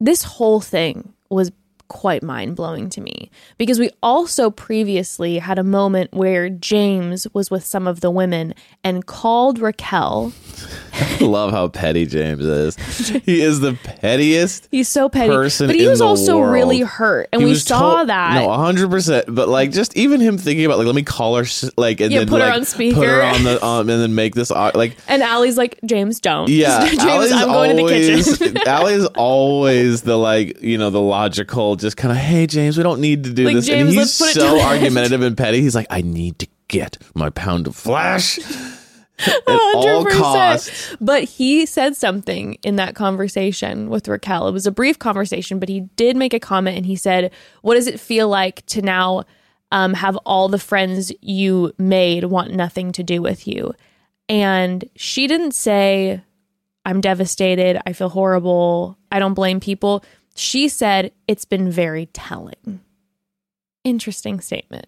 this 0.00 0.22
whole 0.24 0.60
thing 0.60 1.12
was 1.30 1.52
quite 1.92 2.22
mind 2.22 2.56
blowing 2.56 2.88
to 2.88 3.02
me 3.02 3.30
because 3.58 3.78
we 3.78 3.90
also 4.02 4.50
previously 4.50 5.38
had 5.38 5.58
a 5.58 5.62
moment 5.62 6.10
where 6.14 6.48
James 6.48 7.26
was 7.34 7.50
with 7.50 7.66
some 7.66 7.86
of 7.86 8.00
the 8.00 8.10
women 8.10 8.54
and 8.82 9.04
called 9.04 9.58
Raquel. 9.58 10.32
I 11.02 11.18
love 11.24 11.50
how 11.52 11.68
petty 11.68 12.06
James 12.06 12.44
is. 12.44 12.76
He 13.24 13.40
is 13.40 13.60
the 13.60 13.74
pettiest. 13.74 14.68
He's 14.70 14.88
so 14.88 15.08
petty, 15.08 15.28
Person 15.32 15.66
but 15.66 15.76
he 15.76 15.86
was 15.86 16.00
also 16.00 16.38
world. 16.38 16.52
really 16.52 16.80
hurt, 16.80 17.28
and 17.32 17.42
He 17.42 17.48
we 17.48 17.54
saw 17.54 18.00
to- 18.00 18.06
that. 18.06 18.34
No, 18.34 18.50
hundred 18.52 18.90
percent. 18.90 19.26
But 19.28 19.48
like, 19.48 19.72
just 19.72 19.96
even 19.96 20.20
him 20.20 20.38
thinking 20.38 20.64
about 20.64 20.78
like, 20.78 20.86
let 20.86 20.94
me 20.94 21.02
call 21.02 21.36
her, 21.36 21.44
like, 21.76 22.00
and 22.00 22.12
Yeah, 22.12 22.20
then 22.20 22.28
put 22.28 22.40
her 22.40 22.48
like, 22.48 22.56
on 22.60 22.64
put 22.94 23.06
her 23.08 23.22
on 23.22 23.42
the, 23.44 23.64
um, 23.64 23.88
and 23.88 24.00
then 24.02 24.14
make 24.14 24.34
this 24.34 24.50
au- 24.50 24.70
like, 24.74 24.96
and 25.08 25.22
Ally's 25.22 25.56
like, 25.58 25.78
James, 25.84 26.20
don't. 26.20 26.48
yeah. 26.48 26.86
James, 26.86 27.00
Ally's 27.02 27.32
I'm 27.32 27.48
going 27.48 27.78
always, 27.78 28.38
to 28.38 28.44
the 28.44 28.50
kitchen. 28.54 28.68
Ally's 28.68 29.06
always 29.06 30.02
the 30.02 30.16
like, 30.16 30.60
you 30.62 30.78
know, 30.78 30.90
the 30.90 31.00
logical, 31.00 31.76
just 31.76 31.96
kind 31.96 32.12
of, 32.12 32.18
hey, 32.18 32.46
James, 32.46 32.76
we 32.76 32.82
don't 32.82 33.00
need 33.00 33.24
to 33.24 33.32
do 33.32 33.44
Like, 33.46 33.56
this. 33.56 33.66
James, 33.66 33.80
and 33.80 33.88
he's 33.90 33.96
let's 33.98 34.18
put 34.18 34.30
it 34.30 34.34
to 34.34 34.40
so 34.40 34.60
argumentative 34.60 35.22
and 35.22 35.36
petty. 35.36 35.60
He's 35.60 35.74
like, 35.74 35.86
I 35.90 36.02
need 36.02 36.38
to 36.38 36.46
get 36.68 36.96
my 37.14 37.28
pound 37.30 37.66
of 37.66 37.76
flesh 37.76 38.38
at 39.26 39.42
all 39.46 40.04
100%. 40.04 40.10
costs. 40.10 40.96
But 41.00 41.24
he 41.24 41.66
said 41.66 41.96
something 41.96 42.54
in 42.62 42.76
that 42.76 42.94
conversation 42.94 43.88
with 43.88 44.08
Raquel. 44.08 44.48
It 44.48 44.52
was 44.52 44.66
a 44.66 44.72
brief 44.72 44.98
conversation, 44.98 45.58
but 45.58 45.68
he 45.68 45.80
did 45.96 46.16
make 46.16 46.34
a 46.34 46.40
comment 46.40 46.76
and 46.76 46.86
he 46.86 46.96
said, 46.96 47.32
What 47.62 47.74
does 47.74 47.86
it 47.86 48.00
feel 48.00 48.28
like 48.28 48.64
to 48.66 48.82
now 48.82 49.24
um, 49.70 49.94
have 49.94 50.16
all 50.26 50.48
the 50.48 50.58
friends 50.58 51.12
you 51.20 51.72
made 51.78 52.24
want 52.24 52.52
nothing 52.52 52.92
to 52.92 53.02
do 53.02 53.22
with 53.22 53.46
you? 53.46 53.74
And 54.28 54.84
she 54.96 55.26
didn't 55.26 55.52
say, 55.52 56.22
I'm 56.84 57.00
devastated. 57.00 57.80
I 57.86 57.92
feel 57.92 58.08
horrible. 58.08 58.98
I 59.10 59.18
don't 59.18 59.34
blame 59.34 59.60
people. 59.60 60.04
She 60.34 60.68
said, 60.68 61.12
It's 61.28 61.44
been 61.44 61.70
very 61.70 62.06
telling. 62.06 62.80
Interesting 63.84 64.40
statement. 64.40 64.86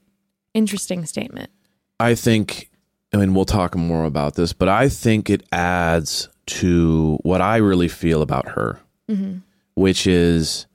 Interesting 0.54 1.04
statement. 1.04 1.50
I 2.00 2.14
think, 2.14 2.70
I 3.14 3.16
mean, 3.16 3.32
we'll 3.32 3.44
talk 3.44 3.76
more 3.76 4.04
about 4.04 4.34
this, 4.34 4.52
but 4.52 4.68
I 4.68 4.88
think 4.88 5.30
it 5.30 5.44
adds 5.52 6.28
to 6.46 7.16
what 7.22 7.40
I 7.40 7.58
really 7.58 7.86
feel 7.86 8.22
about 8.22 8.48
her, 8.48 8.80
mm-hmm. 9.08 9.38
which 9.76 10.08
is 10.08 10.66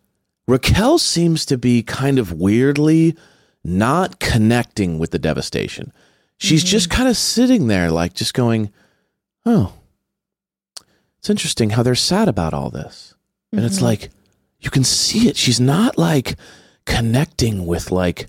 Raquel 0.47 0.99
seems 0.99 1.45
to 1.47 1.57
be 1.57 1.83
kind 1.83 2.17
of 2.17 2.31
weirdly 2.31 3.17
not 3.65 4.21
connecting 4.21 4.99
with 4.99 5.11
the 5.11 5.19
devastation. 5.19 5.91
She's 6.37 6.63
mm-hmm. 6.63 6.69
just 6.71 6.89
kind 6.89 7.09
of 7.09 7.17
sitting 7.17 7.67
there, 7.67 7.91
like 7.91 8.13
just 8.13 8.33
going, 8.33 8.71
oh, 9.45 9.73
it's 11.17 11.29
interesting 11.29 11.71
how 11.71 11.83
they're 11.83 11.93
sad 11.93 12.29
about 12.29 12.53
all 12.53 12.69
this. 12.69 13.15
And 13.51 13.65
it's 13.65 13.75
mm-hmm. 13.75 13.85
like, 13.85 14.09
you 14.59 14.69
can 14.69 14.85
see 14.85 15.27
it. 15.27 15.35
She's 15.35 15.59
not 15.59 15.97
like 15.97 16.37
connecting 16.85 17.65
with 17.65 17.91
like 17.91 18.27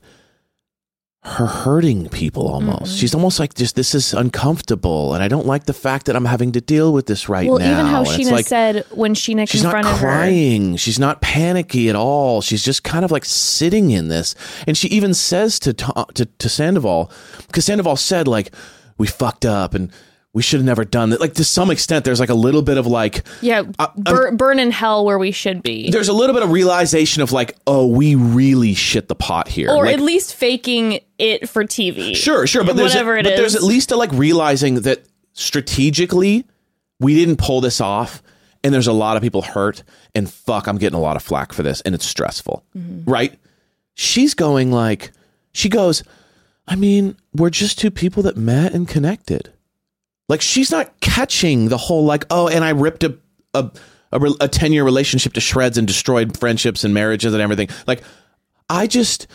her 1.23 1.45
hurting 1.47 2.09
people 2.09 2.49
almost. 2.49 2.83
Mm-hmm. 2.85 2.97
She's 2.97 3.15
almost 3.15 3.39
like 3.39 3.53
just 3.53 3.77
this 3.77 3.95
is 3.95 4.15
uncomfortable 4.15 5.13
and 5.13 5.23
I 5.23 5.29
don't 5.29 5.47
like 5.47 5.65
the 5.67 5.75
fact 5.75 6.07
that 6.07 6.17
I'm 6.17 6.25
having 6.25 6.53
to 6.53 6.63
deal 6.63 6.95
with 6.95 7.05
this 7.07 7.29
right 7.29 7.47
well, 7.47 7.59
now. 7.59 7.73
even 7.73 7.87
how 7.87 7.99
And 8.01 8.09
Scheana 8.09 8.31
like, 8.33 8.47
said 8.47 8.87
when 8.91 9.15
Scheana 9.15 9.47
She's 9.47 9.63
not 9.63 9.75
confronted 9.75 10.01
her. 10.01 10.07
crying. 10.07 10.77
She's 10.77 10.99
not 10.99 11.21
panicky 11.21 11.91
at 11.91 11.95
all. 11.97 12.41
She's 12.41 12.65
just 12.65 12.85
kind 12.85 13.05
of 13.05 13.11
like 13.11 13.27
sitting 13.27 13.91
in 13.91 14.09
this. 14.09 14.35
And 14.67 14.79
she 14.79 14.89
even 14.89 15.13
says 15.13 15.59
To- 15.61 15.75
to, 15.75 16.25
to 16.25 16.49
Sandoval, 16.49 17.13
because 17.49 17.67
Sandoval 17.67 17.97
said 17.97 18.27
like, 18.27 18.55
"We 18.97 19.07
fucked 19.07 19.45
up 19.45 19.75
and 19.75 19.93
we 20.33 20.43
should 20.43 20.59
have 20.61 20.65
never 20.67 20.85
done 20.85 21.11
that." 21.11 21.21
Like 21.21 21.35
to 21.35 21.45
some 21.45 21.71
extent, 21.71 22.05
there's 22.05 22.21
like 22.21 22.29
a 22.31 22.35
little 22.35 22.63
bit 22.63 22.79
of 22.79 22.87
like, 22.87 23.27
Yeah, 23.41 23.63
bur- 23.97 24.33
burn 24.33 24.59
in 24.59 24.71
hell 24.71 25.05
where 25.05 25.19
we 25.19 25.31
should 25.33 25.63
be. 25.63 25.91
there's 25.91 26.09
a 26.09 26.13
little 26.13 26.35
bit 26.35 26.43
of 26.43 26.51
realization 26.51 27.23
of 27.23 27.33
like, 27.33 27.57
oh, 27.67 27.87
we 27.87 28.15
really 28.15 28.75
shit 28.75 29.09
the 29.09 29.15
pot 29.15 29.49
here. 29.49 29.71
Or 29.71 29.85
Like, 29.85 29.95
at 29.95 30.01
least 30.01 30.35
faking 30.35 31.01
it 31.19 31.49
for 31.49 31.65
TV. 31.65 32.15
Sure, 32.17 32.47
sure, 32.47 32.65
but 32.65 32.77
there's 32.77 32.93
Whatever 32.95 33.17
a, 33.17 33.21
it 33.21 33.25
but 33.25 33.37
there's 33.37 33.55
at 33.57 33.63
least 33.63 33.91
a 33.93 33.97
like 33.97 34.13
realizing 34.13 34.77
that 34.83 35.05
strategically 35.33 36.45
we 37.01 37.15
didn't 37.15 37.37
pull 37.37 37.61
this 37.61 37.81
off, 37.81 38.23
and 38.63 38.73
there's 38.75 38.87
a 38.87 38.93
lot 38.93 39.17
of 39.17 39.23
people 39.23 39.43
hurt, 39.43 39.83
and 40.15 40.31
fuck, 40.31 40.67
I'm 40.67 40.77
getting 40.79 40.99
a 40.99 41.01
lot 41.03 41.17
of 41.17 41.23
flack 41.23 41.53
for 41.53 41.63
this, 41.63 41.81
and 41.83 41.95
it's 41.95 42.05
stressful, 42.07 42.63
Mm-hmm. 42.77 43.11
right? 43.11 43.35
She's 43.95 44.35
going 44.35 44.71
like, 44.71 45.11
she 45.53 45.69
goes, 45.69 46.03
I 46.69 46.77
mean, 46.77 47.17
we're 47.35 47.51
just 47.51 47.79
two 47.79 47.91
people 47.91 48.23
that 48.25 48.37
met 48.37 48.73
and 48.75 48.87
connected. 48.87 49.51
Like 50.31 50.41
she's 50.41 50.71
not 50.71 51.01
catching 51.01 51.69
the 51.69 51.77
whole 51.77 52.05
like, 52.05 52.25
oh, 52.31 52.47
and 52.49 52.65
I 52.65 52.71
ripped 52.71 53.03
a 53.03 53.19
a 53.53 53.69
a, 54.13 54.49
ten 54.49 54.73
year 54.73 54.85
relationship 54.85 55.33
to 55.35 55.41
shreds 55.41 55.77
and 55.77 55.87
destroyed 55.87 56.39
friendships 56.39 56.85
and 56.85 56.95
marriages 56.95 57.35
and 57.35 57.43
everything. 57.43 57.69
Like, 57.87 58.03
I 58.69 58.87
just. 58.87 59.27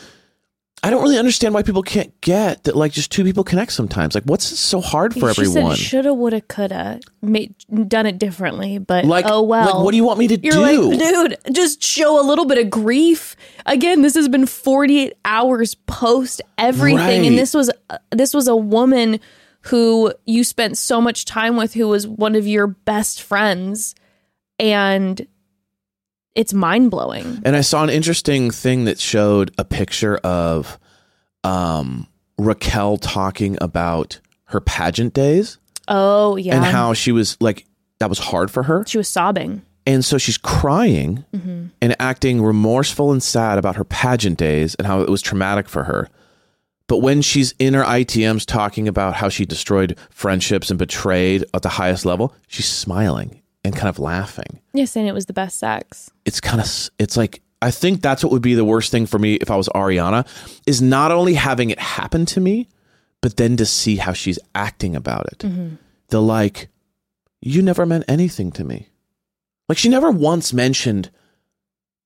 I 0.84 0.92
don't 0.92 1.02
really 1.02 1.18
understand 1.18 1.56
why 1.56 1.64
people 1.64 1.82
can't 1.82 2.14
get 2.22 2.66
that 2.66 2.76
like 2.76 2.92
just 2.92 3.12
two 3.12 3.24
people 3.24 3.44
connect 3.44 3.72
sometimes. 3.72 4.14
Like 4.14 4.26
what's 4.26 4.46
so 4.46 4.82
hard 4.82 5.14
for 5.16 5.34
she 5.34 5.42
everyone? 5.42 5.76
shoulda, 5.76 6.14
woulda, 6.14 6.42
coulda, 6.42 7.00
made, 7.24 7.56
done 7.88 8.06
it 8.06 8.20
differently, 8.20 8.78
but 8.78 9.04
like 9.04 9.26
oh 9.28 9.42
well. 9.42 9.66
like 9.66 9.84
what 9.84 9.92
do 9.92 9.98
you 9.98 10.04
want 10.04 10.20
me 10.20 10.28
to 10.28 10.38
You're 10.40 10.54
do? 10.54 10.92
like, 10.92 11.00
dude, 11.00 11.56
just 11.56 11.82
show 11.82 12.22
a 12.22 12.26
little 12.28 12.46
bit 12.46 12.60
of 12.60 12.70
grief. 12.70 13.36
Again, 13.66 14.04
this 14.04 14.14
has 14.14 14.30
been 14.30 14.46
48 14.46 15.14
hours 15.26 15.74
post 15.74 16.42
everything, 16.60 16.98
Right. 17.00 17.26
and 17.26 17.36
this 17.36 17.56
was 17.56 17.72
uh, 17.90 17.98
this 18.12 18.32
was 18.36 18.48
a 18.48 18.56
woman 18.56 19.20
who 19.68 20.14
you 20.26 20.44
spent 20.44 20.78
so 20.78 21.02
much 21.02 21.26
time 21.26 21.56
with, 21.56 21.74
who 21.74 21.88
was 21.88 22.08
one 22.08 22.36
of 22.36 22.48
your 22.48 22.68
best 22.68 23.22
friends, 23.22 23.96
and 24.60 25.26
it's 26.36 26.54
mind 26.54 26.92
blowing. 26.92 27.42
And 27.46 27.56
I 27.56 27.62
saw 27.62 27.84
an 27.84 27.90
interesting 27.90 28.52
thing 28.52 28.86
that 28.86 29.00
showed 29.00 29.52
a 29.58 29.64
picture 29.66 30.18
of 30.18 30.78
um, 31.44 32.08
Raquel 32.38 32.98
talking 32.98 33.58
about 33.62 34.20
her 34.46 34.60
pageant 34.62 35.14
days 35.14 35.58
Oh 35.88 36.36
yeah, 36.36 36.56
and 36.56 36.66
how 36.66 36.94
she 36.94 37.12
was 37.12 37.38
like 37.40 37.66
that 38.00 38.10
was 38.10 38.20
hard 38.20 38.52
for 38.52 38.64
her. 38.64 38.84
she 38.88 38.98
was 38.98 39.08
sobbing. 39.08 39.62
And 39.88 40.04
so 40.04 40.18
she's 40.18 40.40
crying 40.40 41.24
and 41.80 41.96
acting 42.00 42.42
remorseful 42.42 43.12
and 43.12 43.22
sad 43.22 43.60
about 43.60 43.76
her 43.76 43.84
pageant 43.84 44.40
days 44.40 44.74
and 44.76 44.88
how 44.88 45.02
it 45.02 45.10
was 45.10 45.22
traumatic 45.22 45.70
for 45.70 45.84
her. 45.84 46.10
But 46.88 47.00
when 47.00 47.22
she's 47.22 47.54
in 47.58 47.74
her 47.74 47.84
ITMs 47.84 48.46
talking 48.46 48.88
about 48.88 49.16
how 49.16 49.30
she 49.30 49.46
destroyed 49.46 49.98
friendships 50.12 50.70
and 50.70 50.78
betrayed 50.78 51.44
at 51.54 51.64
the 51.64 51.70
highest 51.70 52.06
level, 52.06 52.34
she's 52.48 52.68
smiling 52.68 53.42
and 53.64 53.76
kind 53.76 53.90
of 53.90 53.98
laughing. 53.98 54.62
Yeah, 54.74 54.86
saying 54.86 55.08
it 55.08 55.14
was 55.14 55.26
the 55.26 55.34
best 55.34 55.58
sex. 55.58 56.12
It's 56.26 56.40
kind 56.40 56.62
of, 56.62 56.90
it's 57.00 57.18
like, 57.18 57.42
I 57.62 57.72
think 57.72 58.02
that's 58.02 58.24
what 58.24 58.32
would 58.32 58.44
be 58.44 58.54
the 58.54 58.66
worst 58.66 58.92
thing 58.92 59.08
for 59.08 59.18
me 59.18 59.36
if 59.36 59.50
I 59.50 59.56
was 59.56 59.68
Ariana 59.70 60.28
is 60.68 60.82
not 60.82 61.12
only 61.12 61.34
having 61.34 61.72
it 61.72 61.80
happen 61.80 62.28
to 62.28 62.40
me, 62.40 62.68
but 63.22 63.38
then 63.38 63.58
to 63.58 63.66
see 63.66 63.96
how 63.96 64.14
she's 64.14 64.38
acting 64.54 64.96
about 64.96 65.26
it. 65.32 65.40
Mm-hmm. 65.40 65.76
The 66.10 66.22
like, 66.22 66.68
you 67.42 67.64
never 67.64 67.88
meant 67.88 68.06
anything 68.08 68.52
to 68.52 68.64
me. 68.64 68.90
Like 69.68 69.80
she 69.80 69.90
never 69.90 70.12
once 70.12 70.54
mentioned, 70.54 71.10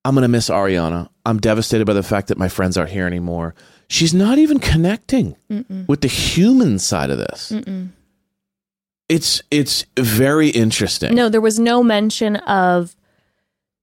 I'm 0.06 0.16
going 0.16 0.22
to 0.22 0.30
miss 0.30 0.50
Ariana. 0.50 1.10
I'm 1.26 1.40
devastated 1.40 1.86
by 1.86 1.94
the 1.94 2.04
fact 2.04 2.30
that 2.30 2.38
my 2.38 2.48
friends 2.48 2.78
aren't 2.78 2.92
here 2.92 3.06
anymore. 3.06 3.54
She's 3.92 4.14
not 4.14 4.38
even 4.38 4.60
connecting 4.60 5.36
with 5.88 6.02
the 6.02 6.08
human 6.08 6.78
side 6.78 7.10
of 7.10 7.18
this. 7.18 7.52
It's 9.10 9.42
it's 9.50 9.84
very 9.98 10.50
interesting. 10.50 11.16
No, 11.16 11.28
there 11.28 11.42
was 11.42 11.58
no 11.60 11.82
mention 11.82 12.36
of 12.36 12.96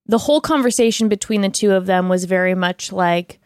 the 0.07 0.19
whole 0.19 0.41
conversation 0.41 1.09
between 1.09 1.41
the 1.41 1.49
two 1.49 1.73
of 1.73 1.87
them 1.87 2.09
was 2.09 2.24
very 2.24 2.55
much 2.55 2.93
like, 2.93 3.41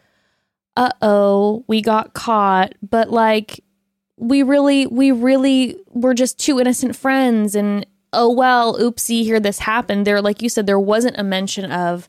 uh 0.77 0.91
oh, 1.01 1.65
we 1.67 1.81
got 1.81 2.13
caught, 2.13 2.75
but 2.83 3.11
like 3.11 3.65
we 4.19 4.43
really, 4.43 4.87
we 4.87 5.11
really 5.13 5.79
were 5.89 6.13
just 6.13 6.39
two 6.39 6.61
innocent 6.61 6.95
friends 6.95 7.55
and 7.55 7.87
oh 8.13 8.31
well, 8.31 8.79
oopsie, 8.79 9.23
here 9.23 9.41
this 9.41 9.61
happened. 9.61 10.07
There, 10.07 10.21
like 10.21 10.43
you 10.43 10.51
said, 10.51 10.67
there 10.67 10.79
wasn't 10.79 11.19
a 11.19 11.25
mention 11.25 11.73
of, 11.73 12.07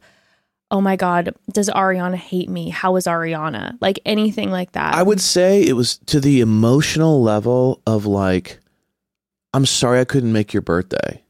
oh 0.72 0.82
my 0.82 0.96
God, 0.96 1.36
does 1.52 1.70
Ariana 1.70 2.16
hate 2.16 2.50
me? 2.50 2.70
How 2.70 2.96
is 2.96 3.06
Ariana? 3.06 3.78
Like 3.82 4.00
anything 4.06 4.50
like 4.50 4.72
that. 4.72 4.96
I 4.96 5.04
would 5.04 5.22
say 5.22 5.62
it 5.62 5.74
was 5.74 5.98
to 6.08 6.20
the 6.20 6.42
emotional 6.42 7.22
level 7.22 7.82
of 7.86 8.06
like, 8.06 8.60
I'm 9.54 9.66
sorry 9.66 10.00
I 10.00 10.06
couldn't 10.06 10.32
make 10.32 10.54
your 10.54 10.62
birthday. 10.62 11.22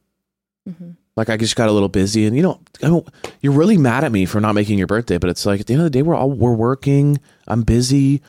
Mm-hmm. 0.68 0.92
Like 1.16 1.28
I 1.28 1.36
just 1.36 1.56
got 1.56 1.68
a 1.68 1.72
little 1.72 1.90
busy, 1.90 2.24
and 2.24 2.34
you 2.34 2.42
know, 2.42 2.60
I 2.82 2.86
don't. 2.86 3.06
You're 3.42 3.52
really 3.52 3.76
mad 3.76 4.02
at 4.02 4.12
me 4.12 4.24
for 4.24 4.40
not 4.40 4.54
making 4.54 4.78
your 4.78 4.86
birthday, 4.86 5.18
but 5.18 5.28
it's 5.28 5.44
like 5.44 5.60
at 5.60 5.66
the 5.66 5.74
end 5.74 5.82
of 5.82 5.84
the 5.84 5.90
day, 5.90 6.00
we're 6.00 6.14
all 6.14 6.30
we're 6.30 6.54
working. 6.54 7.20
I'm 7.46 7.62
busy. 7.62 8.22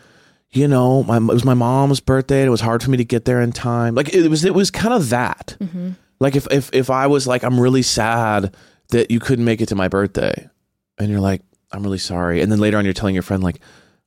You 0.51 0.67
know, 0.67 1.03
my 1.03 1.17
it 1.17 1.23
was 1.23 1.45
my 1.45 1.53
mom's 1.53 2.01
birthday. 2.01 2.41
And 2.41 2.47
it 2.47 2.51
was 2.51 2.59
hard 2.59 2.83
for 2.83 2.89
me 2.89 2.97
to 2.97 3.05
get 3.05 3.23
there 3.23 3.41
in 3.41 3.53
time. 3.53 3.95
Like 3.95 4.13
it 4.13 4.27
was, 4.27 4.43
it 4.43 4.53
was 4.53 4.69
kind 4.69 4.93
of 4.93 5.09
that. 5.09 5.55
Mm-hmm. 5.61 5.91
Like 6.19 6.35
if 6.35 6.45
if 6.51 6.73
if 6.73 6.89
I 6.89 7.07
was 7.07 7.25
like, 7.25 7.43
I'm 7.43 7.59
really 7.59 7.83
sad 7.83 8.53
that 8.89 9.09
you 9.09 9.21
couldn't 9.21 9.45
make 9.45 9.61
it 9.61 9.67
to 9.67 9.75
my 9.75 9.87
birthday, 9.87 10.49
and 10.97 11.09
you're 11.09 11.19
like, 11.19 11.41
I'm 11.71 11.83
really 11.83 11.97
sorry, 11.97 12.41
and 12.41 12.51
then 12.51 12.59
later 12.59 12.77
on 12.77 12.85
you're 12.85 12.93
telling 12.93 13.15
your 13.15 13.23
friend 13.23 13.43
like, 13.43 13.59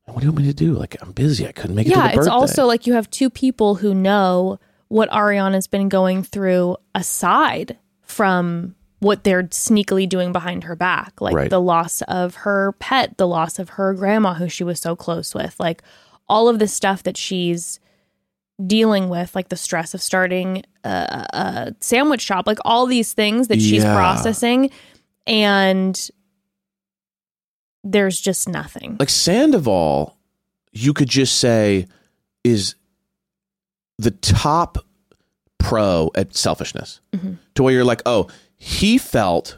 what 0.04 0.20
do 0.20 0.26
you 0.26 0.32
want 0.32 0.42
me 0.44 0.48
to 0.48 0.54
do? 0.54 0.72
Like 0.74 0.96
I'm 1.02 1.10
busy. 1.12 1.48
I 1.48 1.52
couldn't 1.52 1.74
make 1.74 1.86
it 1.88 1.90
to 1.90 1.96
yeah, 1.98 2.10
it's 2.12 2.28
also 2.28 2.64
like 2.66 2.86
you 2.86 2.92
have 2.92 3.10
two 3.10 3.28
people 3.28 3.74
who 3.76 3.92
know 3.92 4.60
what 4.88 5.10
Ariana's 5.10 5.66
been 5.66 5.88
going 5.88 6.22
through 6.22 6.76
aside 6.94 7.76
from 8.02 8.76
what 9.00 9.24
they're 9.24 9.42
sneakily 9.44 10.08
doing 10.08 10.30
behind 10.32 10.62
her 10.64 10.76
back, 10.76 11.20
like 11.20 11.34
Right. 11.34 11.50
the 11.50 11.60
loss 11.60 12.02
of 12.02 12.36
her 12.36 12.72
pet, 12.78 13.18
the 13.18 13.26
loss 13.26 13.58
of 13.58 13.70
her 13.70 13.92
grandma 13.94 14.34
who 14.34 14.48
she 14.48 14.62
was 14.62 14.78
so 14.78 14.94
close 14.94 15.34
with, 15.34 15.58
like 15.58 15.82
all 16.28 16.48
of 16.48 16.60
the 16.60 16.68
stuff 16.68 17.02
that 17.02 17.16
she's 17.16 17.80
dealing 18.64 19.08
with, 19.08 19.34
like 19.34 19.48
the 19.48 19.56
stress 19.56 19.92
of 19.92 20.00
starting 20.00 20.62
a, 20.84 20.88
a 20.88 21.74
sandwich 21.80 22.22
shop, 22.22 22.46
like 22.46 22.58
all 22.64 22.86
these 22.86 23.12
things 23.12 23.48
that 23.48 23.60
she's 23.60 23.82
Yeah. 23.82 23.92
processing, 23.94 24.70
and 25.26 26.08
there's 27.92 28.20
just 28.20 28.48
nothing. 28.48 28.96
like 28.98 29.08
Sandoval, 29.08 30.16
you 30.72 30.92
could 30.92 31.08
just 31.08 31.38
say 31.38 31.86
is 32.44 32.74
the 33.98 34.10
top 34.10 34.78
pro 35.58 36.10
at 36.14 36.36
selfishness. 36.36 37.00
Mm-hmm. 37.14 37.34
To 37.54 37.62
where 37.62 37.72
you're 37.72 37.84
like, 37.84 38.02
oh, 38.06 38.28
he 38.56 38.98
felt 38.98 39.56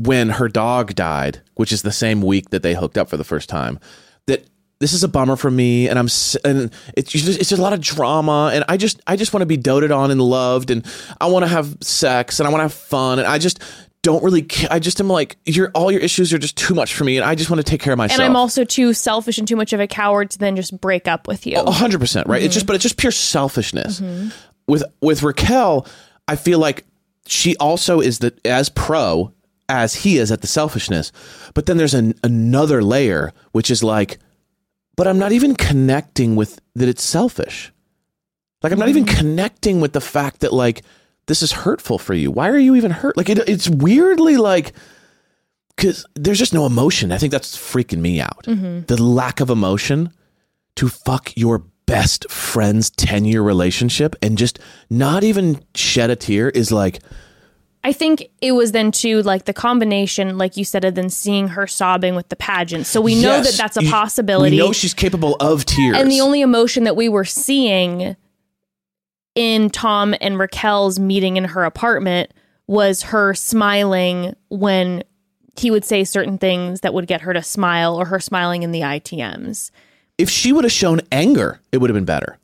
when 0.00 0.30
her 0.30 0.48
dog 0.48 0.94
died, 0.94 1.42
which 1.54 1.72
is 1.72 1.82
the 1.82 1.92
same 1.92 2.22
week 2.22 2.50
that 2.50 2.62
they 2.62 2.74
hooked 2.74 2.98
up 2.98 3.08
for 3.08 3.16
the 3.16 3.24
first 3.24 3.48
time, 3.48 3.78
that 4.26 4.46
this 4.80 4.92
is 4.92 5.02
a 5.02 5.08
bummer 5.08 5.36
for 5.36 5.50
me, 5.50 5.88
and 5.88 5.98
I'm 5.98 6.08
and 6.44 6.72
it's 6.96 7.10
just, 7.10 7.40
it's 7.40 7.48
just 7.48 7.58
a 7.58 7.62
lot 7.62 7.72
of 7.72 7.80
drama, 7.80 8.50
and 8.52 8.64
I 8.68 8.76
just 8.76 9.00
I 9.06 9.16
just 9.16 9.32
want 9.32 9.42
to 9.42 9.46
be 9.46 9.56
doted 9.56 9.90
on 9.90 10.10
and 10.10 10.20
loved, 10.20 10.70
and 10.70 10.84
I 11.20 11.26
want 11.26 11.44
to 11.44 11.48
have 11.48 11.76
sex, 11.80 12.38
and 12.38 12.46
I 12.46 12.50
want 12.50 12.60
to 12.60 12.64
have 12.64 12.74
fun, 12.74 13.18
and 13.18 13.26
I 13.26 13.38
just 13.38 13.60
don't 14.08 14.24
really. 14.24 14.42
Ca- 14.42 14.68
I 14.70 14.78
just 14.78 15.00
am 15.00 15.08
like, 15.08 15.36
your 15.44 15.70
all 15.74 15.92
your 15.92 16.00
issues 16.00 16.32
are 16.32 16.38
just 16.38 16.56
too 16.56 16.74
much 16.74 16.94
for 16.94 17.04
me, 17.04 17.18
and 17.18 17.26
I 17.26 17.34
just 17.34 17.50
want 17.50 17.58
to 17.58 17.62
take 17.62 17.82
care 17.82 17.92
of 17.92 17.98
myself. 17.98 18.18
and 18.18 18.26
I'm 18.26 18.36
also 18.36 18.64
too 18.64 18.94
selfish 18.94 19.36
and 19.36 19.46
too 19.46 19.54
much 19.54 19.74
of 19.74 19.80
a 19.80 19.86
coward 19.86 20.30
to 20.30 20.38
then 20.38 20.56
just 20.56 20.80
break 20.80 21.06
up 21.06 21.28
with 21.28 21.46
you. 21.46 21.58
A 21.58 21.70
hundred 21.70 22.00
percent, 22.00 22.26
right? 22.26 22.42
It's 22.42 22.54
just, 22.54 22.66
but 22.66 22.74
it's 22.74 22.82
just 22.82 22.96
pure 22.96 23.12
selfishness. 23.12 24.00
Mm-hmm. 24.00 24.30
With 24.66 24.82
with 25.02 25.22
Raquel, 25.22 25.86
I 26.26 26.36
feel 26.36 26.58
like 26.58 26.86
she 27.26 27.54
also 27.56 28.00
is 28.00 28.20
the 28.20 28.32
as 28.46 28.70
pro 28.70 29.34
as 29.68 29.94
he 29.94 30.16
is 30.16 30.32
at 30.32 30.40
the 30.40 30.46
selfishness, 30.46 31.12
but 31.52 31.66
then 31.66 31.76
there's 31.76 31.92
an, 31.92 32.14
another 32.24 32.82
layer 32.82 33.34
which 33.52 33.70
is 33.70 33.84
like, 33.84 34.18
but 34.96 35.06
I'm 35.06 35.18
not 35.18 35.32
even 35.32 35.54
connecting 35.54 36.34
with 36.34 36.58
that 36.76 36.88
it's 36.88 37.04
selfish. 37.04 37.72
Like 38.62 38.72
I'm 38.72 38.78
not 38.78 38.88
even 38.88 39.04
mm-hmm. 39.04 39.18
connecting 39.18 39.80
with 39.82 39.92
the 39.92 40.00
fact 40.00 40.40
that 40.40 40.54
like 40.54 40.82
this 41.28 41.42
is 41.42 41.52
hurtful 41.52 41.98
for 41.98 42.14
you. 42.14 42.30
Why 42.30 42.48
are 42.48 42.58
you 42.58 42.74
even 42.74 42.90
hurt? 42.90 43.16
Like 43.16 43.28
it, 43.28 43.38
it's 43.48 43.68
weirdly 43.68 44.36
like 44.36 44.72
because 45.76 46.04
there's 46.16 46.38
just 46.38 46.52
no 46.52 46.66
emotion. 46.66 47.12
I 47.12 47.18
think 47.18 47.30
that's 47.30 47.56
freaking 47.56 48.00
me 48.00 48.20
out. 48.20 48.44
Mm-hmm. 48.44 48.86
The 48.86 49.00
lack 49.00 49.38
of 49.38 49.48
emotion 49.48 50.10
to 50.74 50.88
fuck 50.88 51.36
your 51.36 51.64
best 51.86 52.28
friend's 52.30 52.90
10 52.90 53.24
year 53.24 53.42
relationship 53.42 54.16
and 54.20 54.36
just 54.36 54.58
not 54.90 55.22
even 55.22 55.62
shed 55.74 56.10
a 56.10 56.16
tear 56.16 56.50
is 56.50 56.72
like, 56.72 57.00
I 57.84 57.92
think 57.92 58.28
it 58.40 58.52
was 58.52 58.72
then 58.72 58.90
too 58.90 59.22
like 59.22 59.44
the 59.44 59.52
combination, 59.52 60.36
like 60.36 60.56
you 60.56 60.64
said, 60.64 60.84
of 60.84 60.96
then 60.96 61.10
seeing 61.10 61.48
her 61.48 61.66
sobbing 61.66 62.16
with 62.16 62.28
the 62.28 62.36
pageant. 62.36 62.86
So 62.86 63.00
we 63.00 63.20
know 63.20 63.40
that 63.40 63.54
that's 63.54 63.76
a 63.76 63.82
possibility. 63.82 64.56
We 64.56 64.62
know 64.62 64.72
she's 64.72 64.94
capable 64.94 65.36
of 65.36 65.64
tears. 65.64 65.96
and 65.96 66.10
the 66.10 66.20
only 66.20 66.40
emotion 66.40 66.84
that 66.84 66.96
we 66.96 67.08
were 67.08 67.24
seeing 67.24 68.16
in 69.38 69.70
Tom 69.70 70.16
and 70.20 70.36
Raquel's 70.36 70.98
meeting 70.98 71.36
in 71.36 71.44
her 71.44 71.62
apartment 71.62 72.34
was 72.66 73.02
her 73.02 73.34
smiling 73.34 74.34
when 74.48 75.04
he 75.56 75.70
would 75.70 75.84
say 75.84 76.02
certain 76.02 76.38
things 76.38 76.80
that 76.80 76.92
would 76.92 77.06
get 77.06 77.20
her 77.20 77.32
to 77.32 77.40
smile 77.40 77.94
or 77.94 78.04
her 78.06 78.18
smiling 78.18 78.64
in 78.64 78.72
the 78.72 78.80
ITMs. 78.80 79.70
if 80.18 80.28
she 80.28 80.52
would 80.52 80.64
have 80.64 80.72
shown 80.72 81.00
anger, 81.12 81.60
it 81.70 81.78
would 81.78 81.88
have 81.88 81.94
been 81.94 82.04
better. 82.04 82.36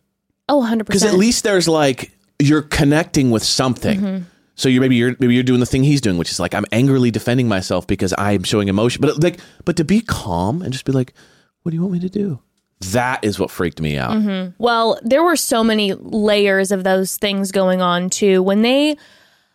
Oh, 0.49 0.63
100%. 0.63 0.87
Because 0.87 1.03
at 1.03 1.15
least 1.15 1.43
there's 1.43 1.67
like 1.67 2.13
you're 2.39 2.63
connecting 2.63 3.33
with 3.33 3.43
something. 3.43 4.01
Mm-hmm. 4.01 4.25
So 4.55 4.69
you're 4.69 4.81
maybe 4.81 4.95
you're 4.95 5.17
maybe 5.19 5.35
you're 5.35 5.43
doing 5.43 5.59
the 5.59 5.67
thing 5.67 5.83
he's 5.83 6.01
doing, 6.01 6.17
which 6.17 6.31
is 6.31 6.39
like 6.39 6.55
I'm 6.55 6.65
angrily 6.71 7.11
defending 7.11 7.49
myself 7.49 7.89
because 7.89 8.15
I'm 8.17 8.45
showing 8.45 8.69
emotion. 8.69 9.01
But 9.01 9.21
like, 9.21 9.41
but 9.65 9.77
to 9.79 9.85
be 9.85 10.01
calm 10.01 10.63
and 10.63 10.73
just 10.73 10.85
be 10.85 10.93
like, 10.93 11.13
"What 11.63 11.71
do 11.71 11.77
you 11.77 11.83
want 11.83 11.95
me 11.95 11.99
to 11.99 12.09
do?" 12.09 12.39
That 12.93 13.25
is 13.25 13.39
what 13.39 13.51
freaked 13.51 13.81
me 13.81 13.97
out. 13.97 14.13
Mm-hmm. 14.13 14.53
Well, 14.59 14.99
there 15.03 15.23
were 15.23 15.37
so 15.37 15.65
many 15.65 15.95
layers 15.95 16.73
of 16.73 16.85
those 16.85 17.17
things 17.17 17.53
going 17.53 17.81
on 17.81 18.11
too. 18.11 18.43
When 18.43 18.63
they, 18.63 18.97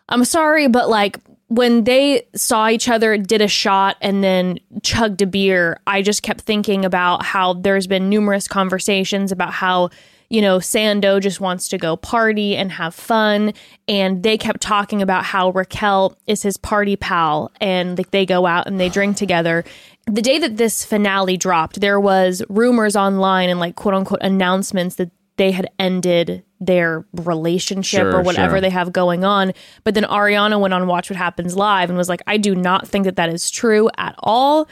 I'm 0.07 0.26
sorry, 0.26 0.68
but 0.68 0.89
like 0.89 1.19
when 1.47 1.84
they 1.84 2.27
saw 2.35 2.69
each 2.69 2.88
other, 2.89 3.18
did 3.18 3.41
a 3.41 3.47
shot, 3.47 3.97
and 4.01 4.23
then 4.23 4.60
chugged 4.84 5.22
a 5.22 5.27
beer, 5.27 5.80
I 5.88 6.01
just 6.01 6.22
kept 6.22 6.41
thinking 6.41 6.85
about 6.85 7.23
how 7.23 7.53
there's 7.53 7.88
been 7.88 8.10
numerous 8.10 8.47
conversations 8.47 9.31
about 9.31 9.53
how. 9.53 9.89
You 10.31 10.43
know, 10.43 10.60
Sando 10.60 11.19
just 11.19 11.41
wants 11.41 11.69
to 11.69 11.80
go 11.80 11.97
party 11.97 12.56
and 12.56 12.72
have 12.72 12.93
fun. 12.93 13.51
And 13.88 14.22
they 14.22 14.38
kept 14.38 14.61
talking 14.61 15.01
about 15.01 15.26
how 15.26 15.49
Raquel 15.49 16.15
is 16.27 16.43
his 16.43 16.56
party 16.56 16.95
pal 16.95 17.51
and 17.60 17.97
like 17.97 18.11
they 18.11 18.27
go 18.27 18.45
out 18.45 18.68
and 18.68 18.80
they 18.80 18.89
drink 18.89 19.18
together. 19.18 19.65
The 20.10 20.22
day 20.23 20.40
that 20.40 20.57
this 20.57 20.84
finale 20.84 21.38
dropped, 21.38 21.81
there 21.81 21.99
was 21.99 22.41
rumors 22.49 22.95
online 22.95 23.49
and 23.49 23.60
like 23.60 23.76
quote 23.76 23.94
unquote 23.94 24.22
announcements 24.22 24.95
that 24.95 25.11
they 25.38 25.52
had 25.52 25.68
ended 25.77 26.44
their 26.60 27.06
relationship 27.14 28.02
Sure, 28.02 28.18
or 28.18 28.22
whatever 28.23 28.56
sure. 28.56 28.61
they 28.61 28.69
have 28.72 28.91
going 28.91 29.23
on. 29.23 29.53
But 29.84 29.94
then 29.94 30.03
Ariana 30.03 30.60
went 30.60 30.73
on 30.73 30.88
Watch 30.88 31.10
What 31.10 31.18
Happens 31.18 31.56
Live 31.56 31.90
and 31.90 31.98
was 31.98 32.10
like, 32.10 32.22
I 32.27 32.38
do 32.38 32.56
not 32.56 32.88
think 32.88 33.06
that 33.06 33.15
that 33.15 33.30
is 33.30 33.49
true 33.49 33.90
at 33.98 34.15
all. 34.19 34.68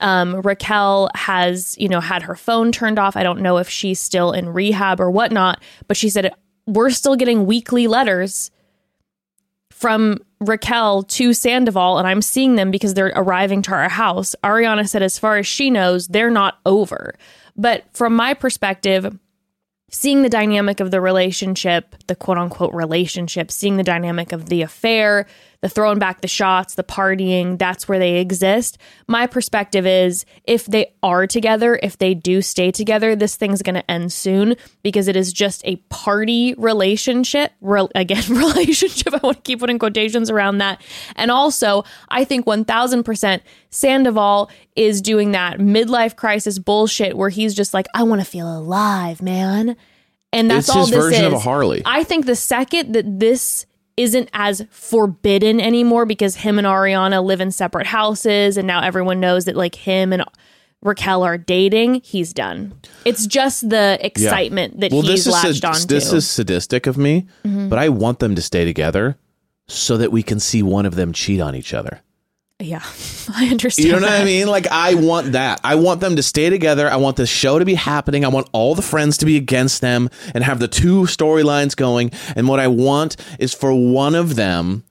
Um, 0.00 0.42
Raquel 0.42 1.08
has, 1.14 1.76
you 1.78 1.88
know, 1.88 2.00
had 2.00 2.22
her 2.24 2.36
phone 2.36 2.70
turned 2.70 2.98
off. 2.98 3.16
I 3.16 3.22
don't 3.22 3.40
know 3.40 3.56
if 3.58 3.68
she's 3.68 3.98
still 3.98 4.32
in 4.32 4.48
rehab 4.48 5.00
or 5.00 5.10
whatnot, 5.10 5.62
but 5.88 5.96
she 5.96 6.08
said, 6.08 6.32
We're 6.66 6.90
still 6.90 7.16
getting 7.16 7.46
weekly 7.46 7.86
letters 7.86 8.50
from 9.82 10.16
Raquel 10.38 11.02
to 11.02 11.34
Sandoval, 11.34 11.98
and 11.98 12.06
I'm 12.06 12.22
seeing 12.22 12.54
them 12.54 12.70
because 12.70 12.94
they're 12.94 13.12
arriving 13.16 13.62
to 13.62 13.72
our 13.72 13.88
house. 13.88 14.36
Ariana 14.44 14.88
said, 14.88 15.02
as 15.02 15.18
far 15.18 15.38
as 15.38 15.46
she 15.46 15.70
knows, 15.70 16.06
they're 16.06 16.30
not 16.30 16.60
over. 16.64 17.16
But 17.56 17.84
from 17.92 18.14
my 18.14 18.32
perspective, 18.32 19.18
seeing 19.90 20.22
the 20.22 20.28
dynamic 20.28 20.78
of 20.78 20.92
the 20.92 21.00
relationship, 21.00 21.96
the 22.06 22.14
quote 22.14 22.38
unquote 22.38 22.72
relationship, 22.72 23.50
seeing 23.50 23.76
the 23.76 23.82
dynamic 23.82 24.30
of 24.30 24.48
the 24.50 24.62
affair, 24.62 25.26
the 25.62 25.68
throwing 25.68 25.98
back 26.00 26.20
the 26.20 26.28
shots, 26.28 26.74
the 26.74 26.82
partying, 26.84 27.56
that's 27.56 27.88
where 27.88 27.98
they 27.98 28.16
exist. 28.16 28.78
My 29.06 29.26
perspective 29.28 29.86
is 29.86 30.24
if 30.44 30.66
they 30.66 30.92
are 31.04 31.26
together, 31.26 31.78
if 31.82 31.96
they 31.98 32.14
do 32.14 32.42
stay 32.42 32.72
together, 32.72 33.14
this 33.16 33.36
thing's 33.36 33.62
going 33.62 33.76
to 33.76 33.90
end 33.90 34.12
soon 34.12 34.56
because 34.82 35.06
it 35.08 35.14
is 35.16 35.32
just 35.32 35.62
a 35.64 35.76
party 35.88 36.54
relationship. 36.58 37.52
Re- 37.60 37.86
again, 37.94 38.24
relationship. 38.28 39.14
I 39.14 39.20
want 39.22 39.36
to 39.38 39.42
keep 39.42 39.60
putting 39.60 39.78
quotations 39.78 40.30
around 40.30 40.58
that. 40.58 40.82
And 41.14 41.30
also, 41.30 41.84
I 42.08 42.24
think 42.24 42.44
1000% 42.44 43.40
Sandoval 43.70 44.50
is 44.76 45.00
doing 45.00 45.30
that 45.30 45.58
midlife 45.58 46.16
crisis 46.16 46.58
bullshit 46.58 47.16
where 47.16 47.28
he's 47.30 47.54
just 47.54 47.72
like, 47.72 47.86
I 47.94 48.02
want 48.02 48.20
to 48.20 48.24
feel 48.26 48.48
alive, 48.52 49.22
man. 49.22 49.76
And 50.32 50.50
that's 50.50 50.66
It's 50.66 50.76
all 50.76 50.82
his 50.86 50.90
this 50.90 51.04
version 51.04 51.24
is. 51.24 51.26
of 51.28 51.32
a 51.34 51.38
Harley. 51.38 51.82
I 51.84 52.04
think 52.04 52.26
the 52.26 52.34
second 52.36 52.92
that 52.94 53.20
this 53.20 53.66
isn't 53.96 54.28
as 54.32 54.64
forbidden 54.70 55.60
anymore 55.60 56.06
because 56.06 56.36
him 56.36 56.58
and 56.58 56.66
Ariana 56.66 57.22
live 57.24 57.40
in 57.40 57.50
separate 57.50 57.86
houses 57.86 58.56
and 58.56 58.66
now 58.66 58.82
everyone 58.82 59.20
knows 59.20 59.44
that 59.46 59.56
like 59.56 59.74
him 59.74 60.12
and 60.12 60.24
Raquel 60.82 61.22
are 61.22 61.38
dating, 61.38 62.00
he's 62.02 62.32
done. 62.32 62.72
It's 63.04 63.26
just 63.26 63.68
the 63.70 63.98
excitement 64.04 64.80
that 64.80 64.90
he's 64.92 65.04
this 65.04 65.26
is 65.26 65.32
latched 65.32 65.60
sad- 65.60 65.64
onto. 65.64 65.86
this 65.86 66.12
is 66.12 66.28
sadistic 66.28 66.86
of 66.88 66.96
me, 66.98 67.26
Mm-hmm. 67.44 67.68
but 67.68 67.78
I 67.78 67.88
want 67.88 68.18
them 68.18 68.34
to 68.34 68.42
stay 68.42 68.64
together 68.64 69.16
so 69.68 69.96
that 69.96 70.10
we 70.10 70.22
can 70.24 70.40
see 70.40 70.62
one 70.62 70.84
of 70.86 70.96
them 70.96 71.12
cheat 71.12 71.40
on 71.40 71.54
each 71.54 71.72
other. 71.72 72.00
Yeah, 72.62 72.82
I 73.34 73.48
understand. 73.48 73.86
You 73.86 73.92
know 73.94 74.00
what 74.00 74.10
I 74.10 74.24
mean? 74.24 74.46
Like 74.46 74.66
I 74.68 74.94
want 74.94 75.32
that. 75.32 75.60
I 75.64 75.74
want 75.74 76.00
them 76.00 76.16
to 76.16 76.22
stay 76.22 76.50
together. 76.50 76.88
I 76.88 76.96
want 76.96 77.16
this 77.16 77.28
show 77.28 77.58
to 77.58 77.64
be 77.64 77.74
happening. 77.74 78.24
I 78.24 78.28
want 78.28 78.48
all 78.52 78.74
the 78.74 78.82
friends 78.82 79.18
to 79.18 79.26
be 79.26 79.36
against 79.36 79.80
them 79.80 80.08
and 80.34 80.44
have 80.44 80.58
the 80.58 80.68
two 80.68 81.02
storylines 81.02 81.76
going. 81.76 82.12
And 82.36 82.48
what 82.48 82.60
I 82.60 82.68
want 82.68 83.16
is 83.38 83.52
for 83.54 83.72
one 83.72 84.14
of 84.14 84.36
them 84.36 84.84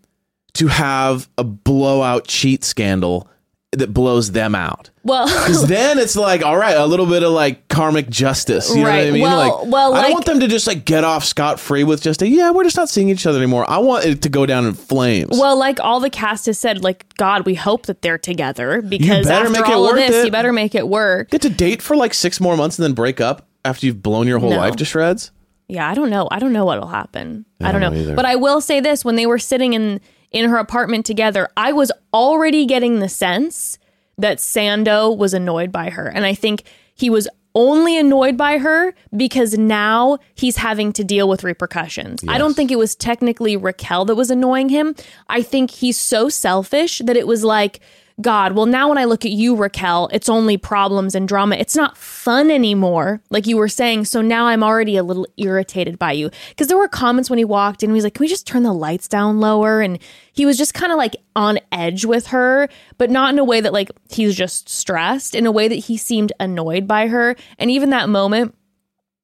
to 0.54 0.68
have 0.68 1.30
a 1.38 1.44
blowout 1.44 2.28
cheat 2.28 2.64
scandal 2.64 3.30
that 3.74 3.94
blows 3.94 4.34
them 4.34 4.54
out. 4.54 4.90
Well, 5.04 5.26
Because 5.28 5.66
then 5.68 5.98
it's 5.98 6.18
like, 6.18 6.44
all 6.44 6.58
right, 6.58 6.76
a 6.76 6.86
little 6.86 7.06
bit 7.06 7.24
of 7.24 7.32
like 7.32 7.70
karmic 7.70 8.10
justice. 8.10 8.70
You 8.70 8.78
know 8.78 8.84
what 8.84 8.92
I 8.92 9.04
Right. 9.06 9.14
mean? 9.14 9.22
Well- 9.22 9.60
like, 9.64 9.72
well, 9.72 9.94
I 9.94 10.02
don't 10.04 10.12
want 10.12 10.26
them 10.26 10.42
to 10.42 10.48
just 10.50 10.68
like 10.68 10.84
get 10.84 11.06
off 11.06 11.24
scot 11.24 11.58
free 11.58 11.86
with 11.86 12.02
just 12.02 12.22
a, 12.22 12.28
yeah, 12.28 12.52
we're 12.52 12.66
just 12.66 12.76
not 12.76 12.90
seeing 12.90 13.08
each 13.08 13.26
other 13.26 13.38
anymore. 13.38 13.64
I 13.70 13.78
want 13.78 14.04
it 14.04 14.22
to 14.24 14.30
go 14.30 14.46
down 14.46 14.66
in 14.66 14.74
flames. 14.74 15.40
well, 15.40 15.56
like 15.58 15.80
all 15.80 16.02
the 16.02 16.10
cast 16.10 16.48
has 16.48 16.60
said, 16.60 16.84
like 16.84 17.16
God, 17.16 17.46
we 17.46 17.56
hope 17.56 17.86
that 17.86 18.02
they're 18.02 18.18
together 18.18 18.82
because 18.82 19.26
better 19.26 19.46
after 19.46 19.52
make 19.62 19.70
it 19.70 19.74
all 19.74 19.90
of 19.90 19.96
this, 19.96 20.12
it. 20.16 20.26
you 20.26 20.32
better 20.32 20.52
make 20.52 20.76
it 20.76 20.90
work. 20.90 21.30
get 21.30 21.42
to 21.44 21.50
date 21.50 21.82
for 21.82 21.96
like 21.96 22.14
six 22.14 22.42
more 22.42 22.58
months 22.58 22.78
and 22.78 22.84
then 22.84 22.94
break 22.94 23.22
up 23.22 23.48
after 23.64 23.86
you've 23.86 24.04
blown 24.04 24.28
your 24.28 24.40
whole 24.40 24.50
No. 24.50 24.58
life 24.58 24.76
to 24.76 24.86
shreds? 24.86 25.32
Yeah, 25.70 25.90
I 25.90 25.94
don't 25.94 26.10
know. 26.10 26.28
I 26.30 26.40
don't 26.40 26.52
know 26.52 26.66
what'll 26.66 26.88
happen. 26.90 27.46
I, 27.62 27.72
don't 27.72 27.80
don't 27.80 27.94
know. 27.94 27.98
know 27.98 28.04
either. 28.04 28.16
But 28.16 28.26
I 28.26 28.36
will 28.36 28.60
say 28.60 28.82
this: 28.82 29.06
when 29.06 29.16
they 29.16 29.26
were 29.26 29.40
sitting 29.40 29.72
in 29.72 30.02
in 30.32 30.50
her 30.50 30.58
apartment 30.58 31.06
together, 31.06 31.50
I 31.58 31.72
was 31.72 31.92
already 32.14 32.66
getting 32.66 33.00
the 33.00 33.10
sense 33.10 33.78
that 34.18 34.38
Sando 34.38 35.16
was 35.16 35.34
annoyed 35.34 35.72
by 35.72 35.90
her, 35.90 36.08
and 36.08 36.26
I 36.26 36.34
think 36.34 36.64
he 36.94 37.10
was 37.10 37.28
only 37.54 37.98
annoyed 37.98 38.38
by 38.38 38.58
her 38.58 38.94
because 39.16 39.58
now 39.58 40.18
he's 40.36 40.58
having 40.58 40.94
to 40.94 41.04
deal 41.04 41.28
with 41.28 41.44
repercussions. 41.44 42.24
I 42.28 42.38
don't 42.38 42.54
think 42.54 42.72
it 42.72 42.78
was 42.78 42.96
technically 42.96 43.58
Raquel 43.58 44.06
that 44.06 44.16
was 44.16 44.32
annoying 44.32 44.70
him. 44.70 44.96
I 45.28 45.42
think 45.42 45.72
he's 45.72 46.00
so 46.00 46.30
selfish 46.30 47.00
that 47.00 47.18
it 47.18 47.28
was 47.28 47.44
like, 47.44 47.82
God, 48.22 48.54
well, 48.54 48.66
now 48.66 48.90
when 48.90 48.98
I 48.98 49.06
look 49.06 49.26
at 49.26 49.32
you, 49.32 49.56
Raquel, 49.56 50.10
it's 50.12 50.30
only 50.30 50.58
problems 50.58 51.16
and 51.16 51.28
drama. 51.28 51.56
It's 51.56 51.76
not 51.76 51.98
fun 51.98 52.52
anymore, 52.52 53.22
like 53.30 53.48
you 53.48 53.58
were 53.58 53.68
saying. 53.68 54.06
So 54.06 54.22
now 54.22 54.46
I'm 54.46 54.64
already 54.64 54.98
a 54.98 55.04
little 55.04 55.28
irritated 55.38 56.00
by 56.00 56.14
you. 56.14 56.30
Because 56.50 56.68
there 56.68 56.78
were 56.78 56.88
comments 56.88 57.30
when 57.30 57.38
he 57.38 57.46
walked 57.46 57.84
in, 57.84 57.90
he 57.90 57.94
was 57.94 58.04
like, 58.04 58.14
Can 58.14 58.24
we 58.24 58.28
just 58.28 58.48
turn 58.48 58.64
the 58.64 58.74
lights 58.74 59.08
down 59.08 59.40
lower? 59.40 59.82
And 59.82 60.00
he 60.34 60.46
was 60.46 60.58
just 60.58 60.74
kind 60.74 60.92
of 60.92 60.98
like 60.98 61.16
on 61.36 61.60
edge 61.72 62.06
with 62.06 62.28
her, 62.28 62.70
but 62.98 63.10
not 63.10 63.34
in 63.34 63.40
a 63.40 63.44
way 63.44 63.62
that 63.62 63.74
like 63.74 63.90
he's 64.10 64.36
just 64.36 64.70
stressed, 64.70 65.36
in 65.36 65.46
a 65.46 65.52
way 65.52 65.68
that 65.68 65.76
he 65.76 65.98
seemed 65.98 66.32
annoyed 66.40 66.88
by 66.88 67.08
her. 67.08 67.36
And 67.58 67.72
even 67.72 67.90
that 67.90 68.10
moment 68.10 68.56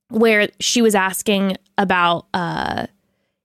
where 0.10 0.50
she 0.60 0.82
was 0.82 0.96
asking 0.96 1.58
about 1.78 2.28
uh, 2.34 2.88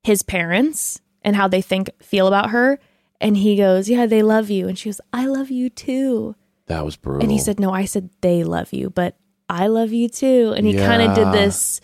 his 0.05 0.23
parents 0.23 1.01
and 1.23 1.37
how 1.37 1.49
they 1.49 1.63
think 1.63 1.91
feel 2.01 2.27
about 2.27 2.51
her. 2.51 2.79
And 3.23 3.37
he 3.37 3.57
goes, 3.57 3.89
Yeah, 3.89 4.05
they 4.07 4.23
love 4.23 4.51
you. 4.51 4.69
And 4.69 4.79
she 4.79 4.89
goes, 4.91 5.01
I 5.13 5.27
love 5.27 5.51
you 5.51 5.71
too. 5.71 6.35
That 6.67 6.85
was 6.85 6.97
brutal. 6.97 7.23
And 7.23 7.31
he 7.33 7.39
said, 7.39 7.59
No, 7.61 7.73
I 7.73 7.85
said 7.87 8.11
they 8.21 8.45
love 8.45 8.73
you, 8.73 8.91
but 8.91 9.17
I 9.49 9.69
love 9.69 9.93
you 9.93 10.09
too. 10.09 10.53
And 10.57 10.67
he 10.67 10.75
kind 10.75 11.03
of 11.03 11.15
did 11.15 11.33
this 11.33 11.81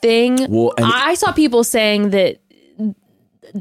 thing. 0.00 0.38
Well, 0.48 0.72
and- 0.76 0.86
I 0.86 1.14
saw 1.14 1.32
people 1.32 1.64
saying 1.64 2.10
that 2.10 2.40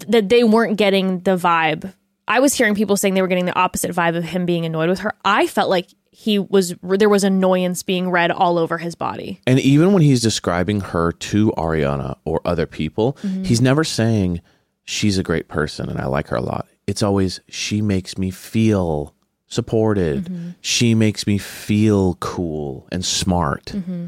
that 0.08 0.30
they 0.30 0.44
weren't 0.44 0.78
getting 0.78 1.20
the 1.22 1.36
vibe. 1.36 1.94
I 2.28 2.40
was 2.42 2.54
hearing 2.54 2.76
people 2.76 2.96
saying 2.96 3.16
they 3.16 3.24
were 3.24 3.28
getting 3.28 3.46
the 3.46 3.58
opposite 3.58 3.92
vibe 3.92 4.16
of 4.16 4.24
him 4.24 4.46
being 4.46 4.64
annoyed 4.66 4.88
with 4.90 5.00
her. 5.00 5.14
I 5.26 5.48
felt 5.48 5.70
like 5.70 5.88
he 6.12 6.38
was 6.38 6.76
there 6.84 7.10
was 7.10 7.24
annoyance 7.24 7.82
being 7.82 8.12
read 8.12 8.30
all 8.30 8.58
over 8.60 8.78
his 8.78 8.94
body. 8.94 9.42
And 9.48 9.60
even 9.60 9.94
when 9.94 10.04
he's 10.04 10.22
describing 10.22 10.82
her 10.82 11.12
to 11.14 11.52
Ariana 11.54 12.18
or 12.26 12.42
other 12.46 12.66
people, 12.68 13.14
Mm-hmm. 13.24 13.44
he's 13.46 13.62
never 13.62 13.84
saying 13.84 14.42
she's 14.90 15.20
a 15.20 15.24
great 15.24 15.48
person 15.48 15.88
and 15.88 16.00
I 16.02 16.08
like 16.08 16.30
her 16.30 16.36
a 16.36 16.42
lot. 16.42 16.66
It's 16.88 17.04
always 17.04 17.40
she 17.48 17.80
makes 17.80 18.18
me 18.18 18.32
feel 18.32 19.14
supported. 19.46 20.26
Mm-hmm. 20.26 20.50
She 20.62 20.96
makes 20.96 21.28
me 21.28 21.38
feel 21.38 22.16
cool 22.16 22.88
and 22.92 23.06
smart. 23.06 23.66
Mm-hmm. 23.66 24.08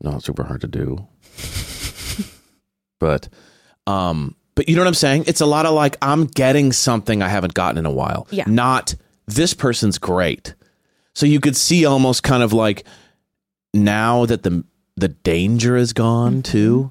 Not 0.00 0.24
super 0.24 0.42
hard 0.42 0.62
to 0.62 0.66
do. 0.66 1.06
but 2.98 3.28
um 3.86 4.34
but 4.56 4.68
you 4.68 4.74
know 4.74 4.80
what 4.82 4.88
I'm 4.88 4.94
saying? 4.94 5.24
It's 5.28 5.40
a 5.40 5.46
lot 5.46 5.66
of 5.66 5.74
like 5.74 5.96
I'm 6.02 6.24
getting 6.26 6.72
something 6.72 7.22
I 7.22 7.28
haven't 7.28 7.54
gotten 7.54 7.78
in 7.78 7.86
a 7.86 7.92
while. 7.92 8.26
Yeah. 8.30 8.44
Not 8.48 8.96
this 9.26 9.54
person's 9.54 9.98
great. 9.98 10.54
So 11.14 11.24
you 11.26 11.38
could 11.38 11.56
see 11.56 11.84
almost 11.86 12.24
kind 12.24 12.42
of 12.42 12.52
like 12.52 12.84
now 13.72 14.26
that 14.26 14.42
the 14.42 14.64
the 14.96 15.08
danger 15.08 15.76
is 15.76 15.92
gone 15.92 16.42
Mm-hmm. 16.42 16.52
too, 16.52 16.90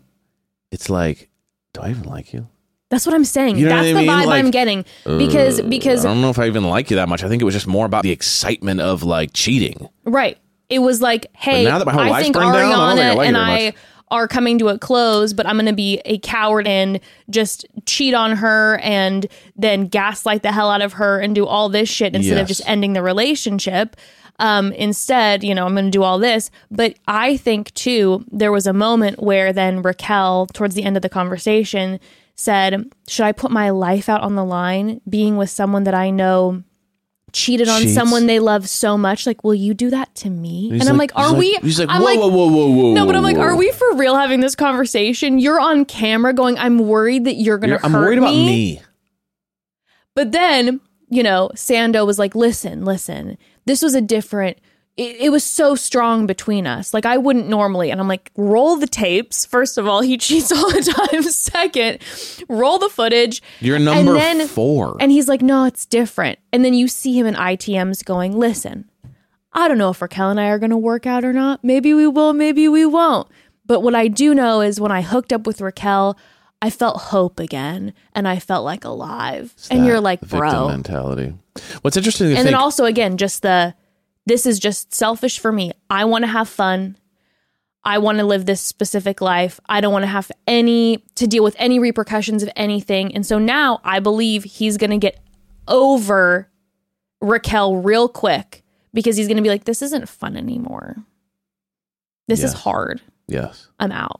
it's 0.71 0.89
like, 0.89 1.29
do 1.73 1.81
I 1.81 1.89
even 1.89 2.03
like 2.03 2.31
you? 2.31 2.47
That's 2.89 3.05
what 3.05 3.13
I'm 3.13 3.25
saying. 3.25 3.57
You 3.57 3.67
know 3.67 3.75
That's 3.75 3.87
I 3.87 3.93
the 3.93 3.99
mean? 3.99 4.09
vibe 4.09 4.25
Like, 4.27 4.43
I'm 4.45 4.51
getting 4.51 4.85
because 5.05 5.61
because 5.61 6.05
I 6.05 6.09
don't 6.09 6.21
know 6.21 6.29
if 6.29 6.39
I 6.39 6.47
even 6.47 6.63
like 6.63 6.89
you 6.89 6.95
that 6.95 7.09
much. 7.09 7.23
I 7.23 7.27
think 7.27 7.41
it 7.41 7.45
was 7.45 7.53
just 7.53 7.67
more 7.67 7.85
about 7.85 8.03
the 8.03 8.11
excitement 8.11 8.79
of 8.79 9.03
like 9.03 9.31
cheating. 9.33 9.89
Right. 10.05 10.37
It 10.69 10.79
was 10.79 11.01
like, 11.01 11.27
hey, 11.33 11.63
now 11.63 11.79
that 11.79 11.85
my 11.85 11.93
whole 11.93 12.01
I 12.01 12.21
think 12.21 12.35
burned 12.35 12.53
down, 12.53 12.71
I 12.71 12.93
Ariana 12.93 12.95
think 12.95 13.05
I 13.05 13.13
like 13.13 13.27
and 13.27 13.37
I 13.37 13.73
are 14.09 14.27
coming 14.27 14.57
to 14.59 14.69
a 14.69 14.77
close, 14.77 15.33
but 15.33 15.45
I'm 15.45 15.55
going 15.55 15.65
to 15.65 15.73
be 15.73 16.01
a 16.05 16.17
coward 16.19 16.65
and 16.65 16.99
just 17.29 17.65
cheat 17.85 18.13
on 18.13 18.37
her 18.37 18.77
and 18.81 19.27
then 19.57 19.87
gaslight 19.87 20.43
the 20.43 20.51
hell 20.51 20.69
out 20.69 20.81
of 20.81 20.93
her 20.93 21.19
and 21.19 21.35
do 21.35 21.45
all 21.45 21.67
this 21.67 21.89
shit 21.89 22.15
instead 22.15 22.37
of 22.37 22.47
just 22.47 22.61
ending 22.65 22.93
the 22.93 23.03
relationship. 23.03 23.97
Um, 24.39 24.71
instead, 24.73 25.43
you 25.43 25.53
know, 25.53 25.65
I'm 25.65 25.73
going 25.73 25.85
to 25.85 25.91
do 25.91 26.03
all 26.03 26.19
this. 26.19 26.51
But 26.71 26.95
I 27.07 27.37
think 27.37 27.73
too, 27.73 28.23
there 28.31 28.51
was 28.51 28.65
a 28.67 28.73
moment 28.73 29.21
where 29.21 29.51
then 29.51 29.81
Raquel, 29.81 30.47
towards 30.53 30.75
the 30.75 30.83
end 30.83 30.95
of 30.95 31.01
the 31.01 31.09
conversation, 31.09 31.99
said, 32.37 32.91
Should 33.07 33.25
I 33.25 33.31
put 33.33 33.51
my 33.51 33.71
life 33.71 34.07
out 34.07 34.21
on 34.21 34.35
the 34.35 34.45
line 34.45 35.01
being 35.09 35.35
with 35.37 35.49
someone 35.49 35.83
that 35.85 35.93
I 35.95 36.09
know 36.11 36.63
cheated 37.33 37.67
on 37.67 37.81
Cheats. 37.81 37.93
someone 37.93 38.25
they 38.27 38.39
love 38.39 38.69
so 38.69 38.97
much? 38.97 39.25
Like, 39.27 39.43
will 39.43 39.53
you 39.53 39.73
do 39.73 39.89
that 39.89 40.13
to 40.15 40.29
me? 40.29 40.69
He's 40.69 40.81
and 40.81 40.89
I'm 40.89 40.97
like- 40.97 41.13
like, 41.15 41.25
Are 41.25 41.31
like- 41.31 41.39
we? 41.39 41.53
He's 41.61 41.79
like, 41.79 41.89
I'm 41.89 42.01
whoa, 42.01 42.05
like, 42.05 42.19
whoa, 42.19 42.27
whoa, 42.29 42.47
whoa, 42.47 42.67
whoa. 42.69 42.93
no, 42.93 43.05
but 43.05 43.15
I'm 43.15 43.23
like, 43.23 43.35
whoa. 43.37 43.43
are 43.43 43.55
we 43.57 43.71
for 43.71 43.93
real 43.95 44.15
having 44.15 44.39
this 44.39 44.55
conversation? 44.55 45.37
You're 45.39 45.59
on 45.59 45.83
camera 45.85 46.33
going, 46.33 46.57
I'm 46.57 46.79
worried 46.79 47.25
that 47.25 47.35
you're 47.35 47.57
going 47.57 47.71
to 47.71 47.75
You're- 47.75 47.83
I'm 47.83 47.93
worried 47.93 48.17
about 48.19 48.31
me. 48.33 48.81
but 50.15 50.31
then, 50.31 50.79
you 51.09 51.23
know, 51.23 51.49
Sando 51.55 52.05
was 52.05 52.17
like, 52.19 52.35
listen, 52.35 52.85
listen, 52.85 53.37
this 53.65 53.81
was 53.81 53.93
a 53.95 54.01
different. 54.01 54.57
It, 54.97 55.15
it 55.17 55.29
was 55.29 55.43
so 55.43 55.75
strong 55.75 56.25
between 56.25 56.65
us. 56.65 56.91
Like, 56.93 57.05
I 57.05 57.17
wouldn't 57.17 57.47
normally. 57.47 57.91
And 57.91 58.01
I'm 58.01 58.07
like, 58.07 58.31
roll 58.35 58.75
the 58.77 58.87
tapes. 58.87 59.45
First 59.45 59.77
of 59.77 59.87
all, 59.87 60.01
he 60.01 60.17
cheats 60.25 60.51
all 60.51 60.71
the 60.71 60.81
time. 60.81 61.21
Second, 61.23 61.99
roll 62.49 62.79
the 62.79 62.89
footage. 62.89 63.41
You're 63.59 63.77
number 63.79 64.15
And 64.17 64.39
then- 64.39 64.47
four. 64.47 64.97
And 64.99 65.11
he's 65.11 65.27
like, 65.27 65.41
no, 65.43 65.65
it's 65.65 65.85
different. 65.85 66.39
And 66.51 66.65
then 66.65 66.73
you 66.73 66.87
see 66.87 67.17
him 67.17 67.25
in 67.27 67.35
ITMs 67.35 68.03
going, 68.03 68.35
listen, 68.37 68.89
I 69.53 69.67
don't 69.67 69.77
know 69.77 69.91
if 69.91 70.01
Raquel 70.01 70.31
and 70.31 70.39
I 70.39 70.47
are 70.49 70.59
going 70.59 70.71
to 70.71 70.77
work 70.77 71.05
out 71.05 71.23
or 71.23 71.31
not. 71.33 71.63
Maybe 71.63 71.93
we 71.93 72.07
will, 72.07 72.33
maybe 72.33 72.67
we 72.67 72.85
won't. 72.85 73.27
But 73.65 73.81
what 73.81 73.93
I 73.95 74.07
do 74.07 74.33
know 74.33 74.61
is 74.61 74.79
when 74.79 74.91
I 74.91 75.01
hooked 75.01 75.31
up 75.33 75.45
with 75.45 75.61
Raquel, 75.61 76.17
I 76.61 76.69
felt 76.71 76.97
hope 76.97 77.39
again 77.39 77.93
and 78.13 78.27
I 78.27 78.39
felt 78.39 78.65
like 78.65 78.83
alive. 78.83 79.53
and 79.69 79.85
you're 79.85 79.99
like, 79.99 80.21
bro. 80.21 80.69
mentality. 80.69 81.35
What's 81.81 81.97
interesting 81.97 82.27
And 82.27 82.35
think. 82.37 82.45
then 82.47 82.55
also, 82.55 82.85
again, 82.85 83.17
just 83.17 83.41
the 83.43 83.75
this 84.27 84.45
is 84.45 84.59
just 84.59 84.93
selfish 84.93 85.39
for 85.39 85.51
me. 85.51 85.71
I 85.89 86.05
want 86.05 86.23
to 86.23 86.27
have 86.27 86.49
fun. 86.49 86.97
I 87.83 87.99
want 87.99 88.17
to 88.17 88.25
live 88.25 88.45
this 88.45 88.59
specific 88.59 89.21
life. 89.21 89.59
I 89.69 89.79
don't 89.79 89.93
want 89.93 90.03
to 90.03 90.07
have 90.07 90.29
any 90.45 90.97
to 91.15 91.25
deal 91.25 91.43
with 91.43 91.55
any 91.57 91.79
repercussions 91.79 92.43
of 92.43 92.49
anything. 92.57 93.15
And 93.15 93.25
so 93.25 93.39
now 93.39 93.79
I 93.85 94.01
believe 94.01 94.43
he's 94.43 94.75
going 94.75 94.89
to 94.89 94.97
get 94.97 95.19
over 95.69 96.51
Raquel 97.21 97.77
real 97.77 98.09
quick 98.09 98.63
because 98.93 99.15
he's 99.15 99.27
going 99.27 99.37
to 99.37 99.43
be 99.43 99.49
like, 99.49 99.63
this 99.63 99.81
isn't 99.81 100.09
fun 100.09 100.35
anymore. 100.35 100.97
This 102.27 102.43
is 102.43 102.51
hard. 102.51 103.01
yes. 103.27 103.69
I'm 103.79 103.93
out. 103.93 104.19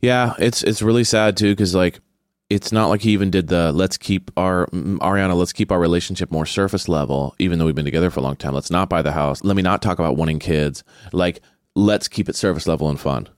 Yeah, 0.00 0.32
it's 0.38 0.62
it's 0.62 0.80
really 0.80 1.04
sad 1.04 1.36
too 1.36 1.52
because 1.52 1.74
like 1.74 2.00
it's 2.48 2.70
not 2.72 2.88
like 2.88 3.00
he 3.02 3.10
even 3.10 3.30
did 3.30 3.48
the 3.48 3.72
let's 3.72 3.96
keep 3.96 4.30
our 4.36 4.66
Ariana 4.68 5.34
let's 5.36 5.52
keep 5.52 5.72
our 5.72 5.80
relationship 5.80 6.30
more 6.30 6.46
surface 6.46 6.88
level 6.88 7.34
even 7.38 7.58
though 7.58 7.66
we've 7.66 7.74
been 7.74 7.84
together 7.84 8.10
for 8.10 8.20
a 8.20 8.22
long 8.22 8.36
time. 8.36 8.54
Let's 8.54 8.70
not 8.70 8.88
buy 8.88 9.02
the 9.02 9.12
house. 9.12 9.42
Let 9.42 9.56
me 9.56 9.62
not 9.62 9.82
talk 9.82 9.98
about 9.98 10.16
wanting 10.16 10.38
kids. 10.38 10.84
Like 11.12 11.40
let's 11.74 12.06
keep 12.08 12.28
it 12.28 12.36
surface 12.36 12.66
level 12.66 12.88
and 12.88 13.00
fun. 13.00 13.28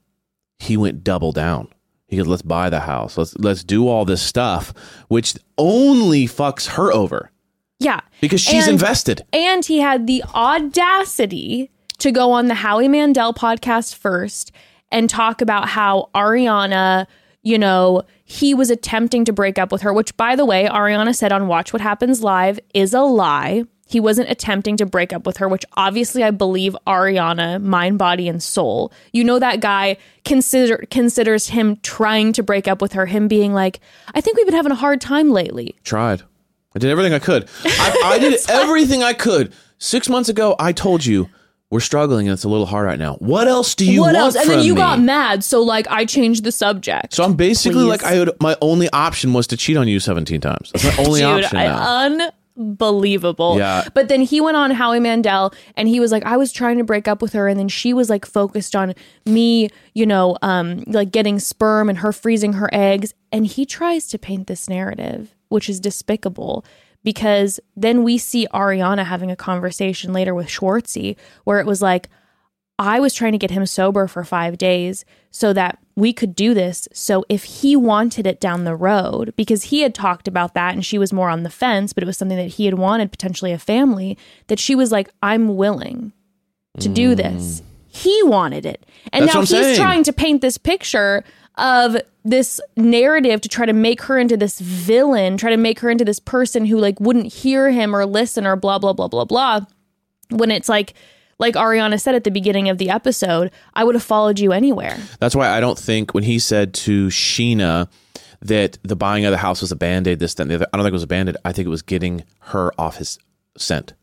He 0.59 0.77
went 0.77 1.03
double 1.05 1.33
down. 1.33 1.69
He 2.09 2.17
goes, 2.17 2.27
let's 2.27 2.43
buy 2.43 2.71
the 2.71 2.81
house. 2.81 3.17
Let's 3.19 3.37
let's 3.39 3.63
do 3.65 3.87
all 3.89 4.05
this 4.05 4.23
stuff, 4.23 4.73
which 5.09 5.35
only 5.59 6.27
fucks 6.27 6.67
her 6.69 6.93
over 6.93 7.31
Yeah. 7.79 8.01
because 8.21 8.41
she's 8.41 8.65
And- 8.67 8.75
invested. 8.75 9.23
And 9.33 9.65
he 9.65 9.79
had 9.81 10.07
the 10.07 10.23
audacity 10.35 11.71
to 11.99 12.13
go 12.13 12.31
on 12.33 12.47
the 12.47 12.55
Howie 12.55 12.89
Mandel 12.89 13.35
podcast 13.35 13.95
first 13.95 14.53
and 14.91 15.11
talk 15.11 15.41
about 15.41 15.69
how 15.69 16.09
Ariana, 16.15 17.07
you 17.49 17.59
know, 17.59 18.03
he 18.27 18.53
was 18.53 18.69
attempting 18.69 19.25
to 19.25 19.33
break 19.33 19.59
up 19.59 19.73
with 19.73 19.81
her, 19.81 19.93
which, 19.93 20.15
by 20.19 20.37
the 20.37 20.45
way, 20.45 20.67
Ariana 20.67 21.15
said 21.15 21.33
on 21.33 21.49
Watch 21.49 21.73
What 21.73 21.81
Happens 21.81 22.23
Live 22.23 22.61
is 22.75 22.93
a 22.93 23.01
lie. 23.01 23.65
He 23.87 24.01
wasn't 24.01 24.29
attempting 24.29 24.77
to 24.77 24.85
break 24.85 25.15
up 25.15 25.25
with 25.25 25.39
her, 25.39 25.49
which 25.49 25.65
obviously 25.73 26.23
I 26.23 26.31
believe 26.31 26.77
Ariana, 26.87 27.63
mind, 27.63 27.99
body, 27.99 28.29
and 28.29 28.43
soul. 28.43 28.93
You 29.15 29.25
know 29.25 29.39
that 29.39 29.61
guy 29.61 29.97
consider 30.27 30.85
considers 30.91 31.49
him 31.49 31.77
trying 31.77 32.35
to 32.35 32.43
break 32.43 32.69
up 32.69 32.83
with 32.83 32.93
her, 32.93 33.07
him 33.07 33.29
being 33.29 33.55
like, 33.55 33.81
I 34.15 34.21
think 34.21 34.37
we've 34.37 34.45
been 34.45 34.55
having 34.55 34.73
a 34.73 34.75
hard 34.75 35.01
time 35.01 35.31
lately. 35.31 35.75
Tried. 35.85 36.21
I 36.77 36.81
did 36.81 36.91
everything 36.91 37.15
I 37.15 37.19
could. 37.19 37.49
I, 37.65 38.01
I 38.05 38.19
did 38.19 38.39
everything 38.51 39.03
I 39.03 39.15
could. 39.15 39.55
Six 39.79 40.11
months 40.11 40.29
ago, 40.29 40.55
I 40.59 40.73
told 40.73 41.07
you 41.07 41.31
we're 41.71 41.81
struggling 41.81 42.29
and 42.29 42.33
it's 42.35 42.45
a 42.45 42.49
little 42.49 42.65
hard 42.67 42.87
right 42.87 42.99
now. 42.99 43.15
What 43.17 43.47
else 43.47 43.75
do 43.75 43.85
you 43.85 44.01
what 44.01 44.15
want 44.15 44.17
else? 44.17 44.37
And 44.37 44.49
then 44.49 44.65
you 44.65 44.75
me? 44.75 44.79
got 44.81 45.01
mad, 45.01 45.45
so 45.45 45.63
like 45.63 45.87
I 45.91 46.05
changed 46.07 46.45
the 46.45 46.53
subject. 46.53 47.13
So 47.15 47.25
I'm 47.25 47.35
basically 47.35 47.81
Please. 47.85 47.89
like 47.89 48.05
I 48.05 48.19
would, 48.21 48.31
my 48.41 48.57
only 48.63 48.89
option 48.91 49.33
was 49.35 49.47
to 49.49 49.57
cheat 49.57 49.77
on 49.77 49.87
you 49.89 50.01
17 50.01 50.41
times. 50.41 50.73
That's 50.73 50.97
my 50.97 51.05
only 51.07 51.21
Dude, 51.21 51.45
option 51.45 51.59
I- 51.59 51.67
now. 51.67 52.27
unbelievable. 52.57 53.59
Yeah. 53.59 53.87
But 53.95 54.09
then 54.09 54.23
he 54.23 54.41
went 54.41 54.57
on 54.57 54.71
Howie 54.71 55.01
Mandel 55.01 55.53
and 55.77 55.89
he 55.89 56.01
was 56.01 56.11
like, 56.13 56.25
I 56.25 56.37
was 56.37 56.53
trying 56.53 56.79
to 56.79 56.85
break 56.85 57.07
up 57.09 57.23
with 57.23 57.33
her, 57.35 57.49
and 57.49 57.59
then 57.59 57.69
she 57.69 57.93
was 57.93 58.11
like 58.11 58.25
focused 58.27 58.75
on 58.75 58.95
me, 59.27 59.69
you 59.95 60.07
know, 60.07 60.37
um, 60.43 60.85
like 60.87 61.13
getting 61.13 61.39
sperm 61.39 61.89
and 61.89 61.99
her 61.99 62.13
freezing 62.13 62.55
her 62.55 62.69
eggs. 62.73 63.15
And 63.31 63.47
he 63.47 63.67
tries 63.67 64.07
to 64.09 64.19
paint 64.19 64.47
this 64.47 64.69
narrative, 64.69 65.35
which 65.49 65.69
is 65.69 65.81
despicable. 65.81 66.65
Because 67.09 67.59
then 67.75 68.03
we 68.03 68.19
see 68.19 68.47
Ariana 68.53 69.03
having 69.07 69.31
a 69.31 69.35
conversation 69.37 70.13
later 70.13 70.35
with 70.35 70.49
Schwartzy 70.49 71.17
where 71.45 71.59
it 71.59 71.65
was 71.65 71.81
like, 71.81 72.11
I 72.79 73.01
was 73.01 73.15
trying 73.15 73.33
to 73.33 73.39
get 73.39 73.51
him 73.51 73.65
sober 73.65 74.07
for 74.07 74.25
five 74.25 74.59
days 74.59 75.07
so 75.31 75.55
that 75.55 75.79
we 75.97 76.13
could 76.13 76.37
do 76.37 76.53
this. 76.53 76.87
So 76.93 77.25
if 77.31 77.45
he 77.45 77.77
wanted 77.77 78.27
it 78.27 78.41
down 78.43 78.65
the 78.65 78.77
road, 78.77 79.33
because 79.39 79.63
he 79.63 79.81
had 79.81 79.95
talked 79.95 80.29
about 80.29 80.53
that 80.53 80.75
and 80.75 80.85
she 80.85 80.99
was 80.99 81.11
more 81.11 81.31
on 81.31 81.45
the 81.45 81.49
fence, 81.51 81.95
but 81.95 82.03
it 82.03 82.07
was 82.07 82.19
something 82.19 82.37
that 82.37 82.49
he 82.49 82.67
had 82.67 82.75
wanted, 82.75 83.11
potentially 83.11 83.53
a 83.53 83.59
family, 83.59 84.19
that 84.49 84.59
she 84.59 84.75
was 84.75 84.93
like, 84.93 85.09
I'm 85.23 85.57
willing 85.57 86.13
to 86.79 86.91
do 86.91 87.15
this. 87.15 87.63
He 87.87 88.23
wanted 88.25 88.67
it. 88.67 88.85
And 89.15 89.23
Mm. 89.23 89.33
That's 89.33 89.35
now 89.35 89.41
he's 89.41 89.67
saying. 89.67 89.77
trying 89.79 90.03
to 90.05 90.13
paint 90.13 90.43
this 90.43 90.59
picture 90.59 91.25
of 91.59 91.97
this 92.25 92.61
narrative 92.77 93.41
to 93.41 93.49
try 93.49 93.67
to 93.67 93.73
make 93.73 94.03
her 94.03 94.19
into 94.19 94.37
this 94.37 94.61
villain, 94.61 95.37
try 95.37 95.51
to 95.51 95.57
make 95.57 95.81
her 95.81 95.91
into 95.91 96.05
this 96.05 96.21
person 96.21 96.65
who 96.65 96.79
like 96.79 96.99
wouldn't 97.01 97.33
hear 97.33 97.71
him 97.71 97.95
or 97.95 98.07
listen 98.07 98.47
or 98.47 98.57
blah 98.57 98.79
blah 98.79 98.93
blah 98.93 99.09
blah 99.09 99.25
blah 99.25 99.61
when 100.31 100.51
it's 100.51 100.69
like 100.69 100.95
like 101.39 101.55
Ariana 101.55 102.01
said 102.01 102.15
at 102.15 102.25
the 102.25 102.31
beginning 102.31 102.69
of 102.69 102.79
the 102.79 102.91
episode, 102.91 103.51
I 103.75 103.85
would 103.85 103.95
have 103.95 104.03
followed 104.03 104.39
you 104.41 104.53
anywhere. 104.53 104.99
That's 105.21 105.37
why 105.37 105.49
I 105.49 105.61
don't 105.61 105.79
think 105.79 106.13
when 106.13 106.25
he 106.25 106.39
said 106.39 106.75
to 106.75 107.07
Scheana 107.09 107.89
that 108.43 108.79
the 108.83 108.97
buying 108.97 109.25
of 109.25 109.31
the 109.31 109.37
house 109.39 109.61
was 109.61 109.71
a 109.71 109.77
band 109.77 110.09
aid, 110.09 110.19
this, 110.19 110.35
that, 110.35 110.43
and 110.43 110.51
the 110.51 110.55
other, 110.57 110.67
I 110.73 110.77
don't 110.77 110.85
think 110.85 110.93
it 110.93 110.95
was 110.95 111.03
a 111.05 111.09
band 111.09 111.29
aid. 111.29 111.37
I 111.45 111.53
think 111.53 111.67
it 111.67 111.71
was 111.71 111.83
getting 111.83 112.25
her 112.41 112.73
off 112.79 112.97
his 112.97 113.19
scent. 113.57 113.95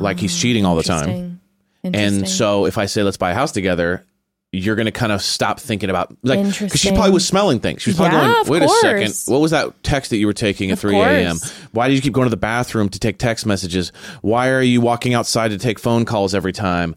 like 0.00 0.18
he's 0.18 0.38
cheating 0.38 0.66
all 0.66 0.76
the 0.76 0.82
time. 0.82 1.40
And 1.82 2.28
so 2.28 2.66
if 2.66 2.76
I 2.78 2.86
say, 2.86 3.02
let's 3.02 3.16
buy 3.16 3.30
a 3.30 3.34
house 3.34 3.52
together, 3.52 4.04
you're 4.54 4.76
going 4.76 4.86
to 4.86 4.92
kind 4.92 5.12
of 5.12 5.20
stop 5.22 5.58
thinking 5.60 5.90
about, 5.90 6.16
like, 6.22 6.42
because 6.42 6.80
she 6.80 6.90
probably 6.90 7.10
was 7.12 7.26
smelling 7.26 7.60
things. 7.60 7.82
She 7.82 7.90
was 7.90 7.96
probably 7.96 8.16
Yeah, 8.18 8.34
going, 8.44 8.48
wait 8.48 8.62
a 8.62 8.68
second, 8.68 9.14
what 9.32 9.40
was 9.40 9.50
that 9.50 9.82
text 9.82 10.10
that 10.10 10.16
you 10.18 10.26
were 10.26 10.32
taking 10.32 10.70
at 10.70 10.74
Of 10.74 10.80
3 10.80 10.96
a.m.? 10.98 11.36
Why 11.72 11.88
did 11.88 11.94
you 11.94 12.00
keep 12.02 12.12
going 12.12 12.26
to 12.26 12.30
the 12.30 12.36
bathroom 12.36 12.88
to 12.90 12.98
take 12.98 13.18
text 13.18 13.46
messages? 13.46 13.90
Why 14.22 14.48
are 14.50 14.62
you 14.62 14.80
walking 14.80 15.14
outside 15.14 15.48
to 15.48 15.58
take 15.58 15.78
phone 15.78 16.04
calls 16.04 16.34
every 16.34 16.52
time? 16.52 16.94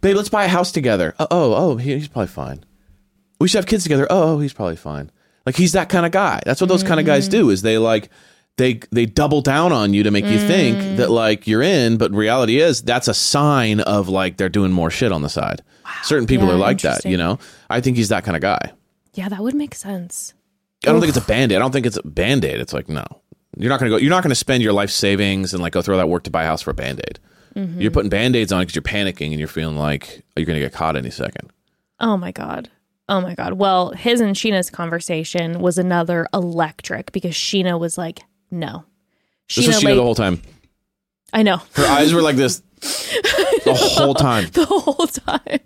Babe, 0.00 0.16
let's 0.16 0.28
buy 0.28 0.44
a 0.44 0.48
house 0.48 0.70
together. 0.72 1.14
Oh, 1.18 1.26
oh, 1.30 1.54
oh 1.54 1.76
he, 1.76 1.94
he's 1.94 2.08
probably 2.08 2.26
fine. 2.28 2.64
We 3.40 3.48
should 3.48 3.58
have 3.58 3.66
kids 3.66 3.82
together. 3.82 4.06
Oh, 4.10 4.34
oh, 4.34 4.38
he's 4.38 4.52
probably 4.52 4.76
fine. 4.76 5.10
Like 5.46 5.56
he's 5.56 5.72
that 5.72 5.88
kind 5.88 6.06
of 6.06 6.12
guy. 6.12 6.40
That's 6.46 6.60
what 6.60 6.68
those 6.68 6.82
kind 6.82 7.00
of 7.00 7.06
guys 7.06 7.24
Mm-hmm. 7.28 7.38
do. 7.38 7.50
Is 7.50 7.62
they 7.62 7.78
like 7.78 8.08
they 8.56 8.80
they 8.92 9.04
double 9.06 9.40
down 9.42 9.72
on 9.72 9.92
you 9.94 10.04
to 10.04 10.10
make 10.10 10.24
you 10.26 10.38
Mm. 10.38 10.46
think 10.46 10.96
that 10.98 11.10
like 11.10 11.46
you're 11.46 11.62
in, 11.62 11.96
but 11.96 12.12
reality 12.12 12.60
is 12.60 12.80
that's 12.82 13.08
a 13.08 13.14
sign 13.14 13.80
of 13.80 14.08
like 14.08 14.36
they're 14.36 14.48
doing 14.48 14.72
more 14.72 14.90
shit 14.90 15.10
on 15.10 15.22
the 15.22 15.28
side. 15.28 15.62
Certain 16.02 16.26
people 16.26 16.46
Yeah, 16.48 16.54
are 16.54 16.58
like 16.58 16.80
that, 16.82 17.04
you 17.04 17.16
know. 17.16 17.38
I 17.70 17.80
think 17.80 17.96
he's 17.96 18.08
that 18.10 18.24
kind 18.24 18.36
of 18.36 18.42
guy. 18.42 18.72
yeah, 19.14 19.28
that 19.28 19.40
would 19.42 19.54
make 19.54 19.74
sense. 19.74 20.34
I 20.86 20.90
don't 20.92 21.00
think 21.00 21.08
it's 21.16 21.24
a 21.24 21.26
band 21.28 21.52
aid. 21.52 21.56
I 21.56 21.58
don't 21.60 21.72
think 21.72 21.86
it's 21.86 21.96
a 21.96 22.06
band 22.06 22.44
aid. 22.44 22.60
It's 22.60 22.72
like 22.74 22.88
no, 22.88 23.04
you're 23.56 23.70
not 23.70 23.78
gonna 23.80 23.90
go. 23.90 23.96
You're 23.96 24.10
not 24.10 24.22
gonna 24.22 24.34
spend 24.34 24.62
your 24.62 24.72
life 24.74 24.90
savings 24.90 25.54
and 25.54 25.62
like 25.62 25.72
go 25.72 25.80
throw 25.82 25.96
that 25.96 26.08
work 26.08 26.24
to 26.24 26.30
buy 26.30 26.42
a 26.44 26.46
house 26.46 26.62
for 26.62 26.70
a 26.72 26.74
band 26.74 27.00
aid. 27.08 27.18
Mm-hmm. 27.56 27.80
You're 27.80 27.90
putting 27.90 28.10
band 28.10 28.34
aids 28.36 28.52
on 28.52 28.60
because 28.62 28.74
you're 28.74 28.82
panicking 28.82 29.28
and 29.30 29.38
you're 29.38 29.48
feeling 29.48 29.76
like 29.76 30.24
you're 30.36 30.44
gonna 30.46 30.58
get 30.60 30.72
caught 30.72 30.96
any 30.96 31.10
second. 31.10 31.50
Oh 32.00 32.16
my 32.16 32.32
god. 32.32 32.68
Oh 33.08 33.20
my 33.20 33.34
god. 33.34 33.54
Well, 33.54 33.90
his 33.92 34.20
and 34.20 34.34
Scheana's 34.34 34.70
conversation 34.70 35.60
was 35.60 35.78
another 35.78 36.26
electric 36.34 37.12
because 37.12 37.34
Scheana 37.34 37.78
was 37.78 37.96
like, 37.96 38.20
"No." 38.50 38.84
This 39.54 39.66
was 39.66 39.76
Scheana 39.76 39.84
laid- 39.84 39.96
the 39.98 40.02
whole 40.02 40.14
time. 40.14 40.40
I 41.32 41.42
know. 41.42 41.58
Her 41.74 41.86
eyes 41.86 42.12
were 42.14 42.22
like 42.22 42.36
this 42.36 42.60
the 42.80 43.74
whole 43.96 44.14
time. 44.14 44.48
the 44.52 44.64
whole 44.66 45.06
time. 45.06 45.60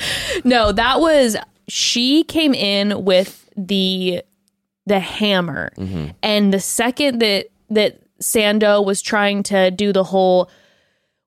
No, 0.44 0.72
that 0.72 1.00
was 1.00 1.36
she 1.68 2.24
came 2.24 2.54
in 2.54 3.04
with 3.04 3.48
the 3.56 4.22
the 4.86 5.00
hammer. 5.00 5.72
Mm-hmm. 5.76 6.10
And 6.22 6.52
the 6.52 6.60
second 6.60 7.20
that 7.20 7.46
that 7.70 8.00
Sando 8.20 8.84
was 8.84 9.02
trying 9.02 9.42
to 9.44 9.70
do 9.70 9.92
the 9.92 10.04
whole, 10.04 10.50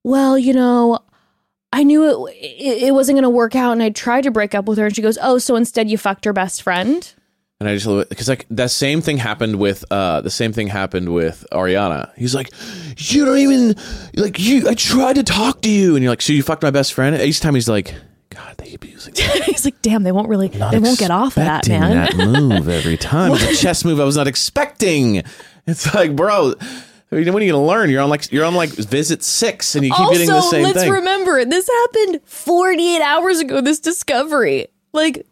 well, 0.04 0.38
you 0.38 0.54
know, 0.54 1.00
I 1.72 1.84
knew 1.84 2.28
it 2.28 2.36
it, 2.36 2.84
it 2.84 2.94
wasn't 2.94 3.18
going 3.18 3.24
to 3.24 3.30
work 3.30 3.56
out, 3.56 3.74
and 3.74 3.84
I 3.84 3.90
tried 3.90 4.24
to 4.24 4.32
break 4.32 4.56
up 4.56 4.66
with 4.66 4.78
her, 4.78 4.86
and 4.86 4.96
she 4.96 5.02
goes, 5.02 5.18
"Oh, 5.22 5.38
so 5.38 5.56
instead 5.56 5.90
you 5.90 5.98
fucked 5.98 6.26
her 6.26 6.34
best 6.34 6.64
friend." 6.64 7.14
And 7.60 7.68
I 7.68 7.74
just 7.74 7.86
love 7.88 8.00
it 8.00 8.10
because 8.10 8.30
like 8.30 8.46
that 8.52 8.72
same 8.72 9.02
thing 9.02 9.18
happened 9.18 9.58
with 9.58 9.84
uh 9.92 10.22
the 10.22 10.30
same 10.30 10.54
thing 10.54 10.68
happened 10.68 11.14
with 11.14 11.46
Ariana. 11.52 12.10
He's 12.16 12.34
like, 12.34 12.52
you 12.96 13.26
don't 13.26 13.38
even 13.38 13.76
like 14.16 14.40
you. 14.40 14.70
I 14.70 14.76
tried 14.76 15.18
to 15.18 15.24
talk 15.24 15.62
to 15.64 15.70
you, 15.70 15.96
and 15.96 16.04
you're 16.04 16.12
like, 16.12 16.22
so 16.22 16.32
you 16.32 16.42
fucked 16.42 16.64
my 16.64 16.72
best 16.72 16.94
friend. 16.94 17.20
Each 17.22 17.42
time 17.42 17.56
he's 17.56 17.68
like, 17.68 17.94
God, 18.40 18.58
they 18.58 18.68
keep 18.70 18.86
using 18.86 19.14
that. 19.16 19.44
He's 19.44 19.66
like, 19.66 19.82
"Damn, 19.82 20.04
they 20.04 20.12
won't 20.12 20.30
really, 20.30 20.48
they 20.48 20.80
won't 20.80 20.98
get 20.98 21.12
off 21.12 21.36
of 21.38 21.44
that, 21.44 21.68
man." 21.68 21.92
That 21.92 22.16
move 22.16 22.70
every 22.70 22.96
time. 23.12 23.34
It's 23.34 23.44
a 23.44 23.56
chess 23.56 23.84
move 23.84 24.00
I 24.00 24.06
was 24.06 24.16
not 24.16 24.28
expecting. 24.28 25.24
It's 25.68 25.94
like, 25.94 26.16
bro. 26.16 26.54
I 27.12 27.16
mean, 27.16 27.34
when 27.34 27.44
are 27.44 27.46
you 27.46 27.52
gonna 27.52 27.66
learn? 27.66 27.90
You're 27.90 28.02
on 28.02 28.10
like 28.10 28.32
you're 28.32 28.46
on 28.46 28.56
like 28.56 28.70
visit 28.70 29.24
six, 29.24 29.76
and 29.76 29.86
you 29.86 29.94
keep 29.94 30.12
getting 30.12 30.28
the 30.28 30.36
also, 30.36 30.52
same 30.52 30.64
let's 30.64 30.80
thing. 30.80 30.92
remember 30.92 31.44
this 31.44 31.68
happened 31.68 32.22
48 32.26 33.02
hours 33.02 33.40
ago. 33.40 33.62
This 33.62 33.80
discovery, 33.80 34.68
like, 34.94 35.26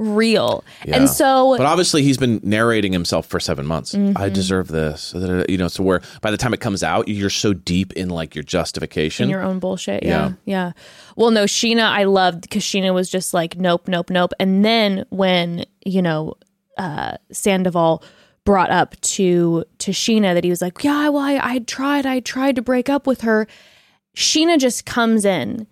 unreal. 0.00 0.64
Yeah. 0.84 0.96
And 0.96 1.08
so, 1.08 1.56
but 1.56 1.66
obviously 1.66 2.02
he's 2.02 2.16
been 2.16 2.40
narrating 2.42 2.92
himself 2.92 3.26
for 3.26 3.38
seven 3.38 3.66
months. 3.66 3.94
Mm-hmm. 3.94 4.20
I 4.20 4.28
deserve 4.28 4.68
this, 4.68 5.14
you 5.48 5.58
know. 5.58 5.68
So 5.68 5.82
where 5.82 6.00
by 6.20 6.30
the 6.30 6.36
time 6.36 6.54
it 6.54 6.60
comes 6.60 6.82
out, 6.82 7.08
you're 7.08 7.30
so 7.30 7.52
deep 7.52 7.92
in 7.94 8.08
like 8.08 8.34
your 8.34 8.44
justification. 8.44 9.24
in 9.24 9.30
your 9.30 9.42
own 9.42 9.58
bullshit. 9.58 10.02
Yeah. 10.02 10.10
Yeah. 10.10 10.32
Yeah. 10.44 10.72
Well, 11.16 11.30
no, 11.30 11.44
Scheana, 11.44 11.84
I 11.84 12.04
loved 12.04 12.42
because 12.42 12.62
Scheana 12.62 12.94
was 12.94 13.10
just 13.10 13.34
like, 13.34 13.56
nope, 13.56 13.88
nope, 13.88 14.10
nope. 14.10 14.32
And 14.40 14.64
then 14.64 15.04
when, 15.10 15.64
you 15.84 16.02
know, 16.02 16.34
uh, 16.78 17.16
Sandoval 17.30 18.02
brought 18.44 18.70
up 18.70 18.98
to 19.02 19.64
to 19.78 19.90
Scheana 19.90 20.34
that 20.34 20.44
he 20.44 20.50
was 20.50 20.62
like, 20.62 20.82
yeah, 20.82 21.08
well, 21.10 21.22
I, 21.22 21.38
I 21.42 21.58
tried, 21.60 22.06
I 22.06 22.20
tried 22.20 22.56
to 22.56 22.62
break 22.62 22.88
up 22.88 23.06
with 23.06 23.20
her. 23.20 23.46
Scheana 24.16 24.58
just 24.58 24.86
comes 24.86 25.24
in 25.24 25.66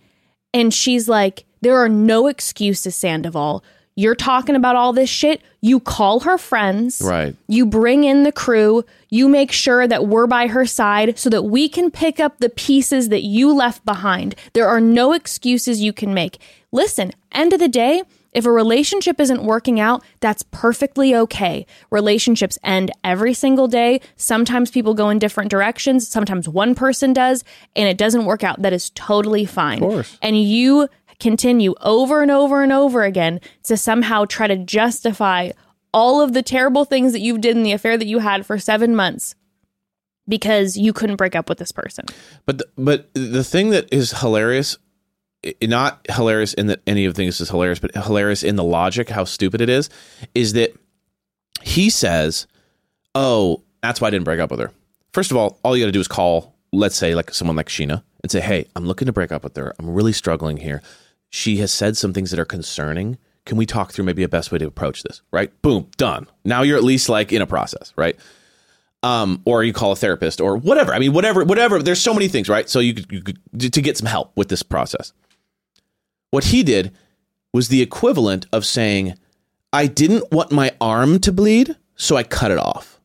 and 0.52 0.72
she's 0.72 1.08
like, 1.08 1.44
there 1.60 1.76
are 1.78 1.88
no 1.88 2.28
excuses, 2.28 2.94
Sandoval. 2.94 3.64
You're 3.98 4.14
talking 4.14 4.54
about 4.54 4.76
all 4.76 4.92
this 4.92 5.10
shit. 5.10 5.42
You 5.60 5.80
call 5.80 6.20
her 6.20 6.38
friends. 6.38 7.02
Right. 7.04 7.34
You 7.48 7.66
bring 7.66 8.04
in 8.04 8.22
the 8.22 8.30
crew. 8.30 8.84
You 9.10 9.28
make 9.28 9.50
sure 9.50 9.88
that 9.88 10.06
we're 10.06 10.28
by 10.28 10.46
her 10.46 10.66
side 10.66 11.18
so 11.18 11.28
that 11.30 11.42
we 11.42 11.68
can 11.68 11.90
pick 11.90 12.20
up 12.20 12.38
the 12.38 12.48
pieces 12.48 13.08
that 13.08 13.24
you 13.24 13.52
left 13.52 13.84
behind. 13.84 14.36
There 14.52 14.68
are 14.68 14.80
no 14.80 15.14
excuses 15.14 15.80
you 15.80 15.92
can 15.92 16.14
make. 16.14 16.40
Listen, 16.70 17.10
end 17.32 17.52
of 17.52 17.58
the 17.58 17.66
day, 17.66 18.04
if 18.32 18.46
a 18.46 18.52
relationship 18.52 19.18
isn't 19.18 19.42
working 19.42 19.80
out, 19.80 20.04
that's 20.20 20.44
perfectly 20.52 21.12
okay. 21.16 21.66
Relationships 21.90 22.56
end 22.62 22.92
every 23.02 23.34
single 23.34 23.66
day. 23.66 24.00
Sometimes 24.14 24.70
people 24.70 24.94
go 24.94 25.08
in 25.08 25.18
different 25.18 25.50
directions. 25.50 26.06
Sometimes 26.06 26.48
one 26.48 26.76
person 26.76 27.12
does, 27.12 27.42
and 27.74 27.88
it 27.88 27.98
doesn't 27.98 28.26
work 28.26 28.44
out. 28.44 28.62
That 28.62 28.72
is 28.72 28.90
totally 28.90 29.44
fine. 29.44 29.82
Of 29.82 29.90
course. 29.90 30.18
And 30.22 30.40
you 30.40 30.88
continue 31.20 31.74
over 31.80 32.22
and 32.22 32.30
over 32.30 32.62
and 32.62 32.72
over 32.72 33.04
again 33.04 33.40
to 33.64 33.76
somehow 33.76 34.24
try 34.24 34.46
to 34.46 34.56
justify 34.56 35.50
all 35.92 36.20
of 36.20 36.32
the 36.32 36.42
terrible 36.42 36.84
things 36.84 37.12
that 37.12 37.20
you 37.20 37.38
did 37.38 37.56
in 37.56 37.62
the 37.62 37.72
affair 37.72 37.96
that 37.96 38.06
you 38.06 38.18
had 38.18 38.46
for 38.46 38.58
seven 38.58 38.94
months 38.94 39.34
because 40.28 40.76
you 40.76 40.92
couldn't 40.92 41.16
break 41.16 41.34
up 41.34 41.48
with 41.48 41.58
this 41.58 41.72
person. 41.72 42.04
But 42.46 42.58
the, 42.58 42.68
but 42.76 43.10
the 43.14 43.42
thing 43.42 43.70
that 43.70 43.92
is 43.92 44.12
hilarious, 44.20 44.76
not 45.62 46.06
hilarious 46.10 46.52
in 46.54 46.66
that 46.66 46.80
any 46.86 47.06
of 47.06 47.14
the 47.14 47.16
things 47.16 47.40
is 47.40 47.48
hilarious, 47.48 47.78
but 47.78 47.94
hilarious 47.94 48.42
in 48.42 48.56
the 48.56 48.64
logic, 48.64 49.08
how 49.08 49.24
stupid 49.24 49.60
it 49.60 49.68
is, 49.68 49.88
is 50.34 50.52
that 50.52 50.74
he 51.62 51.90
says, 51.90 52.46
"Oh, 53.14 53.62
that's 53.82 54.00
why 54.00 54.08
I 54.08 54.10
didn't 54.10 54.24
break 54.24 54.40
up 54.40 54.50
with 54.50 54.60
her." 54.60 54.70
First 55.12 55.30
of 55.30 55.36
all, 55.36 55.58
all 55.64 55.76
you 55.76 55.82
got 55.82 55.86
to 55.86 55.92
do 55.92 56.00
is 56.00 56.08
call, 56.08 56.54
let's 56.72 56.96
say, 56.96 57.14
like 57.14 57.32
someone 57.32 57.56
like 57.56 57.68
Scheana, 57.68 58.02
and 58.22 58.30
say, 58.30 58.40
"Hey, 58.40 58.66
I'm 58.76 58.86
looking 58.86 59.06
to 59.06 59.12
break 59.12 59.32
up 59.32 59.42
with 59.42 59.56
her. 59.56 59.74
I'm 59.78 59.88
really 59.88 60.12
struggling 60.12 60.58
here. 60.58 60.82
She 61.30 61.58
has 61.58 61.72
said 61.72 61.96
some 61.96 62.12
things 62.12 62.30
that 62.30 62.40
are 62.40 62.44
concerning." 62.44 63.18
Can 63.44 63.56
we 63.56 63.64
talk 63.64 63.92
through 63.92 64.04
maybe 64.04 64.22
a 64.22 64.28
best 64.28 64.52
way 64.52 64.58
to 64.58 64.66
approach 64.66 65.02
this? 65.04 65.22
Right? 65.30 65.50
Boom, 65.62 65.88
done. 65.96 66.26
Now 66.44 66.60
you're 66.60 66.76
at 66.76 66.84
least 66.84 67.08
like 67.08 67.32
in 67.32 67.40
a 67.40 67.46
process, 67.46 67.94
right? 67.96 68.18
um, 69.02 69.42
or 69.44 69.62
you 69.62 69.72
call 69.72 69.92
a 69.92 69.96
therapist 69.96 70.40
or 70.40 70.56
whatever. 70.56 70.92
I 70.92 70.98
mean, 70.98 71.12
whatever, 71.12 71.44
whatever. 71.44 71.82
There's 71.82 72.00
so 72.00 72.12
many 72.12 72.28
things, 72.28 72.48
right? 72.48 72.68
So 72.68 72.80
you 72.80 72.94
could, 72.94 73.06
you 73.10 73.22
could 73.22 73.38
to 73.72 73.82
get 73.82 73.96
some 73.96 74.06
help 74.06 74.32
with 74.36 74.48
this 74.48 74.62
process. 74.62 75.12
What 76.30 76.44
he 76.44 76.62
did 76.62 76.92
was 77.52 77.68
the 77.68 77.80
equivalent 77.80 78.46
of 78.52 78.66
saying, 78.66 79.14
"I 79.72 79.86
didn't 79.86 80.30
want 80.32 80.52
my 80.52 80.72
arm 80.80 81.20
to 81.20 81.32
bleed, 81.32 81.76
so 81.96 82.16
I 82.16 82.22
cut 82.22 82.50
it 82.50 82.58
off." 82.58 83.00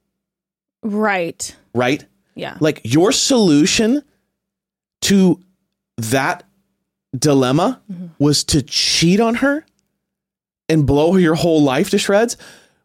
Right. 0.81 1.55
Right? 1.73 2.05
Yeah. 2.35 2.57
Like 2.59 2.81
your 2.83 3.11
solution 3.11 4.03
to 5.01 5.39
that 5.97 6.43
dilemma 7.17 7.81
was 8.19 8.43
to 8.45 8.61
cheat 8.61 9.19
on 9.19 9.35
her 9.35 9.65
and 10.69 10.85
blow 10.85 11.15
your 11.17 11.35
whole 11.35 11.61
life 11.61 11.89
to 11.91 11.97
shreds, 11.97 12.37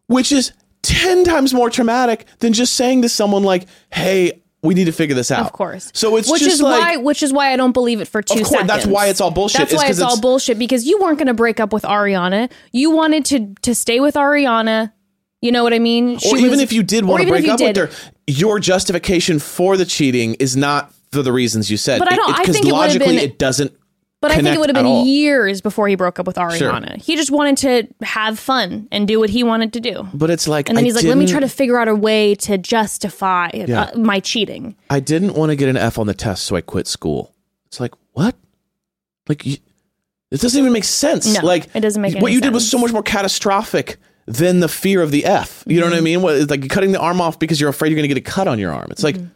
which 0.07 0.33
is 0.33 0.53
10 0.83 1.25
times 1.25 1.55
more 1.55 1.71
traumatic 1.71 2.27
than 2.41 2.53
just 2.53 2.75
saying 2.75 3.03
to 3.03 3.09
someone 3.09 3.43
like, 3.43 3.67
"Hey, 3.93 4.43
we 4.63 4.75
need 4.75 4.85
to 4.87 4.93
figure 4.93 5.15
this 5.15 5.31
out." 5.31 5.41
Of 5.47 5.53
course. 5.53 5.91
So 5.95 6.17
it's 6.17 6.31
which 6.31 6.43
just 6.43 6.55
is 6.57 6.63
like 6.63 6.81
why 6.81 6.97
which 6.97 7.23
is 7.23 7.33
why 7.33 7.53
I 7.53 7.57
don't 7.57 7.73
believe 7.73 8.01
it 8.01 8.09
for 8.09 8.23
two 8.23 8.35
Of 8.35 8.39
course, 8.41 8.51
seconds. 8.51 8.69
that's 8.69 8.87
why 8.87 9.07
it's 9.07 9.21
all 9.21 9.31
bullshit, 9.31 9.61
That's 9.61 9.75
why 9.75 9.87
'cause 9.87 9.99
it's 9.99 10.03
all 10.07 10.21
bullshit 10.21 10.59
because 10.59 10.85
you 10.87 10.99
weren't 11.01 11.19
going 11.19 11.27
to 11.29 11.35
break 11.35 11.61
up 11.61 11.73
with 11.73 11.85
Ariana. 11.85 12.51
You 12.73 12.91
wanted 12.91 13.25
to 13.27 13.55
to 13.63 13.75
stay 13.75 14.01
with 14.01 14.15
Ariana. 14.15 14.93
You 15.41 15.53
know 15.53 15.63
what 15.63 15.73
I 15.73 15.79
mean? 15.79 16.19
She 16.19 16.31
or 16.31 16.37
even 16.39 16.51
was- 16.51 16.61
if 16.61 16.73
you 16.73 16.83
did 16.83 17.05
want 17.05 17.23
to 17.23 17.29
break 17.29 17.47
up 17.49 17.59
did. 17.59 17.77
with 17.77 17.93
her, 17.95 18.11
your 18.27 18.59
justification 18.59 19.39
for 19.39 19.77
the 19.77 19.85
cheating 19.85 20.35
is 20.41 20.57
not 20.57 20.93
for 21.13 21.23
the 21.23 21.33
reasons 21.33 21.71
you 21.71 21.77
said. 21.77 22.01
But 22.01 22.11
I 22.13 22.17
don't- 22.17 22.37
because 22.37 22.57
think 22.57 22.67
it 22.67 22.73
logically 22.73 23.07
been- 23.17 23.19
it 23.25 23.39
doesn't. 23.39 23.73
But 24.21 24.33
I 24.33 24.37
think 24.43 24.49
it 24.49 24.59
would 24.59 24.69
have 24.69 24.75
been 24.75 24.85
all. 24.85 25.05
years 25.07 25.61
before 25.61 25.87
he 25.87 25.95
broke 25.95 26.19
up 26.19 26.27
with 26.27 26.35
Ariana. 26.37 27.01
He 27.01 27.15
just 27.15 27.31
wanted 27.31 27.57
to 27.59 28.05
have 28.05 28.37
fun 28.37 28.89
and 28.91 29.07
do 29.07 29.21
what 29.21 29.31
he 29.31 29.45
wanted 29.45 29.73
to 29.75 29.81
do. 29.81 30.09
But 30.13 30.29
it's 30.31 30.49
like, 30.49 30.69
And 30.69 30.77
then 30.77 30.83
I 30.83 30.87
he's 30.87 30.97
like, 30.97 31.05
"Let 31.05 31.17
me 31.19 31.27
try 31.27 31.39
to 31.39 31.49
figure 31.49 31.79
out 31.79 31.87
a 31.87 31.95
way 31.95 32.35
to 32.37 32.59
justify 32.59 33.51
Yeah. 33.55 33.83
uh, 33.95 33.99
my 33.99 34.19
cheating." 34.19 34.75
I 34.91 34.99
didn't 34.99 35.35
want 35.35 35.51
to 35.51 35.57
get 35.57 35.69
an 35.69 35.77
F 35.77 35.99
on 36.01 36.09
the 36.09 36.15
test, 36.15 36.45
so 36.45 36.57
I 36.57 36.63
quit 36.63 36.89
school. 36.89 37.33
It's 37.67 37.79
like 37.79 37.93
what? 38.13 38.35
Like 39.29 39.47
you, 39.47 39.59
it 40.33 40.41
doesn't 40.41 40.59
even 40.59 40.73
make 40.73 40.85
sense. 40.85 41.33
No, 41.33 41.47
like 41.47 41.69
it 41.75 41.81
doesn't 41.81 42.03
make 42.03 42.19
what 42.21 42.33
you 42.33 42.41
did 42.41 42.53
was 42.53 42.69
so 42.69 42.77
much 42.79 42.91
more 42.93 43.03
catastrophic 43.05 43.99
than 44.27 44.59
the 44.61 44.69
fear 44.69 45.01
of 45.01 45.11
the 45.13 45.25
F. 45.27 45.63
You 45.67 45.79
know 45.81 45.87
Mm-hmm. 45.87 45.91
what 45.93 45.99
I 45.99 46.01
mean? 46.03 46.23
What, 46.23 46.35
it's 46.37 46.51
like 46.51 46.69
cutting 46.69 46.91
the 46.93 46.99
arm 47.01 47.21
off 47.21 47.39
because 47.39 47.61
you're 47.61 47.71
afraid 47.71 47.91
you're 47.91 47.97
going 47.97 48.09
to 48.09 48.15
get 48.15 48.19
a 48.19 48.31
cut 48.31 48.49
on 48.49 48.59
your 48.59 48.73
arm. 48.73 48.89
It's 48.91 49.05
like 49.05 49.15
Mm-hmm. 49.17 49.27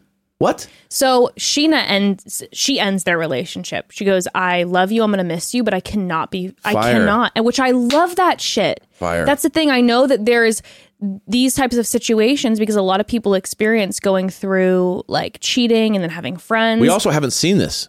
What? 0.42 0.66
So 0.88 1.30
Scheana 1.38 1.84
ends. 1.86 2.42
She 2.52 2.80
ends 2.80 3.04
their 3.04 3.16
relationship. 3.16 3.92
She 3.92 4.04
goes, 4.04 4.26
"I 4.34 4.64
love 4.64 4.90
you. 4.90 5.04
I'm 5.04 5.12
gonna 5.12 5.22
miss 5.22 5.54
you, 5.54 5.62
but 5.62 5.72
I 5.72 5.78
cannot 5.78 6.32
be. 6.32 6.52
I 6.64 6.74
cannot." 6.74 7.30
And 7.36 7.44
which 7.44 7.60
I 7.60 7.70
love 7.70 8.16
that 8.16 8.40
shit. 8.40 8.82
Fire. 8.90 9.24
That's 9.24 9.42
the 9.42 9.50
thing. 9.50 9.70
I 9.70 9.80
know 9.80 10.08
that 10.08 10.26
there's 10.26 10.60
these 11.28 11.54
types 11.54 11.76
of 11.76 11.86
situations 11.86 12.58
because 12.58 12.74
a 12.74 12.82
lot 12.82 12.98
of 12.98 13.06
people 13.06 13.34
experience 13.34 14.00
going 14.00 14.30
through 14.30 15.04
like 15.06 15.38
cheating 15.40 15.94
and 15.94 16.02
then 16.02 16.10
having 16.10 16.36
friends. 16.36 16.80
We 16.80 16.88
also 16.88 17.10
haven't 17.10 17.32
seen 17.32 17.58
this. 17.58 17.88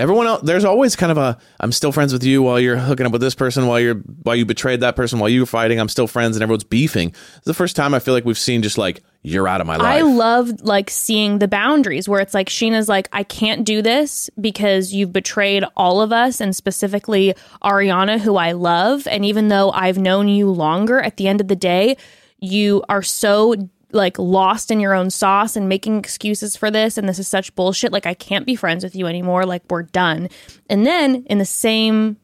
Everyone 0.00 0.26
else, 0.26 0.42
there's 0.42 0.64
always 0.64 0.96
kind 0.96 1.12
of 1.12 1.18
a 1.18 1.36
I'm 1.60 1.72
still 1.72 1.92
friends 1.92 2.12
with 2.12 2.24
you 2.24 2.42
while 2.42 2.58
you're 2.58 2.78
hooking 2.78 3.04
up 3.04 3.12
with 3.12 3.20
this 3.20 3.34
person, 3.34 3.66
while 3.66 3.78
you're 3.78 3.96
while 3.96 4.34
you 4.34 4.46
betrayed 4.46 4.80
that 4.80 4.96
person, 4.96 5.18
while 5.18 5.28
you 5.28 5.40
were 5.40 5.46
fighting. 5.46 5.78
I'm 5.78 5.90
still 5.90 6.06
friends, 6.06 6.36
and 6.36 6.42
everyone's 6.42 6.64
beefing. 6.64 7.10
It's 7.36 7.44
the 7.44 7.54
first 7.54 7.76
time 7.76 7.92
I 7.92 7.98
feel 7.98 8.14
like 8.14 8.24
we've 8.24 8.38
seen 8.38 8.62
just 8.62 8.78
like 8.78 9.02
you're 9.22 9.46
out 9.46 9.60
of 9.60 9.66
my 9.66 9.76
life. 9.76 9.86
I 9.86 10.00
love 10.00 10.62
like 10.62 10.88
seeing 10.88 11.38
the 11.38 11.48
boundaries 11.48 12.08
where 12.08 12.20
it's 12.20 12.32
like 12.32 12.48
Scheana's 12.48 12.88
like, 12.88 13.08
I 13.12 13.22
can't 13.22 13.66
do 13.66 13.82
this 13.82 14.30
because 14.40 14.94
you've 14.94 15.12
betrayed 15.12 15.64
all 15.76 16.00
of 16.00 16.12
us 16.12 16.40
and 16.40 16.56
specifically 16.56 17.34
Ariana, 17.62 18.18
who 18.18 18.36
I 18.36 18.52
love. 18.52 19.06
And 19.06 19.24
even 19.26 19.48
though 19.48 19.70
I've 19.72 19.98
known 19.98 20.28
you 20.28 20.50
longer, 20.50 20.98
at 21.00 21.18
the 21.18 21.28
end 21.28 21.42
of 21.42 21.48
the 21.48 21.56
day, 21.56 21.98
you 22.38 22.82
are 22.88 23.02
so 23.02 23.54
like 23.92 24.18
lost 24.18 24.70
in 24.70 24.80
your 24.80 24.94
own 24.94 25.10
sauce 25.10 25.56
and 25.56 25.68
making 25.68 25.98
excuses 25.98 26.56
for 26.56 26.70
this. 26.70 26.96
And 26.98 27.08
this 27.08 27.18
is 27.18 27.28
such 27.28 27.54
bullshit. 27.54 27.92
Like, 27.92 28.06
I 28.06 28.14
can't 28.14 28.46
be 28.46 28.54
friends 28.56 28.84
with 28.84 28.94
you 28.96 29.06
anymore. 29.06 29.44
Like, 29.46 29.62
we're 29.70 29.82
done. 29.82 30.28
And 30.68 30.86
then 30.86 31.24
in 31.26 31.38
the 31.38 31.44
same 31.44 32.16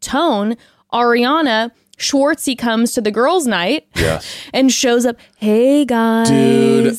tone, 0.00 0.56
Ariana. 0.92 1.70
Schwartzy 1.98 2.56
comes 2.56 2.92
to 2.92 3.00
the 3.00 3.10
girls' 3.10 3.48
night 3.48 3.88
Yes. 3.96 4.32
and 4.54 4.70
shows 4.72 5.04
up. 5.04 5.16
Hey 5.38 5.84
guys, 5.84 6.28
Dude, 6.28 6.96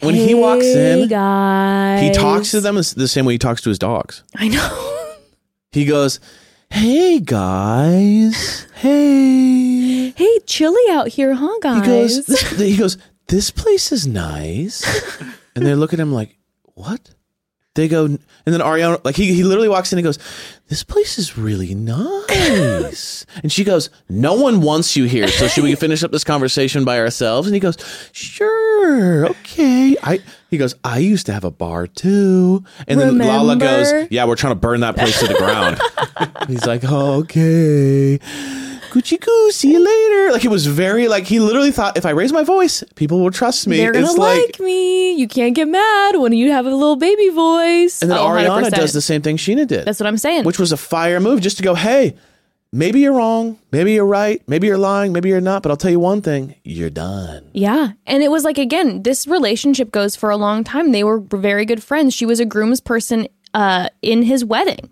when 0.00 0.14
he 0.14 0.32
walks 0.34 0.64
in, 0.64 1.06
guys. 1.06 2.00
he 2.00 2.10
talks 2.10 2.50
to 2.52 2.62
them 2.62 2.76
the 2.76 2.82
same 3.08 3.26
way 3.26 3.34
he 3.34 3.38
talks 3.38 3.60
to 3.60 3.68
his 3.68 3.78
dogs. 3.78 4.24
I 4.34 4.48
know. 4.48 4.88
He 5.72 5.84
goes, 5.86 6.18
"Hey 6.70 7.18
guys, 7.20 8.66
hey." 8.74 10.10
hey, 10.16 10.38
chilly 10.46 10.82
out 10.90 11.08
here, 11.08 11.34
huh, 11.34 11.58
guys 11.62 11.80
He 11.80 11.86
goes, 11.86 12.26
this, 12.26 12.50
he 12.58 12.76
goes, 12.76 12.98
"This 13.32 13.50
place 13.50 13.92
is 13.92 14.06
nice," 14.06 14.84
and 15.56 15.64
they 15.64 15.74
look 15.74 15.94
at 15.94 15.98
him 15.98 16.12
like, 16.12 16.36
"What?" 16.74 17.14
They 17.74 17.88
go, 17.88 18.04
and 18.04 18.18
then 18.44 18.60
Ariana, 18.60 19.02
like 19.06 19.16
he, 19.16 19.32
he 19.32 19.42
literally 19.42 19.70
walks 19.70 19.90
in 19.90 19.98
and 19.98 20.04
goes, 20.04 20.18
"This 20.68 20.84
place 20.84 21.18
is 21.18 21.38
really 21.38 21.74
nice." 21.74 23.24
and 23.42 23.50
she 23.50 23.64
goes, 23.64 23.88
"No 24.10 24.34
one 24.34 24.60
wants 24.60 24.96
you 24.96 25.04
here, 25.04 25.28
so 25.28 25.48
should 25.48 25.64
we 25.64 25.74
finish 25.86 26.02
up 26.02 26.12
this 26.12 26.24
conversation 26.24 26.84
by 26.84 26.98
ourselves?" 26.98 27.48
And 27.48 27.54
he 27.54 27.60
goes, 27.60 27.78
"Sure, 28.12 29.24
okay." 29.28 29.96
I 30.02 30.20
he 30.50 30.58
goes, 30.58 30.74
"I 30.84 30.98
used 30.98 31.24
to 31.24 31.32
have 31.32 31.44
a 31.44 31.50
bar 31.50 31.86
too." 31.86 32.62
And 32.86 33.00
then 33.00 33.16
Lala 33.16 33.56
goes, 33.56 34.08
"Yeah, 34.10 34.26
we're 34.26 34.36
trying 34.36 34.50
to 34.50 34.60
burn 34.60 34.80
that 34.80 34.94
place 34.94 35.18
to 35.20 35.26
the 35.26 35.36
ground." 35.36 35.80
He's 36.48 36.66
like, 36.66 36.84
"Okay." 36.84 38.20
Gucci 38.92 39.18
goo, 39.18 39.50
see 39.52 39.72
you 39.72 39.78
later. 39.82 40.32
Like 40.34 40.44
it 40.44 40.48
was 40.50 40.66
very 40.66 41.08
like 41.08 41.24
he 41.24 41.40
literally 41.40 41.70
thought 41.72 41.96
if 41.96 42.04
I 42.04 42.10
raise 42.10 42.30
my 42.30 42.44
voice, 42.44 42.84
people 42.94 43.20
will 43.20 43.30
trust 43.30 43.66
me. 43.66 43.78
They're 43.78 43.90
gonna 43.92 44.04
it's 44.04 44.18
like, 44.18 44.38
like 44.38 44.60
me. 44.60 45.14
You 45.14 45.26
can't 45.26 45.54
get 45.54 45.66
mad 45.66 46.16
when 46.18 46.34
you 46.34 46.50
have 46.52 46.66
a 46.66 46.70
little 46.70 46.96
baby 46.96 47.30
voice. 47.30 48.02
and 48.02 48.10
then 48.10 48.18
Oh, 48.18 48.26
Ariana 48.26 48.64
100%. 48.64 48.70
does 48.72 48.92
the 48.92 49.00
same 49.00 49.22
thing 49.22 49.38
Scheana 49.38 49.66
did. 49.66 49.86
That's 49.86 49.98
what 49.98 50.06
I'm 50.06 50.18
saying. 50.18 50.44
which 50.44 50.58
was 50.58 50.72
a 50.72 50.76
fire 50.76 51.20
move 51.20 51.40
just 51.40 51.56
to 51.56 51.62
go, 51.62 51.74
hey, 51.74 52.16
maybe 52.70 53.00
you're 53.00 53.14
wrong, 53.14 53.58
maybe 53.70 53.94
you're 53.94 54.04
right, 54.06 54.42
maybe 54.46 54.66
you're 54.66 54.76
lying, 54.76 55.12
maybe 55.14 55.30
you're 55.30 55.40
not, 55.40 55.62
but 55.62 55.70
I'll 55.70 55.76
tell 55.78 55.90
you 55.90 55.98
one 56.00 56.20
thing, 56.20 56.54
you're 56.62 56.90
done. 56.90 57.48
Yeah. 57.54 57.92
And 58.06 58.22
it 58.22 58.30
was 58.30 58.44
like, 58.44 58.58
again, 58.58 59.02
this 59.04 59.26
relationship 59.26 59.90
goes 59.90 60.16
for 60.16 60.28
a 60.28 60.36
long 60.36 60.64
time. 60.64 60.92
They 60.92 61.02
were 61.04 61.18
very 61.20 61.64
good 61.64 61.82
friends. 61.82 62.12
She 62.12 62.26
was 62.26 62.40
a 62.40 62.46
groomsperson 62.46 63.28
uh, 63.54 63.88
in 64.02 64.20
his 64.22 64.44
wedding. 64.44 64.90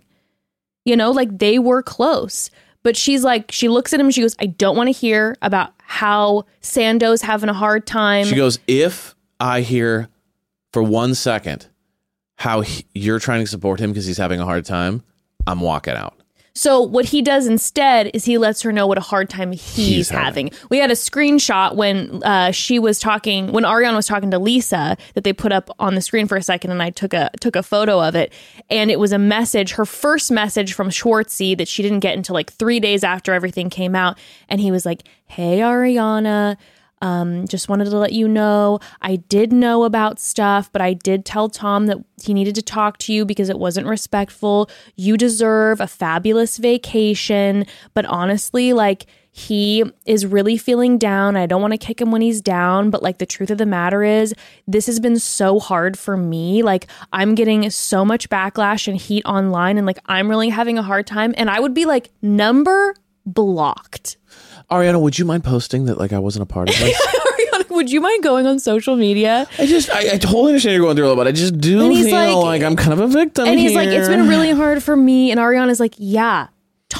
You 0.86 0.96
know, 0.96 1.10
like 1.10 1.38
they 1.38 1.58
were 1.58 1.82
close. 1.82 2.50
But 2.82 2.96
she's 2.96 3.24
like, 3.24 3.52
she 3.52 3.68
looks 3.68 3.92
at 3.92 4.00
him 4.00 4.10
she 4.10 4.22
goes, 4.22 4.34
I 4.40 4.46
don't 4.46 4.76
want 4.76 4.88
to 4.88 4.92
hear 4.92 5.36
about 5.42 5.72
how 5.80 6.44
Sando's 6.60 7.22
having 7.22 7.50
a 7.50 7.54
hard 7.54 7.86
time. 7.86 8.26
She 8.26 8.36
goes, 8.36 8.58
if 8.66 9.14
I 9.38 9.60
hear 9.60 10.08
for 10.72 10.82
one 10.82 11.14
second 11.14 11.68
how 12.36 12.62
he, 12.62 12.86
you're 12.94 13.18
trying 13.18 13.42
to 13.42 13.46
support 13.46 13.80
him 13.80 13.90
because 13.90 14.06
he's 14.06 14.18
having 14.18 14.40
a 14.40 14.44
hard 14.44 14.64
time, 14.64 15.02
I'm 15.46 15.60
walking 15.60 15.94
out. 15.94 16.19
So 16.60 16.82
what 16.82 17.06
he 17.06 17.22
does 17.22 17.46
instead 17.46 18.10
is 18.12 18.26
he 18.26 18.36
lets 18.36 18.60
her 18.60 18.70
know 18.70 18.86
what 18.86 18.98
a 18.98 19.00
hard 19.00 19.30
time 19.30 19.50
he's, 19.52 19.76
He's 19.76 20.10
having. 20.10 20.48
having. 20.48 20.68
We 20.68 20.76
had 20.76 20.90
a 20.90 20.94
screenshot 20.94 21.74
when 21.74 22.22
uh, 22.22 22.50
she 22.50 22.78
was 22.78 22.98
talking 22.98 23.50
when 23.50 23.64
Ariana 23.64 23.96
was 23.96 24.06
talking 24.06 24.30
to 24.30 24.38
Lisa 24.38 24.98
that 25.14 25.24
they 25.24 25.32
put 25.32 25.52
up 25.52 25.70
on 25.78 25.94
the 25.94 26.02
screen 26.02 26.28
for 26.28 26.36
a 26.36 26.42
second, 26.42 26.70
and 26.70 26.82
I 26.82 26.90
took 26.90 27.14
a 27.14 27.30
took 27.40 27.56
a 27.56 27.62
photo 27.62 28.06
of 28.06 28.14
it, 28.14 28.30
and 28.68 28.90
it 28.90 28.98
was 28.98 29.10
a 29.10 29.18
message, 29.18 29.72
her 29.72 29.86
first 29.86 30.30
message 30.30 30.74
from 30.74 30.90
Schwartzy 30.90 31.56
that 31.56 31.66
she 31.66 31.82
didn't 31.82 32.00
get 32.00 32.14
until 32.14 32.34
like 32.34 32.52
three 32.52 32.78
days 32.78 33.04
after 33.04 33.32
everything 33.32 33.70
came 33.70 33.96
out, 33.96 34.18
and 34.50 34.60
he 34.60 34.70
was 34.70 34.84
like, 34.84 35.04
"Hey 35.28 35.60
Ariana." 35.60 36.58
Um, 37.02 37.48
just 37.48 37.68
wanted 37.68 37.86
to 37.86 37.96
let 37.96 38.12
you 38.12 38.28
know 38.28 38.78
I 39.00 39.16
did 39.16 39.52
know 39.52 39.84
about 39.84 40.20
stuff, 40.20 40.70
but 40.72 40.82
I 40.82 40.92
did 40.92 41.24
tell 41.24 41.48
Tom 41.48 41.86
that 41.86 41.98
he 42.22 42.34
needed 42.34 42.54
to 42.56 42.62
talk 42.62 42.98
to 42.98 43.12
you 43.12 43.24
because 43.24 43.48
it 43.48 43.58
wasn't 43.58 43.86
respectful. 43.86 44.68
You 44.96 45.16
deserve 45.16 45.80
a 45.80 45.86
fabulous 45.86 46.58
vacation, 46.58 47.64
but 47.94 48.04
honestly, 48.04 48.72
like 48.72 49.06
he 49.32 49.84
is 50.06 50.26
really 50.26 50.56
feeling 50.56 50.98
down. 50.98 51.36
I 51.36 51.46
don't 51.46 51.62
want 51.62 51.72
to 51.72 51.78
kick 51.78 52.00
him 52.00 52.10
when 52.10 52.20
he's 52.20 52.40
down, 52.40 52.90
but 52.90 53.02
like 53.02 53.18
the 53.18 53.26
truth 53.26 53.50
of 53.50 53.58
the 53.58 53.66
matter 53.66 54.02
is, 54.02 54.34
this 54.66 54.86
has 54.86 54.98
been 54.98 55.18
so 55.18 55.60
hard 55.60 55.98
for 55.98 56.16
me. 56.16 56.62
Like 56.62 56.88
I'm 57.12 57.34
getting 57.34 57.70
so 57.70 58.04
much 58.04 58.28
backlash 58.28 58.88
and 58.88 58.96
heat 58.96 59.24
online, 59.24 59.78
and 59.78 59.86
like 59.86 60.00
I'm 60.06 60.28
really 60.28 60.48
having 60.48 60.78
a 60.78 60.82
hard 60.82 61.06
time. 61.06 61.32
And 61.36 61.48
I 61.48 61.60
would 61.60 61.74
be 61.74 61.86
like, 61.86 62.10
number 62.20 62.94
blocked. 63.24 64.16
Ariana, 64.70 65.00
would 65.00 65.18
you 65.18 65.24
mind 65.24 65.44
posting 65.44 65.86
that 65.86 65.98
like 65.98 66.12
I 66.12 66.18
wasn't 66.18 66.44
a 66.44 66.46
part 66.46 66.68
of 66.70 66.78
this? 66.78 67.06
Ariana, 67.16 67.70
would 67.70 67.90
you 67.90 68.00
mind 68.00 68.22
going 68.22 68.46
on 68.46 68.58
social 68.58 68.94
media? 68.96 69.48
I 69.58 69.66
just, 69.66 69.90
I, 69.90 70.14
I 70.14 70.18
totally 70.18 70.48
understand 70.52 70.74
you're 70.74 70.82
going 70.84 70.96
through 70.96 71.06
a 71.06 71.08
all, 71.10 71.16
but 71.16 71.26
I 71.26 71.32
just 71.32 71.58
do 71.58 71.82
And 71.82 71.92
he's 71.92 72.06
feel 72.06 72.14
like- 72.14 72.60
like, 72.60 72.62
I'm 72.62 72.76
kind 72.76 72.92
of 72.92 73.00
a 73.00 73.08
victim. 73.08 73.46
And 73.48 73.58
he's 73.58 73.74
like, 73.74 73.88
it's 73.88 74.08
been 74.08 74.28
really 74.28 74.52
hard 74.52 74.82
for 74.82 74.96
me. 74.96 75.30
And 75.30 75.40
Ariana's 75.40 75.80
like, 75.80 75.94
yeah. 75.98 76.48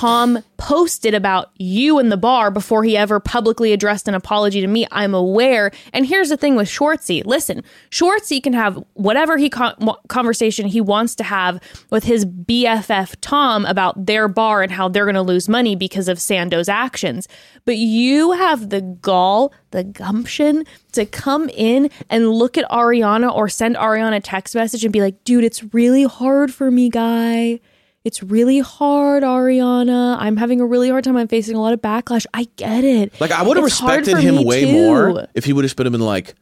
Tom 0.01 0.43
posted 0.57 1.13
about 1.13 1.51
you 1.59 1.99
in 1.99 2.09
the 2.09 2.17
bar 2.17 2.51
before 2.51 2.83
he 2.85 2.97
ever 2.97 3.21
publicly 3.21 3.75
addressed 3.75 4.09
an 4.09 4.15
apology 4.15 4.63
to 4.63 4.67
me. 4.67 4.87
I'm 4.91 5.15
aware. 5.15 5.73
And 5.93 6.07
here's 6.07 6.31
the 6.31 6.39
thing 6.39 6.57
with 6.57 6.69
Schwartzy. 6.69 7.23
Listen, 7.27 7.63
Schwartzy 7.91 8.43
can 8.43 8.55
have 8.55 8.83
whatever 8.95 9.37
he 9.37 9.51
con- 9.51 9.77
conversation 10.09 10.67
he 10.67 10.81
wants 10.81 11.15
to 11.17 11.25
have 11.25 11.61
with 11.91 12.05
his 12.05 12.25
BFF 12.25 13.17
Tom 13.21 13.67
about 13.67 14.07
their 14.07 14.27
bar 14.27 14.63
and 14.63 14.73
how 14.73 14.89
they're 14.89 15.05
going 15.05 15.17
to 15.17 15.21
lose 15.21 15.51
money 15.51 15.77
because 15.77 16.09
of 16.09 16.19
Sando's 16.19 16.71
actions. 16.71 17.29
But 17.67 17.77
you 17.77 18.33
have 18.33 18.71
the 18.71 18.81
gall, 18.81 19.53
the 19.71 19.85
gumption 19.85 20.65
to 20.93 21.05
come 21.05 21.51
in 21.51 21.91
and 22.09 22.31
look 22.31 22.57
at 22.57 22.67
Ariana 22.71 23.37
or 23.37 23.51
send 23.51 23.77
Ariana 23.77 24.17
a 24.17 24.21
text 24.21 24.55
message 24.55 24.83
and 24.83 24.95
be 24.95 25.03
like, 25.03 25.25
dude, 25.25 25.45
it's 25.45 25.75
really 25.75 26.05
hard 26.05 26.55
for 26.55 26.71
me, 26.71 26.89
guy. 26.89 27.61
It's 28.03 28.23
really 28.23 28.61
hard, 28.61 29.23
Ariana. 29.23 30.17
I'm 30.19 30.37
having 30.39 30.61
a 30.61 30.67
really 30.67 30.89
hard 30.89 31.05
time. 31.05 31.17
I'm 31.17 31.29
facing 31.29 31.55
a 31.55 31.61
lot 31.61 31.75
of 31.75 31.83
backlash. 31.83 32.25
I 32.33 32.49
get 32.57 32.83
it. 32.85 33.21
Like 33.21 33.31
I 33.31 33.43
would 33.43 33.57
have 33.59 33.67
It's 33.67 33.81
respected 33.81 34.17
him 34.19 34.43
way 34.45 34.65
too. 34.65 34.73
more 34.73 35.27
if 35.35 35.45
he 35.45 35.53
would 35.53 35.65
have 35.65 35.77
been 35.77 36.01
like 36.01 36.35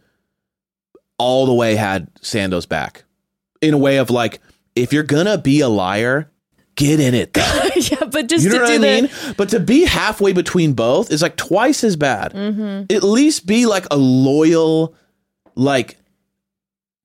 all 1.19 1.47
the 1.47 1.55
way 1.55 1.75
had 1.75 2.09
Sando's 2.23 2.67
back. 2.67 3.05
In 3.61 3.75
a 3.75 3.79
way 3.79 3.97
of 3.97 4.09
like, 4.09 4.41
if 4.77 4.93
you're 4.93 5.03
gonna 5.03 5.37
be 5.37 5.61
a 5.61 5.69
liar, 5.69 6.31
get 6.77 7.01
in 7.01 7.13
it. 7.13 7.31
yeah, 7.91 8.05
but 8.05 8.29
just 8.29 8.45
You 8.45 8.51
know 8.51 8.59
to 8.59 8.63
what 8.63 8.71
I 8.73 8.79
the 8.79 9.03
mean? 9.03 9.35
But 9.37 9.49
to 9.49 9.59
be 9.59 9.85
halfway 9.85 10.33
between 10.33 10.75
both 10.75 11.11
is 11.11 11.23
like 11.23 11.37
twice 11.37 11.83
as 11.83 11.97
bad. 11.97 12.35
Mm-hmm. 12.35 12.95
At 12.95 13.03
least 13.03 13.47
be 13.47 13.67
like 13.67 13.87
a 13.91 13.97
loyal, 13.97 14.95
like 15.57 15.99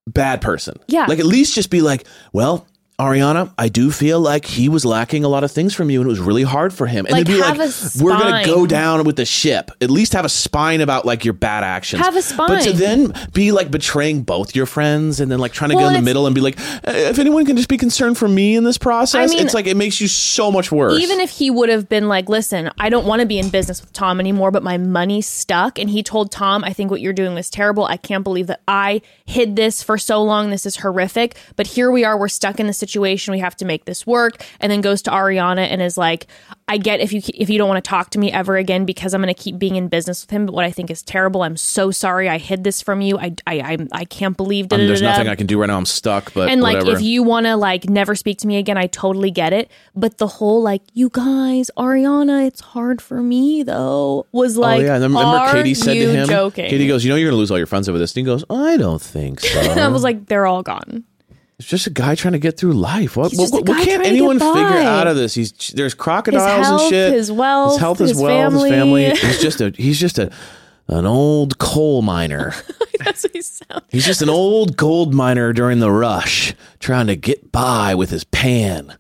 bad 0.06 0.42
person. 0.42 0.76
Yeah. 0.88 1.08
Like 1.08 1.18
at 1.18 1.26
least 1.26 1.56
just 1.56 1.72
be 1.72 1.82
like, 1.82 2.06
well, 2.34 2.68
Ariana, 3.04 3.54
I 3.58 3.70
do 3.70 3.92
feel 3.92 4.20
like 4.20 4.46
he 4.46 4.70
was 4.70 4.86
lacking 4.86 5.24
a 5.24 5.28
lot 5.28 5.44
of 5.44 5.52
things 5.52 5.74
from 5.74 5.90
you, 5.90 6.00
and 6.02 6.08
it 6.08 6.10
was 6.10 6.20
really 6.20 6.44
hard 6.44 6.74
for 6.74 6.88
him. 6.88 7.06
And 7.06 7.14
Like, 7.14 7.26
then 7.28 7.36
be 7.36 7.42
like, 7.42 7.72
we're 8.00 8.18
gonna 8.18 8.46
go 8.46 8.66
down 8.66 9.04
with 9.04 9.16
the 9.18 9.26
ship. 9.26 9.72
At 9.82 9.92
least 9.92 10.14
have 10.14 10.26
a 10.26 10.30
spine 10.30 10.82
about 10.82 11.06
like 11.06 11.26
your 11.26 11.34
bad 11.34 11.64
actions. 11.64 12.02
Have 12.04 12.16
a 12.16 12.22
spine." 12.22 12.48
But 12.48 12.62
to 12.64 12.74
then 12.74 13.14
be 13.34 13.52
like 13.52 13.70
betraying 13.72 14.24
both 14.24 14.56
your 14.56 14.66
friends, 14.66 15.20
and 15.20 15.32
then 15.32 15.40
like 15.40 15.52
trying 15.54 15.72
to 15.72 15.76
Well, 15.76 15.86
go 15.86 15.90
in 15.90 15.96
the 15.96 16.02
middle 16.06 16.26
and 16.26 16.34
be 16.34 16.42
like, 16.42 16.60
"Eh, 16.86 17.10
if 17.10 17.20
anyone 17.20 17.46
can 17.46 17.58
just 17.58 17.70
be 17.70 17.78
concerned 17.78 18.18
for 18.18 18.28
me 18.28 18.56
in 18.56 18.64
this 18.64 18.78
process, 18.78 19.30
I 19.32 19.34
mean, 19.34 19.44
it's 19.46 19.54
like 19.54 19.68
it 19.68 19.78
makes 19.78 20.00
you 20.00 20.08
so 20.08 20.52
much 20.52 20.72
worse. 20.72 21.02
even 21.02 21.20
if 21.20 21.30
he 21.32 21.50
would 21.52 21.70
have 21.70 21.90
been 21.90 22.08
like, 22.08 22.30
listen, 22.30 22.72
I 22.80 22.90
don't 22.90 23.06
want 23.06 23.20
to 23.20 23.26
be 23.26 23.38
in 23.40 23.50
business 23.50 23.82
with 23.82 23.94
Tom 23.94 24.20
anymore, 24.20 24.52
but 24.52 24.64
my 24.64 24.78
money's 24.78 25.28
stuck. 25.28 25.78
And 25.78 25.90
he 25.90 26.04
told 26.04 26.32
Tom, 26.32 26.64
I 26.64 26.72
think 26.74 26.90
what 26.92 27.02
you're 27.02 27.14
doing 27.14 27.38
is 27.38 27.50
terrible. 27.50 27.86
I 27.86 27.98
can't 27.98 28.24
believe 28.24 28.48
that 28.48 28.62
I 28.68 29.02
hid 29.26 29.56
this 29.56 29.84
for 29.84 29.98
so 29.98 30.22
long. 30.24 30.50
This 30.50 30.66
is 30.66 30.78
horrific. 30.78 31.36
But 31.56 31.68
here 31.68 31.92
we 31.92 32.04
are. 32.06 32.18
We're 32.18 32.28
stuck 32.28 32.60
in 32.60 32.68
the 32.68 32.74
situation. 32.74 32.93
We 33.02 33.40
have 33.40 33.56
to 33.58 33.66
make 33.66 33.86
this 33.86 34.06
work. 34.06 34.44
And 34.60 34.72
then 34.72 34.82
goes 34.82 35.02
to 35.04 35.12
Ariana 35.12 35.68
and 35.70 35.82
is 35.82 35.98
like, 35.98 36.28
I 36.68 36.78
get 36.78 37.02
if 37.02 37.12
you 37.12 37.22
if 37.34 37.50
you 37.50 37.58
don't 37.58 37.68
want 37.68 37.84
to 37.84 37.88
talk 37.90 38.10
to 38.12 38.20
me 38.20 38.32
ever 38.32 38.56
again 38.58 38.86
because 38.86 39.14
I'm 39.14 39.22
going 39.22 39.34
to 39.34 39.40
keep 39.40 39.60
being 39.60 39.76
in 39.76 39.88
business 39.90 40.24
with 40.24 40.32
him. 40.32 40.46
But 40.46 40.56
what 40.56 40.66
I 40.66 40.72
think 40.72 40.90
is 40.90 41.02
terrible. 41.02 41.44
I'm 41.44 41.58
so 41.58 41.92
sorry. 41.92 42.30
I 42.30 42.38
hid 42.38 42.64
this 42.64 42.82
from 42.82 43.02
you. 43.02 43.18
I 43.18 43.36
I 43.46 43.60
I, 43.60 43.88
I 43.92 44.06
can't 44.06 44.38
believe. 44.38 44.72
Um, 44.72 44.80
there's 44.88 45.02
nothing 45.02 45.28
I 45.28 45.36
can 45.36 45.48
do 45.48 45.60
right 45.60 45.68
now. 45.68 45.78
I'm 45.78 45.86
stuck. 45.86 46.34
But 46.34 46.50
and 46.50 46.62
like 46.62 46.78
whatever. 46.78 46.98
if 46.98 47.04
you 47.04 47.24
want 47.24 47.46
to 47.46 47.56
like 47.56 47.90
never 47.90 48.16
speak 48.16 48.38
to 48.40 48.48
me 48.48 48.58
again 48.58 48.78
i 48.78 48.88
totally 48.88 49.32
get 49.32 49.54
it 49.54 49.72
but 49.96 50.18
the 50.18 50.28
whole 50.28 50.62
like 50.62 50.82
you 50.94 51.10
guys 51.10 51.70
ariana 51.78 52.46
it's 52.48 52.62
hard 52.62 53.02
for 53.02 53.22
me 53.22 53.64
though 53.64 54.26
was 54.32 54.58
like 54.58 54.82
oh 54.82 54.86
yeah, 54.86 54.96
and 54.96 55.04
remember 55.04 55.52
Katie 55.52 55.74
said 55.74 55.94
to 55.94 56.12
him. 56.12 56.28
joking 56.28 56.70
Katie 56.70 56.88
goes, 56.88 57.04
"You 57.04 57.10
know, 57.12 57.16
you're 57.16 57.30
gonna 57.30 57.38
lose 57.38 57.52
all 57.52 57.58
your 57.58 57.68
friends 57.68 57.90
over 57.90 57.98
this." 57.98 58.12
And 58.12 58.18
he 58.18 58.24
goes, 58.24 58.44
"I 58.50 58.78
don't 58.78 59.02
think 59.02 59.40
so." 59.42 59.60
and 59.60 59.80
i 59.80 59.88
was 59.88 60.04
like 60.04 60.26
they're 60.28 60.46
all 60.46 60.64
gone 60.64 61.04
It's 61.60 61.68
just 61.68 61.88
a 61.88 61.92
guy 61.92 62.16
trying 62.16 62.34
to 62.34 62.40
get 62.40 62.58
through 62.58 62.74
life. 62.74 63.16
What, 63.16 63.32
what, 63.34 63.52
what, 63.52 63.68
what 63.68 63.78
can't 63.78 63.86
trying 63.86 63.98
to 64.00 64.04
get 64.04 64.08
anyone 64.08 64.40
figure 64.40 64.54
out 64.54 65.08
of 65.08 65.16
this? 65.16 65.36
He's 65.36 65.52
there's 65.76 65.94
crocodiles 65.94 66.66
health, 66.66 66.82
and 66.82 66.90
shit. 66.90 67.14
his 67.14 67.32
wealth, 67.32 67.74
his 67.74 67.80
health, 67.80 68.00
his, 68.00 68.10
his 68.12 68.20
wealth, 68.20 68.54
his 68.54 68.62
family. 68.64 68.70
family. 68.70 69.10
He's 69.28 69.42
just 69.42 69.62
a 69.62 69.70
he's 69.70 70.00
just 70.00 70.18
a 70.20 70.32
an 70.88 71.06
old 71.06 71.60
coal 71.60 72.02
miner. 72.02 72.54
that's 73.00 73.24
what 73.24 73.32
he 73.34 73.42
sounds 73.42 73.86
He's 73.90 74.06
just 74.06 74.22
an 74.22 74.30
old 74.30 74.78
gold 74.78 75.14
miner 75.14 75.54
during 75.54 75.80
the 75.80 75.92
rush, 75.92 76.54
trying 76.80 77.08
to 77.08 77.16
get 77.16 77.52
by 77.52 77.96
with 77.96 78.10
his 78.10 78.24
pan. 78.24 78.98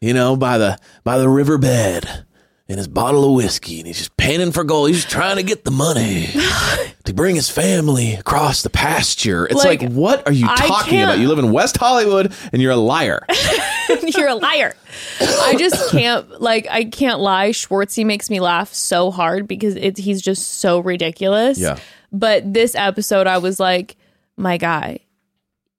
You 0.00 0.14
know, 0.14 0.36
by 0.36 0.58
the 0.58 0.78
by 1.02 1.18
the 1.18 1.28
riverbed 1.28 2.24
and 2.68 2.78
his 2.78 2.88
bottle 2.88 3.24
of 3.28 3.32
whiskey, 3.36 3.78
and 3.78 3.86
he's 3.86 3.98
just 3.98 4.16
panning 4.16 4.50
for 4.52 4.64
gold. 4.64 4.88
He's 4.88 4.98
just 5.02 5.10
trying 5.10 5.36
to 5.36 5.42
get 5.42 5.64
the 5.64 5.70
money 5.70 6.28
to 7.04 7.12
bring 7.12 7.34
his 7.36 7.50
family 7.50 8.14
across 8.14 8.62
the 8.62 8.70
pasture. 8.70 9.44
It's 9.46 9.56
like, 9.64 9.82
Like, 9.82 9.92
what 9.92 10.26
are 10.26 10.32
you 10.32 10.46
I 10.48 10.56
talking 10.66 10.90
can't- 10.92 11.10
about? 11.10 11.18
You 11.20 11.28
live 11.28 11.38
in 11.38 11.52
West 11.52 11.76
Hollywood 11.76 12.32
and 12.52 12.62
you're 12.62 12.72
a 12.72 12.76
liar. 12.76 13.24
you're 14.16 14.28
a 14.28 14.34
liar 14.34 14.74
i 15.20 15.54
just 15.58 15.90
can't 15.90 16.40
like 16.40 16.66
i 16.70 16.84
can't 16.84 17.20
lie 17.20 17.50
schwartzy 17.50 18.04
makes 18.04 18.30
me 18.30 18.38
laugh 18.40 18.72
so 18.72 19.10
hard 19.10 19.48
because 19.48 19.74
it's 19.76 19.98
he's 20.00 20.22
just 20.22 20.58
so 20.58 20.78
ridiculous 20.78 21.58
Yeah. 21.58 21.78
but 22.12 22.52
this 22.52 22.74
episode 22.74 23.26
i 23.26 23.38
was 23.38 23.58
like 23.58 23.96
my 24.36 24.56
guy 24.56 25.00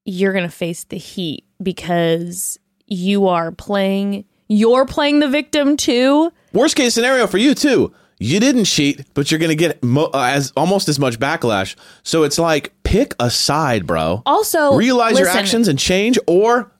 you're 0.05 0.33
gonna 0.33 0.49
face 0.49 0.83
the 0.85 0.97
heat 0.97 1.45
because 1.63 2.59
you 2.87 3.27
are 3.27 3.51
playing 3.51 4.25
you're 4.47 4.85
playing 4.85 5.19
the 5.19 5.29
victim 5.29 5.77
too 5.77 6.31
Worst 6.55 6.75
case 6.75 6.93
scenario 6.95 7.27
for 7.27 7.37
you 7.37 7.53
too. 7.53 7.93
You 8.17 8.39
didn't 8.39 8.63
cheat, 8.65 9.05
but 9.13 9.29
you're 9.29 9.39
going 9.39 9.49
to 9.49 9.55
get 9.55 9.83
mo- 9.83 10.09
uh, 10.13 10.31
as 10.33 10.53
almost 10.55 10.87
as 10.87 10.97
much 10.97 11.19
backlash. 11.19 11.75
So 12.03 12.23
it's 12.23 12.39
like 12.39 12.73
pick 12.83 13.13
a 13.19 13.29
side, 13.29 13.85
bro. 13.85 14.23
Also, 14.25 14.75
realize 14.77 15.19
your 15.19 15.27
actions 15.27 15.67
and 15.67 15.77
change, 15.77 16.17
or 16.25 16.71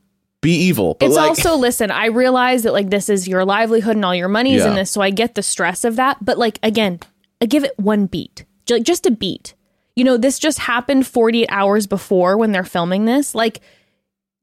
be 0.42 0.52
evil. 0.56 0.96
But 0.98 1.08
it's 1.08 1.16
like, 1.16 1.30
also 1.30 1.56
listen 1.68 1.90
i 1.92 2.06
realize 2.06 2.64
that 2.64 2.72
like 2.72 2.90
this 2.92 3.10
is 3.10 3.28
your 3.28 3.44
livelihood 3.44 3.96
and 3.96 4.06
all 4.06 4.14
your 4.14 4.28
money's 4.30 4.64
in 4.64 4.72
Yeah. 4.74 4.76
this 4.76 4.92
so 4.92 5.02
i 5.02 5.10
get 5.10 5.34
the 5.34 5.42
stress 5.42 5.84
of 5.84 5.96
that 5.96 6.24
but 6.24 6.38
like 6.38 6.60
again 6.62 7.00
i 7.42 7.48
give 7.48 7.64
it 7.64 7.74
one 7.80 8.06
beat 8.06 8.46
Ju- 8.68 8.80
just 8.80 9.08
a 9.08 9.12
beat 9.12 9.56
you 9.96 10.04
know 10.04 10.18
this 10.18 10.38
just 10.38 10.60
happened 10.60 11.08
48 11.08 11.48
hours 11.50 11.88
before 11.88 12.38
when 12.38 12.52
they're 12.52 12.64
filming 12.64 13.06
this 13.06 13.34
like 13.34 13.60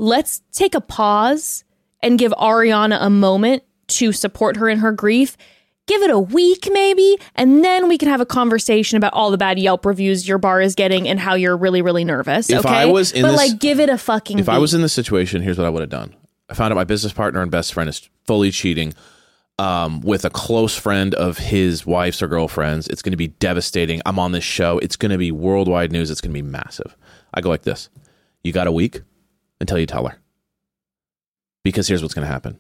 let's 0.01 0.43
take 0.51 0.75
a 0.75 0.81
pause 0.81 1.63
and 2.03 2.19
give 2.19 2.33
ariana 2.33 2.99
a 3.01 3.09
moment 3.11 3.63
to 3.89 4.13
support 4.13 4.57
her 4.57 4.69
in 4.69 4.79
her 4.79 4.93
grief 4.93 5.37
give 5.87 6.03
it 6.03 6.11
a 6.11 6.19
week 6.19 6.69
maybe 6.73 7.19
and 7.35 7.65
then 7.65 7.89
we 7.89 7.99
can 7.99 8.09
have 8.09 8.21
a 8.21 8.27
conversation 8.27 8.97
about 8.97 9.13
all 9.15 9.31
the 9.31 9.37
bad 9.39 9.59
yelp 9.59 9.85
reviews 9.85 10.29
your 10.29 10.39
bar 10.39 10.61
is 10.61 10.75
getting 10.75 11.09
and 11.09 11.19
how 11.19 11.35
you're 11.35 11.57
really 11.57 11.83
really 11.83 12.05
nervous 12.05 12.49
If 12.49 12.61
okay 12.65 12.69
I 12.69 12.87
was 12.87 13.13
in 13.13 13.23
but 13.23 13.33
this- 13.33 13.51
like 13.51 13.61
give 13.61 13.81
it 13.81 13.89
a 13.91 13.99
fucking 13.99 14.39
if 14.39 14.49
I 14.49 14.59
was 14.59 14.75
in 14.75 14.81
this 14.83 14.93
situation, 14.93 15.43
here's 15.43 15.59
what 15.59 15.67
I 15.67 15.71
would 15.71 15.81
have 15.81 15.91
done. 15.91 16.15
I 16.49 16.55
found 16.55 16.73
out 16.73 16.77
my 16.77 16.85
business 16.85 17.13
partner 17.13 17.41
and 17.43 17.51
best 17.51 17.73
friend 17.75 17.89
is 17.89 18.09
fully 18.27 18.51
cheating 18.51 18.95
um, 19.59 20.01
with 20.03 20.25
a 20.25 20.31
close 20.31 20.77
friend 20.77 21.15
of 21.15 21.39
his 21.39 21.87
wife's 21.87 22.23
or 22.23 22.27
girlfriend's. 22.29 22.89
It's 22.89 23.01
going 23.03 23.13
to 23.13 23.17
be 23.17 23.29
devastating. 23.29 24.03
I'm 24.07 24.19
on 24.19 24.33
this 24.33 24.45
show. 24.45 24.79
It's 24.79 24.97
going 24.97 25.13
to 25.13 25.19
be 25.19 25.33
worldwide 25.33 25.93
news. 25.93 26.11
It's 26.11 26.21
going 26.21 26.33
to 26.35 26.43
be 26.43 26.47
massive. 26.47 26.97
I 27.35 27.41
go 27.41 27.49
like 27.49 27.63
this 27.63 27.89
You 28.45 28.53
got 28.53 28.67
a 28.67 28.73
week 28.73 29.01
until 29.61 29.79
you 29.79 29.87
tell 29.87 30.07
her. 30.07 30.19
Because 31.65 31.89
here's 31.89 32.03
what's 32.03 32.15
going 32.15 32.27
to 32.27 32.33
happen 32.33 32.59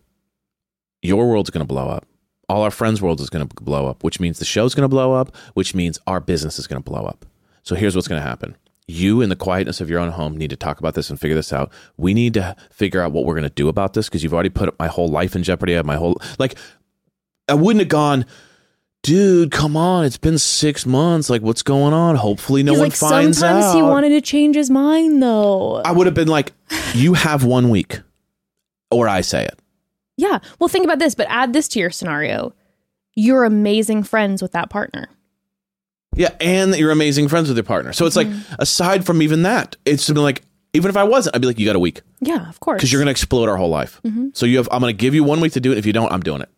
your 1.02 1.28
world's 1.28 1.50
going 1.50 1.66
to 1.66 1.72
blow 1.72 1.88
up. 1.88 2.06
All 2.48 2.62
our 2.62 2.70
friends' 2.70 3.02
world 3.02 3.20
is 3.20 3.30
going 3.30 3.46
to 3.46 3.54
blow 3.62 3.86
up, 3.86 4.04
which 4.04 4.20
means 4.20 4.38
the 4.38 4.44
show's 4.44 4.74
going 4.74 4.82
to 4.82 4.88
blow 4.88 5.12
up, 5.12 5.36
which 5.54 5.74
means 5.74 5.98
our 6.06 6.20
business 6.20 6.58
is 6.58 6.66
going 6.66 6.82
to 6.82 6.90
blow 6.90 7.04
up. 7.04 7.24
So 7.62 7.74
here's 7.74 7.94
what's 7.94 8.08
going 8.08 8.20
to 8.20 8.26
happen. 8.26 8.56
You, 8.88 9.20
in 9.20 9.28
the 9.28 9.36
quietness 9.36 9.80
of 9.80 9.88
your 9.88 10.00
own 10.00 10.10
home, 10.10 10.36
need 10.36 10.50
to 10.50 10.56
talk 10.56 10.80
about 10.80 10.94
this 10.94 11.08
and 11.08 11.18
figure 11.18 11.36
this 11.36 11.52
out. 11.52 11.72
We 11.96 12.14
need 12.14 12.34
to 12.34 12.56
figure 12.70 13.00
out 13.00 13.12
what 13.12 13.24
we're 13.24 13.34
going 13.34 13.44
to 13.44 13.50
do 13.50 13.68
about 13.68 13.94
this 13.94 14.08
because 14.08 14.22
you've 14.22 14.34
already 14.34 14.50
put 14.50 14.76
my 14.78 14.88
whole 14.88 15.08
life 15.08 15.36
in 15.36 15.42
jeopardy. 15.44 15.74
I 15.74 15.76
have 15.76 15.86
my 15.86 15.96
whole, 15.96 16.20
like, 16.38 16.58
I 17.48 17.54
wouldn't 17.54 17.80
have 17.80 17.88
gone, 17.88 18.26
dude, 19.02 19.52
come 19.52 19.76
on. 19.76 20.04
It's 20.04 20.18
been 20.18 20.36
six 20.36 20.84
months. 20.84 21.30
Like, 21.30 21.42
what's 21.42 21.62
going 21.62 21.94
on? 21.94 22.16
Hopefully, 22.16 22.64
no 22.64 22.72
He's 22.72 22.80
one 22.80 22.88
like, 22.88 22.96
finds 22.96 23.38
sometimes 23.38 23.64
out. 23.64 23.70
Sometimes 23.70 23.74
he 23.74 23.82
wanted 23.82 24.08
to 24.10 24.20
change 24.20 24.56
his 24.56 24.68
mind 24.68 25.22
though. 25.22 25.80
I 25.82 25.92
would 25.92 26.06
have 26.06 26.14
been 26.14 26.28
like, 26.28 26.52
you 26.92 27.14
have 27.14 27.44
one 27.44 27.70
week, 27.70 28.00
or 28.90 29.08
I 29.08 29.20
say 29.20 29.44
it. 29.44 29.58
Yeah. 30.22 30.38
Well, 30.60 30.68
think 30.68 30.84
about 30.84 31.00
this, 31.00 31.16
but 31.16 31.26
add 31.28 31.52
this 31.52 31.66
to 31.68 31.80
your 31.80 31.90
scenario. 31.90 32.54
You're 33.14 33.44
amazing 33.44 34.04
friends 34.04 34.40
with 34.40 34.52
that 34.52 34.70
partner. 34.70 35.08
Yeah, 36.14 36.30
and 36.40 36.72
that 36.72 36.78
you're 36.78 36.92
amazing 36.92 37.28
friends 37.28 37.48
with 37.48 37.56
your 37.56 37.64
partner. 37.64 37.92
So 37.92 38.06
it's 38.06 38.14
like, 38.14 38.28
mm-hmm. 38.28 38.54
aside 38.60 39.04
from 39.04 39.20
even 39.20 39.42
that, 39.42 39.76
it's 39.84 40.06
been 40.06 40.22
like, 40.22 40.42
even 40.74 40.90
if 40.90 40.96
I 40.96 41.02
wasn't, 41.02 41.34
I'd 41.34 41.40
be 41.40 41.48
like, 41.48 41.58
you 41.58 41.66
got 41.66 41.74
a 41.74 41.80
week 41.80 42.02
Yeah, 42.20 42.48
of 42.48 42.60
course. 42.60 42.78
because 42.78 42.92
you're 42.92 43.00
going 43.00 43.06
to 43.06 43.10
explode 43.10 43.48
our 43.48 43.56
whole 43.56 43.68
life. 43.68 44.00
Mm-hmm. 44.04 44.28
So 44.32 44.46
you 44.46 44.58
have, 44.58 44.68
I'm 44.70 44.80
going 44.80 44.94
to 44.94 44.98
give 44.98 45.14
you 45.14 45.24
one 45.24 45.40
week 45.40 45.52
to 45.52 45.60
do 45.60 45.72
it. 45.72 45.78
If 45.78 45.86
you 45.86 45.92
don't, 45.92 46.12
I'm 46.12 46.22
doing 46.22 46.40
it. 46.40 46.50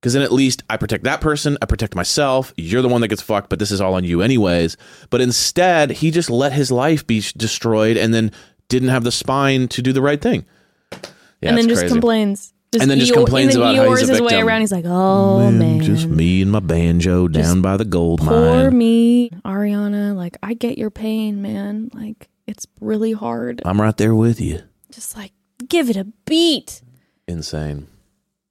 Because 0.00 0.14
then 0.14 0.22
at 0.22 0.32
least 0.32 0.62
I 0.70 0.76
protect 0.76 1.04
that 1.04 1.20
person, 1.20 1.58
I 1.60 1.66
protect 1.66 1.94
myself. 1.94 2.54
You're 2.56 2.82
the 2.82 2.88
one 2.88 3.02
that 3.02 3.08
gets 3.08 3.22
fucked, 3.22 3.50
but 3.50 3.58
this 3.58 3.70
is 3.70 3.80
all 3.80 3.94
on 3.94 4.04
you 4.04 4.22
anyways. 4.22 4.76
But 5.10 5.20
instead, 5.20 5.90
he 5.90 6.10
just 6.10 6.30
let 6.30 6.52
his 6.52 6.70
life 6.70 7.06
be 7.06 7.22
destroyed 7.36 7.96
and 7.96 8.14
then 8.14 8.32
didn't 8.68 8.88
have 8.88 9.04
the 9.04 9.12
spine 9.12 9.68
to 9.68 9.82
do 9.82 9.92
the 9.92 10.02
right 10.02 10.20
thing. 10.20 10.46
Yeah, 10.92 11.50
and 11.50 11.58
then 11.58 11.68
just 11.68 11.82
crazy. 11.82 11.92
complains. 11.92 12.54
And 12.80 12.90
then 12.90 12.98
just 12.98 13.12
Eeyore- 13.12 13.14
complains 13.24 13.54
and 13.54 13.62
then 13.64 13.74
about 13.74 13.84
how 13.86 13.90
he's 13.94 14.00
Eeyores 14.02 14.08
a 14.08 14.12
his 14.12 14.20
way 14.20 14.40
around. 14.40 14.60
He's 14.60 14.72
like, 14.72 14.84
oh 14.86 15.50
man, 15.50 15.80
Just 15.82 16.06
me 16.08 16.42
and 16.42 16.50
my 16.52 16.60
banjo 16.60 17.26
down 17.28 17.62
by 17.62 17.76
the 17.76 17.84
gold 17.84 18.20
mine. 18.22 18.28
poor 18.28 18.64
mine. 18.70 18.78
me, 18.78 19.30
Ariana. 19.44 20.14
Like, 20.14 20.36
I 20.42 20.54
get 20.54 20.76
your 20.76 20.90
pain, 20.90 21.40
man. 21.40 21.90
Like, 21.94 22.28
it's 22.46 22.66
really 22.80 23.12
hard. 23.12 23.62
I'm 23.64 23.80
right 23.80 23.96
there 23.96 24.14
with 24.14 24.40
you. 24.40 24.60
Just 24.90 25.16
like, 25.16 25.32
give 25.68 25.88
it 25.90 25.96
a 25.96 26.04
beat. 26.26 26.82
Insane. 27.26 27.86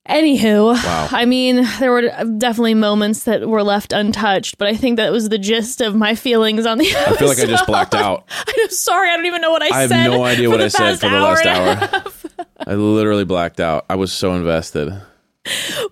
Anywho, 0.08 0.76
Wow. 0.76 1.08
I 1.12 1.26
mean, 1.26 1.68
there 1.80 1.92
were 1.92 2.04
definitely 2.38 2.76
moments 2.76 3.24
that 3.24 3.48
were 3.50 3.64
left 3.64 3.92
untouched, 3.92 4.60
but 4.60 4.68
I 4.68 4.76
think 4.76 4.98
that 4.98 5.12
was 5.12 5.30
the 5.30 5.40
gist 5.40 5.82
of 5.82 5.96
my 5.96 6.14
feelings 6.14 6.68
on 6.68 6.78
the 6.78 6.86
episode. 6.92 7.14
I 7.14 7.18
feel 7.18 7.28
like 7.28 7.40
I 7.40 7.46
just 7.46 7.66
blacked 7.66 7.96
out. 7.96 8.24
I'm 8.48 8.70
sorry, 8.70 9.10
I 9.10 9.16
don't 9.16 9.26
even 9.26 9.42
know 9.42 9.50
what 9.52 9.64
I, 9.64 9.70
said. 9.70 9.76
I 9.76 9.82
have 9.82 9.90
said. 9.90 10.08
no 10.10 10.24
idea 10.24 10.46
for 10.46 10.52
what 10.52 10.58
the 10.60 10.66
I 10.66 10.68
said 10.68 11.00
past 11.00 11.02
for 11.02 11.10
the 11.10 11.20
last 11.20 11.46
and 11.46 11.50
a 11.50 11.62
hour. 11.62 11.76
half. 12.02 12.15
I 12.60 12.76
literally 12.76 13.26
blacked 13.26 13.60
out. 13.60 13.86
I 13.90 13.96
was 13.96 14.12
so 14.14 14.34
invested. 14.34 14.94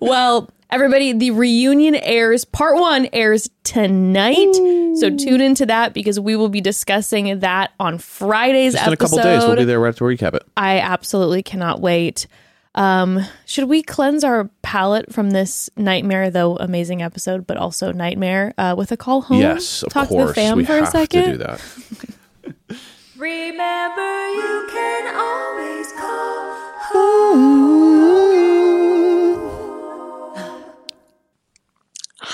Well, 0.00 0.50
everybody, 0.70 1.12
the 1.12 1.30
reunion 1.30 1.94
airs. 1.94 2.44
Part 2.44 2.76
one 2.76 3.08
airs 3.12 3.48
tonight, 3.62 4.52
so 4.96 5.14
tune 5.16 5.40
into 5.40 5.66
that 5.66 5.94
because 5.94 6.18
we 6.18 6.36
will 6.36 6.48
be 6.48 6.60
discussing 6.60 7.38
that 7.40 7.72
on 7.78 7.98
Friday's 7.98 8.74
Just 8.74 8.86
in 8.86 8.92
a 8.92 8.96
couple 8.96 9.18
days, 9.18 9.42
we'll 9.42 9.56
be 9.56 9.64
there 9.64 9.80
right 9.80 9.94
to 9.96 10.04
recap 10.04 10.34
it. 10.34 10.42
I 10.56 10.80
absolutely 10.80 11.42
cannot 11.42 11.80
wait. 11.80 12.26
Um, 12.74 13.24
should 13.46 13.68
we 13.68 13.82
cleanse 13.82 14.24
our 14.24 14.50
palate 14.62 15.12
from 15.12 15.30
this 15.30 15.70
nightmare, 15.76 16.30
though 16.30 16.56
amazing 16.56 17.02
episode, 17.02 17.46
but 17.46 17.56
also 17.56 17.92
nightmare, 17.92 18.52
uh, 18.58 18.74
with 18.76 18.90
a 18.90 18.96
call 18.96 19.22
home? 19.22 19.40
Yes, 19.40 19.84
of 19.84 19.92
Talk 19.92 20.08
course. 20.08 20.22
to 20.22 20.26
the 20.28 20.34
fam 20.34 20.56
we 20.56 20.64
for 20.64 20.72
have 20.72 20.88
a 20.88 20.90
second. 20.90 21.22
to 21.24 21.30
do 21.32 21.38
that. 21.38 21.60
Remember, 23.16 24.28
you 24.28 24.68
can 24.72 25.14
always 25.14 25.92
call 25.92 26.43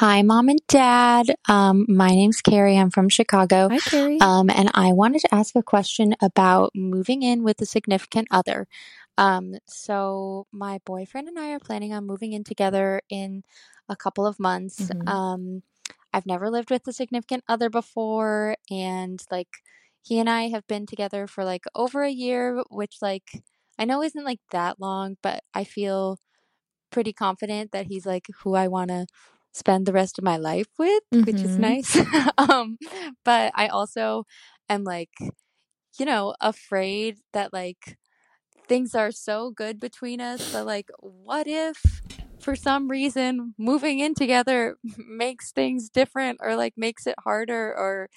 Hi, 0.01 0.23
mom 0.23 0.49
and 0.49 0.61
dad. 0.69 1.35
Um, 1.49 1.87
my 1.89 2.09
name's 2.09 2.41
Carrie. 2.41 2.77
I'm 2.77 2.91
from 2.91 3.09
Chicago. 3.09 3.69
Hi, 3.71 3.79
Carrie. 3.79 4.21
Um, 4.21 4.51
and 4.51 4.71
I 4.75 4.93
wanted 4.93 5.21
to 5.23 5.35
ask 5.35 5.57
a 5.57 5.63
question 5.63 6.15
about 6.23 6.73
moving 6.75 7.23
in 7.23 7.43
with 7.43 7.61
a 7.61 7.67
significant 7.67 8.29
other. 8.31 8.67
Um, 9.19 9.55
so 9.67 10.47
my 10.53 10.81
boyfriend 10.85 11.29
and 11.29 11.39
I 11.39 11.53
are 11.53 11.59
planning 11.59 11.93
on 11.93 12.07
moving 12.07 12.33
in 12.33 12.45
together 12.45 13.03
in 13.11 13.45
a 13.89 13.97
couple 13.97 14.27
of 14.27 14.39
months. 14.39 14.81
Mhm. 14.91 15.09
Um, 15.09 15.63
I've 16.13 16.27
never 16.27 16.51
lived 16.51 16.71
with 16.71 16.87
a 16.87 16.93
significant 16.93 17.45
other 17.49 17.71
before, 17.71 18.57
and 18.71 19.23
like 19.31 19.63
he 20.03 20.19
and 20.19 20.31
I 20.31 20.49
have 20.49 20.67
been 20.67 20.87
together 20.87 21.27
for 21.27 21.45
like 21.45 21.65
over 21.75 22.03
a 22.03 22.11
year, 22.11 22.63
which 22.71 22.99
like 23.03 23.43
I 23.81 23.87
know 23.87 24.03
isn't 24.03 24.25
like 24.25 24.41
that 24.53 24.81
long, 24.81 25.17
but 25.23 25.43
I 25.55 25.65
feel 25.65 26.19
pretty 26.91 27.13
confident 27.13 27.73
that 27.73 27.87
he's 27.87 28.07
like 28.07 28.27
who 28.45 28.55
I 28.55 28.69
want 28.69 28.91
to 28.91 29.07
spend 29.53 29.87
the 29.87 29.93
rest 29.93 30.19
of 30.19 30.25
my 30.25 30.37
life 30.37 30.69
with, 30.79 31.03
which 31.13 31.45
is 31.45 31.57
Mhm. 31.57 31.61
nice. 31.61 31.97
um, 32.39 32.79
but 33.25 33.53
I 33.57 33.69
also 33.69 34.27
am 34.69 34.85
like, 34.85 35.11
you 35.99 36.07
know, 36.07 36.35
afraid 36.41 37.19
that 37.33 37.53
like 37.53 37.99
things 38.69 38.95
are 38.95 39.13
so 39.13 39.51
good 39.51 39.81
between 39.81 40.21
us 40.21 40.53
but 40.53 40.67
like, 40.67 40.89
what 41.01 41.47
if 41.49 42.03
for 42.41 42.57
some 42.57 42.89
reason 42.89 43.55
moving 43.59 44.01
in 44.01 44.15
together 44.15 44.77
makes 44.99 45.53
things 45.53 45.91
different 45.91 46.39
or 46.43 46.57
like 46.57 46.75
makes 46.77 47.07
it 47.07 47.17
harder 47.25 47.75
or 47.77 48.09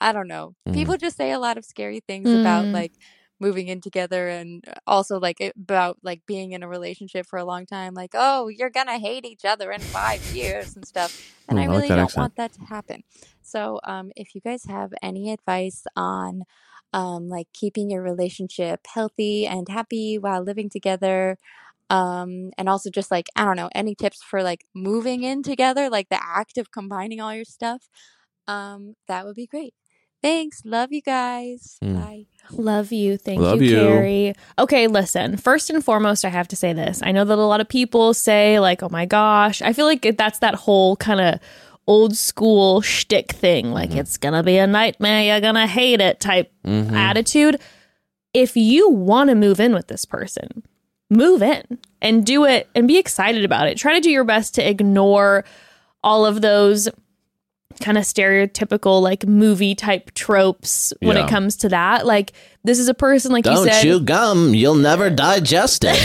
I 0.00 0.12
don't 0.12 0.28
know. 0.28 0.54
Mm. 0.68 0.74
People 0.74 0.96
just 0.96 1.16
say 1.16 1.32
a 1.32 1.38
lot 1.38 1.58
of 1.58 1.64
scary 1.64 2.00
things 2.00 2.28
about 2.34 2.66
Mm. 2.66 2.72
like 2.74 2.92
moving 3.40 3.68
in 3.68 3.80
together 3.80 4.28
and 4.28 4.64
also 4.86 5.18
like 5.18 5.38
about 5.56 5.98
like 6.02 6.22
being 6.26 6.52
in 6.52 6.62
a 6.62 6.68
relationship 6.68 7.26
for 7.26 7.38
a 7.38 7.44
long 7.44 7.66
time 7.66 7.94
like 7.94 8.10
oh 8.14 8.48
you're 8.48 8.70
gonna 8.70 8.98
hate 8.98 9.24
each 9.24 9.44
other 9.44 9.72
in 9.72 9.84
five 9.92 10.24
years 10.26 10.76
and 10.76 10.86
stuff 10.86 11.12
and 11.48 11.58
Oh, 11.58 11.60
i 11.60 11.66
I 11.68 11.74
like 11.74 11.88
really 11.88 11.94
don't 11.94 12.14
accent. 12.14 12.16
want 12.16 12.36
that 12.36 12.52
to 12.52 12.62
happen 12.68 13.02
so 13.42 13.80
um 13.84 14.10
if 14.16 14.34
you 14.34 14.40
guys 14.40 14.64
have 14.66 14.92
any 15.02 15.32
advice 15.32 15.84
on 15.96 16.42
um 16.92 17.28
like 17.28 17.48
keeping 17.54 17.90
your 17.90 18.02
relationship 18.02 18.80
healthy 18.86 19.46
and 19.46 19.68
happy 19.68 20.18
while 20.18 20.42
living 20.42 20.68
together 20.70 21.36
um 21.90 22.50
and 22.58 22.68
also 22.68 22.90
just 22.90 23.10
like 23.10 23.26
i 23.36 23.44
don't 23.44 23.56
know 23.56 23.70
any 23.74 23.94
tips 23.94 24.22
for 24.22 24.42
like 24.42 24.64
moving 24.74 25.22
in 25.22 25.42
together 25.42 25.88
like 25.90 26.08
the 26.08 26.20
act 26.22 26.58
of 26.58 26.70
combining 26.70 27.20
all 27.20 27.34
your 27.34 27.44
stuff 27.44 27.88
um 28.48 28.94
that 29.08 29.24
would 29.26 29.36
be 29.36 29.46
great 29.46 29.74
thanks 30.22 30.62
love 30.64 30.92
you 30.92 31.00
guys 31.02 31.78
Mm. 31.82 31.94
bye 32.02 32.26
Love 32.52 32.90
you. 32.90 33.16
Thank 33.16 33.40
Love 33.40 33.62
you, 33.62 33.70
you. 33.70 33.76
Carrie. 33.76 34.34
Okay, 34.58 34.88
listen. 34.88 35.36
First 35.36 35.70
and 35.70 35.84
foremost, 35.84 36.24
I 36.24 36.30
have 36.30 36.48
to 36.48 36.56
say 36.56 36.72
this. 36.72 37.00
I 37.00 37.12
know 37.12 37.24
that 37.24 37.38
a 37.38 37.42
lot 37.46 37.60
of 37.60 37.68
people 37.68 38.12
say, 38.12 38.58
like, 38.58 38.82
oh 38.82 38.88
my 38.88 39.06
gosh. 39.06 39.62
I 39.62 39.72
feel 39.72 39.86
like 39.86 40.16
that's 40.18 40.40
that 40.40 40.56
whole 40.56 40.96
kind 40.96 41.20
of 41.20 41.38
old 41.86 42.16
school 42.16 42.80
shtick 42.80 43.30
thing. 43.30 43.70
Like, 43.70 43.92
it's 43.94 44.16
going 44.16 44.34
to 44.34 44.42
be 44.42 44.56
a 44.58 44.66
nightmare. 44.66 45.22
You're 45.22 45.40
going 45.40 45.54
to 45.54 45.68
hate 45.68 46.00
it 46.00 46.18
type 46.18 46.50
Mhm. 46.66 46.90
attitude. 46.90 47.60
If 48.34 48.56
you 48.56 48.90
want 48.90 49.30
to 49.30 49.36
move 49.36 49.60
in 49.60 49.72
with 49.72 49.86
this 49.86 50.04
person, 50.04 50.64
move 51.08 51.42
in 51.44 51.78
and 52.02 52.26
do 52.26 52.44
it 52.46 52.68
and 52.74 52.88
be 52.88 52.98
excited 52.98 53.44
about 53.44 53.68
it. 53.68 53.78
Try 53.78 53.94
to 53.94 54.00
do 54.00 54.10
your 54.10 54.24
best 54.24 54.56
to 54.56 54.68
ignore 54.68 55.44
all 56.02 56.26
of 56.26 56.40
those 56.40 56.88
kind 57.80 57.98
of 57.98 58.04
stereotypical 58.04 59.02
like 59.02 59.26
movie 59.26 59.74
type 59.74 60.12
tropes 60.14 60.92
when 61.00 61.16
Yeah. 61.16 61.24
it 61.26 61.30
comes 61.30 61.56
to 61.56 61.68
that. 61.70 62.06
Like 62.06 62.32
this 62.62 62.78
is 62.78 62.88
a 62.88 62.94
person 62.94 63.32
like 63.32 63.46
you 63.46 63.52
Don't 63.52 63.66
said. 63.66 63.82
chew 63.82 64.00
gum. 64.00 64.52
You'll 64.54 64.74
never 64.74 65.08
digest 65.10 65.82
it. 65.86 65.96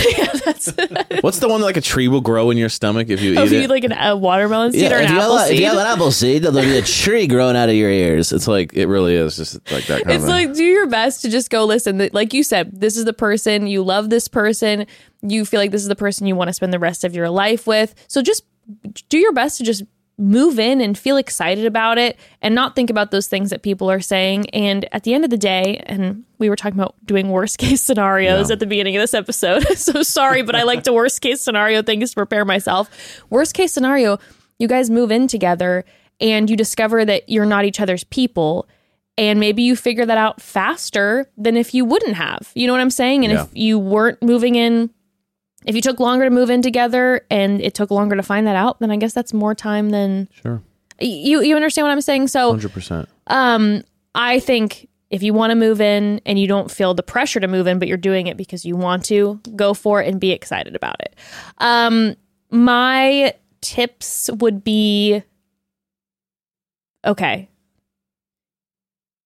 What's 1.24 1.40
the 1.40 1.48
one 1.50 1.60
that 1.62 1.66
like 1.66 1.78
a 1.78 1.82
tree 1.82 2.08
will 2.08 2.22
grow 2.22 2.50
in 2.50 2.58
your 2.58 2.70
stomach 2.70 3.10
if 3.10 3.22
you 3.22 3.38
Oh, 3.38 3.44
eat 3.44 3.46
if 3.48 3.52
you 3.52 3.60
it? 3.60 3.64
eat 3.66 3.70
like 3.70 3.84
an, 3.84 3.92
a 3.92 4.16
watermelon 4.16 4.72
seed 4.72 4.92
or 4.92 4.96
if, 4.98 5.10
an 5.10 5.14
you 5.16 5.20
have 5.20 5.24
apple 5.32 5.38
if 5.54 5.60
you 5.60 5.66
have 5.66 5.78
an 5.78 5.86
apple 5.86 6.12
seed, 6.12 6.44
there'll 6.44 6.60
be 6.62 6.78
a 6.78 6.82
tree 7.04 7.28
growing 7.28 7.56
out 7.58 7.70
of 7.70 7.76
your 7.76 7.90
ears. 7.90 8.32
it's 8.32 8.48
like 8.48 8.74
it 8.74 8.88
really 8.88 9.16
is 9.16 9.36
just 9.36 9.56
like 9.72 9.86
that 9.88 10.04
kind 10.04 10.16
it's 10.16 10.26
like 10.26 10.54
do 10.54 10.64
your 10.64 10.88
best 10.88 11.22
to 11.24 11.30
just 11.30 11.50
go 11.50 11.66
listen. 11.66 12.10
Like 12.14 12.34
you 12.34 12.44
said, 12.44 12.80
this 12.80 12.96
is 12.98 13.06
the 13.06 13.14
person 13.14 13.68
you 13.68 13.84
love. 13.84 14.10
This 14.10 14.28
person 14.28 14.86
you 15.22 15.44
feel 15.46 15.60
like 15.60 15.72
this 15.72 15.82
is 15.82 15.88
the 15.88 15.96
person 15.96 16.26
you 16.28 16.36
want 16.36 16.48
to 16.50 16.54
spend 16.54 16.72
the 16.72 16.80
rest 16.80 17.04
of 17.04 17.16
your 17.16 17.30
life 17.30 17.68
with. 17.68 17.96
So 18.08 18.22
just 18.22 18.44
do 19.10 19.18
your 19.18 19.32
best 19.34 19.58
to 19.58 19.64
just 19.64 19.84
move 20.18 20.60
in 20.60 20.80
and 20.80 20.98
feel 20.98 21.18
excited 21.18 21.66
about 21.66 21.98
it 21.98 22.18
and 22.42 22.56
not 22.56 22.76
think 22.76 22.90
about 22.90 23.12
those 23.12 23.28
things 23.28 23.50
that 23.50 23.62
people 23.64 23.92
are 23.92 24.00
saying. 24.00 24.50
And 24.52 24.88
at 24.94 25.04
the 25.04 25.14
end 25.14 25.24
of 25.26 25.30
the 25.30 25.38
day, 25.38 25.84
and 25.86 26.24
we 26.40 26.50
were 26.50 26.56
talking 26.56 26.80
about 26.80 26.96
doing 27.06 27.30
worst 27.30 27.58
case 27.58 27.82
scenarios 27.90 28.50
Yeah. 28.50 28.54
at 28.54 28.60
the 28.60 28.66
beginning 28.66 28.96
of 28.96 29.02
this 29.02 29.14
episode. 29.14 29.64
so 29.78 30.04
sorry, 30.04 30.42
but 30.42 30.56
I 30.56 30.64
like 30.64 30.84
to 30.84 30.94
worst 30.94 31.22
case 31.22 31.42
scenario 31.42 31.82
things 31.82 32.12
to 32.12 32.16
prepare 32.16 32.46
myself. 32.46 32.90
Worst 33.30 33.54
case 33.54 33.74
scenario, 33.74 34.18
you 34.58 34.68
guys 34.68 34.90
move 34.90 35.12
in 35.12 35.28
together 35.28 35.84
and 36.22 36.50
you 36.50 36.56
discover 36.56 37.04
that 37.04 37.28
you're 37.28 37.46
not 37.46 37.66
each 37.66 37.82
other's 37.82 38.06
people. 38.06 38.70
And 39.18 39.40
maybe 39.40 39.64
you 39.64 39.76
figure 39.78 40.06
that 40.06 40.18
out 40.18 40.42
faster 40.42 41.30
than 41.38 41.56
if 41.58 41.74
you 41.74 41.86
wouldn't 41.86 42.16
have. 42.16 42.52
You 42.54 42.68
know 42.68 42.74
what 42.74 42.82
I'm 42.82 42.90
saying? 42.90 43.24
And 43.26 43.34
Yeah. 43.34 43.44
if 43.44 43.50
you 43.54 43.80
weren't 43.80 44.22
moving 44.22 44.56
in 44.56 44.90
if 45.66 45.76
you 45.76 45.82
took 45.82 46.00
longer 46.00 46.26
to 46.26 46.32
move 46.32 46.50
in 46.50 46.62
together 46.62 47.26
and 47.30 47.60
it 47.62 47.74
took 47.74 47.92
longer 47.92 48.16
to 48.16 48.24
find 48.24 48.48
that 48.48 48.56
out, 48.56 48.80
then 48.80 48.92
I 48.92 48.98
guess 48.98 49.14
that's 49.14 49.34
more 49.34 49.56
time 49.56 49.90
than 49.90 50.30
sure, 50.42 50.62
you 51.00 51.42
you 51.42 51.56
understand 51.56 51.86
what 51.86 51.92
I'm 51.92 52.02
saying? 52.02 52.28
So 52.30 52.52
hundred 52.52 52.72
percent. 52.72 53.10
um 53.28 53.84
I 54.14 54.40
think 54.40 54.88
if 55.10 55.22
you 55.22 55.34
want 55.34 55.52
to 55.52 55.56
move 55.56 55.82
in 55.82 56.22
and 56.26 56.40
you 56.40 56.48
don't 56.48 56.72
feel 56.72 56.94
the 56.94 57.04
pressure 57.04 57.40
to 57.40 57.48
move 57.48 57.68
in, 57.68 57.80
but 57.80 57.88
you're 57.88 57.98
doing 57.98 58.28
it 58.28 58.38
because 58.38 58.66
you 58.66 58.76
want 58.76 59.06
to, 59.06 59.40
go 59.56 59.74
for 59.74 60.02
it 60.02 60.08
and 60.08 60.20
be 60.20 60.32
excited 60.32 60.76
about 60.76 61.00
it. 61.02 61.16
Um 61.58 62.16
my 62.52 63.34
tips 63.62 64.30
would 64.40 64.64
be 64.64 65.24
okay. 67.06 67.50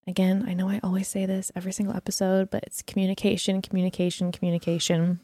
Again, 0.07 0.45
I 0.47 0.53
know 0.53 0.67
I 0.69 0.79
always 0.83 1.07
say 1.07 1.27
this 1.27 1.51
every 1.55 1.71
single 1.71 1.95
episode, 1.95 2.49
but 2.49 2.63
it's 2.63 2.81
communication, 2.81 3.61
communication, 3.61 4.31
communication. 4.31 5.19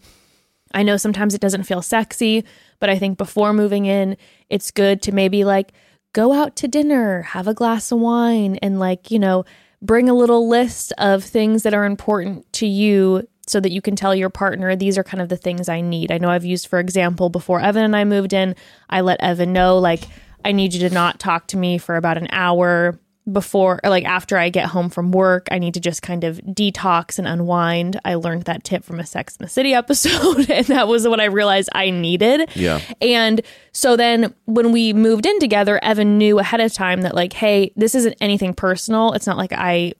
I 0.76 0.84
know 0.84 0.98
sometimes 0.98 1.34
it 1.34 1.42
doesn't 1.42 1.64
feel 1.64 1.82
sexy, 1.82 2.44
but 2.80 2.90
I 2.90 3.00
think 3.00 3.18
before 3.18 3.54
moving 3.54 3.86
in, 3.86 4.18
it's 4.50 4.70
good 4.70 5.02
to 5.04 5.12
maybe 5.12 5.44
like 5.44 5.72
go 6.14 6.34
out 6.34 6.56
to 6.58 6.68
dinner, 6.68 7.24
have 7.24 7.48
a 7.48 7.54
glass 7.54 7.92
of 7.92 8.00
wine, 8.00 8.58
and 8.62 8.80
like, 8.80 9.10
you 9.10 9.18
know, 9.18 9.46
bring 9.82 10.10
a 10.10 10.14
little 10.14 10.48
list 10.48 10.94
of 10.98 11.24
things 11.24 11.64
that 11.64 11.74
are 11.74 11.86
important 11.86 12.52
to 12.54 12.68
you 12.68 13.28
so 13.48 13.60
that 13.60 13.72
you 13.72 13.82
can 13.82 13.96
tell 13.96 14.14
your 14.16 14.30
partner, 14.30 14.76
these 14.76 14.98
are 14.98 15.04
kind 15.04 15.22
of 15.22 15.30
the 15.30 15.38
things 15.38 15.70
I 15.70 15.82
need. 15.82 16.12
I 16.12 16.18
know 16.18 16.30
I've 16.30 16.46
used, 16.46 16.68
for 16.68 16.80
example, 16.80 17.30
before 17.30 17.62
Evan 17.62 17.84
and 17.84 17.96
I 17.96 18.04
moved 18.04 18.34
in, 18.34 18.56
I 18.90 19.02
let 19.02 19.22
Evan 19.22 19.54
know, 19.54 19.78
like, 19.78 20.04
I 20.44 20.52
need 20.52 20.74
you 20.74 20.88
to 20.88 20.94
not 20.94 21.20
talk 21.20 21.48
to 21.48 21.58
me 21.58 21.78
for 21.78 21.96
about 21.96 22.18
an 22.18 22.28
hour 22.32 23.00
before 23.32 23.80
like 23.84 24.06
after 24.06 24.38
I 24.38 24.50
get 24.50 24.68
home 24.68 24.90
from 24.90 25.12
work, 25.12 25.48
I 25.50 25.58
need 25.58 25.74
to 25.74 25.80
just 25.80 26.02
kind 26.02 26.24
of 26.24 26.38
detox 26.42 27.18
and 27.18 27.28
unwind. 27.28 28.00
I 28.06 28.16
learned 28.16 28.44
that 28.44 28.64
tip 28.64 28.84
from 28.84 29.00
a 29.00 29.06
Sex 29.06 29.36
in 29.38 29.44
the 29.44 29.50
City 29.50 29.74
episode, 29.76 30.50
and 30.50 30.66
that 30.68 30.88
was 30.88 31.08
what 31.08 31.20
I 31.20 31.26
realized 31.26 31.70
I 31.74 31.90
needed. 31.90 32.50
Yeah. 32.56 32.82
And 33.02 33.42
so 33.72 33.96
then 33.96 34.34
when 34.46 34.72
we 34.72 34.94
moved 34.94 35.26
in 35.26 35.40
together, 35.40 35.84
Evan 35.84 36.18
knew 36.18 36.40
ahead 36.40 36.62
of 36.62 36.74
time 36.74 37.02
that, 37.02 37.16
like, 37.16 37.34
hey, 37.34 37.72
this 37.76 37.96
isn't 37.96 38.16
anything 38.22 38.54
personal. 38.54 39.14
It's 39.14 39.28
not 39.28 39.38
like 39.38 39.54
I 39.54 39.94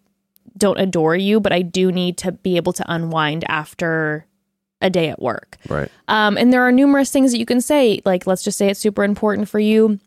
don't 0.58 0.80
adore 0.80 1.16
you, 1.16 1.40
but 1.40 1.52
I 1.52 1.64
do 1.64 1.92
need 1.92 2.18
to 2.20 2.32
be 2.32 2.58
able 2.58 2.74
to 2.74 2.86
unwind 2.88 3.44
after 3.50 4.26
a 4.82 4.90
day 4.90 5.10
at 5.10 5.22
work. 5.22 5.58
Right. 5.68 5.90
Um, 6.08 6.38
and 6.38 6.54
there 6.54 6.62
are 6.62 6.72
numerous 6.72 7.12
things 7.12 7.32
that 7.32 7.40
you 7.40 7.46
can 7.46 7.60
say. 7.60 8.02
Like, 8.06 8.28
let's 8.28 8.44
just 8.44 8.58
say 8.58 8.70
it's 8.70 8.80
super 8.80 9.04
important 9.04 9.50
for 9.50 9.60
you 9.60 10.00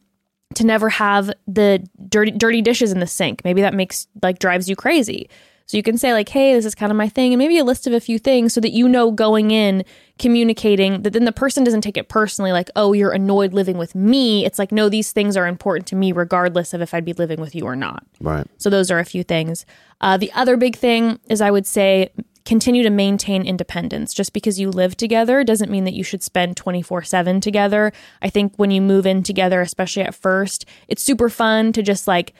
to 0.54 0.64
never 0.64 0.88
have 0.88 1.30
the 1.46 1.86
dirty 2.08 2.30
dirty 2.30 2.62
dishes 2.62 2.92
in 2.92 3.00
the 3.00 3.06
sink. 3.06 3.42
Maybe 3.44 3.60
that 3.60 3.74
makes 3.74 4.06
like 4.22 4.38
drives 4.38 4.68
you 4.68 4.76
crazy. 4.76 5.28
So 5.66 5.76
you 5.76 5.82
can 5.82 5.98
say 5.98 6.14
like, 6.14 6.30
"Hey, 6.30 6.54
this 6.54 6.64
is 6.64 6.74
kind 6.74 6.90
of 6.90 6.96
my 6.96 7.10
thing," 7.10 7.34
and 7.34 7.38
maybe 7.38 7.58
a 7.58 7.64
list 7.64 7.86
of 7.86 7.92
a 7.92 8.00
few 8.00 8.18
things 8.18 8.54
so 8.54 8.60
that 8.62 8.72
you 8.72 8.88
know 8.88 9.10
going 9.10 9.50
in, 9.50 9.84
communicating 10.18 11.02
that 11.02 11.12
then 11.12 11.26
the 11.26 11.32
person 11.32 11.62
doesn't 11.62 11.82
take 11.82 11.98
it 11.98 12.08
personally, 12.08 12.52
like, 12.52 12.70
"Oh, 12.74 12.94
you're 12.94 13.10
annoyed 13.10 13.52
living 13.52 13.76
with 13.76 13.94
me." 13.94 14.46
It's 14.46 14.58
like, 14.58 14.72
no, 14.72 14.88
these 14.88 15.12
things 15.12 15.36
are 15.36 15.46
important 15.46 15.86
to 15.88 15.96
me 15.96 16.10
regardless 16.10 16.72
of 16.72 16.80
if 16.80 16.94
I'd 16.94 17.04
be 17.04 17.12
living 17.12 17.38
with 17.38 17.54
you 17.54 17.64
or 17.64 17.76
not. 17.76 18.02
Right. 18.18 18.46
So 18.56 18.70
those 18.70 18.90
are 18.90 18.98
a 18.98 19.04
few 19.04 19.22
things. 19.22 19.66
Uh, 20.00 20.16
the 20.16 20.32
other 20.32 20.56
big 20.56 20.74
thing 20.74 21.18
is 21.28 21.42
I 21.42 21.50
would 21.50 21.66
say 21.66 22.12
continue 22.48 22.82
to 22.82 22.88
maintain 22.90 23.46
independence. 23.46 24.14
Just 24.14 24.32
because 24.32 24.58
you 24.58 24.70
live 24.70 24.96
together 24.96 25.44
doesn't 25.44 25.70
mean 25.70 25.84
that 25.84 25.92
you 25.92 26.02
should 26.02 26.22
spend 26.22 26.56
24 26.56 27.02
7 27.02 27.42
together. 27.42 27.92
I 28.22 28.30
think 28.30 28.54
when 28.56 28.70
you 28.70 28.80
move 28.80 29.04
in 29.04 29.22
together, 29.22 29.60
especially 29.60 30.02
at 30.02 30.14
first, 30.14 30.64
it's 30.88 31.02
super 31.02 31.28
fun 31.28 31.74
to 31.74 31.82
just 31.82 32.08
like 32.08 32.32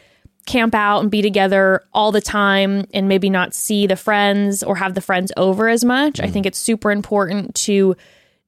camp 0.47 0.75
out 0.75 1.01
and 1.01 1.11
be 1.11 1.21
together 1.21 1.85
all 1.93 2.11
the 2.11 2.23
time 2.23 2.87
and 2.95 3.07
maybe 3.07 3.29
not 3.29 3.53
see 3.53 3.87
the 3.87 3.97
friends 3.97 4.63
or 4.63 4.77
have 4.77 4.95
the 4.95 5.03
friends 5.03 5.31
over 5.37 5.69
as 5.69 5.85
much. 5.85 6.21
I 6.21 6.29
think 6.29 6.47
it's 6.47 6.59
super 6.59 6.91
important 6.91 7.55
to 7.67 7.95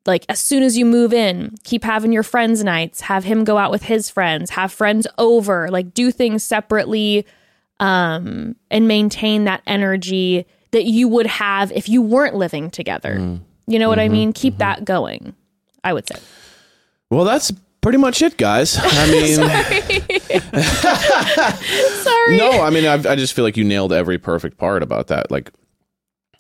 like 0.07 0.25
as 0.31 0.41
soon 0.41 0.63
as 0.63 0.79
you 0.79 0.87
move 0.87 1.13
in, 1.13 1.57
keep 1.63 1.85
having 1.85 2.11
your 2.11 2.23
friends 2.23 2.65
nights, 2.65 3.03
have 3.03 3.25
him 3.25 3.45
go 3.45 3.59
out 3.59 3.71
with 3.71 3.83
his 3.83 4.09
friends, 4.09 4.49
have 4.49 4.73
friends 4.73 5.07
over, 5.19 5.69
like 5.71 5.93
do 5.93 6.11
things 6.11 6.43
separately 6.43 7.27
um 7.81 8.57
and 8.71 8.89
maintain 8.89 9.45
that 9.45 9.63
energy 9.67 10.47
that 10.73 10.85
you 10.85 11.09
would 11.09 11.27
have 11.27 11.73
if 11.73 11.89
you 11.89 12.03
weren't 12.03 12.35
living 12.37 12.71
together. 12.71 13.39
You 13.67 13.79
know 13.79 13.89
what 13.89 13.99
I 13.99 14.09
mean? 14.09 14.33
Keep 14.33 14.59
that 14.59 14.85
going. 14.85 15.35
I 15.83 15.93
would 15.93 16.07
say. 16.07 16.21
Well, 17.11 17.25
that's 17.25 17.51
pretty 17.81 17.99
much 17.99 18.23
it, 18.23 18.37
guys. 18.37 18.77
I 18.81 19.07
mean, 19.11 19.37
Sorry. 22.03 22.37
no, 22.37 22.61
I 22.63 22.71
mean, 22.71 22.87
I, 22.87 22.95
I 23.13 23.17
just 23.17 23.33
feel 23.35 23.45
like 23.45 23.57
you 23.57 23.65
nailed 23.65 23.93
every 23.93 24.19
perfect 24.19 24.59
part 24.59 24.83
about 24.83 25.09
that. 25.09 25.31
Like, 25.31 25.51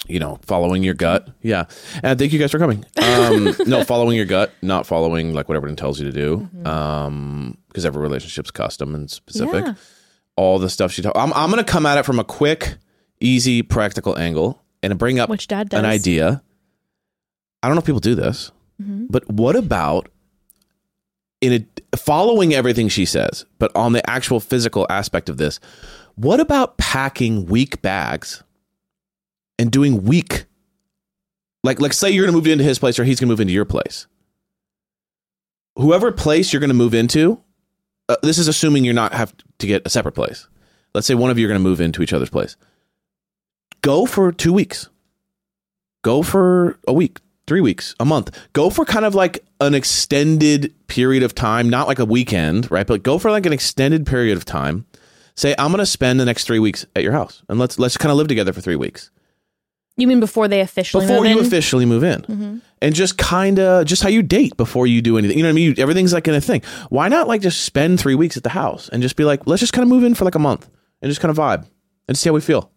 you 0.08 0.18
know, 0.18 0.38
following 0.46 0.82
your 0.82 0.94
gut. 0.94 1.28
Yeah. 1.42 1.64
And 2.02 2.18
thank 2.18 2.32
you 2.32 2.38
guys 2.38 2.50
for 2.50 2.58
coming. 2.58 2.84
Um, 2.96 3.54
no, 3.66 3.84
following 3.86 4.16
your 4.16 4.26
gut, 4.26 4.52
not 4.62 4.86
following 4.86 5.34
like 5.34 5.48
what 5.48 5.56
everyone 5.56 5.76
tells 5.76 6.00
you 6.00 6.10
to 6.10 6.12
do. 6.12 6.48
Um, 6.68 7.56
because 7.68 7.84
every 7.86 8.02
relationship's 8.02 8.50
custom 8.50 8.94
and 8.94 9.10
specific. 9.10 9.64
Yeah. 9.66 9.74
All 10.36 10.58
the 10.58 10.70
stuff 10.70 10.92
she 10.92 11.02
told. 11.02 11.16
I'm, 11.16 11.32
I'm 11.34 11.50
going 11.50 11.62
to 11.64 11.70
come 11.70 11.86
at 11.86 11.98
it 11.98 12.04
from 12.04 12.18
a 12.18 12.24
quick, 12.24 12.76
easy, 13.20 13.62
practical 13.62 14.18
angle 14.18 14.62
and 14.82 14.98
bring 14.98 15.18
up 15.18 15.28
Which 15.30 15.46
dad 15.48 15.68
does. 15.68 15.78
an 15.78 15.84
idea. 15.86 16.42
I 17.62 17.68
don't 17.68 17.74
know 17.76 17.80
if 17.80 17.86
people 17.86 18.00
do 18.00 18.14
this, 18.14 18.50
Mm-hmm. 18.82 19.06
but 19.10 19.28
what 19.30 19.56
about 19.56 20.08
in 21.42 21.66
a 21.92 21.96
following 21.98 22.54
everything 22.54 22.88
she 22.88 23.04
says, 23.04 23.44
but 23.58 23.70
on 23.76 23.92
the 23.92 24.08
actual 24.08 24.40
physical 24.40 24.86
aspect 24.88 25.28
of 25.28 25.36
this, 25.36 25.60
what 26.14 26.40
about 26.40 26.78
packing 26.78 27.44
weak 27.46 27.82
bags 27.82 28.42
and 29.58 29.70
doing 29.70 30.04
weak 30.04 30.46
like 31.62 31.78
like 31.78 31.92
say 31.92 32.10
you're 32.10 32.24
going 32.24 32.32
to 32.32 32.36
move 32.38 32.46
into 32.46 32.64
his 32.64 32.78
place 32.78 32.98
or 32.98 33.04
he's 33.04 33.20
going 33.20 33.28
to 33.28 33.32
move 33.32 33.40
into 33.40 33.52
your 33.52 33.66
place. 33.66 34.06
Whoever 35.76 36.10
place 36.12 36.52
you're 36.52 36.60
going 36.60 36.68
to 36.68 36.74
move 36.74 36.94
into, 36.94 37.40
uh, 38.08 38.16
this 38.22 38.38
is 38.38 38.48
assuming 38.48 38.84
you're 38.84 38.94
not 38.94 39.12
have 39.12 39.34
to 39.58 39.66
get 39.66 39.82
a 39.86 39.90
separate 39.90 40.12
place. 40.12 40.48
Let's 40.94 41.06
say 41.06 41.14
one 41.14 41.30
of 41.30 41.38
you 41.38 41.46
are 41.46 41.48
going 41.48 41.60
to 41.60 41.68
move 41.68 41.80
into 41.80 42.02
each 42.02 42.12
other's 42.12 42.30
place. 42.30 42.56
Go 43.82 44.06
for 44.06 44.32
2 44.32 44.52
weeks. 44.52 44.88
Go 46.02 46.22
for 46.22 46.78
a 46.88 46.92
week, 46.92 47.18
three 47.46 47.60
weeks, 47.60 47.94
a 48.00 48.04
month. 48.04 48.36
Go 48.52 48.70
for 48.70 48.84
kind 48.84 49.04
of 49.04 49.14
like 49.14 49.44
an 49.60 49.74
extended 49.74 50.72
period 50.86 51.22
of 51.22 51.34
time, 51.34 51.68
not 51.68 51.88
like 51.88 51.98
a 51.98 52.04
weekend, 52.06 52.70
right? 52.70 52.86
But 52.86 53.02
go 53.02 53.18
for 53.18 53.30
like 53.30 53.44
an 53.46 53.52
extended 53.52 54.06
period 54.06 54.36
of 54.38 54.44
time. 54.46 54.86
Say, 55.36 55.54
I'm 55.58 55.70
going 55.70 55.78
to 55.78 55.86
spend 55.86 56.18
the 56.18 56.24
next 56.24 56.44
three 56.44 56.58
weeks 56.58 56.86
at 56.96 57.02
your 57.02 57.12
house, 57.12 57.42
and 57.48 57.58
let's 57.58 57.78
let's 57.78 57.96
kind 57.96 58.10
of 58.10 58.16
live 58.18 58.28
together 58.28 58.52
for 58.52 58.60
three 58.62 58.76
weeks 58.76 59.10
You 59.96 60.06
mean 60.06 60.20
before 60.20 60.48
they 60.48 60.60
officially 60.60 61.04
before 61.06 61.22
move 61.22 61.30
you 61.32 61.38
in? 61.38 61.46
officially 61.46 61.84
move 61.86 62.02
in, 62.02 62.22
mm-hmm. 62.22 62.58
and 62.82 62.94
just 62.94 63.16
kind 63.18 63.58
of 63.58 63.84
just 63.86 64.02
how 64.02 64.08
you 64.08 64.22
date 64.22 64.56
before 64.56 64.86
you 64.86 65.00
do 65.02 65.16
anything. 65.18 65.36
You 65.38 65.42
know 65.44 65.48
what 65.48 65.52
I 65.52 65.54
mean? 65.54 65.74
You- 65.76 65.82
Everything's 65.82 66.12
like 66.14 66.28
in 66.28 66.34
a 66.34 66.40
thing. 66.40 66.62
Why 66.88 67.08
not 67.08 67.28
like 67.28 67.42
just 67.42 67.60
spend 67.64 68.00
three 68.00 68.14
weeks 68.14 68.36
at 68.38 68.42
the 68.42 68.50
house 68.50 68.88
and 68.88 69.02
just 69.02 69.16
be 69.16 69.24
like, 69.24 69.46
let's 69.46 69.60
just 69.60 69.72
kind 69.74 69.82
of 69.82 69.88
move 69.88 70.02
in 70.04 70.14
for 70.14 70.24
like 70.24 70.34
a 70.34 70.38
month 70.40 70.68
and 71.02 71.10
just 71.10 71.20
kind 71.20 71.30
of 71.30 71.36
vibe 71.36 71.66
and 72.08 72.16
see 72.18 72.28
how 72.30 72.34
we 72.34 72.40
feel. 72.40 72.70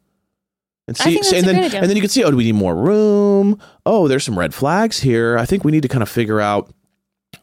And 0.87 0.97
see, 0.97 1.17
and 1.37 1.45
then 1.47 1.55
and 1.75 1.89
then 1.89 1.95
you 1.95 2.01
can 2.01 2.09
see, 2.09 2.23
oh, 2.23 2.31
do 2.31 2.35
we 2.37 2.43
need 2.43 2.55
more 2.55 2.75
room? 2.75 3.59
Oh, 3.85 4.07
there's 4.07 4.23
some 4.25 4.37
red 4.37 4.53
flags 4.53 4.99
here. 4.99 5.37
I 5.37 5.45
think 5.45 5.63
we 5.63 5.71
need 5.71 5.83
to 5.83 5.87
kind 5.87 6.03
of 6.03 6.09
figure 6.09 6.41
out 6.41 6.73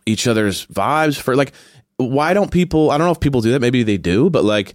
each 0.07 0.27
other's 0.27 0.67
vibes 0.67 1.19
for 1.21 1.35
like 1.37 1.53
why 1.97 2.33
don't 2.33 2.51
people 2.51 2.91
I 2.91 2.97
don't 2.99 3.07
know 3.07 3.13
if 3.13 3.21
people 3.21 3.41
do 3.41 3.53
that, 3.53 3.61
maybe 3.61 3.83
they 3.83 3.97
do, 3.99 4.31
but 4.31 4.45
like 4.45 4.75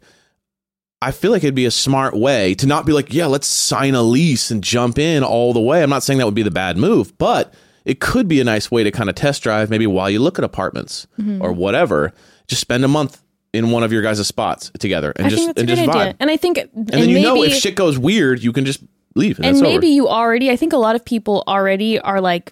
I 1.02 1.12
feel 1.12 1.32
like 1.32 1.44
it'd 1.44 1.54
be 1.56 1.66
a 1.66 1.72
smart 1.72 2.16
way 2.16 2.56
to 2.56 2.66
not 2.68 2.86
be 2.86 2.92
like, 2.94 3.14
yeah, 3.14 3.26
let's 3.28 3.48
sign 3.48 3.94
a 3.96 4.02
lease 4.02 4.50
and 4.50 4.64
jump 4.64 4.98
in 4.98 5.24
all 5.24 5.54
the 5.54 5.60
way. 5.62 5.84
I'm 5.84 5.90
not 5.90 6.04
saying 6.04 6.18
that 6.20 6.26
would 6.26 6.34
be 6.34 6.42
the 6.44 6.52
bad 6.52 6.78
move, 6.78 7.16
but 7.18 7.54
it 7.84 8.00
could 8.00 8.28
be 8.28 8.42
a 8.42 8.44
nice 8.44 8.72
way 8.72 8.84
to 8.84 8.90
kind 8.92 9.10
of 9.10 9.16
test 9.16 9.44
drive 9.44 9.70
maybe 9.70 9.86
while 9.86 10.10
you 10.10 10.20
look 10.20 10.40
at 10.40 10.46
apartments 10.46 11.06
Mm-hmm. 11.20 11.42
or 11.44 11.52
whatever. 11.52 12.14
Just 12.48 12.62
spend 12.62 12.84
a 12.84 12.88
month 12.88 13.22
in 13.56 13.72
one 13.72 13.84
of 13.84 13.92
your 13.92 14.02
guys' 14.02 14.26
spots 14.28 14.72
together 14.80 15.12
and 15.16 15.28
I 15.28 15.30
just 15.30 15.58
and 15.58 15.68
just 15.68 15.82
vibe. 15.82 15.96
idea. 15.96 16.16
And 16.20 16.30
I 16.30 16.38
think, 16.38 16.58
And 16.58 16.88
then 16.88 17.10
you 17.10 17.22
know 17.22 17.42
if 17.44 17.54
shit 17.54 17.76
goes 17.76 17.98
weird, 17.98 18.44
you 18.44 18.52
can 18.54 18.66
just 18.66 18.82
leave 19.16 19.38
and, 19.40 19.46
and 19.48 19.62
maybe 19.62 19.88
over. 19.88 19.94
you 19.96 20.08
already 20.10 20.52
i 20.52 20.58
think 20.58 20.74
a 20.74 20.78
lot 20.78 20.94
of 20.94 21.06
people 21.06 21.42
already 21.48 21.98
are 22.02 22.20
like 22.20 22.52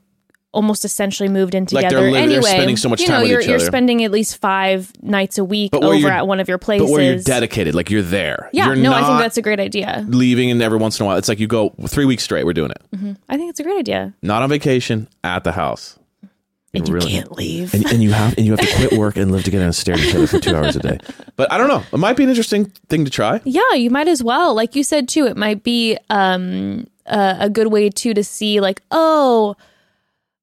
almost 0.53 0.85
essentially 0.85 1.27
moved 1.27 1.53
in 1.55 1.63
Like 1.63 1.69
together 1.87 1.95
they're 1.97 2.05
li- 2.05 2.13
they're 2.13 2.23
anyway 2.37 2.49
spending 2.51 2.77
so 2.77 2.87
much 2.87 3.01
you 3.01 3.07
time 3.07 3.15
know 3.17 3.21
with 3.23 3.31
you're, 3.31 3.41
you're 3.41 3.59
spending 3.59 4.01
at 4.05 4.11
least 4.11 4.37
five 4.39 4.89
nights 5.01 5.37
a 5.37 5.43
week 5.43 5.75
over 5.75 6.07
at 6.07 6.25
one 6.25 6.39
of 6.39 6.47
your 6.47 6.57
places 6.59 6.87
But 6.87 6.93
where 6.93 7.03
you're 7.15 7.21
dedicated, 7.21 7.75
like 7.75 7.89
you're 7.89 8.01
there. 8.01 8.49
yeah 8.53 8.67
you're 8.67 8.75
no 8.77 8.93
i 8.93 9.01
think 9.05 9.19
that's 9.19 9.35
a 9.35 9.41
great 9.41 9.59
idea 9.59 10.05
leaving 10.07 10.51
and 10.51 10.61
every 10.61 10.77
once 10.77 10.99
in 10.99 11.03
a 11.03 11.07
while. 11.07 11.17
It's 11.17 11.27
like 11.27 11.39
you 11.41 11.47
go 11.47 11.73
three 11.87 12.05
weeks 12.05 12.23
straight. 12.23 12.45
We're 12.45 12.53
doing 12.53 12.71
it. 12.71 12.81
Mm-hmm. 12.95 13.13
i 13.27 13.35
think 13.35 13.49
it's 13.49 13.59
a 13.59 13.63
great 13.63 13.79
idea 13.79 14.13
Not 14.21 14.41
on 14.41 14.47
vacation, 14.49 15.09
at 15.23 15.43
the 15.43 15.51
house. 15.51 15.99
And 16.73 16.87
you 16.87 16.93
Really- 16.95 17.11
can't 17.11 17.31
leave 17.33 17.73
and, 17.73 17.85
and 17.91 18.01
you 18.01 18.11
have 18.11 18.35
and 18.37 18.45
you 18.45 18.53
have 18.53 18.59
to 18.61 18.75
quit 18.75 18.93
work 18.99 19.15
and 19.15 19.31
live 19.31 19.43
together 19.43 19.65
and 19.65 19.75
stare 19.75 19.95
at 19.95 20.01
each 20.01 20.15
other 20.15 20.27
for 20.27 20.39
two 20.39 20.55
hours 20.55 20.75
a 20.75 20.79
day. 20.79 20.97
But 21.35 21.51
I 21.51 21.57
don't 21.57 21.67
know. 21.67 21.83
It 21.91 21.97
might 21.97 22.15
be 22.15 22.23
an 22.23 22.29
interesting 22.29 22.65
thing 22.89 23.05
to 23.05 23.11
try. 23.11 23.41
yeah 23.43 23.73
you 23.75 23.89
might 23.89 24.07
as 24.07 24.23
well 24.23 24.53
like 24.55 24.75
you 24.75 24.83
said 24.83 25.07
too 25.07 25.25
it 25.25 25.35
might 25.37 25.63
be 25.63 25.97
um 26.09 26.87
a, 27.05 27.37
a 27.41 27.49
good 27.49 27.67
way 27.67 27.89
too 27.89 28.13
to 28.13 28.23
see 28.23 28.59
like 28.59 28.81
oh 28.91 29.55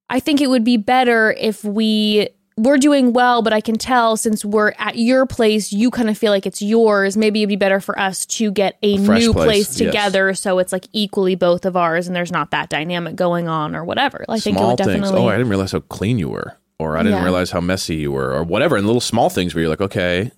i 0.09 0.19
think 0.21 0.41
it 0.41 0.49
would 0.49 0.65
be 0.65 0.77
better 0.77 1.33
if 1.39 1.65
we 1.65 2.29
we're 2.57 2.79
doing 2.79 3.13
well 3.13 3.41
but 3.43 3.53
i 3.53 3.61
can 3.61 3.77
tell 3.77 4.17
since 4.17 4.45
we're 4.45 4.73
at 4.79 4.97
your 4.97 5.25
place 5.25 5.73
you 5.73 5.91
kind 5.91 6.11
of 6.11 6.19
feel 6.19 6.31
like 6.33 6.47
it's 6.47 6.61
yours 6.61 7.17
maybe 7.17 7.41
it'd 7.41 7.49
be 7.49 7.57
better 7.57 7.81
for 7.81 7.99
us 7.99 8.27
to 8.27 8.51
get 8.51 8.77
a 8.83 8.99
Fresh 8.99 9.21
new 9.23 9.33
place, 9.33 9.47
place, 9.47 9.81
yes. 9.81 9.89
together 9.89 10.35
so 10.35 10.59
it's 10.59 10.73
like 10.73 10.87
equally 10.93 11.35
both 11.35 11.65
of 11.65 11.77
ours 11.77 12.07
and 12.07 12.15
there's 12.15 12.33
not 12.33 12.51
that 12.51 12.69
dynamic 12.69 13.17
going 13.17 13.49
on 13.49 13.75
or 13.75 13.85
whatever 13.85 14.25
i 14.29 14.39
think 14.39 14.57
it 14.57 14.59
small 14.59 14.69
would 14.71 14.77
definitely 14.79 15.03
things. 15.09 15.13
Oh, 15.19 15.29
I 15.29 15.33
didn't 15.37 15.49
realize 15.49 15.73
how 15.73 15.81
clean 15.81 16.19
you 16.19 16.29
were, 16.29 16.57
or 16.79 16.97
I 16.97 17.03
didn't 17.03 17.19
Yeah. 17.19 17.25
realize 17.25 17.51
how 17.51 17.61
messy 17.61 17.97
you 17.97 18.13
were, 18.13 18.33
or 18.33 18.43
whatever. 18.43 18.77
And 18.77 18.87
little 18.87 19.01
small 19.01 19.29
things 19.31 19.55
where 19.55 19.61
you're 19.63 19.71
like, 19.71 19.81
okay, 19.83 20.31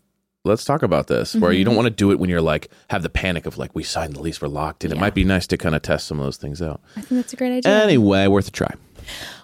let's 0.44 0.64
talk 0.64 0.82
about 0.82 1.06
this. 1.06 1.34
Where 1.36 1.50
Mm-hmm. 1.50 1.58
you 1.58 1.64
don't 1.64 1.76
want 1.76 1.86
to 1.86 1.90
do 1.90 2.10
it 2.10 2.18
when 2.18 2.28
you're 2.30 2.40
like 2.40 2.68
have 2.90 3.02
the 3.02 3.08
panic 3.10 3.46
of 3.46 3.58
like 3.58 3.74
we 3.74 3.82
signed 3.84 4.14
the 4.14 4.20
lease, 4.20 4.40
we're 4.42 4.48
locked 4.48 4.84
in. 4.84 4.90
It 4.92 4.98
might 4.98 5.14
be 5.14 5.22
nice 5.24 5.46
to 5.48 5.56
kind 5.56 5.74
of 5.74 5.82
test 5.82 6.06
some 6.08 6.18
of 6.18 6.24
those 6.26 6.36
things 6.36 6.60
out. 6.60 6.80
i 6.96 7.00
think 7.00 7.20
that's 7.20 7.32
a 7.32 7.36
great 7.36 7.52
idea 7.58 7.82
Anyway, 7.84 8.26
worth 8.26 8.48
a 8.48 8.50
try. 8.50 8.72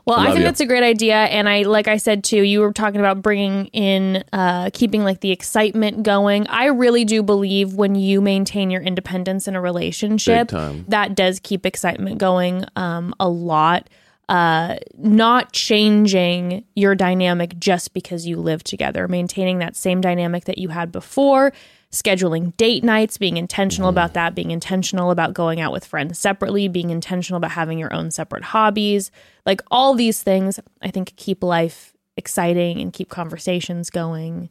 Well, 0.04 0.18
I 0.18 0.24
Love 0.24 0.32
think 0.32 0.38
you. 0.38 0.44
that's 0.44 0.60
a 0.60 0.66
great 0.66 0.82
idea, 0.82 1.16
and 1.16 1.48
I 1.48 1.62
like 1.62 1.86
I 1.86 1.98
said 1.98 2.24
too. 2.24 2.42
You 2.42 2.60
were 2.60 2.72
talking 2.72 2.98
about 2.98 3.20
bringing 3.20 3.66
in, 3.66 4.24
uh, 4.32 4.70
keeping 4.72 5.04
like 5.04 5.20
the 5.20 5.32
excitement 5.32 6.02
going. 6.02 6.46
I 6.46 6.66
really 6.66 7.04
do 7.04 7.22
believe 7.22 7.74
when 7.74 7.94
you 7.94 8.22
maintain 8.22 8.70
your 8.70 8.80
independence 8.80 9.46
in 9.46 9.54
a 9.54 9.60
relationship, 9.60 10.48
that 10.88 11.14
does 11.14 11.40
keep 11.40 11.66
excitement 11.66 12.18
going 12.18 12.64
um, 12.76 13.14
a 13.20 13.28
lot. 13.28 13.90
Uh, 14.30 14.76
not 14.98 15.52
changing 15.52 16.62
your 16.76 16.94
dynamic 16.94 17.58
just 17.58 17.94
because 17.94 18.26
you 18.26 18.36
live 18.36 18.62
together, 18.62 19.08
maintaining 19.08 19.58
that 19.58 19.74
same 19.74 20.02
dynamic 20.02 20.44
that 20.44 20.58
you 20.58 20.68
had 20.68 20.92
before. 20.92 21.50
Scheduling 21.90 22.54
date 22.56 22.84
nights, 22.84 23.16
being 23.16 23.38
intentional 23.38 23.88
about 23.88 24.10
mm. 24.10 24.14
that, 24.14 24.34
being 24.34 24.50
intentional 24.50 25.10
about 25.10 25.32
going 25.32 25.60
out 25.60 25.72
with 25.72 25.86
friends 25.86 26.18
separately, 26.18 26.68
being 26.68 26.90
intentional 26.90 27.38
about 27.38 27.52
having 27.52 27.78
your 27.78 27.92
own 27.94 28.10
separate 28.10 28.44
hobbies. 28.44 29.10
Like 29.46 29.62
all 29.70 29.94
these 29.94 30.22
things, 30.22 30.60
I 30.82 30.90
think 30.90 31.14
keep 31.16 31.42
life 31.42 31.94
exciting 32.16 32.80
and 32.80 32.92
keep 32.92 33.08
conversations 33.08 33.88
going. 33.88 34.50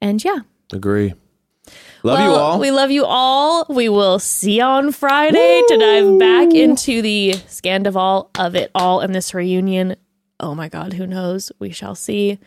And 0.00 0.22
yeah. 0.22 0.40
Agree. 0.72 1.14
Love 2.02 2.20
you 2.20 2.30
all. 2.30 2.58
We 2.58 2.70
love 2.70 2.90
you 2.90 3.04
all. 3.04 3.66
We 3.68 3.88
will 3.88 4.18
see 4.18 4.58
you 4.58 4.62
on 4.62 4.92
Friday 4.92 5.62
to 5.68 5.76
dive 5.76 6.18
back 6.18 6.54
into 6.54 7.02
the 7.02 7.32
Scandival 7.48 8.28
of 8.38 8.54
it 8.54 8.70
all 8.74 9.00
in 9.00 9.12
this 9.12 9.34
reunion. 9.34 9.96
Oh 10.40 10.54
my 10.54 10.68
God, 10.68 10.92
who 10.92 11.06
knows? 11.06 11.50
We 11.58 11.70
shall 11.70 11.94
see. 11.94 12.38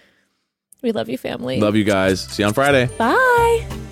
We 0.81 0.91
love 0.91 1.09
you, 1.09 1.17
family. 1.17 1.59
Love 1.59 1.75
you 1.75 1.83
guys. 1.83 2.21
See 2.21 2.43
you 2.43 2.47
on 2.47 2.53
Friday. 2.53 2.89
Bye. 2.97 3.89